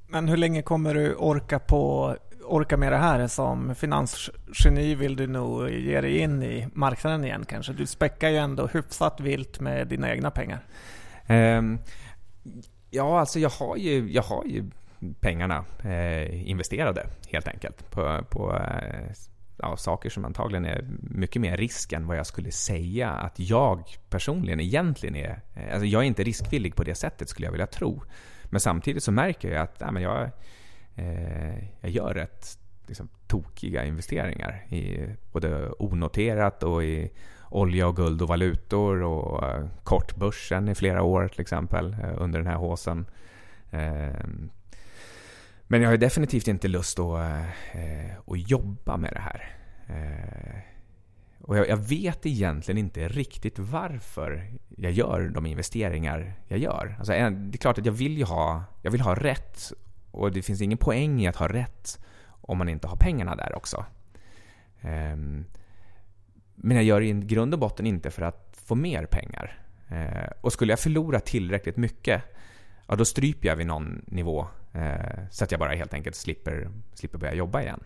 Men 0.09 0.29
hur 0.29 0.37
länge 0.37 0.63
kommer 0.63 0.95
du 0.95 1.15
orka 1.15 1.59
på 1.59 2.17
orka 2.45 2.77
med 2.77 2.93
det 2.93 2.99
här. 2.99 3.27
Som 3.27 3.75
finansgeni 3.75 4.95
vill 4.95 5.17
du 5.17 5.27
nog 5.27 5.71
ge 5.71 6.01
dig 6.01 6.19
in 6.19 6.43
i 6.43 6.69
marknaden 6.73 7.25
igen 7.25 7.45
kanske. 7.49 7.73
Du 7.73 7.87
späckar 7.87 8.29
ju 8.29 8.37
ändå 8.37 8.67
hyfsat 8.67 9.21
vilt 9.21 9.61
med 9.61 9.89
dina 9.89 10.11
egna 10.11 10.31
pengar. 10.31 10.67
Um, 11.29 11.79
ja, 12.91 13.21
alltså 13.21 13.39
jag 13.39 13.51
har 13.51 13.77
ju, 13.77 14.13
jag 14.13 14.23
har 14.23 14.45
ju 14.45 14.65
pengarna 15.21 15.65
eh, 15.85 16.51
investerade 16.51 17.07
helt 17.29 17.49
enkelt 17.49 17.91
på, 17.91 18.25
på 18.31 18.57
eh, 18.57 19.13
ja, 19.63 19.77
saker 19.77 20.11
som 20.11 20.25
antagligen 20.25 20.65
är 20.65 20.85
mycket 21.01 21.43
mer 21.43 21.57
risk 21.57 21.93
än 21.93 22.07
vad 22.07 22.17
jag 22.17 22.27
skulle 22.27 22.51
säga 22.51 23.11
att 23.11 23.39
jag 23.39 23.85
personligen 24.09 24.61
egentligen 24.61 25.17
är. 25.17 25.41
Alltså 25.73 25.87
jag 25.87 26.03
är 26.03 26.07
inte 26.07 26.23
riskvillig 26.23 26.75
på 26.77 26.85
det 26.85 26.95
sättet 26.95 27.29
skulle 27.29 27.47
jag 27.47 27.53
vilja 27.53 27.67
tro. 27.67 28.03
Men 28.45 28.61
samtidigt 28.61 29.03
så 29.03 29.13
märker 29.13 29.51
jag 29.53 29.63
att 29.63 29.77
ja, 29.79 29.91
men 29.91 30.03
jag, 30.03 30.31
eh, 30.95 31.59
jag 31.81 31.91
gör 31.91 32.15
rätt 32.15 32.59
liksom, 32.87 33.09
tokiga 33.27 33.85
investeringar 33.85 34.67
i 34.69 35.07
både 35.33 35.71
onoterat 35.71 36.63
och 36.63 36.85
i 36.85 37.11
olja 37.51 37.89
och 37.89 37.97
guld 37.97 38.23
och 38.23 38.29
valutor 38.29 39.03
och 39.03 39.49
eh, 39.49 39.67
kortbörsen 39.85 40.69
i 40.69 40.75
flera 40.75 41.03
år 41.03 41.29
till 41.29 41.41
exempel 41.41 41.97
eh, 42.03 42.23
under 42.23 42.39
den 42.39 42.49
här 42.49 42.57
håsen. 42.57 43.07
Ehm, 43.71 44.51
men 45.73 45.83
jag 45.83 45.91
har 45.91 45.97
definitivt 45.97 46.49
inte 46.49 46.69
lust 46.69 46.99
att, 46.99 47.21
eh, 47.73 48.19
att 48.27 48.51
jobba 48.51 48.97
med 48.97 49.13
det 49.13 49.21
här. 49.21 49.57
Eh, 49.87 50.61
och 51.41 51.59
jag, 51.59 51.69
jag, 51.69 51.77
vet 51.77 52.27
egentligen 52.27 52.79
inte 52.79 53.09
riktigt 53.09 53.59
varför 53.59 54.53
jag 54.77 54.93
gör 54.93 55.29
de 55.29 55.47
investeringar 55.47 56.35
jag 56.49 56.59
gör. 56.59 56.97
Alltså, 56.99 57.13
det 57.13 57.19
är 57.19 57.59
klart 57.59 57.79
att 57.79 57.87
jag 57.87 57.93
vill 57.93 58.19
ju 58.19 58.25
ha, 58.25 58.65
jag 58.83 58.91
vill 58.91 59.01
ha 59.01 59.15
rätt 59.15 59.73
och 60.11 60.33
det 60.33 60.43
finns 60.43 60.61
ingen 60.61 60.79
poäng 60.79 61.23
i 61.23 61.29
att 61.29 61.37
ha 61.37 61.49
rätt 61.49 62.01
om 62.27 62.59
man 62.59 62.69
inte 62.69 62.89
har 62.89 62.97
pengarna 62.97 63.37
där 63.37 63.57
också. 63.57 63.85
Ehm, 64.81 65.45
men 66.55 66.77
jag 66.77 66.85
gör 66.85 67.01
det 67.01 67.07
i 67.07 67.13
grund 67.13 67.55
och 67.55 67.61
botten 67.61 67.87
inte 67.87 68.11
för 68.11 68.23
att 68.23 68.61
få 68.65 68.75
mer 68.75 69.07
pengar. 69.07 69.63
Eh, 69.89 70.31
och 70.41 70.53
skulle 70.53 70.73
jag 70.73 70.81
förlora 70.81 71.21
tillräckligt 71.21 71.77
mycket, 71.77 72.23
ja 72.87 72.97
då 72.97 73.05
stryper 73.05 73.49
jag 73.49 73.57
vid 73.57 73.67
någon 73.67 74.05
nivå 74.07 74.49
så 75.31 75.45
att 75.45 75.51
jag 75.51 75.61
bara 75.61 75.75
helt 75.75 75.95
enkelt 75.95 76.17
slipper, 76.17 76.71
slipper 76.95 77.19
börja 77.19 77.35
jobba 77.35 77.63
igen. 77.63 77.81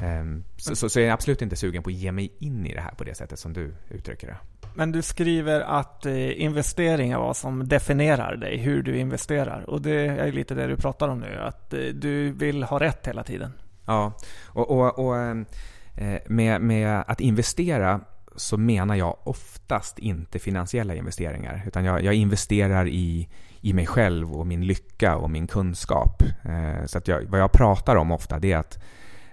Um, 0.00 0.44
så, 0.56 0.76
så, 0.76 0.88
så 0.88 1.00
jag 1.00 1.08
är 1.08 1.12
absolut 1.12 1.42
inte 1.42 1.56
sugen 1.56 1.82
på 1.82 1.90
att 1.90 1.94
ge 1.94 2.12
mig 2.12 2.32
in 2.38 2.66
i 2.66 2.74
det 2.74 2.80
här 2.80 2.90
på 2.90 3.04
det 3.04 3.14
sättet 3.14 3.38
som 3.38 3.52
du 3.52 3.74
uttrycker 3.90 4.26
det. 4.26 4.36
Men 4.74 4.92
du 4.92 5.02
skriver 5.02 5.60
att 5.60 6.06
eh, 6.06 6.42
investering 6.42 7.12
är 7.12 7.18
vad 7.18 7.36
som 7.36 7.68
definierar 7.68 8.36
dig, 8.36 8.58
hur 8.58 8.82
du 8.82 8.98
investerar. 8.98 9.70
Och 9.70 9.82
det 9.82 10.06
är 10.06 10.32
lite 10.32 10.54
det 10.54 10.66
du 10.66 10.76
pratar 10.76 11.08
om 11.08 11.20
nu, 11.20 11.38
att 11.38 11.74
eh, 11.74 11.80
du 11.80 12.32
vill 12.32 12.62
ha 12.62 12.80
rätt 12.80 13.06
hela 13.06 13.24
tiden. 13.24 13.52
Ja, 13.86 14.12
och, 14.46 14.70
och, 14.70 14.98
och 14.98 15.16
eh, 15.16 16.18
med, 16.26 16.60
med 16.60 17.04
att 17.06 17.20
investera 17.20 18.00
så 18.36 18.56
menar 18.56 18.94
jag 18.94 19.16
oftast 19.24 19.98
inte 19.98 20.38
finansiella 20.38 20.94
investeringar. 20.94 21.62
Utan 21.66 21.84
jag, 21.84 22.02
jag 22.02 22.14
investerar 22.14 22.88
i, 22.88 23.28
i 23.62 23.72
mig 23.72 23.86
själv 23.86 24.32
och 24.32 24.46
min 24.46 24.66
lycka 24.66 25.16
och 25.16 25.30
min 25.30 25.46
kunskap. 25.46 26.22
Eh, 26.44 26.86
så 26.86 26.98
att 26.98 27.08
jag, 27.08 27.22
vad 27.28 27.40
jag 27.40 27.52
pratar 27.52 27.96
om 27.96 28.12
ofta 28.12 28.38
det 28.38 28.52
är 28.52 28.56
att 28.56 28.78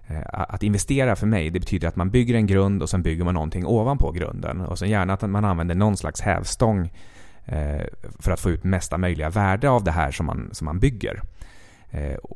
eh, 0.07 0.21
att 0.31 0.63
investera 0.63 1.15
för 1.15 1.27
mig, 1.27 1.49
det 1.49 1.59
betyder 1.59 1.87
att 1.87 1.95
man 1.95 2.09
bygger 2.09 2.35
en 2.35 2.47
grund 2.47 2.81
och 2.81 2.89
sen 2.89 3.03
bygger 3.03 3.23
man 3.23 3.33
någonting 3.33 3.65
ovanpå 3.65 4.11
grunden. 4.11 4.61
Och 4.61 4.79
sen 4.79 4.89
gärna 4.89 5.13
att 5.13 5.21
man 5.21 5.45
använder 5.45 5.75
någon 5.75 5.97
slags 5.97 6.21
hävstång 6.21 6.91
eh, 7.45 7.85
för 8.19 8.31
att 8.31 8.39
få 8.39 8.49
ut 8.49 8.63
mesta 8.63 8.97
möjliga 8.97 9.29
värde 9.29 9.69
av 9.69 9.83
det 9.83 9.91
här 9.91 10.11
som 10.11 10.25
man, 10.25 10.49
som 10.51 10.65
man 10.65 10.79
bygger. 10.79 11.21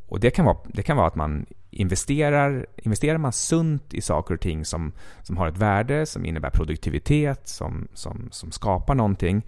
Och 0.08 0.20
det 0.20 0.32
kan, 0.32 0.46
vara, 0.46 0.58
det 0.68 0.84
kan 0.84 0.98
vara 0.98 1.08
att 1.08 1.16
man 1.16 1.46
investerar, 1.72 2.66
investerar 2.78 3.18
man 3.18 3.34
sunt 3.34 3.94
i 3.94 4.02
saker 4.02 4.34
och 4.34 4.42
ting 4.42 4.66
som, 4.66 4.92
som 5.22 5.38
har 5.38 5.48
ett 5.48 5.58
värde, 5.58 6.06
som 6.06 6.26
innebär 6.26 6.50
produktivitet, 6.50 7.48
som, 7.48 7.88
som, 7.94 8.28
som 8.32 8.52
skapar 8.52 8.96
någonting, 8.96 9.44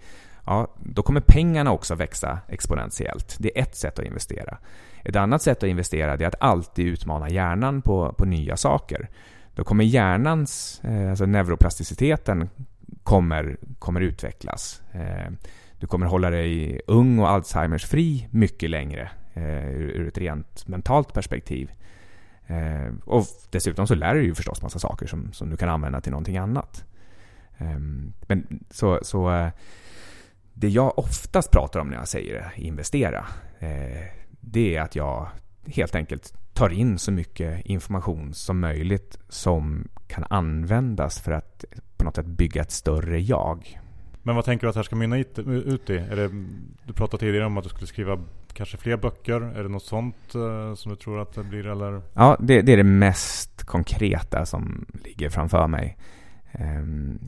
ja, 0.46 0.74
då 0.84 1.02
kommer 1.02 1.20
pengarna 1.20 1.72
också 1.72 1.94
växa 1.94 2.38
exponentiellt. 2.48 3.36
Det 3.38 3.58
är 3.58 3.62
ett 3.62 3.76
sätt 3.76 3.98
att 3.98 4.04
investera. 4.04 4.58
Ett 5.04 5.16
annat 5.16 5.42
sätt 5.42 5.62
att 5.62 5.68
investera 5.68 6.12
är 6.12 6.22
att 6.24 6.34
alltid 6.40 6.86
utmana 6.86 7.30
hjärnan 7.30 7.82
på, 7.82 8.12
på 8.12 8.24
nya 8.24 8.56
saker. 8.56 9.08
Då 9.54 9.64
kommer 9.64 9.84
hjärnans, 9.84 10.80
eh, 10.84 11.10
alltså 11.10 11.26
neuroplasticiteten, 11.26 12.48
kommer, 13.02 13.56
kommer 13.78 14.00
utvecklas. 14.00 14.82
Eh, 14.92 15.32
du 15.80 15.86
kommer 15.86 16.06
hålla 16.06 16.30
dig 16.30 16.80
ung 16.86 17.18
och 17.18 17.30
Alzheimers 17.30 17.86
fri 17.86 18.28
mycket 18.30 18.70
längre 18.70 19.10
eh, 19.34 19.70
ur 19.70 20.08
ett 20.08 20.18
rent 20.18 20.68
mentalt 20.68 21.12
perspektiv. 21.12 21.70
Och 23.04 23.24
dessutom 23.50 23.86
så 23.86 23.94
lär 23.94 24.14
du 24.14 24.22
dig 24.22 24.34
förstås 24.34 24.62
massa 24.62 24.78
saker 24.78 25.06
som, 25.06 25.32
som 25.32 25.50
du 25.50 25.56
kan 25.56 25.68
använda 25.68 26.00
till 26.00 26.12
någonting 26.12 26.36
annat. 26.36 26.84
Ehm, 27.58 28.12
men 28.26 28.64
så, 28.70 28.98
så 29.02 29.50
det 30.58 30.68
jag 30.68 30.98
oftast 30.98 31.50
pratar 31.50 31.80
om 31.80 31.88
när 31.88 31.96
jag 31.96 32.08
säger 32.08 32.52
investera, 32.56 33.26
det 34.40 34.76
är 34.76 34.80
att 34.80 34.96
jag 34.96 35.28
helt 35.66 35.94
enkelt 35.94 36.34
tar 36.54 36.70
in 36.70 36.98
så 36.98 37.12
mycket 37.12 37.66
information 37.66 38.34
som 38.34 38.60
möjligt 38.60 39.18
som 39.28 39.88
kan 40.06 40.24
användas 40.30 41.20
för 41.20 41.32
att 41.32 41.64
på 41.96 42.04
något 42.04 42.16
sätt 42.16 42.26
bygga 42.26 42.62
ett 42.62 42.70
större 42.70 43.20
jag. 43.20 43.80
Men 44.22 44.34
vad 44.34 44.44
tänker 44.44 44.66
du 44.66 44.68
att 44.68 44.74
det 44.74 44.78
här 44.78 44.84
ska 44.84 44.96
mynna 44.96 45.18
ut 45.18 45.90
i? 45.90 45.96
Är 45.96 46.16
det, 46.16 46.30
du 46.84 46.92
pratade 46.92 47.20
tidigare 47.20 47.46
om 47.46 47.58
att 47.58 47.64
du 47.64 47.70
skulle 47.70 47.86
skriva 47.86 48.18
kanske 48.56 48.76
fler 48.76 48.96
böcker. 48.96 49.40
Är 49.40 49.62
det 49.62 49.68
något 49.68 49.84
sånt 49.84 50.34
uh, 50.34 50.74
som 50.74 50.90
du 50.90 50.96
tror 50.96 51.20
att 51.20 51.34
det 51.34 51.44
blir? 51.44 51.66
Eller? 51.66 52.02
Ja, 52.14 52.36
det, 52.40 52.62
det 52.62 52.72
är 52.72 52.76
det 52.76 52.84
mest 52.84 53.64
konkreta 53.64 54.46
som 54.46 54.86
ligger 55.04 55.30
framför 55.30 55.68
mig. 55.68 55.96
Ehm, 56.58 57.18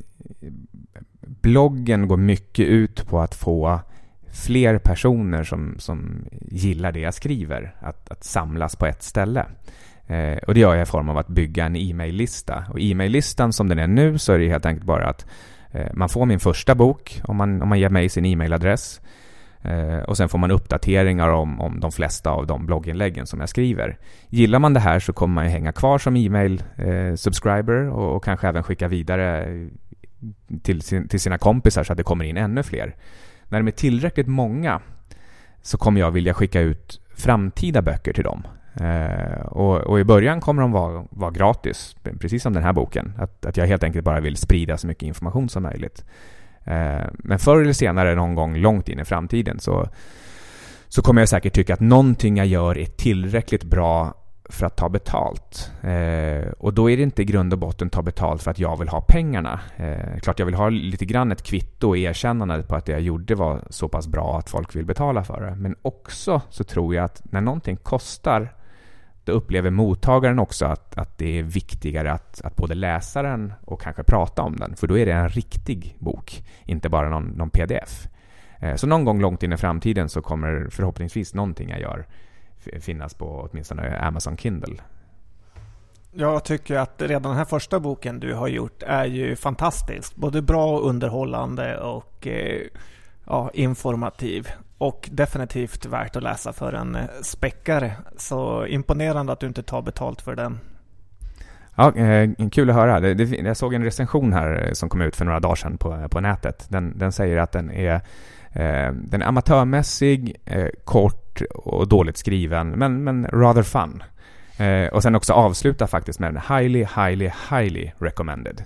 bloggen 1.21 2.09
går 2.09 2.17
mycket 2.17 2.67
ut 2.67 3.07
på 3.09 3.21
att 3.21 3.35
få 3.35 3.81
fler 4.33 4.79
personer 4.79 5.45
som, 5.45 5.75
som 5.79 6.25
gillar 6.51 6.93
det 6.93 7.01
jag 7.01 7.15
skriver 7.15 7.75
att, 7.81 8.11
att 8.11 8.25
samlas 8.25 8.77
på 8.77 8.87
ett 8.87 9.03
ställe. 9.03 9.47
Eh, 10.07 10.37
och 10.47 10.55
det 10.55 10.61
gör 10.61 10.75
jag 10.75 10.83
i 10.83 10.87
form 10.87 11.09
av 11.09 11.19
att 11.19 11.29
bygga 11.29 11.65
en 11.65 11.77
e-mail-lista. 11.77 12.65
Och 12.71 12.81
e-mail-listan 12.81 13.53
som 13.53 13.69
den 13.69 13.79
är 13.79 13.87
nu 13.87 14.19
så 14.19 14.33
är 14.33 14.39
det 14.39 14.49
helt 14.49 14.67
enkelt 14.67 14.87
bara 14.87 15.09
att 15.09 15.27
eh, 15.71 15.87
man 15.95 16.09
får 16.09 16.27
min 16.27 16.41
första 16.41 16.75
bok 16.75 17.21
om 17.25 17.37
man, 17.37 17.63
om 17.63 17.69
man 17.69 17.81
ger 17.81 17.89
mig 17.91 18.09
sin 18.09 18.25
e-mailadress. 18.25 19.01
Eh, 19.69 19.99
och 19.99 20.17
sen 20.17 20.29
får 20.29 20.39
man 20.39 20.51
uppdateringar 20.51 21.29
om, 21.29 21.61
om 21.61 21.81
de 21.81 21.93
flesta 21.93 22.31
av 22.31 22.47
de 22.47 22.67
blogginläggen 22.67 23.27
som 23.27 23.41
jag 23.41 23.49
skriver. 23.49 23.99
Gillar 24.29 24.59
man 24.59 24.75
det 24.75 24.81
här 24.81 24.99
så 25.01 25.13
kommer 25.13 25.35
man 25.35 25.45
ju 25.45 25.51
hänga 25.51 25.73
kvar 25.73 25.99
som 25.99 26.17
e-mail 26.17 26.63
eh, 26.77 27.15
subscriber 27.15 27.89
och, 27.89 28.17
och, 28.17 28.25
kanske 28.25 28.49
även 28.49 28.63
skicka 28.63 28.89
vidare 28.89 29.45
eh, 29.45 29.67
till, 30.63 30.83
sin, 30.83 31.09
till 31.09 31.21
sina 31.21 31.39
kompisar 31.39 31.85
så 31.85 31.93
att 31.93 31.97
det 31.97 32.03
kommer 32.03 32.25
in 32.25 32.37
ännu 32.37 32.63
fler. 32.63 32.97
När 33.49 33.59
de 33.59 33.67
är 33.67 33.73
tillräckligt 33.73 34.27
många 34.27 34.81
så 35.63 35.79
kommer 35.79 36.01
jag 36.01 36.11
vilja 36.11 36.35
skicka 36.35 36.61
ut 36.61 37.01
framtida 37.17 37.83
böcker 37.83 38.13
till 38.13 38.25
dem. 38.25 38.47
Eh, 38.81 39.41
och, 39.47 39.77
och, 39.77 40.01
i 40.01 40.05
början 40.05 40.41
kommer 40.41 40.63
de 40.63 40.73
vara, 40.73 41.05
vara 41.11 41.31
gratis, 41.31 41.97
precis 42.21 42.43
som 42.43 42.53
den 42.53 42.63
här 42.63 42.73
boken. 42.73 43.13
Att, 43.19 43.47
att 43.47 43.57
jag 43.57 43.67
helt 43.67 43.85
enkelt 43.85 44.05
bara 44.05 44.21
vill 44.21 44.37
sprida 44.37 44.79
så 44.79 44.87
mycket 44.87 45.03
information 45.03 45.49
som 45.49 45.63
möjligt. 45.63 46.05
Eh, 46.69 47.07
men 47.13 47.39
förr 47.39 47.61
eller 47.61 47.73
senare, 47.73 48.15
någon 48.15 48.35
gång 48.35 48.57
långt 48.57 48.89
in 48.89 49.01
i 49.01 49.05
framtiden, 49.05 49.61
så, 49.61 49.89
så 50.89 51.03
kommer 51.03 51.21
jag 51.21 51.29
säkert 51.29 51.55
tycka 51.55 51.75
att 51.75 51.81
någonting 51.81 52.37
jag 52.37 52.47
gör 52.47 52.79
är 52.79 52.87
tillräckligt 52.87 53.65
bra 53.65 54.15
för 54.51 54.67
att 54.67 54.77
ta 54.77 54.89
betalt. 54.89 55.73
Eh, 55.83 56.53
och 56.59 56.75
då 56.75 56.91
är 56.91 56.97
det 56.97 57.03
inte 57.03 57.23
i 57.23 57.25
grund 57.25 57.53
och 57.53 57.59
botten 57.59 57.91
ta 57.91 58.03
betalt 58.03 58.43
för 58.43 58.51
att 58.51 58.59
jag 58.59 58.79
vill 58.79 58.89
ha 58.89 59.01
pengarna. 59.01 59.61
Eh, 59.77 60.21
klart 60.21 60.39
jag 60.39 60.47
vill 60.47 60.55
ha 60.55 60.69
lite 60.69 61.05
grann 61.05 61.33
ett 61.33 61.43
kvitto 61.43 61.89
och 61.89 61.99
erkännande 61.99 62.63
på 62.63 62.77
att 62.77 62.85
det 62.85 62.93
jag 62.93 63.01
gjorde 63.01 63.35
var 63.35 63.63
så 63.71 63.89
pass 63.89 64.09
bra 64.09 64.39
att 64.39 64.51
folk 64.51 64.77
vill 64.77 64.85
betala 64.85 65.25
för 65.25 65.41
det. 65.41 65.55
Men 65.55 65.77
också 65.83 66.41
så 66.51 66.65
tror 66.65 66.95
jag 66.95 67.05
att 67.05 67.23
när 67.25 67.41
någonting 67.41 67.77
kostar 67.77 68.55
då 69.29 69.35
upplever 69.35 69.71
mottagaren 69.71 70.39
också 70.39 70.67
att, 70.67 70.99
att 70.99 71.19
det 71.19 71.39
är 71.39 71.43
viktigare 71.43 72.13
att, 72.13 72.41
att 72.45 72.57
både 72.57 72.75
läsa 72.75 73.23
den 73.23 73.53
och 73.65 73.81
kanske 73.81 74.03
prata 74.03 74.43
om 74.43 74.57
den. 74.57 74.77
För 74.77 74.87
då 74.87 74.99
är 74.99 75.07
det 75.07 75.13
en 75.13 75.29
riktig 75.29 75.97
bok, 75.99 76.45
inte 76.65 76.89
bara 76.89 77.09
någon, 77.09 77.25
någon 77.25 77.51
pdf. 77.51 78.09
Eh, 78.61 78.75
så 78.75 78.87
någon 78.87 79.05
gång 79.05 79.21
långt 79.21 79.43
in 79.43 79.53
i 79.53 79.57
framtiden 79.57 80.09
så 80.09 80.23
kommer 80.23 80.69
förhoppningsvis 80.71 81.35
någonting 81.35 81.71
jag 81.71 81.81
gör 81.81 82.07
finnas 82.81 83.15
på 83.15 83.49
åtminstone 83.51 83.99
Amazon 83.99 84.37
Kindle. 84.37 84.77
Jag 86.13 86.45
tycker 86.45 86.77
att 86.77 87.03
redan 87.03 87.23
den 87.23 87.37
här 87.37 87.45
första 87.45 87.81
boken 87.81 88.21
du 88.21 88.35
har 88.35 88.49
gjort 88.49 88.83
är 88.83 89.05
ju 89.05 89.37
fantastisk. 89.37 90.17
Både 90.17 90.43
bra 90.43 90.79
och 90.79 90.89
underhållande 90.89 91.79
och 91.79 92.27
eh, 92.27 92.67
ja, 93.29 93.51
informativ. 93.55 94.49
Och 94.79 95.09
definitivt 95.13 95.87
värt 95.87 96.17
att 96.17 96.23
läsa 96.23 96.53
för 96.53 96.73
en 96.73 96.95
eh, 96.95 97.05
späckare. 97.23 97.93
Så 98.17 98.67
imponerande 98.67 99.33
att 99.33 99.41
du 99.41 99.47
inte 99.47 99.63
tar 99.63 99.83
betalt 99.83 100.21
för 100.23 100.37
den. 100.37 100.59
Ja, 101.75 101.97
eh, 101.97 102.31
kul 102.53 102.71
att 102.71 102.77
höra. 102.77 103.09
Jag 103.09 103.57
såg 103.57 103.75
en 103.75 103.85
recension 103.85 104.33
här 104.33 104.67
eh, 104.67 104.73
som 104.73 104.89
kom 104.89 105.01
ut 105.01 105.17
för 105.17 105.25
några 105.25 105.41
dagar 105.41 105.55
sedan 105.55 105.79
på, 105.79 106.09
på 106.09 106.21
nätet. 106.21 106.67
Den, 106.69 106.99
den 106.99 107.13
säger 107.13 107.37
att 107.37 107.53
den 107.53 107.71
är, 107.71 108.01
den 108.93 109.23
är 109.23 109.27
amatörmässig, 109.27 110.37
kort 110.85 111.43
och 111.55 111.89
dåligt 111.89 112.17
skriven, 112.17 112.71
men, 112.71 113.05
men 113.05 113.27
rather 113.27 113.63
fun. 113.63 114.03
Och 114.93 115.03
sen 115.03 115.15
också 115.15 115.33
avsluta 115.33 115.87
faktiskt 115.87 116.21
med 116.21 116.29
en 116.29 116.41
highly, 116.57 116.79
highly, 116.79 117.31
highly 117.51 117.91
recommended. 117.99 118.65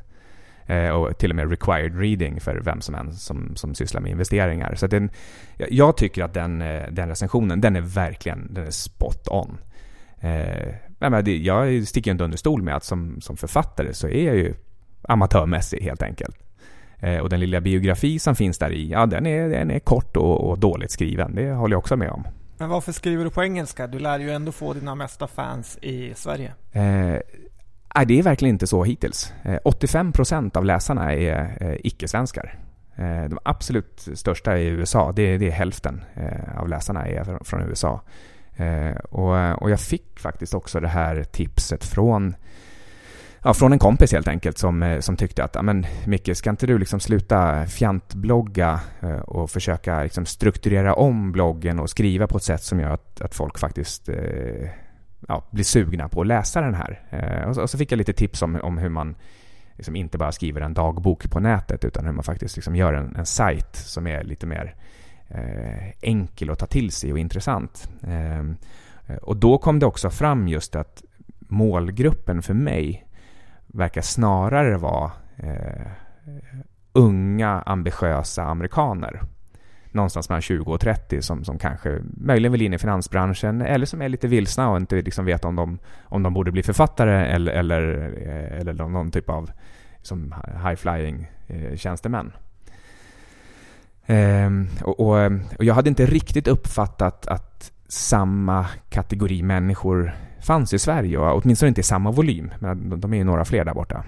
Eh, 0.66 0.88
och 0.88 1.18
till 1.18 1.30
och 1.30 1.36
med 1.36 1.50
required 1.50 2.00
reading 2.00 2.40
för 2.40 2.60
vem 2.64 2.80
som 2.80 2.94
än 2.94 3.12
som, 3.12 3.56
som 3.56 3.74
sysslar 3.74 4.00
med 4.00 4.10
investeringar. 4.10 4.74
Så 4.74 4.86
den, 4.86 5.10
jag 5.56 5.96
tycker 5.96 6.24
att 6.24 6.34
den, 6.34 6.62
eh, 6.62 6.82
den 6.90 7.08
recensionen, 7.08 7.60
den 7.60 7.76
är 7.76 7.80
verkligen 7.80 8.54
den 8.54 8.66
är 8.66 8.70
spot 8.70 9.28
on. 9.28 9.58
Eh, 10.20 11.26
jag 11.26 11.86
sticker 11.86 12.10
inte 12.10 12.24
under 12.24 12.38
stol 12.38 12.62
med 12.62 12.76
att 12.76 12.84
som, 12.84 13.20
som 13.20 13.36
författare 13.36 13.94
så 13.94 14.08
är 14.08 14.26
jag 14.26 14.36
ju 14.36 14.54
amatörmässig 15.02 15.82
helt 15.82 16.02
enkelt. 16.02 16.36
och 17.22 17.28
den 17.28 17.40
lilla 17.40 17.60
biografi 17.60 18.18
som 18.18 18.34
finns 18.36 18.58
där 18.58 18.72
i, 18.72 18.90
ja 18.90 19.06
den 19.06 19.26
är, 19.26 19.48
den 19.48 19.70
är 19.70 19.78
kort 19.78 20.16
och, 20.16 20.50
och 20.50 20.58
dåligt 20.58 20.90
skriven. 20.90 21.34
Det 21.34 21.52
håller 21.52 21.74
jag 21.74 21.78
också 21.78 21.96
med 21.96 22.10
om. 22.10 22.24
Men 22.62 22.68
varför 22.68 22.92
skriver 22.92 23.24
du 23.24 23.30
på 23.30 23.42
engelska? 23.42 23.86
Du 23.86 23.98
lär 23.98 24.18
ju 24.18 24.30
ändå 24.30 24.52
få 24.52 24.72
dina 24.72 24.94
mesta 24.94 25.26
fans 25.26 25.78
i 25.82 26.14
Sverige. 26.14 26.52
Eh, 26.72 27.16
Nej, 27.94 28.06
det 28.06 28.18
är 28.18 28.22
verkligen 28.22 28.54
inte 28.54 28.66
så 28.66 28.84
hittills. 28.84 29.32
Eh, 29.42 29.58
85% 29.64 30.56
av 30.56 30.64
läsarna 30.64 31.14
är 31.14 31.56
eh, 31.60 31.76
icke-svenskar. 31.78 32.58
Eh, 32.96 33.24
de 33.24 33.38
absolut 33.42 34.08
största 34.14 34.52
är 34.52 34.56
i 34.56 34.66
USA. 34.66 35.12
Det 35.12 35.22
är, 35.22 35.38
det 35.38 35.46
är 35.46 35.50
hälften 35.50 36.04
av 36.56 36.68
läsarna 36.68 37.06
är 37.06 37.44
från 37.44 37.62
USA. 37.62 38.00
Och, 39.10 39.62
och 39.62 39.70
jag 39.70 39.80
fick 39.80 40.18
faktiskt 40.20 40.54
också 40.54 40.80
det 40.80 40.88
här 40.88 41.24
tipset 41.24 41.84
från 41.84 42.34
ja, 43.42 43.54
från 43.54 43.72
en 43.72 43.78
kompis 43.78 44.12
helt 44.12 44.28
enkelt 44.28 44.58
som, 44.58 44.98
som 45.00 45.16
tyckte 45.16 45.44
att 45.44 45.64
men 45.64 45.86
Micke, 46.06 46.36
ska 46.36 46.50
inte 46.50 46.66
du 46.66 46.78
liksom 46.78 47.00
sluta 47.00 47.66
fjantblogga 47.66 48.80
och 49.24 49.50
försöka 49.50 50.02
liksom 50.02 50.26
strukturera 50.26 50.94
om 50.94 51.32
bloggen 51.32 51.78
och 51.78 51.90
skriva 51.90 52.26
på 52.26 52.36
ett 52.36 52.42
sätt 52.42 52.62
som 52.62 52.80
gör 52.80 52.90
att, 52.90 53.20
att 53.20 53.34
folk 53.34 53.58
faktiskt 53.58 54.08
eh, 54.08 54.68
ja, 55.28 55.44
blir 55.50 55.64
sugna 55.64 56.08
på 56.08 56.20
att 56.20 56.26
läsa 56.26 56.60
den 56.60 56.74
här. 56.74 57.00
Eh, 57.10 57.48
och, 57.48 57.54
så, 57.54 57.62
och, 57.62 57.70
så, 57.70 57.78
fick 57.78 57.92
jag 57.92 57.96
lite 57.96 58.12
tips 58.12 58.42
om, 58.42 58.60
om 58.62 58.78
hur 58.78 58.88
man 58.88 59.14
liksom 59.76 59.96
inte 59.96 60.18
bara 60.18 60.32
skriver 60.32 60.60
en 60.60 60.74
dagbok 60.74 61.30
på 61.30 61.40
nätet 61.40 61.84
utan 61.84 62.04
hur 62.04 62.12
man 62.12 62.24
faktiskt 62.24 62.56
liksom 62.56 62.76
gör 62.76 62.92
en, 62.92 63.16
en 63.16 63.26
sajt 63.26 63.76
som 63.76 64.06
är 64.06 64.24
lite 64.24 64.46
mer 64.46 64.74
eh, 65.28 65.88
enkel 66.00 66.50
att 66.50 66.58
ta 66.58 66.66
till 66.66 66.90
sig 66.90 67.12
och 67.12 67.18
intressant. 67.18 67.88
Eh, 68.02 68.44
och 69.22 69.36
då 69.36 69.58
kom 69.58 69.78
det 69.78 69.86
också 69.86 70.10
fram 70.10 70.48
just 70.48 70.76
att 70.76 71.02
målgruppen 71.38 72.42
för 72.42 72.54
mig 72.54 73.06
verkar 73.66 74.02
snarare 74.02 74.78
vara 74.78 75.10
eh, 75.36 75.86
unga 76.92 77.62
ambitiösa 77.66 78.44
amerikaner 78.44 79.22
någonstans 79.92 80.28
mellan 80.28 80.42
20 80.42 80.72
och 80.72 80.80
30 80.80 81.22
som, 81.22 81.44
som 81.44 81.58
kanske 81.58 81.98
möjligen 82.02 82.52
vill 82.52 82.62
in 82.62 82.74
i 82.74 82.78
finansbranschen 82.78 83.60
eller 83.60 83.86
som 83.86 84.02
är 84.02 84.08
lite 84.08 84.28
vilsna 84.28 84.70
och 84.70 84.76
inte 84.76 84.96
liksom 84.96 85.24
vet 85.24 85.44
om 85.44 85.56
de, 85.56 85.78
om 86.04 86.22
de 86.22 86.34
borde 86.34 86.52
bli 86.52 86.62
författare 86.62 87.26
eller, 87.26 87.52
eller, 87.52 88.12
eh, 88.26 88.60
eller 88.60 88.72
någon 88.72 89.10
typ 89.10 89.30
av 89.30 89.50
som 90.02 90.34
high-flying 90.64 91.26
eh, 91.46 91.76
tjänstemän. 91.76 92.32
Ehm, 94.06 94.68
och, 94.82 95.00
och, 95.00 95.32
och, 95.58 95.64
jag 95.64 95.74
hade 95.74 95.88
inte 95.88 96.06
riktigt 96.06 96.48
uppfattat 96.48 97.26
att 97.26 97.72
samma 97.88 98.66
kategori 98.88 99.42
människor 99.42 100.12
fanns 100.40 100.72
i 100.72 100.78
Sverige, 100.78 101.18
och 101.18 101.42
åtminstone 101.42 101.68
inte 101.68 101.80
i 101.80 101.84
samma 101.84 102.10
volym. 102.10 102.50
Men 102.58 103.00
de 103.00 103.12
är 103.12 103.16
ju 103.16 103.24
några 103.24 103.44
fler 103.44 103.64
där 103.64 103.74
borta. 103.74 104.04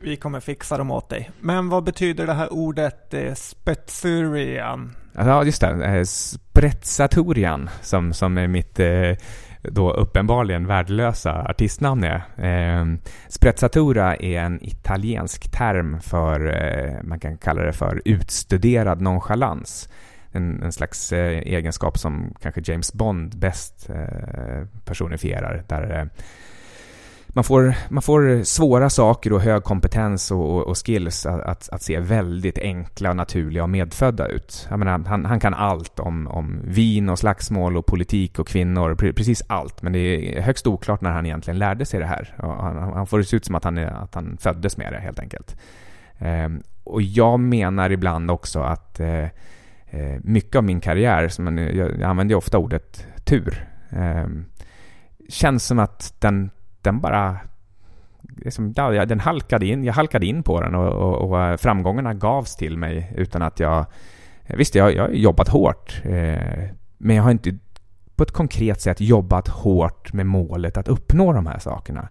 Vi 0.00 0.16
kommer 0.16 0.40
fixa 0.40 0.78
dem 0.78 0.90
åt 0.90 1.08
dig. 1.08 1.30
Men 1.40 1.68
vad 1.68 1.84
betyder 1.84 2.26
det 2.26 2.32
här 2.32 2.52
ordet 2.52 3.14
eh, 3.14 3.34
spetsurian? 3.34 4.96
Ja, 5.14 5.44
just 5.44 5.60
det. 5.60 5.84
Eh, 5.84 6.04
Sprezzatorian, 6.04 7.70
som, 7.80 8.12
som 8.12 8.38
är 8.38 8.46
mitt 8.46 8.80
eh, 8.80 9.12
då 9.62 9.92
uppenbarligen 9.92 10.66
värdelösa 10.66 11.46
artistnamn 11.48 12.04
är. 12.04 12.22
Eh, 12.36 12.86
sprezzatura 13.28 14.16
är 14.16 14.40
en 14.40 14.64
italiensk 14.64 15.50
term 15.50 16.00
för, 16.00 16.46
eh, 16.46 17.02
man 17.02 17.20
kan 17.20 17.38
kalla 17.38 17.62
det 17.62 17.72
för 17.72 18.02
utstuderad 18.04 19.00
nonchalans. 19.00 19.88
En, 20.32 20.62
en 20.62 20.72
slags 20.72 21.12
eh, 21.12 21.38
egenskap 21.38 21.98
som 21.98 22.34
kanske 22.42 22.60
James 22.64 22.92
Bond 22.92 23.38
bäst 23.38 23.90
eh, 23.90 24.66
personifierar. 24.84 25.64
Där 25.68 25.98
eh, 26.00 26.06
man 27.36 27.44
får, 27.44 27.74
man 27.88 28.02
får 28.02 28.44
svåra 28.44 28.90
saker 28.90 29.32
och 29.32 29.40
hög 29.40 29.64
kompetens 29.64 30.30
och, 30.30 30.66
och 30.66 30.86
skills 30.86 31.26
att, 31.26 31.40
att, 31.40 31.68
att, 31.68 31.82
se 31.82 32.00
väldigt 32.00 32.58
enkla, 32.58 33.12
naturliga 33.12 33.62
och 33.62 33.68
medfödda 33.68 34.28
ut. 34.28 34.66
Jag 34.70 34.78
menar, 34.78 34.98
han, 35.06 35.24
han 35.24 35.40
kan 35.40 35.54
allt 35.54 36.00
om, 36.00 36.26
om 36.26 36.60
vin 36.64 37.08
och 37.08 37.18
slagsmål 37.18 37.76
och 37.76 37.86
politik 37.86 38.38
och 38.38 38.48
kvinnor, 38.48 39.12
precis 39.12 39.42
allt. 39.46 39.82
Men 39.82 39.92
det 39.92 39.98
är 39.98 40.42
högst 40.42 40.66
oklart 40.66 41.00
när 41.00 41.10
han 41.10 41.26
egentligen 41.26 41.58
lärde 41.58 41.84
sig 41.84 42.00
det 42.00 42.06
här. 42.06 42.34
Han, 42.38 42.76
han, 42.76 43.06
får 43.06 43.18
det 43.18 43.24
se 43.24 43.36
ut 43.36 43.44
som 43.44 43.54
att 43.54 43.64
han, 43.64 43.78
att 43.78 44.14
han 44.14 44.36
föddes 44.40 44.76
med 44.76 44.92
det 44.92 44.98
helt 44.98 45.18
enkelt. 45.18 45.56
Ehm, 46.18 46.62
och 46.84 47.02
jag 47.02 47.40
menar 47.40 47.90
ibland 47.90 48.30
också 48.30 48.60
att 48.60 49.00
eh, 49.00 49.24
eh 49.90 50.18
mycket 50.22 50.56
av 50.56 50.64
min 50.64 50.80
karriär, 50.80 51.28
som 51.28 51.58
jag, 51.58 51.76
jag 51.76 52.02
använder 52.02 52.32
ju 52.32 52.38
ofta 52.38 52.58
ordet 52.58 53.06
tur, 53.24 53.68
um, 53.90 54.44
känns 55.28 55.66
som 55.66 55.78
att 55.78 56.14
den 56.18 56.50
den 56.86 57.00
bara 57.00 57.38
liksom, 58.36 58.72
ja, 58.76 59.06
den 59.06 59.20
halkade 59.20 59.66
in, 59.66 59.84
jag 59.84 59.94
halkade 59.94 60.26
in 60.26 60.42
på 60.42 60.60
den 60.60 60.74
och, 60.74 60.92
och, 60.92 61.28
och 61.28 61.40
eh, 61.40 61.56
framgångarna 61.56 62.14
gavs 62.14 62.56
till 62.56 62.78
mig 62.78 63.12
utan 63.16 63.42
att 63.42 63.60
jag... 63.60 63.86
Eh, 64.46 64.56
visst, 64.56 64.74
jag, 64.74 64.94
jag 64.94 65.02
har 65.02 65.10
jobbat 65.10 65.48
hårt, 65.48 66.00
eh, 66.04 66.68
men 66.98 67.16
jag 67.16 67.22
har 67.22 67.30
inte 67.30 67.58
på 68.16 68.22
ett 68.22 68.32
konkret 68.32 68.80
sätt 68.80 69.00
jobbat 69.00 69.48
hårt 69.48 70.12
med 70.12 70.26
målet 70.26 70.76
att 70.76 70.88
uppnå 70.88 71.32
de 71.32 71.46
här 71.46 71.58
sakerna. 71.58 72.08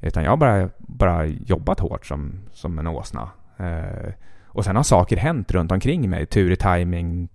Utan 0.00 0.24
jag 0.24 0.30
har 0.30 0.36
bara, 0.36 0.70
bara 0.78 1.26
jobbat 1.26 1.80
hårt 1.80 2.06
som, 2.06 2.32
som 2.52 2.78
en 2.78 2.86
åsna. 2.86 3.28
Eh, 3.56 4.12
och 4.54 4.64
sen 4.64 4.76
har 4.76 4.82
saker 4.82 5.16
hänt 5.16 5.50
runt 5.50 5.72
omkring 5.72 6.10
mig. 6.10 6.26
Tur 6.26 6.50
i 6.50 6.56
timing 6.56 7.28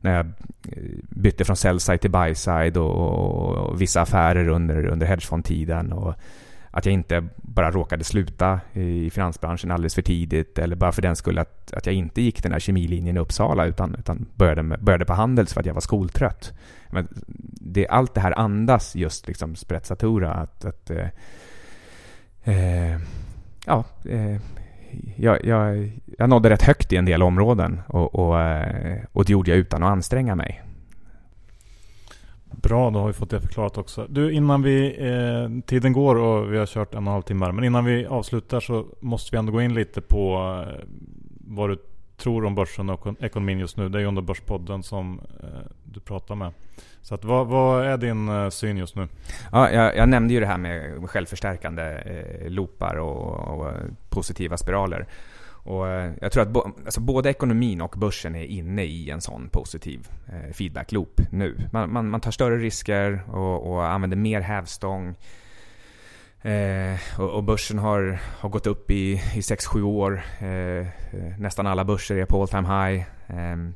när 0.00 0.16
jag 0.16 0.26
eh, 0.26 0.82
bytte 1.08 1.44
från 1.44 1.56
sell-side 1.56 2.00
till 2.00 2.10
buy-side 2.10 2.76
och, 2.76 2.90
och, 2.90 3.56
och, 3.56 3.80
vissa 3.80 4.00
affärer 4.00 4.48
under, 4.48 4.86
under 4.86 5.06
hedgefondtiden. 5.06 5.92
Och, 5.92 6.14
att 6.70 6.86
jag 6.86 6.92
inte 6.92 7.28
bara 7.36 7.70
råkade 7.70 8.04
sluta 8.04 8.60
i 8.72 9.10
finansbranschen 9.10 9.70
alldeles 9.70 9.94
för 9.94 10.02
tidigt 10.02 10.58
eller 10.58 10.76
bara 10.76 10.92
för 10.92 11.02
den 11.02 11.16
skull 11.16 11.38
att, 11.38 11.72
att 11.72 11.86
jag 11.86 11.94
inte 11.94 12.22
gick 12.22 12.42
den 12.42 12.52
här 12.52 12.58
kemilinjen 12.58 13.16
i 13.16 13.20
Uppsala 13.20 13.66
utan, 13.66 13.94
utan 13.94 14.26
började, 14.34 14.62
med, 14.62 14.84
började 14.84 15.04
på 15.04 15.12
Handels 15.12 15.52
för 15.52 15.60
att 15.60 15.66
jag 15.66 15.74
var 15.74 15.80
skoltrött. 15.80 16.52
Men 16.90 17.08
det, 17.60 17.88
allt 17.88 18.14
det 18.14 18.20
här 18.20 18.38
andas 18.38 18.96
just 18.96 19.26
liksom 19.28 19.56
Sprezzatura. 19.56 20.34
Att, 20.34 20.64
att 20.64 20.90
eh, 20.90 21.08
eh, 22.44 23.00
ja, 23.66 23.84
eh, 24.04 24.36
jag, 25.16 25.44
jag, 25.44 25.90
jag 26.18 26.28
nådde 26.28 26.50
rätt 26.50 26.62
högt 26.62 26.92
i 26.92 26.96
en 26.96 27.04
del 27.04 27.22
områden 27.22 27.80
och, 27.86 28.14
och, 28.14 28.40
eh, 28.40 28.98
och 29.12 29.24
det 29.24 29.32
gjorde 29.32 29.50
jag 29.50 29.58
utan 29.58 29.82
att 29.82 29.90
anstränga 29.90 30.34
mig. 30.34 30.62
Bra, 32.50 32.90
då 32.90 32.98
har 32.98 33.06
vi 33.06 33.12
fått 33.12 33.30
det 33.30 33.40
förklarat 33.40 33.78
också. 33.78 34.06
Du, 34.08 34.32
innan 34.32 34.62
vi... 34.62 34.96
Eh, 34.98 35.62
tiden 35.66 35.92
går 35.92 36.16
och 36.16 36.52
vi 36.52 36.58
har 36.58 36.66
kört 36.66 36.94
en 36.94 36.98
och 36.98 37.02
en 37.02 37.12
halv 37.12 37.22
timme. 37.22 37.52
Men 37.52 37.64
innan 37.64 37.84
vi 37.84 38.06
avslutar 38.06 38.60
så 38.60 38.86
måste 39.00 39.28
vi 39.32 39.38
ändå 39.38 39.52
gå 39.52 39.62
in 39.62 39.74
lite 39.74 40.00
på 40.00 40.34
eh, 40.68 40.84
vad 41.40 41.70
du 41.70 41.78
tror 42.16 42.44
om 42.44 42.54
börsen 42.54 42.90
och 42.90 43.22
ekonomin 43.22 43.58
just 43.58 43.76
nu. 43.76 43.88
Det 43.88 43.98
är 43.98 44.00
ju 44.00 44.06
under 44.06 44.22
Börspodden 44.22 44.82
som 44.82 45.20
eh, 45.42 45.48
du 45.84 46.00
pratar 46.00 46.34
med. 46.34 46.52
Så 47.02 47.14
att, 47.14 47.24
vad, 47.24 47.46
vad 47.46 47.86
är 47.86 47.96
din 47.96 48.28
eh, 48.28 48.48
syn 48.48 48.76
just 48.76 48.96
nu? 48.96 49.08
Ja, 49.52 49.70
jag, 49.70 49.96
jag, 49.96 50.08
nämnde 50.08 50.34
ju 50.34 50.40
det 50.40 50.46
här 50.46 50.58
med 50.58 51.10
självförstärkande 51.10 51.82
eh, 51.82 52.50
loopar 52.50 52.96
och, 52.96 53.58
och 53.58 53.68
eh, 53.68 53.74
positiva 54.08 54.56
spiraler. 54.56 55.06
Och 55.62 55.88
eh, 55.88 56.12
jag 56.20 56.32
tror 56.32 56.42
att 56.42 56.48
bo, 56.48 56.62
alltså 56.84 57.00
både 57.00 57.30
ekonomin 57.30 57.80
och 57.80 57.94
börsen 57.98 58.34
är 58.34 58.44
inne 58.44 58.84
i 58.84 59.10
en 59.10 59.20
sån 59.20 59.48
positiv 59.48 60.08
eh, 60.26 60.52
feedback-loop 60.52 61.20
nu. 61.30 61.56
Man, 61.72 61.92
man, 61.92 62.10
man, 62.10 62.20
tar 62.20 62.30
större 62.30 62.58
risker 62.58 63.22
och, 63.30 63.72
och 63.72 63.86
använder 63.86 64.16
mer 64.16 64.40
hävstång. 64.40 65.14
Eh, 66.42 67.20
och, 67.20 67.30
och, 67.30 67.44
börsen 67.44 67.78
har, 67.78 68.18
har 68.38 68.48
gått 68.48 68.66
upp 68.66 68.90
i, 68.90 69.12
i 69.12 69.40
6-7 69.40 69.82
år. 69.82 70.22
Eh, 70.38 70.48
eh, 70.48 71.38
nästan 71.38 71.66
alla 71.66 71.84
börser 71.84 72.16
är 72.16 72.24
på 72.24 72.42
all 72.42 72.48
time 72.48 72.68
high. 72.68 73.04
Ehm, 73.26 73.74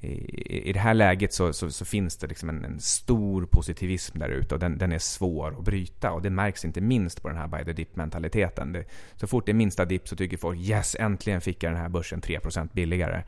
i, 0.00 0.68
i, 0.68 0.72
det 0.72 0.78
här 0.78 0.94
läget 0.94 1.32
så, 1.32 1.52
så, 1.52 1.70
så 1.70 1.84
finns 1.84 2.16
det 2.16 2.26
liksom 2.26 2.48
en, 2.48 2.64
en, 2.64 2.80
stor 2.80 3.46
positivism 3.46 4.18
där 4.18 4.28
ute 4.28 4.54
och 4.54 4.60
den, 4.60 4.78
den, 4.78 4.92
är 4.92 4.98
svår 4.98 5.58
att 5.58 5.64
bryta. 5.64 6.12
Och 6.12 6.22
det 6.22 6.30
märks 6.30 6.64
inte 6.64 6.80
minst 6.80 7.22
på 7.22 7.28
den 7.28 7.36
här 7.36 7.48
by 7.48 7.64
the 7.64 7.72
dip 7.72 7.96
mentaliteten. 7.96 8.72
Det, 8.72 8.84
så 9.16 9.26
fort 9.26 9.46
det 9.46 9.52
är 9.52 9.54
minsta 9.54 9.84
dipp 9.84 10.08
så 10.08 10.16
tycker 10.16 10.36
folk 10.36 10.60
yes, 10.60 10.96
äntligen 10.98 11.40
fick 11.40 11.62
jag 11.62 11.72
den 11.72 11.80
här 11.80 11.88
börsen 11.88 12.20
3% 12.20 12.68
billigare. 12.72 13.22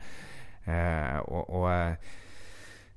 Eh, 0.63 1.17
och, 1.17 1.61
och 1.61 1.71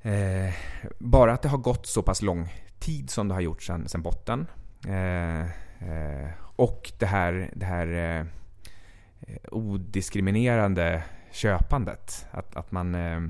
eh, 0.07 0.53
bara 0.99 1.33
att 1.33 1.43
det 1.43 1.49
har 1.49 1.59
gått 1.59 1.87
så 1.87 2.03
pass 2.03 2.23
lång 2.23 2.49
tid 2.79 3.11
som 3.11 3.29
det 3.29 3.35
har 3.35 3.41
gjort 3.41 3.63
sedan, 3.63 3.89
sedan 3.89 4.03
botten. 4.03 4.47
Eh, 4.87 5.41
eh 5.41 6.31
och 6.59 6.93
det 6.99 7.07
här, 7.07 7.51
det 7.55 7.67
här 7.67 8.19
eh, 8.21 9.37
odiskriminerande 9.51 11.03
köpandet. 11.31 12.27
Att, 12.31 12.57
att 12.57 12.73
man 12.73 12.95
Eh, 12.95 13.21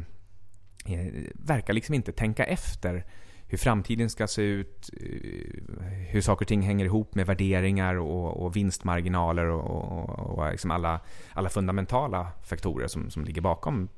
Eh, 0.89 1.31
verkar 1.35 1.73
liksom 1.75 1.95
inte 1.95 2.13
tänka 2.13 2.45
efter 2.45 3.05
hur 3.49 3.59
framtiden 3.59 4.11
ska 4.11 4.27
se 4.27 4.43
ut, 4.43 4.91
eh, 4.93 5.69
hur 6.09 6.21
saker 6.21 6.45
och 6.45 6.49
ting 6.49 6.63
hänger 6.63 6.85
ihop 6.85 7.15
med 7.15 7.27
värderingar 7.27 7.95
och, 7.95 8.45
och 8.45 8.57
vinstmarginaler 8.57 9.47
och, 9.47 9.65
och, 9.65 10.39
och 10.39 10.51
liksom 10.51 10.71
alla, 10.71 11.01
alla 11.33 11.49
fundamentala 11.49 12.33
faktorer 12.43 12.87
som, 12.87 13.11
som 13.11 13.25
ligger 13.25 13.41
bakom 13.41 13.89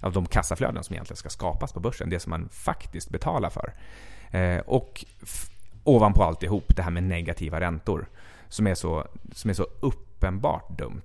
av 0.00 0.12
de 0.12 0.26
kassaflöden 0.26 0.84
som 0.84 0.94
egentligen 0.94 1.16
ska 1.16 1.28
skapas 1.28 1.72
på 1.72 1.80
börsen, 1.80 2.10
det 2.10 2.20
som 2.20 2.30
man 2.30 2.48
faktiskt 2.48 3.10
betalar 3.10 3.50
för. 3.50 3.74
Eh, 4.30 4.58
och 4.58 5.04
ovanpå 5.84 6.22
alltihop 6.22 6.76
det 6.76 6.82
här 6.82 6.90
med 6.90 7.02
negativa 7.02 7.60
räntor 7.60 8.06
som 8.48 8.66
är 8.66 8.74
så, 8.74 9.06
som 9.32 9.50
är 9.50 9.54
så 9.54 9.66
uppenbart 9.80 10.78
dumt. 10.78 11.02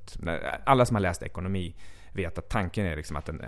Alla 0.64 0.86
som 0.86 0.96
har 0.96 1.02
läst 1.02 1.24
ekonomi 1.24 1.76
vet 2.14 2.38
att 2.38 2.50
tanken 2.50 2.86
är 2.86 2.96
liksom 2.96 3.16
att 3.16 3.30
en, 3.30 3.42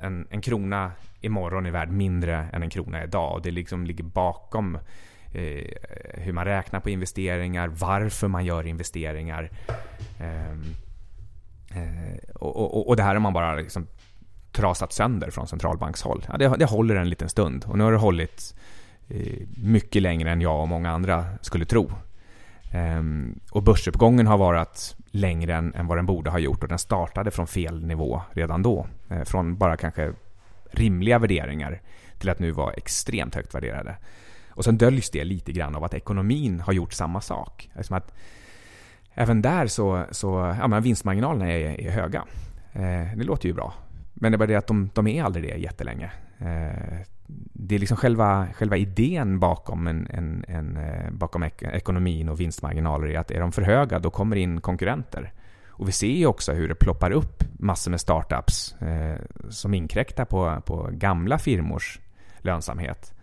en, 0.00 0.26
en 0.30 0.40
krona 0.40 0.92
imorgon 1.20 1.66
är 1.66 1.70
värd 1.70 1.90
mindre 1.90 2.48
än 2.52 2.62
en 2.62 2.70
krona 2.70 3.04
idag. 3.04 3.32
Och 3.32 3.42
det 3.42 3.50
liksom 3.50 3.86
ligger 3.86 4.04
bakom 4.04 4.78
eh, 5.32 5.64
hur 6.14 6.32
man 6.32 6.44
räknar 6.44 6.80
på 6.80 6.90
investeringar, 6.90 7.68
varför 7.68 8.28
man 8.28 8.44
gör 8.44 8.66
investeringar. 8.66 9.50
Ehm, 10.20 10.64
eh, 11.74 12.18
och, 12.34 12.56
och, 12.56 12.88
och, 12.88 12.96
det 12.96 13.02
här 13.02 13.14
har 13.14 13.20
man 13.20 13.32
bara 13.32 13.54
liksom 13.54 13.86
trasat 14.52 14.92
sönder 14.92 15.30
från 15.30 15.46
centralbankshåll. 15.46 16.26
Ja, 16.28 16.36
det, 16.38 16.56
det 16.58 16.64
håller 16.64 16.96
en 16.96 17.08
liten 17.08 17.28
stund 17.28 17.64
och 17.64 17.78
nu 17.78 17.84
har 17.84 17.92
det 17.92 17.98
hållit 17.98 18.54
eh, 19.08 19.46
mycket 19.56 20.02
längre 20.02 20.30
än 20.30 20.40
jag 20.40 20.60
och 20.60 20.68
många 20.68 20.90
andra 20.90 21.26
skulle 21.40 21.64
tro. 21.64 21.90
Ehm, 22.70 23.40
och 23.50 23.62
börsuppgången 23.62 24.26
har 24.26 24.38
varit 24.38 24.96
längre 25.10 25.54
än, 25.54 25.74
än 25.74 25.86
vad 25.86 25.98
den 25.98 26.06
borde 26.06 26.30
ha 26.30 26.38
gjort 26.38 26.62
och 26.62 26.68
den 26.68 26.78
startade 26.78 27.30
från 27.30 27.46
fel 27.46 27.86
nivå 27.86 28.22
redan 28.32 28.62
då. 28.62 28.86
Eh, 29.10 29.24
från 29.24 29.56
bara 29.56 29.76
kanske 29.76 30.12
rimliga 30.70 31.18
värderingar 31.18 31.80
till 32.18 32.30
att 32.30 32.38
nu 32.38 32.50
vara 32.50 32.72
extremt 32.72 33.34
högt 33.34 33.54
värderade. 33.54 33.96
Och 34.50 34.64
sen 34.64 34.78
döljs 34.78 35.10
det 35.10 35.24
lite 35.24 35.52
grann 35.52 35.74
av 35.74 35.84
att 35.84 35.94
ekonomin 35.94 36.60
har 36.60 36.72
gjort 36.72 36.92
samma 36.92 37.20
sak. 37.20 37.70
Liksom 37.76 37.96
att 37.96 38.14
även 39.14 39.42
där 39.42 39.66
så, 39.66 40.04
så 40.10 40.56
ja, 40.60 40.68
men 40.68 40.82
vinstmarginalerna 40.82 41.52
är, 41.52 41.80
är 41.80 41.90
höga. 41.90 42.24
Eh, 42.72 43.16
det 43.16 43.24
låter 43.24 43.48
ju 43.48 43.54
bra. 43.54 43.74
Men 44.14 44.32
det 44.32 44.36
är 44.36 44.38
bara 44.38 44.46
det 44.46 44.56
att 44.56 44.66
de, 44.66 44.90
de 44.94 45.06
är 45.06 45.22
aldrig 45.22 45.44
det 45.44 45.56
jättelänge. 45.56 46.10
Eh, 46.38 46.98
det 47.52 47.74
är 47.74 47.78
liksom 47.78 47.96
själva, 47.96 48.48
själva 48.54 48.76
idén 48.76 49.38
bakom, 49.38 49.86
en, 49.86 50.06
en, 50.10 50.44
en, 50.48 50.76
eh, 50.76 51.10
bakom 51.10 51.42
ek 51.42 51.62
ekonomin 51.62 52.28
och 52.28 52.40
vinstmarginaler 52.40 53.06
är 53.08 53.18
att 53.18 53.30
är 53.30 53.40
de 53.40 53.52
för 53.52 53.62
höga 53.62 53.98
då 53.98 54.10
kommer 54.10 54.36
in 54.36 54.60
konkurrenter. 54.60 55.32
Och 55.66 55.88
vi 55.88 55.92
ser 55.92 56.06
ju 56.06 56.26
också 56.26 56.52
hur 56.52 56.68
det 56.68 56.74
ploppar 56.74 57.10
upp 57.10 57.44
massor 57.58 57.90
med 57.90 58.00
startups 58.00 58.74
eh, 58.82 59.18
som 59.48 59.74
inkräktar 59.74 60.24
på, 60.24 60.62
på 60.66 60.88
gamla 60.92 61.38
firmors 61.38 62.00
lönsamhet. 62.38 63.14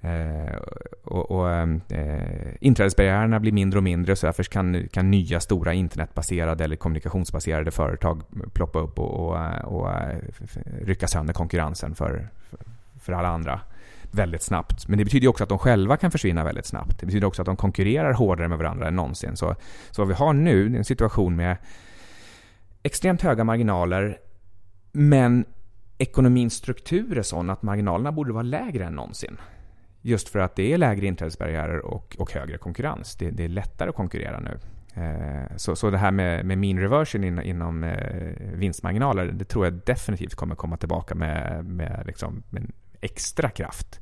Eh, 0.00 0.56
och, 1.04 1.30
och 1.30 1.50
eh, 1.50 2.54
inträdesbarriärerna 2.60 3.40
blir 3.40 3.52
mindre 3.52 3.78
och 3.78 3.82
mindre 3.82 4.16
så 4.16 4.26
därför 4.26 4.42
kan, 4.42 4.88
kan 4.92 5.10
nya 5.10 5.40
stora 5.40 5.74
internetbaserade 5.74 6.64
eller 6.64 6.76
kommunikationsbaserade 6.76 7.70
företag 7.70 8.22
ploppa 8.52 8.78
upp 8.78 8.98
och, 8.98 9.10
och, 9.10 9.38
och 9.64 9.92
eh, 9.92 10.18
rycka 10.84 11.06
sönder 11.06 11.34
konkurrensen 11.34 11.94
för, 11.94 12.28
för 12.50 12.58
för 13.00 13.12
alla 13.12 13.28
andra 13.28 13.60
väldigt 14.10 14.42
snabbt. 14.42 14.88
Men 14.88 14.98
det 14.98 15.04
betyder 15.04 15.28
också 15.28 15.42
att 15.42 15.48
de 15.48 15.58
själva 15.58 15.96
kan 15.96 16.10
försvinna 16.10 16.44
väldigt 16.44 16.66
snabbt. 16.66 17.00
Det 17.00 17.06
betyder 17.06 17.26
också 17.26 17.42
att 17.42 17.46
de 17.46 17.56
konkurrerar 17.56 18.12
hårdare 18.12 18.48
med 18.48 18.58
varandra 18.58 18.88
än 18.88 18.96
någonsin. 18.96 19.36
Så, 19.36 19.56
så 19.90 20.02
vad 20.02 20.08
vi 20.08 20.14
har 20.14 20.32
nu 20.32 20.74
är 20.74 20.78
en 20.78 20.84
situation 20.84 21.36
med 21.36 21.56
extremt 22.82 23.22
höga 23.22 23.44
marginaler, 23.44 24.18
men 24.92 25.44
ekonomins 25.98 26.54
struktur 26.54 27.18
är 27.18 27.22
sån 27.22 27.50
att 27.50 27.62
marginalerna 27.62 28.12
borde 28.12 28.32
vara 28.32 28.42
lägre 28.42 28.84
än 28.84 28.94
någonsin. 28.94 29.36
Just 30.02 30.28
för 30.28 30.38
att 30.38 30.56
det 30.56 30.72
är 30.72 30.78
lägre 30.78 31.06
inträdesbarriärer 31.06 31.78
och, 31.78 32.16
och 32.18 32.32
högre 32.32 32.58
konkurrens. 32.58 33.16
Det, 33.16 33.30
det, 33.30 33.44
är 33.44 33.48
lättare 33.48 33.88
att 33.88 33.96
konkurrera 33.96 34.40
nu. 34.40 34.58
Eh, 35.02 35.56
så, 35.56 35.76
så 35.76 35.90
det 35.90 35.98
här 35.98 36.10
med, 36.10 36.44
med 36.44 36.58
mean 36.58 36.78
reversion 36.78 37.24
in, 37.24 37.42
inom 37.42 37.84
eh, 37.84 38.32
vinstmarginaler, 38.54 39.26
det 39.26 39.44
tror 39.44 39.64
jag 39.64 39.74
definitivt 39.86 40.34
kommer 40.34 40.54
komma 40.54 40.76
tillbaka 40.76 41.14
med, 41.14 41.64
med, 41.64 42.02
liksom, 42.06 42.42
med 42.50 42.72
extra 43.00 43.50
kraft. 43.50 44.00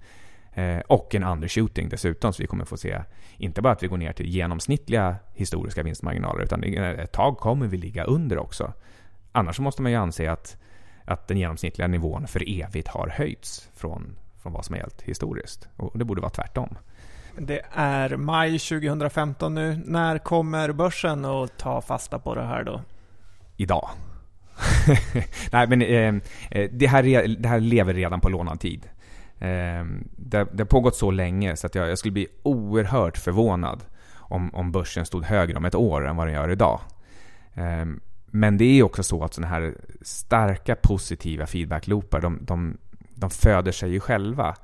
Eh, 0.54 0.78
och 0.78 1.14
en 1.14 1.24
undershooting 1.24 1.88
dessutom, 1.88 2.32
så 2.32 2.42
vi 2.42 2.46
kommer 2.46 2.64
få 2.64 2.76
se 2.76 3.02
inte 3.36 3.62
bara 3.62 3.72
att 3.72 3.82
vi 3.82 3.86
går 3.86 3.96
ner 3.96 4.12
till 4.12 4.26
genomsnittliga 4.26 5.16
historiska 5.34 5.82
vinstmarginaler, 5.82 6.44
utan 6.44 6.64
ett 6.64 7.12
tag 7.12 7.38
kommer 7.38 7.66
vi 7.66 7.76
ligga 7.76 8.04
under 8.04 8.38
också. 8.38 8.72
Annars 9.32 9.58
måste 9.58 9.82
man 9.82 9.92
ju 9.92 9.98
anse 9.98 10.32
att, 10.32 10.56
att 11.04 11.28
den 11.28 11.38
genomsnittliga 11.38 11.88
nivån 11.88 12.26
för 12.26 12.62
evigt 12.62 12.88
har 12.88 13.08
höjts 13.08 13.68
från, 13.74 14.16
från 14.42 14.52
vad 14.52 14.64
som 14.64 14.74
har 14.74 14.80
gällt 14.80 15.02
historiskt. 15.02 15.68
Och 15.76 15.98
det 15.98 16.04
borde 16.04 16.20
vara 16.20 16.30
tvärtom. 16.30 16.78
Det 17.38 17.62
är 17.72 18.16
maj 18.16 18.58
2015 18.58 19.54
nu. 19.54 19.80
När 19.84 20.18
kommer 20.18 20.72
börsen 20.72 21.24
att 21.24 21.58
ta 21.58 21.80
fasta 21.80 22.18
på 22.18 22.34
det 22.34 22.44
här 22.44 22.64
då? 22.64 22.80
Idag. 23.56 23.88
Nej, 25.52 25.66
men 25.68 25.82
ehm, 25.82 26.20
eh, 26.50 26.70
det, 26.72 26.86
här, 26.86 27.28
det 27.38 27.48
här 27.48 27.60
lever 27.60 27.94
redan 27.94 28.20
på 28.20 28.28
lånad 28.28 28.60
tid. 28.60 28.88
Eh, 29.38 29.84
det, 30.16 30.46
det 30.52 30.58
har 30.58 30.64
pågått 30.64 30.96
så 30.96 31.10
länge 31.10 31.56
så 31.56 31.66
att 31.66 31.74
jag, 31.74 31.90
jag 31.90 31.98
skulle 31.98 32.12
bli 32.12 32.26
oerhört 32.42 33.18
förvånad 33.18 33.84
om, 34.14 34.54
om 34.54 34.72
börsen 34.72 35.06
stod 35.06 35.24
högre 35.24 35.56
om 35.56 35.64
ett 35.64 35.74
år 35.74 36.06
än 36.06 36.16
vad 36.16 36.26
den 36.26 36.34
gör 36.34 36.50
idag. 36.50 36.80
Eh, 37.54 37.86
men 38.30 38.58
det 38.58 38.64
är 38.64 38.82
också 38.82 39.02
så 39.02 39.24
att 39.24 39.34
sådana 39.34 39.54
här 39.54 39.74
starka 40.02 40.76
positiva 40.76 41.46
feedback-loopar, 41.46 42.20
de, 42.20 42.38
de, 42.42 42.78
de 43.14 43.30
föder 43.30 43.72
sig 43.72 43.90
ju 43.90 44.00
själva. 44.00 44.56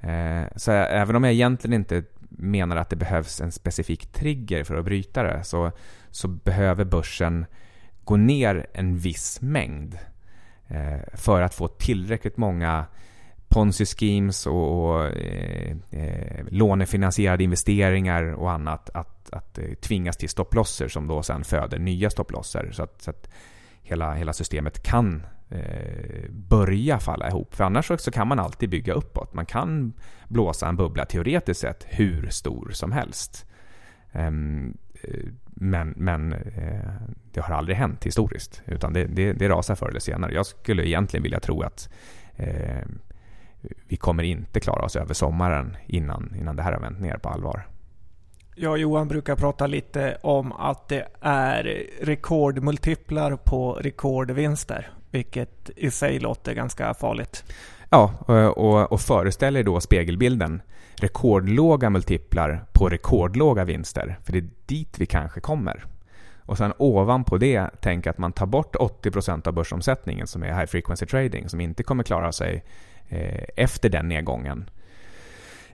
Eh, 0.00 0.42
så 0.56 0.72
även 0.72 1.16
om 1.16 1.24
jag 1.24 1.32
egentligen 1.32 1.80
inte 1.80 2.02
menar 2.28 2.76
att 2.76 2.90
det 2.90 2.96
behövs 2.96 3.40
en 3.40 3.52
specifik 3.52 4.12
trigger 4.12 4.64
för 4.64 4.74
att 4.74 4.84
bryta 4.84 5.22
det, 5.22 5.44
så, 5.44 5.72
så 6.10 6.28
behöver 6.28 6.84
börsen 6.84 7.46
gå 8.06 8.16
ner 8.16 8.66
en 8.72 8.98
viss 8.98 9.40
mängd 9.40 9.98
eh, 10.68 11.00
för 11.14 11.42
att 11.42 11.54
få 11.54 11.68
tillräckligt 11.68 12.36
många 12.36 12.86
ponzi 13.48 13.86
schemes 13.86 14.46
och, 14.46 14.94
och 14.94 15.06
eh, 15.06 15.76
eh, 15.90 16.44
lånefinansierade 16.48 17.44
investeringar 17.44 18.22
och 18.22 18.50
annat 18.50 18.90
att, 18.94 19.30
att 19.32 19.58
eh, 19.58 19.74
tvingas 19.74 20.16
till 20.16 20.28
stopplosser 20.28 20.88
som 20.88 21.06
då 21.06 21.22
sen 21.22 21.44
föder 21.44 21.78
nya 21.78 22.10
stopplosser. 22.10 22.70
Så 22.72 22.82
att, 22.82 23.02
så 23.02 23.10
att 23.10 23.28
hela, 23.82 24.14
hela 24.14 24.32
systemet 24.32 24.82
kan 24.82 25.26
eh, 25.48 26.30
börja 26.30 26.98
falla 26.98 27.28
ihop. 27.28 27.54
För 27.54 27.64
annars 27.64 27.90
så 27.98 28.10
kan 28.10 28.28
man 28.28 28.38
alltid 28.38 28.70
bygga 28.70 28.92
uppåt. 28.92 29.34
Man 29.34 29.46
kan 29.46 29.92
blåsa 30.28 30.68
en 30.68 30.76
bubbla 30.76 31.04
teoretiskt 31.04 31.60
sett 31.60 31.86
hur 31.88 32.28
stor 32.30 32.70
som 32.72 32.92
helst. 32.92 33.46
Um, 34.12 34.76
men, 35.44 35.94
men 35.96 36.32
eh, 36.32 36.90
det 37.32 37.40
har 37.40 37.54
aldrig 37.54 37.76
hänt 37.76 38.06
historiskt. 38.06 38.62
Utan 38.66 38.92
det, 38.92 39.04
det, 39.04 39.32
det 39.32 39.48
rasar 39.48 39.74
förr 39.74 39.88
eller 39.88 40.00
senare. 40.00 40.34
Jag 40.34 40.46
skulle 40.46 40.88
egentligen 40.88 41.22
vilja 41.22 41.40
tro 41.40 41.62
att 41.62 41.88
eh, 42.36 42.86
vi 43.88 43.96
kommer 43.96 44.22
inte 44.22 44.60
klara 44.60 44.84
oss 44.84 44.96
över 44.96 45.14
sommaren 45.14 45.76
innan, 45.86 46.34
innan 46.40 46.56
det 46.56 46.62
här 46.62 46.72
har 46.72 46.80
vänt 46.80 47.00
ner 47.00 47.18
på 47.18 47.28
allvar. 47.28 47.66
Och 48.68 48.78
Johan 48.78 49.08
brukar 49.08 49.36
prata 49.36 49.66
lite 49.66 50.18
om 50.22 50.52
att 50.52 50.88
det 50.88 51.06
är 51.20 51.86
rekordmultiplar 52.00 53.36
på 53.36 53.72
rekordvinster. 53.72 54.90
Vilket 55.10 55.70
i 55.76 55.90
sig 55.90 56.18
låter 56.18 56.54
ganska 56.54 56.94
farligt. 56.94 57.44
Ja, 57.90 58.14
och, 58.56 58.92
och 58.92 59.00
föreställ 59.00 59.56
er 59.56 59.62
då 59.62 59.80
spegelbilden. 59.80 60.62
Rekordlåga 60.96 61.90
multiplar 61.90 62.64
på 62.72 62.88
rekordlåga 62.88 63.64
vinster. 63.64 64.18
För 64.24 64.32
det 64.32 64.38
är 64.38 64.48
dit 64.66 64.98
vi 64.98 65.06
kanske 65.06 65.40
kommer. 65.40 65.84
Och 66.46 66.58
sen 66.58 66.72
ovanpå 66.78 67.38
det, 67.38 67.70
tänk 67.80 68.06
att 68.06 68.18
man 68.18 68.32
tar 68.32 68.46
bort 68.46 68.76
80% 68.76 69.48
av 69.48 69.54
börsomsättningen 69.54 70.26
som 70.26 70.42
är 70.42 70.46
high 70.46 70.66
frequency 70.66 71.06
trading, 71.06 71.48
som 71.48 71.60
inte 71.60 71.82
kommer 71.82 72.02
klara 72.04 72.32
sig 72.32 72.64
eh, 73.08 73.44
efter 73.56 73.88
den 73.88 74.08
nedgången. 74.08 74.70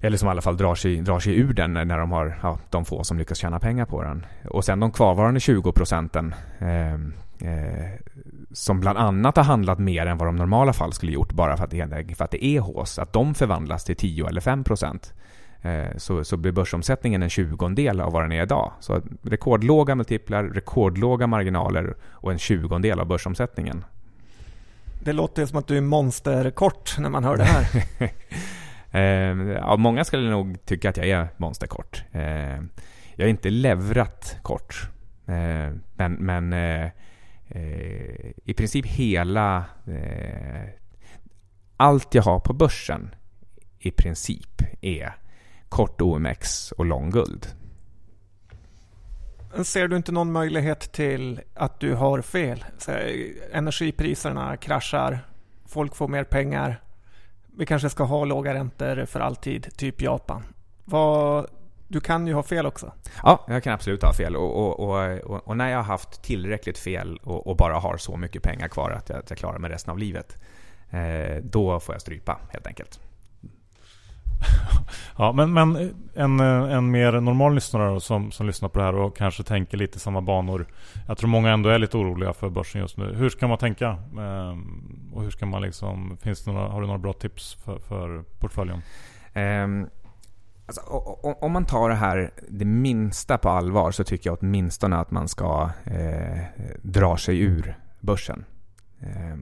Eller 0.00 0.16
som 0.16 0.28
i 0.28 0.30
alla 0.30 0.42
fall 0.42 0.56
drar 0.56 0.74
sig, 0.74 0.96
drar 0.96 1.20
sig 1.20 1.38
ur 1.38 1.52
den 1.52 1.72
när 1.72 1.98
de 1.98 2.12
har 2.12 2.38
ja, 2.42 2.58
de 2.70 2.84
få 2.84 3.04
som 3.04 3.18
lyckas 3.18 3.38
tjäna 3.38 3.60
pengar 3.60 3.84
på 3.84 4.02
den. 4.02 4.26
Och 4.50 4.64
sen 4.64 4.80
de 4.80 4.92
kvarvarande 4.92 5.40
20 5.40 5.72
procenten 5.72 6.34
eh, 6.58 6.94
eh, 7.48 7.71
som 8.52 8.80
bland 8.80 8.98
annat 8.98 9.36
har 9.36 9.44
handlat 9.44 9.78
mer 9.78 10.06
än 10.06 10.18
vad 10.18 10.28
de 10.28 10.36
normala 10.36 10.72
fall 10.72 10.92
skulle 10.92 11.12
gjort 11.12 11.32
bara 11.32 11.56
för 11.56 11.64
att 11.64 11.70
det, 11.70 12.16
för 12.16 12.24
att 12.24 12.30
det 12.30 12.44
är 12.44 12.60
hås, 12.60 12.98
att 12.98 13.12
de 13.12 13.34
förvandlas 13.34 13.84
till 13.84 13.96
10 13.96 14.26
eller 14.26 14.40
5 14.40 14.64
procent. 14.64 15.14
Eh, 15.62 15.96
så, 15.96 16.24
så 16.24 16.36
blir 16.36 16.52
börsomsättningen 16.52 17.22
en 17.22 17.30
tjugondel 17.30 18.00
av 18.00 18.12
vad 18.12 18.22
den 18.22 18.32
är 18.32 18.42
idag. 18.42 18.72
Så 18.80 19.00
rekordlåga 19.22 19.94
multiplar, 19.94 20.44
rekordlåga 20.44 21.26
marginaler 21.26 21.94
och 22.10 22.32
en 22.32 22.38
tjugondel 22.38 23.00
av 23.00 23.06
börsomsättningen. 23.06 23.84
Det 25.04 25.12
låter 25.12 25.46
som 25.46 25.58
att 25.58 25.66
du 25.66 25.76
är 25.76 25.80
monsterkort 25.80 26.98
när 26.98 27.10
man 27.10 27.24
hör 27.24 27.36
det 27.36 27.44
här. 27.44 27.66
eh, 29.00 29.52
ja, 29.52 29.76
många 29.76 30.04
skulle 30.04 30.30
nog 30.30 30.64
tycka 30.64 30.88
att 30.88 30.96
jag 30.96 31.08
är 31.08 31.28
monsterkort. 31.36 32.04
Eh, 32.12 32.56
jag 33.14 33.26
är 33.26 33.28
inte 33.28 33.50
levrat 33.50 34.36
kort. 34.42 34.88
Men, 35.96 36.14
men 36.14 36.52
Eh, 37.54 38.30
i 38.44 38.54
princip 38.56 38.86
hela... 38.86 39.64
Eh, 39.86 40.68
allt 41.76 42.14
jag 42.14 42.22
har 42.22 42.40
på 42.40 42.52
börsen 42.52 43.14
i 43.78 43.90
princip 43.90 44.62
är 44.80 45.14
kort 45.68 46.00
OMX 46.00 46.72
och 46.72 46.86
lång 46.86 47.10
guld. 47.10 47.46
Ser 49.64 49.88
du 49.88 49.96
inte 49.96 50.12
någon 50.12 50.32
möjlighet 50.32 50.92
till 50.92 51.40
att 51.54 51.80
du 51.80 51.94
har 51.94 52.22
fel? 52.22 52.64
Energipriserna 53.52 54.56
kraschar, 54.56 55.18
folk 55.66 55.96
får 55.96 56.08
mer 56.08 56.24
pengar. 56.24 56.82
Vi 57.56 57.66
kanske 57.66 57.90
ska 57.90 58.04
ha 58.04 58.24
låga 58.24 58.54
räntor 58.54 59.04
för 59.04 59.20
alltid, 59.20 59.76
typ 59.76 60.02
Japan. 60.02 60.42
Vad, 60.84 61.46
du 61.92 62.00
kan 62.00 62.26
ju 62.26 62.34
ha 62.34 62.42
fel 62.42 62.66
också. 62.66 62.92
Ja, 63.22 63.44
jag 63.48 63.62
kan 63.62 63.72
absolut 63.72 64.02
ha 64.02 64.12
fel. 64.12 64.36
Och, 64.36 64.80
och, 64.80 64.90
och, 65.24 65.48
och 65.48 65.56
när 65.56 65.68
jag 65.68 65.78
har 65.78 65.84
haft 65.84 66.22
tillräckligt 66.22 66.78
fel 66.78 67.16
och, 67.22 67.56
bara 67.56 67.78
har 67.78 67.96
så 67.96 68.16
mycket 68.16 68.42
pengar 68.42 68.68
kvar 68.68 68.90
att 68.90 69.08
jag, 69.08 69.18
att 69.18 69.30
jag 69.30 69.38
klarar 69.38 69.58
mig 69.58 69.70
resten 69.70 69.90
av 69.90 69.98
livet, 69.98 70.36
eh, 70.90 71.42
då 71.42 71.80
får 71.80 71.94
jag 71.94 72.02
strypa 72.02 72.38
helt 72.50 72.66
enkelt. 72.66 73.00
ja, 75.18 75.32
men, 75.32 75.52
men 75.52 75.94
en, 76.14 76.40
en 76.40 76.90
mer 76.90 77.20
normal 77.20 77.54
lyssnare 77.54 78.00
som, 78.00 78.32
som 78.32 78.46
lyssnar 78.46 78.68
på 78.68 78.78
det 78.78 78.84
här 78.84 78.94
och 78.94 79.16
kanske 79.16 79.42
tänker 79.42 79.78
lite 79.78 79.98
samma 79.98 80.20
banor. 80.20 80.66
Jag 81.08 81.18
tror 81.18 81.28
många 81.28 81.50
ändå 81.50 81.68
är 81.68 81.78
lite 81.78 81.96
oroliga 81.96 82.32
för 82.32 82.48
börsen 82.48 82.80
just 82.80 82.96
nu. 82.96 83.14
Hur 83.14 83.28
ska 83.28 83.48
man 83.48 83.58
tänka? 83.58 83.98
Ehm, 84.18 85.10
och 85.12 85.22
hur 85.22 85.30
ska 85.30 85.46
man 85.46 85.62
liksom, 85.62 86.18
finns 86.22 86.44
det 86.44 86.52
några, 86.52 86.68
har 86.68 86.80
du 86.80 86.86
några 86.86 86.98
bra 86.98 87.12
tips 87.12 87.54
för, 87.54 87.78
för 87.78 88.24
portföljen? 88.38 88.82
Um, 89.34 89.88
alltså, 90.78 91.36
om 91.40 91.52
man 91.52 91.64
tar 91.64 91.88
det 91.88 91.94
här 91.94 92.30
det 92.48 92.64
minsta 92.64 93.38
på 93.38 93.48
allvar 93.48 93.90
så 93.90 94.04
tycker 94.04 94.30
jag 94.30 94.38
åtminstone 94.40 94.96
att 94.96 95.10
man 95.10 95.28
ska 95.28 95.70
eh, 95.84 96.38
dra 96.82 97.16
sig 97.16 97.40
ur 97.40 97.78
börsen. 98.00 98.44
Eh, 99.00 99.36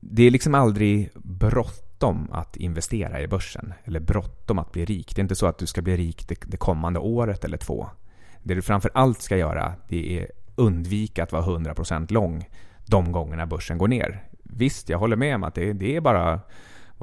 det 0.00 0.22
är 0.22 0.30
liksom 0.30 0.54
aldrig 0.54 1.10
bråttom 1.14 1.92
bråttom 2.02 2.28
att 2.32 2.56
investera 2.56 3.20
i 3.20 3.28
börsen. 3.28 3.74
Eller 3.84 4.00
bråttom 4.00 4.58
att 4.58 4.72
bli 4.72 4.84
rik. 4.84 5.14
Det 5.14 5.20
är 5.20 5.22
inte 5.22 5.36
så 5.36 5.46
att 5.46 5.58
du 5.58 5.66
ska 5.66 5.82
bli 5.82 5.96
rik 5.96 6.28
det, 6.28 6.38
det 6.46 6.56
kommande 6.56 6.98
året 6.98 7.44
eller 7.44 7.58
två. 7.58 7.88
Det 8.42 8.54
du 8.54 8.62
framför 8.62 8.90
allt 8.94 9.22
ska 9.22 9.36
göra 9.36 9.74
det 9.88 10.18
är 10.18 10.30
undvika 10.56 11.22
att 11.22 11.32
vara 11.32 11.42
100% 11.42 12.12
lång 12.12 12.48
de 12.86 13.12
gångerna 13.12 13.46
börsen 13.46 13.78
går 13.78 13.88
ner. 13.88 14.24
Visst, 14.42 14.88
jag 14.88 14.98
håller 14.98 15.16
med 15.16 15.34
om 15.34 15.44
att 15.44 15.54
det, 15.54 15.72
det 15.72 15.96
är 15.96 16.00
bara 16.00 16.40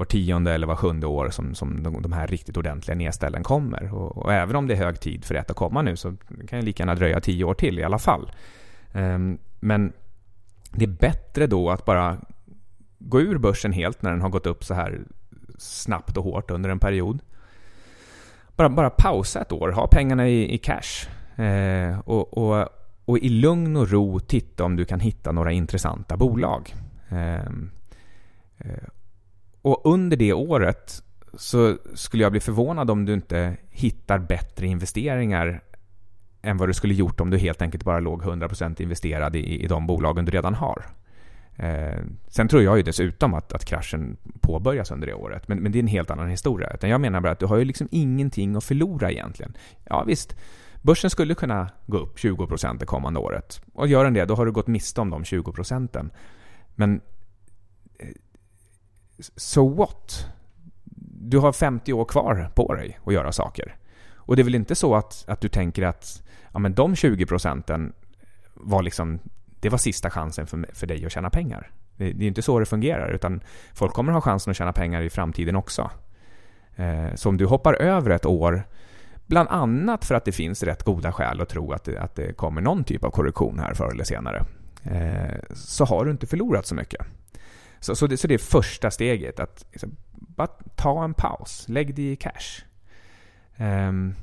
var 0.00 0.04
tionde 0.04 0.52
eller 0.52 0.66
var 0.66 0.76
sjunde 0.76 1.06
år 1.06 1.30
som, 1.30 1.54
som 1.54 1.82
de, 1.82 2.02
de 2.02 2.12
här 2.12 2.26
riktigt 2.26 2.56
ordentliga 2.56 2.96
nedställen 2.96 3.42
kommer. 3.42 3.94
Och, 3.94 4.16
och, 4.16 4.32
även 4.32 4.56
om 4.56 4.66
det 4.66 4.74
är 4.74 4.78
hög 4.78 5.00
tid 5.00 5.24
för 5.24 5.34
ett 5.34 5.50
att 5.50 5.56
komma 5.56 5.82
nu 5.82 5.96
så 5.96 6.16
kan 6.48 6.60
det 6.60 6.62
lika 6.62 6.82
gärna 6.82 6.94
dröja 6.94 7.20
tio 7.20 7.44
år 7.44 7.54
till 7.54 7.78
i 7.78 7.82
alla 7.82 7.98
fall. 7.98 8.32
Um, 8.92 9.38
men 9.60 9.92
det 10.72 10.84
är 10.84 10.88
bättre 10.88 11.46
då 11.46 11.70
att 11.70 11.84
bara 11.84 12.18
gå 12.98 13.20
ur 13.20 13.38
börsen 13.38 13.72
helt 13.72 14.02
när 14.02 14.10
den 14.10 14.20
har 14.20 14.28
gått 14.28 14.46
upp 14.46 14.64
så 14.64 14.74
här 14.74 15.00
snabbt 15.58 16.16
och 16.16 16.24
hårt 16.24 16.50
under 16.50 16.70
en 16.70 16.78
period. 16.78 17.18
Bara, 18.56 18.68
bara 18.68 18.90
pausa 18.90 19.40
ett 19.40 19.52
år, 19.52 19.68
ha 19.72 19.86
pengarna 19.86 20.28
i, 20.28 20.54
i 20.54 20.58
cash. 20.58 21.08
Eh, 21.42 21.98
och, 21.98 22.38
och, 22.38 22.68
och, 23.04 23.18
i 23.18 23.28
lugn 23.28 23.76
och 23.76 23.90
ro 23.90 24.20
titta 24.20 24.64
om 24.64 24.76
du 24.76 24.84
kan 24.84 25.00
hitta 25.00 25.32
några 25.32 25.52
intressanta 25.52 26.16
bolag. 26.16 26.74
Ehm, 27.08 27.70
eh, 28.58 28.70
eh, 28.70 28.88
och 29.62 29.80
under 29.84 30.16
det 30.16 30.32
året 30.32 31.02
så 31.34 31.76
skulle 31.94 32.22
jag 32.22 32.32
bli 32.32 32.40
förvånad 32.40 32.90
om 32.90 33.04
du 33.04 33.14
inte 33.14 33.56
hittar 33.70 34.18
bättre 34.18 34.66
investeringar 34.66 35.62
än 36.42 36.56
vad 36.56 36.68
du 36.68 36.74
skulle 36.74 36.94
gjort 36.94 37.20
om 37.20 37.30
du 37.30 37.38
helt 37.38 37.62
enkelt 37.62 37.84
bara 37.84 38.00
låg 38.00 38.22
100% 38.22 38.82
investerad 38.82 39.36
i, 39.36 39.64
i 39.64 39.66
de 39.66 39.86
bolagen 39.86 40.24
du 40.24 40.32
redan 40.32 40.54
har. 40.54 40.86
Eh, 41.56 41.98
sen 42.28 42.48
tror 42.48 42.62
jag 42.62 42.76
ju 42.76 42.82
dessutom 42.82 43.34
att, 43.34 43.52
att 43.52 43.64
kraschen 43.64 44.16
påbörjas 44.40 44.90
under 44.90 45.06
det 45.06 45.14
året, 45.14 45.48
men, 45.48 45.58
men 45.58 45.72
det 45.72 45.78
är 45.78 45.80
en 45.80 45.86
helt 45.86 46.10
annan 46.10 46.28
historia. 46.28 46.70
Utan 46.74 46.90
jag 46.90 47.00
menar 47.00 47.20
bara 47.20 47.32
att 47.32 47.38
du 47.38 47.46
har 47.46 47.56
ju 47.56 47.64
liksom 47.64 47.88
ingenting 47.90 48.56
att 48.56 48.64
förlora 48.64 49.10
egentligen. 49.10 49.56
Ja 49.84 50.04
visst, 50.04 50.36
börsen 50.82 51.10
skulle 51.10 51.34
kunna 51.34 51.70
gå 51.86 51.98
upp 51.98 52.18
20% 52.18 52.78
det 52.78 52.86
kommande 52.86 53.20
året. 53.20 53.62
Och 53.72 53.88
gör 53.88 54.04
den 54.04 54.14
det, 54.14 54.24
då 54.24 54.34
har 54.34 54.46
du 54.46 54.52
gått 54.52 54.66
miste 54.66 55.00
om 55.00 55.10
de 55.10 55.24
20 55.24 55.52
procenten. 55.52 56.10
Men 56.74 57.00
so 59.36 59.68
what? 59.68 60.26
Du 61.22 61.38
har 61.38 61.52
50 61.52 61.92
år 61.92 62.04
kvar 62.04 62.50
på 62.54 62.74
dig 62.74 62.98
att 63.04 63.14
göra 63.14 63.32
saker. 63.32 63.76
Och 64.14 64.36
det 64.36 64.42
är 64.42 64.44
väl 64.44 64.54
inte 64.54 64.74
så 64.74 64.94
att, 64.94 65.24
att 65.28 65.40
du 65.40 65.48
tänker 65.48 65.82
att 65.82 66.22
ja, 66.52 66.58
men 66.58 66.74
de 66.74 66.96
20 66.96 67.26
procenten 67.26 67.92
var 68.54 68.82
liksom 68.82 69.18
det 69.60 69.68
var 69.68 69.78
sista 69.78 70.10
chansen 70.10 70.46
för, 70.46 70.66
för 70.72 70.86
dig 70.86 71.06
att 71.06 71.12
tjäna 71.12 71.30
pengar. 71.30 71.70
Det, 71.96 72.12
det 72.12 72.24
är 72.24 72.28
inte 72.28 72.42
så 72.42 72.58
det 72.58 72.66
fungerar, 72.66 73.10
utan 73.10 73.40
folk 73.74 73.92
kommer 73.92 74.12
ha 74.12 74.20
chansen 74.20 74.50
att 74.50 74.56
tjäna 74.56 74.72
pengar 74.72 75.02
i 75.02 75.10
framtiden 75.10 75.56
också. 75.56 75.90
Eh, 76.76 77.14
så 77.14 77.28
om 77.28 77.36
du 77.36 77.46
hoppar 77.46 77.74
över 77.74 78.10
ett 78.10 78.26
år, 78.26 78.62
bland 79.26 79.48
annat 79.48 80.04
för 80.04 80.14
att 80.14 80.24
det 80.24 80.32
finns 80.32 80.62
rätt 80.62 80.82
goda 80.82 81.12
skäl 81.12 81.40
att 81.40 81.48
tro 81.48 81.72
att 81.72 81.84
det, 81.84 81.98
att 81.98 82.14
det 82.14 82.32
kommer 82.32 82.60
någon 82.60 82.84
typ 82.84 83.04
av 83.04 83.10
korrektion 83.10 83.58
här 83.58 83.74
förr 83.74 83.90
eller 83.92 84.04
senare, 84.04 84.44
eh, 84.84 85.54
så 85.54 85.84
har 85.84 86.04
du 86.04 86.10
inte 86.10 86.26
förlorat 86.26 86.66
så 86.66 86.74
mycket. 86.74 87.06
Så, 87.80 87.96
så, 87.96 88.06
det, 88.06 88.16
så 88.16 88.26
det 88.26 88.34
är 88.34 88.38
första 88.38 88.90
steget, 88.90 89.40
att 89.40 89.66
liksom, 89.72 89.96
bara 90.12 90.46
ta 90.76 91.04
en 91.04 91.14
paus, 91.14 91.64
lägg 91.68 91.94
det 91.94 92.12
i 92.12 92.16
cash. 92.16 92.64
Ehm, 93.56 93.88
um, 93.88 94.14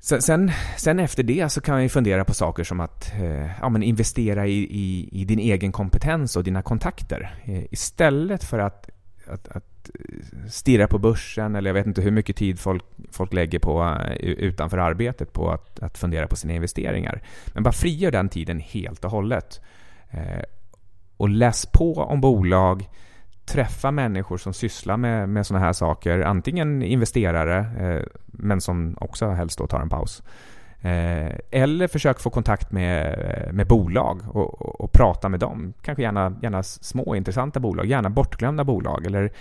Sen, 0.00 0.22
sen, 0.22 0.50
sen, 0.76 0.98
efter 0.98 1.22
det 1.22 1.48
så 1.48 1.60
kan 1.60 1.74
man 1.74 1.82
ju 1.82 1.88
fundera 1.88 2.24
på 2.24 2.34
saker 2.34 2.64
som 2.64 2.80
att 2.80 3.12
eh, 3.12 3.50
ja, 3.60 3.68
men 3.68 3.82
investera 3.82 4.46
i, 4.46 4.58
i, 4.58 5.08
i, 5.12 5.24
din 5.24 5.38
egen 5.38 5.72
kompetens 5.72 6.36
och 6.36 6.44
dina 6.44 6.62
kontakter. 6.62 7.34
Eh, 7.44 7.64
istället 7.70 8.44
för 8.44 8.58
att, 8.58 8.90
att, 9.26 9.48
att, 9.48 9.90
eh, 9.94 10.46
stirra 10.48 10.88
på 10.88 10.98
börsen 10.98 11.54
eller 11.56 11.68
jag 11.68 11.74
vet 11.74 11.86
inte 11.86 12.02
hur 12.02 12.10
mycket 12.10 12.36
tid 12.36 12.60
folk, 12.60 12.84
folk 13.10 13.32
lägger 13.32 13.58
på 13.58 13.82
eh, 13.82 14.12
utanför 14.16 14.78
arbetet 14.78 15.32
på 15.32 15.50
att, 15.50 15.82
att 15.82 15.98
fundera 15.98 16.26
på 16.26 16.36
sina 16.36 16.54
investeringar. 16.54 17.22
Men 17.46 17.62
bara 17.62 17.72
frigör 17.72 18.10
den 18.10 18.28
tiden 18.28 18.60
helt 18.60 19.04
och 19.04 19.10
hållet. 19.10 19.60
Eh, 20.10 20.42
och 21.18 21.28
läs 21.28 21.66
på 21.66 21.94
om 21.94 22.20
bolag. 22.20 22.88
träffa 23.44 23.90
människor 23.90 24.36
som 24.36 24.54
sysslar 24.54 24.96
med, 24.96 25.28
med 25.28 25.46
sådana 25.46 25.64
här 25.64 25.72
saker. 25.72 26.20
Antingen 26.20 26.82
investerare, 26.82 27.58
eh, 27.58 28.02
men 28.26 28.60
som 28.60 28.96
också 29.00 29.28
helst 29.28 29.58
då 29.58 29.66
tar 29.66 29.80
en 29.80 29.88
paus. 29.88 30.22
Eh, 30.80 31.32
eller 31.50 31.88
försök 31.88 32.20
få 32.20 32.30
kontakt 32.30 32.72
med, 32.72 33.06
eh, 33.06 33.52
med 33.52 33.66
bolag 33.66 34.20
och, 34.28 34.62
och, 34.62 34.80
och, 34.80 34.92
prata 34.92 35.28
med 35.28 35.40
dem. 35.40 35.72
Kanske 35.82 36.02
gärna, 36.02 36.36
gärna 36.42 36.62
små 36.62 37.14
intressanta 37.14 37.60
bolag, 37.60 37.86
gärna 37.86 38.10
bortglömda 38.10 38.64
bolag. 38.64 39.06
Eller 39.06 39.32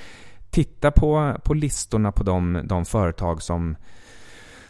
titta 0.49 0.91
på, 0.91 1.35
på 1.43 1.53
listorna 1.53 2.11
på 2.11 2.23
de, 2.23 2.61
de 2.63 2.85
företag 2.85 3.41
som 3.41 3.75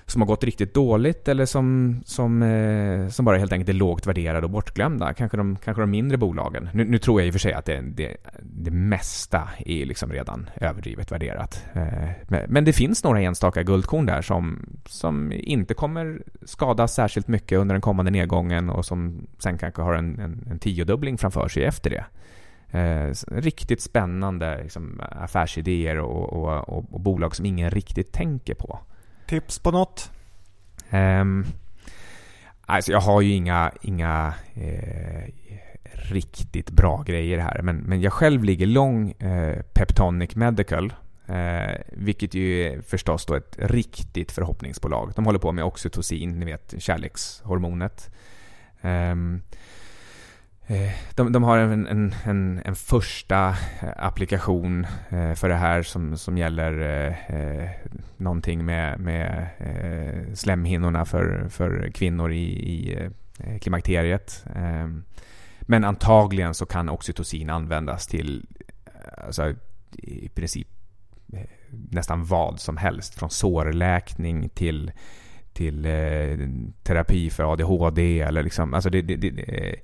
som 0.08 0.22
har 0.22 0.28
gått 0.28 0.44
riktigt 0.44 0.74
dåligt 0.74 1.28
eller 1.28 1.46
som, 1.46 1.98
som, 2.06 2.42
eh, 2.42 3.08
som 3.08 3.26
bara 3.26 3.38
helt 3.38 3.52
enkelt 3.52 3.70
är 3.70 3.74
lågt 3.74 4.08
värderade 4.08 4.46
och 4.46 4.52
bortglömda. 4.52 5.14
Kanske 5.14 5.38
de, 5.38 5.56
kanske 5.56 5.82
de 5.82 5.92
mindre 5.92 6.18
bolagen. 6.18 6.70
Nu, 6.74 6.86
nu 6.86 6.98
tror 6.98 7.22
jag 7.22 7.28
i 7.28 7.30
och 7.30 7.34
för 7.34 7.40
sig 7.40 7.54
att 7.54 7.66
det, 7.66 7.82
det, 7.82 8.18
det 8.42 8.72
mesta 8.72 9.50
är 9.66 9.86
liksom 9.86 10.12
redan 10.12 10.50
överdrivet 10.56 11.12
värderat. 11.12 11.66
Eh, 11.74 12.44
men, 12.48 12.66
det 12.66 12.74
finns 12.74 13.04
några 13.04 13.22
enstaka 13.22 13.64
guldkorn 13.64 14.06
där 14.06 14.22
som, 14.22 14.66
som 14.86 15.32
inte 15.32 15.74
kommer 15.74 16.22
skadas 16.46 16.94
särskilt 16.94 17.28
mycket 17.28 17.60
under 17.60 17.76
den 17.76 17.82
kommande 17.82 18.12
nedgången 18.12 18.70
och 18.70 18.86
som 18.86 19.28
sen 19.40 19.58
kanske 19.58 19.82
har 19.82 19.94
en, 19.94 20.20
en, 20.20 20.48
en 20.52 20.60
tiodubbling 20.60 21.18
framför 21.18 21.48
sig 21.48 21.64
efter 21.64 21.90
det. 21.90 22.06
Eh, 22.72 23.14
riktigt 23.28 23.82
spännande 23.82 24.64
liksom, 24.64 25.02
affärsidéer 25.12 26.00
och, 26.00 26.34
och, 26.34 26.70
och, 26.70 26.94
och, 26.94 27.00
bolag 27.00 27.36
som 27.36 27.46
ingen 27.46 27.72
riktigt 27.72 28.12
tänker 28.12 28.54
på. 28.54 28.80
Tips 29.28 29.60
på 29.60 29.72
något? 29.72 30.12
Um, 30.92 31.46
alltså 32.66 32.92
jag 32.92 33.02
har 33.02 33.22
ju 33.22 33.34
inga, 33.34 33.72
inga 33.82 34.34
eh, 34.54 35.24
riktigt 35.92 36.72
bra 36.72 37.04
grejer 37.06 37.38
här. 37.38 37.62
Men, 37.62 37.78
men 37.78 38.02
jag 38.02 38.14
själv 38.14 38.44
ligger 38.44 38.66
lång 38.66 39.12
eh, 39.12 39.62
Peptonic 39.74 40.36
Medical. 40.36 40.94
Eh, 41.28 41.76
vilket 41.92 42.34
ju 42.34 42.62
är 42.62 42.82
förstås 42.82 43.26
då 43.26 43.36
ett 43.36 43.56
riktigt 43.60 44.32
förhoppningsbolag. 44.32 45.12
De 45.16 45.26
håller 45.26 45.40
på 45.40 45.52
med 45.52 45.64
oxytocin, 45.64 46.40
ni 46.40 46.46
vet 46.46 46.74
kärlekshormonet. 46.78 48.10
Um, 48.82 49.42
Eh, 49.42 49.42
Eh, 50.70 50.92
de, 51.16 51.32
de, 51.32 51.44
har 51.44 51.58
en, 51.58 51.88
en, 51.88 52.14
en, 52.26 52.62
en, 52.66 52.76
första 52.76 53.50
eh, 53.82 53.90
applikation 53.98 54.88
eh, 55.10 55.34
för 55.34 55.50
det 55.50 55.56
här 55.56 55.84
som, 55.84 56.18
som 56.18 56.38
gäller 56.38 56.80
eh, 56.80 57.36
eh, 57.36 57.70
någonting 58.18 58.66
med, 58.66 59.00
med 59.00 59.48
eh, 59.58 60.34
slemhinnorna 60.34 61.06
för, 61.06 61.50
för 61.50 61.92
kvinnor 61.94 62.32
i, 62.32 62.46
i 62.46 63.10
klimakteriet. 63.62 64.46
Ehm, 64.56 65.04
men 65.62 65.84
antagligen 65.84 66.54
så 66.54 66.66
kan 66.66 66.90
oxytocin 66.90 67.50
användas 67.50 68.08
till 68.08 68.46
alltså, 69.18 69.54
i 69.92 70.30
princip 70.30 70.68
nästan 71.70 72.26
vad 72.26 72.60
som 72.60 72.78
helst. 72.78 73.16
Från 73.16 73.30
sårläkning 73.30 74.50
till, 74.50 74.92
till 75.54 75.86
eh, 75.86 76.50
terapi 76.84 77.30
för 77.30 77.54
ADHD 77.54 78.20
eller 78.20 78.44
liksom, 78.44 78.74
alltså 78.74 78.90
det, 78.90 79.02
det, 79.02 79.16
det 79.16 79.76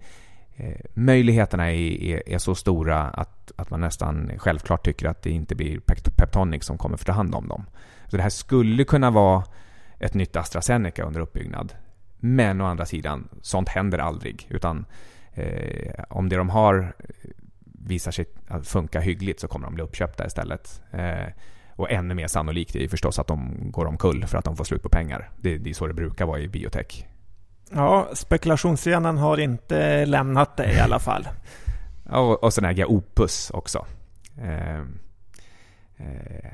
Eh, 0.55 0.79
möjligheterna 0.93 1.71
är, 1.71 2.03
är, 2.03 2.29
är, 2.29 2.37
så 2.37 2.55
stora 2.55 3.01
att, 3.01 3.51
att 3.55 3.69
man 3.69 3.81
nästan 3.81 4.31
självklart 4.37 4.85
tycker 4.85 5.07
att 5.07 5.21
det 5.21 5.29
inte 5.29 5.55
blir 5.55 5.79
Peptonic 6.15 6.63
som 6.63 6.77
kommer 6.77 6.97
få 6.97 7.03
ta 7.03 7.11
hand 7.11 7.35
om 7.35 7.47
dem. 7.47 7.65
Så 8.07 8.17
det 8.17 8.23
här 8.23 8.29
skulle 8.29 8.83
kunna 8.83 9.11
vara 9.11 9.43
ett 9.99 10.13
nytt 10.13 10.35
AstraZeneca 10.35 11.03
under 11.03 11.19
uppbyggnad. 11.21 11.73
Men 12.19 12.61
å 12.61 12.65
andra 12.65 12.85
sidan, 12.85 13.29
sånt 13.41 13.69
händer 13.69 13.99
aldrig. 13.99 14.47
Utan 14.49 14.85
eh, 15.33 16.03
om 16.09 16.29
det 16.29 16.35
de 16.35 16.49
har 16.49 16.95
eh, 16.99 17.29
visar 17.63 18.11
sig 18.11 18.25
att 18.47 18.67
funka 18.67 18.99
hyggligt 18.99 19.39
så 19.39 19.47
kommer 19.47 19.67
de 19.67 19.75
bli 19.75 19.83
uppköpta 19.83 20.25
istället. 20.25 20.81
Eh, 20.91 21.27
och 21.75 21.91
ännu 21.91 22.13
mer 22.13 22.27
sannolikt 22.27 22.75
är 22.75 22.87
förstås 22.87 23.19
att 23.19 23.27
de 23.27 23.55
går 23.71 23.85
omkull 23.85 24.25
för 24.27 24.37
att 24.37 24.45
de 24.45 24.55
får 24.55 24.63
slut 24.63 24.83
på 24.83 24.89
pengar. 24.89 25.29
Det, 25.37 25.57
det 25.57 25.69
är 25.69 25.73
så 25.73 25.87
det 25.87 25.93
brukar 25.93 26.25
vara 26.25 26.39
i 26.39 26.47
biotech. 26.47 27.07
Ja, 27.71 28.09
spekulationsscenen 28.13 29.17
har 29.17 29.37
inte 29.37 30.05
lämnat 30.05 30.57
dig 30.57 30.75
i 30.75 30.79
alla 30.79 30.99
fall. 30.99 31.27
och, 32.09 32.43
och 32.43 32.53
sen 32.53 32.65
äger 32.65 32.83
jag 32.83 32.91
Opus 32.91 33.49
också. 33.49 33.85
Eh, 34.41 34.79
eh, 35.97 36.53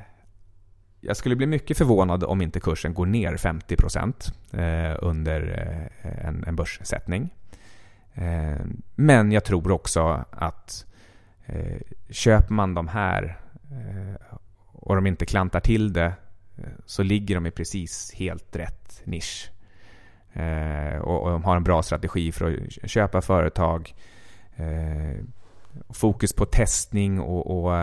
jag 1.01 1.17
skulle 1.17 1.35
bli 1.35 1.45
mycket 1.45 1.77
förvånad 1.77 2.23
om 2.23 2.41
inte 2.41 2.59
kursen 2.59 2.93
går 2.93 3.05
ner 3.05 3.35
50% 3.35 4.31
eh, 4.53 4.97
under 5.01 5.41
eh, 6.01 6.27
en, 6.27 6.43
en 6.47 6.55
börssättning. 6.55 7.29
Eh, 8.13 8.65
men 8.95 9.31
jag 9.31 9.45
tror 9.45 9.71
också 9.71 10.25
att 10.31 10.85
eh, 11.45 11.81
köper 12.09 12.53
man 12.53 12.73
de 12.73 12.87
här 12.87 13.39
eh, 13.71 14.37
och 14.71 14.95
de 14.95 15.07
inte 15.07 15.25
klantar 15.25 15.59
till 15.59 15.93
det 15.93 16.13
eh, 16.57 16.63
så 16.85 17.03
ligger 17.03 17.35
de 17.35 17.45
i 17.45 17.51
precis 17.51 18.13
helt 18.13 18.55
rätt 18.55 19.01
nisch. 19.03 19.51
Eh, 20.33 20.97
och, 21.01 21.23
och 21.23 21.41
har 21.41 21.55
en 21.55 21.63
bra 21.63 21.83
strategi 21.83 22.31
för 22.31 22.59
att 22.83 22.89
köpa 22.89 23.21
företag. 23.21 23.93
Eh, 24.55 25.25
fokus 25.89 26.33
på 26.33 26.45
testning 26.45 27.19
och, 27.19 27.63
och 27.63 27.75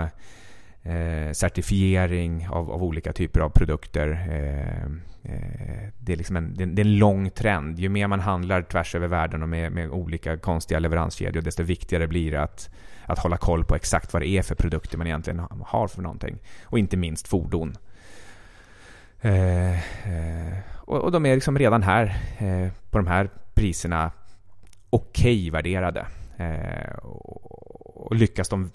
eh, 0.83 1.33
certifiering 1.33 2.49
av, 2.49 2.71
av, 2.71 2.85
olika 2.85 3.13
typer 3.13 3.41
av 3.41 3.51
produkter. 3.51 4.09
Eh, 4.31 4.83
eh 5.33 5.89
det, 5.99 6.13
är 6.13 6.17
liksom 6.17 6.37
en, 6.37 6.55
det, 6.55 6.83
är 6.83 6.87
en 6.87 6.99
lång 6.99 7.31
trend. 7.31 7.79
Ju 7.79 7.89
mer 7.89 8.07
man 8.07 8.21
handlar 8.21 8.63
tvärs 8.63 8.95
över 8.95 9.09
världen 9.09 9.43
och 9.43 9.49
med, 9.49 9.73
med 9.73 9.91
olika 9.91 10.37
konstiga 10.37 10.81
leveranskedjor 10.81 11.43
desto 11.43 11.63
viktigare 11.63 12.07
blir 12.07 12.31
det 12.31 12.43
att, 12.43 12.71
att 13.07 13.19
hålla 13.19 13.37
koll 13.37 13.65
på 13.65 13.75
exakt 13.75 14.13
vad 14.13 14.23
det 14.23 14.29
är 14.29 14.43
för 14.43 14.55
produkter 14.55 14.99
man 14.99 15.07
egentligen 15.07 15.43
har 15.67 15.89
för 15.89 16.03
någonting. 16.03 16.39
Och 16.65 16.79
inte 16.79 16.97
minst 16.97 17.29
fordon. 17.29 17.77
Eh, 19.21 19.73
eh, 20.09 20.59
och, 20.75 20.99
och, 20.99 21.13
de 21.13 21.27
är 21.27 21.35
liksom 21.35 21.59
redan 21.59 21.83
här 21.83 22.17
eh, 22.39 22.73
på 22.91 22.99
de 22.99 23.07
här 23.07 23.31
priserna 23.55 24.11
okej 24.91 25.39
okay 25.39 25.51
värderade. 25.51 26.07
Eh, 26.37 26.93
och, 27.03 28.07
och 28.07 28.17
lyckas 28.17 28.49
de 28.49 28.71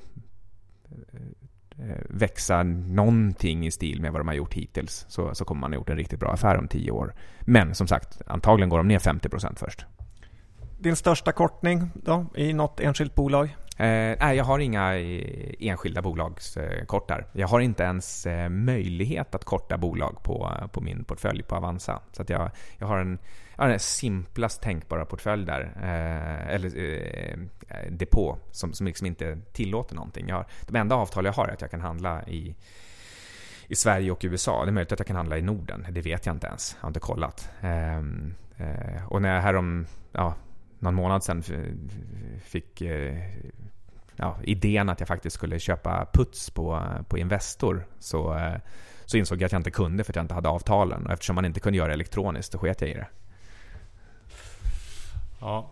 eh, 0.90 1.90
eh, 1.90 2.02
växa 2.10 2.64
någonting 2.64 3.68
i 3.68 3.72
stil 3.72 4.02
med 4.02 4.12
vad 4.12 4.22
de 4.22 4.28
har 4.28 4.36
gjort 4.36 4.54
hittills 4.54 5.06
så, 5.10 5.36
så 5.36 5.46
kommer 5.46 5.62
man 5.62 5.72
ha 5.72 5.76
gjort 5.76 5.90
en 5.90 5.98
riktigt 5.98 6.20
bra 6.20 6.32
affär 6.32 6.58
om 6.58 6.68
tio 6.68 6.92
år. 6.92 7.14
Men 7.42 7.76
som 7.76 7.88
sagt, 7.88 8.22
antagligen 8.28 8.70
går 8.70 8.78
de 8.78 8.88
ner 8.88 9.00
50% 9.00 9.56
först. 9.56 9.86
Din 10.82 10.96
största 10.96 11.32
kortning 11.32 11.92
då, 11.94 12.26
i 12.36 12.54
något 12.54 12.80
enskilt 12.80 13.16
bolag? 13.16 13.46
Eh, 13.78 14.18
nej, 14.20 14.38
jag 14.38 14.44
har 14.44 14.60
inga 14.60 14.98
eh, 15.00 15.54
enskilda 15.60 16.02
bolagskortar. 16.02 17.20
Eh, 17.20 17.42
jag 17.42 17.48
har 17.48 17.60
inte 17.60 17.84
ens 17.84 18.26
eh, 18.26 18.50
möjlighet 18.50 19.36
att 19.36 19.46
korta 19.46 19.78
bolag 19.78 20.24
på, 20.24 20.52
på 20.72 20.82
min 20.82 21.04
portfölj 21.04 21.44
på 21.44 21.56
Avanza. 21.56 22.02
Så 22.12 22.22
att 22.22 22.30
jag, 22.30 22.52
jag 22.78 22.88
har 22.88 22.98
en, 22.98 23.20
jag 23.56 23.64
har 23.64 23.70
den 23.70 23.80
simplast 23.80 24.62
tänkbara 24.62 25.06
portfölj 25.06 25.46
där, 25.46 25.62
eh, 25.76 26.56
eller 26.56 26.78
eh, 26.78 27.40
eh, 27.68 27.92
depå, 27.92 28.38
som, 28.52 28.74
som 28.74 28.88
liksom 28.88 29.08
inte 29.08 29.38
tillåter 29.54 29.96
någonting. 29.96 30.28
Jag 30.28 30.36
har, 30.36 30.46
de 30.68 30.76
enda 30.76 30.96
avtal 30.96 31.26
jag 31.26 31.34
har 31.34 31.48
är 31.48 31.54
att 31.54 31.62
jag 31.62 31.72
kan 31.72 31.82
handla 31.82 32.24
i 32.28 32.56
i 33.68 33.76
Sverige 33.76 34.12
och 34.12 34.22
USA. 34.24 34.66
Det 34.66 34.70
är 34.70 34.72
möjligt 34.72 34.92
att 34.92 35.00
jag 35.00 35.08
kan 35.08 35.16
handla 35.16 35.38
i 35.38 35.42
Norden. 35.42 35.88
Det 35.90 36.02
vet 36.02 36.26
jag 36.26 36.36
inte 36.36 36.48
ens. 36.48 36.76
Jag 36.80 36.84
har 36.84 36.90
inte 36.90 37.00
kollat. 37.00 37.50
Ehm, 37.62 38.34
eh, 38.58 39.08
och 39.08 39.22
när 39.22 39.36
jag 39.36 39.42
härom, 39.42 39.86
ja, 40.12 40.36
någon 40.82 40.96
månad 40.96 41.24
sedan 41.24 41.44
fick 42.44 42.82
eh, 42.82 43.18
ja, 44.16 44.38
idén 44.44 44.90
att 44.90 45.00
jag 45.00 45.08
faktiskt 45.08 45.36
skulle 45.36 45.60
köpa 45.60 46.08
puts 46.14 46.50
på, 46.50 46.84
på 47.08 47.18
Investor 47.18 47.88
så, 48.00 48.38
eh, 48.38 48.54
så 49.06 49.18
insåg 49.18 49.42
jag 49.42 49.46
att 49.46 49.52
jag 49.52 49.60
inte 49.60 49.72
kunde 49.72 50.04
för 50.04 50.12
att 50.12 50.16
jag 50.16 50.24
inte 50.24 50.34
hade 50.34 50.50
avtalen. 50.50 51.06
Och 51.06 51.14
eftersom 51.14 51.36
man 51.36 51.46
inte 51.46 51.60
kunde 51.60 51.78
göra 51.78 51.88
det 51.88 51.94
elektroniskt 51.94 52.52
så 52.52 52.58
sket 52.58 52.82
jag 52.82 52.90
i 52.90 52.94
det. 52.94 53.08
Ja, 55.40 55.70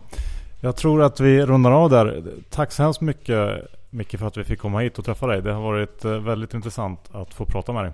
jag 0.60 0.76
tror 0.76 1.02
att 1.02 1.20
vi 1.20 1.46
rundar 1.46 1.70
av 1.70 1.90
där. 1.90 2.24
Tack 2.50 2.72
så 2.72 2.82
hemskt 2.82 3.00
mycket 3.00 3.66
Micke 3.90 4.18
för 4.18 4.26
att 4.26 4.36
vi 4.36 4.44
fick 4.44 4.58
komma 4.58 4.80
hit 4.80 4.98
och 4.98 5.04
träffa 5.04 5.26
dig. 5.26 5.42
Det 5.42 5.52
har 5.52 5.62
varit 5.62 6.04
eh, 6.04 6.12
väldigt 6.12 6.54
intressant 6.54 7.10
att 7.12 7.34
få 7.34 7.44
prata 7.44 7.72
med 7.72 7.84
dig. 7.84 7.92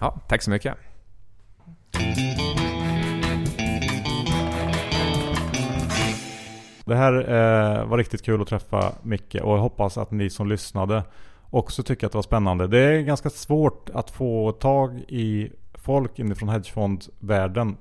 Ja, 0.00 0.20
tack 0.28 0.42
så 0.42 0.50
mycket. 0.50 0.74
Det 6.86 6.96
här 6.96 7.12
eh, 7.12 7.86
var 7.86 7.98
riktigt 7.98 8.22
kul 8.22 8.42
att 8.42 8.48
träffa 8.48 8.92
Micke 9.02 9.34
och 9.34 9.56
jag 9.56 9.58
hoppas 9.58 9.98
att 9.98 10.10
ni 10.10 10.30
som 10.30 10.48
lyssnade 10.48 11.02
också 11.50 11.82
tycker 11.82 12.06
att 12.06 12.12
det 12.12 12.18
var 12.18 12.22
spännande. 12.22 12.66
Det 12.66 12.78
är 12.78 13.00
ganska 13.00 13.30
svårt 13.30 13.90
att 13.94 14.10
få 14.10 14.52
tag 14.52 14.98
i 15.08 15.52
folk 15.74 16.18
inifrån 16.18 16.48
hedgefondvärlden. 16.48 17.76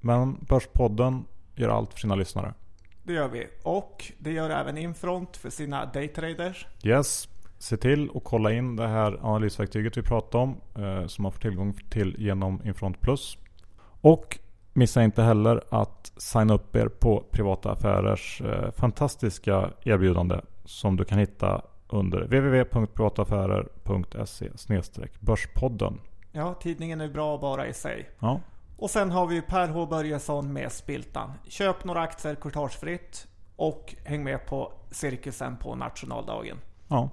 Men 0.00 0.44
Börspodden 0.48 1.24
gör 1.54 1.68
allt 1.68 1.92
för 1.92 2.00
sina 2.00 2.14
lyssnare. 2.14 2.54
Det 3.02 3.12
gör 3.12 3.28
vi. 3.28 3.46
Och 3.62 4.12
det 4.18 4.32
gör 4.32 4.50
även 4.50 4.78
Infront 4.78 5.36
för 5.36 5.50
sina 5.50 5.86
daytraders. 5.86 6.66
Yes. 6.84 7.28
Se 7.58 7.76
till 7.76 8.10
att 8.14 8.24
kolla 8.24 8.52
in 8.52 8.76
det 8.76 8.88
här 8.88 9.18
analysverktyget 9.22 9.96
vi 9.96 10.02
pratade 10.02 10.44
om. 10.44 10.60
Eh, 10.84 11.06
som 11.06 11.22
man 11.22 11.32
får 11.32 11.40
tillgång 11.40 11.74
till 11.90 12.14
genom 12.18 12.62
Infront 12.64 13.00
Plus. 13.00 13.38
Och 14.00 14.38
Missa 14.78 15.02
inte 15.02 15.22
heller 15.22 15.64
att 15.70 16.12
signa 16.16 16.54
upp 16.54 16.76
er 16.76 16.88
på 16.88 17.24
Privata 17.30 17.72
Affärers 17.72 18.40
eh, 18.40 18.70
fantastiska 18.70 19.70
erbjudande 19.84 20.40
som 20.64 20.96
du 20.96 21.04
kan 21.04 21.18
hitta 21.18 21.62
under 21.88 22.20
www.privataffärer.se 22.20 24.50
börspodden. 25.20 26.00
Ja, 26.32 26.54
tidningen 26.54 27.00
är 27.00 27.08
bra 27.08 27.38
bara 27.38 27.66
i 27.66 27.72
sig. 27.72 28.10
Ja, 28.18 28.40
Och 28.76 28.90
sen 28.90 29.10
har 29.10 29.26
vi 29.26 29.42
Per 29.42 29.68
H 29.68 29.86
Börjesson 29.86 30.52
med 30.52 30.72
Spiltan. 30.72 31.32
Köp 31.48 31.84
några 31.84 32.00
aktier 32.00 32.34
courtagefritt 32.34 33.28
och 33.56 33.94
häng 34.04 34.24
med 34.24 34.46
på 34.46 34.72
cirkusen 34.90 35.56
på 35.56 35.74
nationaldagen. 35.74 36.56
ja. 36.88 37.10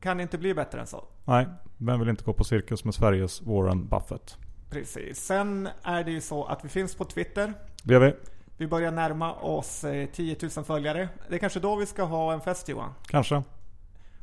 Kan 0.00 0.20
inte 0.20 0.38
bli 0.38 0.54
bättre 0.54 0.80
än 0.80 0.86
så. 0.86 1.04
Nej, 1.24 1.46
vem 1.76 2.00
vill 2.00 2.08
inte 2.08 2.24
gå 2.24 2.32
på 2.32 2.44
cirkus 2.44 2.84
med 2.84 2.94
Sveriges 2.94 3.42
Warren 3.42 3.88
Buffett? 3.88 4.38
Precis. 4.72 5.24
Sen 5.24 5.68
är 5.82 6.04
det 6.04 6.10
ju 6.10 6.20
så 6.20 6.44
att 6.44 6.64
vi 6.64 6.68
finns 6.68 6.94
på 6.94 7.04
Twitter. 7.04 7.54
Det 7.82 7.94
gör 7.94 8.00
vi. 8.00 8.14
Vi 8.56 8.66
börjar 8.66 8.90
närma 8.90 9.34
oss 9.34 9.84
eh, 9.84 10.06
10 10.06 10.36
000 10.56 10.64
följare. 10.64 11.08
Det 11.28 11.34
är 11.34 11.38
kanske 11.38 11.60
då 11.60 11.76
vi 11.76 11.86
ska 11.86 12.02
ha 12.02 12.32
en 12.32 12.40
fest 12.40 12.68
Johan. 12.68 12.94
Kanske. 13.06 13.42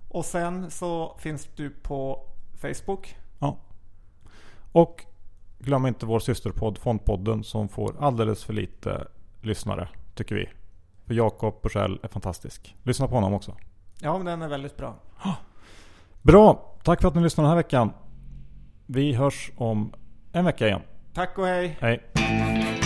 Och 0.10 0.26
sen 0.26 0.72
så 0.72 1.18
finns 1.20 1.50
du 1.56 1.70
på 1.70 2.28
Facebook. 2.62 3.16
Ja. 3.40 3.58
Och 4.72 5.06
glöm 5.60 5.86
inte 5.86 6.06
vår 6.06 6.20
systerpodd 6.20 6.78
Fondpodden 6.78 7.44
som 7.44 7.70
får 7.70 7.96
alldeles 8.00 8.44
för 8.44 8.54
lite 8.54 9.08
lyssnare, 9.42 9.90
tycker 10.16 10.36
vi. 10.36 10.50
För 11.06 11.14
Jakob 11.14 11.62
Bursell 11.62 12.00
är 12.04 12.08
fantastisk. 12.08 12.76
Lyssna 12.84 13.08
på 13.08 13.16
honom 13.16 13.34
också. 13.34 13.56
Ja, 14.00 14.18
men 14.18 14.26
den 14.26 14.42
är 14.42 14.48
väldigt 14.48 14.78
bra. 14.78 14.96
Bra! 16.22 16.76
Tack 16.84 17.02
för 17.02 17.08
att 17.08 17.16
ni 17.16 17.22
lyssnade 17.22 17.46
den 17.46 17.50
här 17.50 17.64
veckan. 17.64 17.94
Vi 18.86 19.14
hörs 19.14 19.52
om 19.58 19.94
en 20.34 20.46
vecka 20.46 20.68
igen. 20.68 20.82
Tack 21.14 21.38
och 21.38 21.48
hej! 21.48 21.78
Hej! 21.82 22.79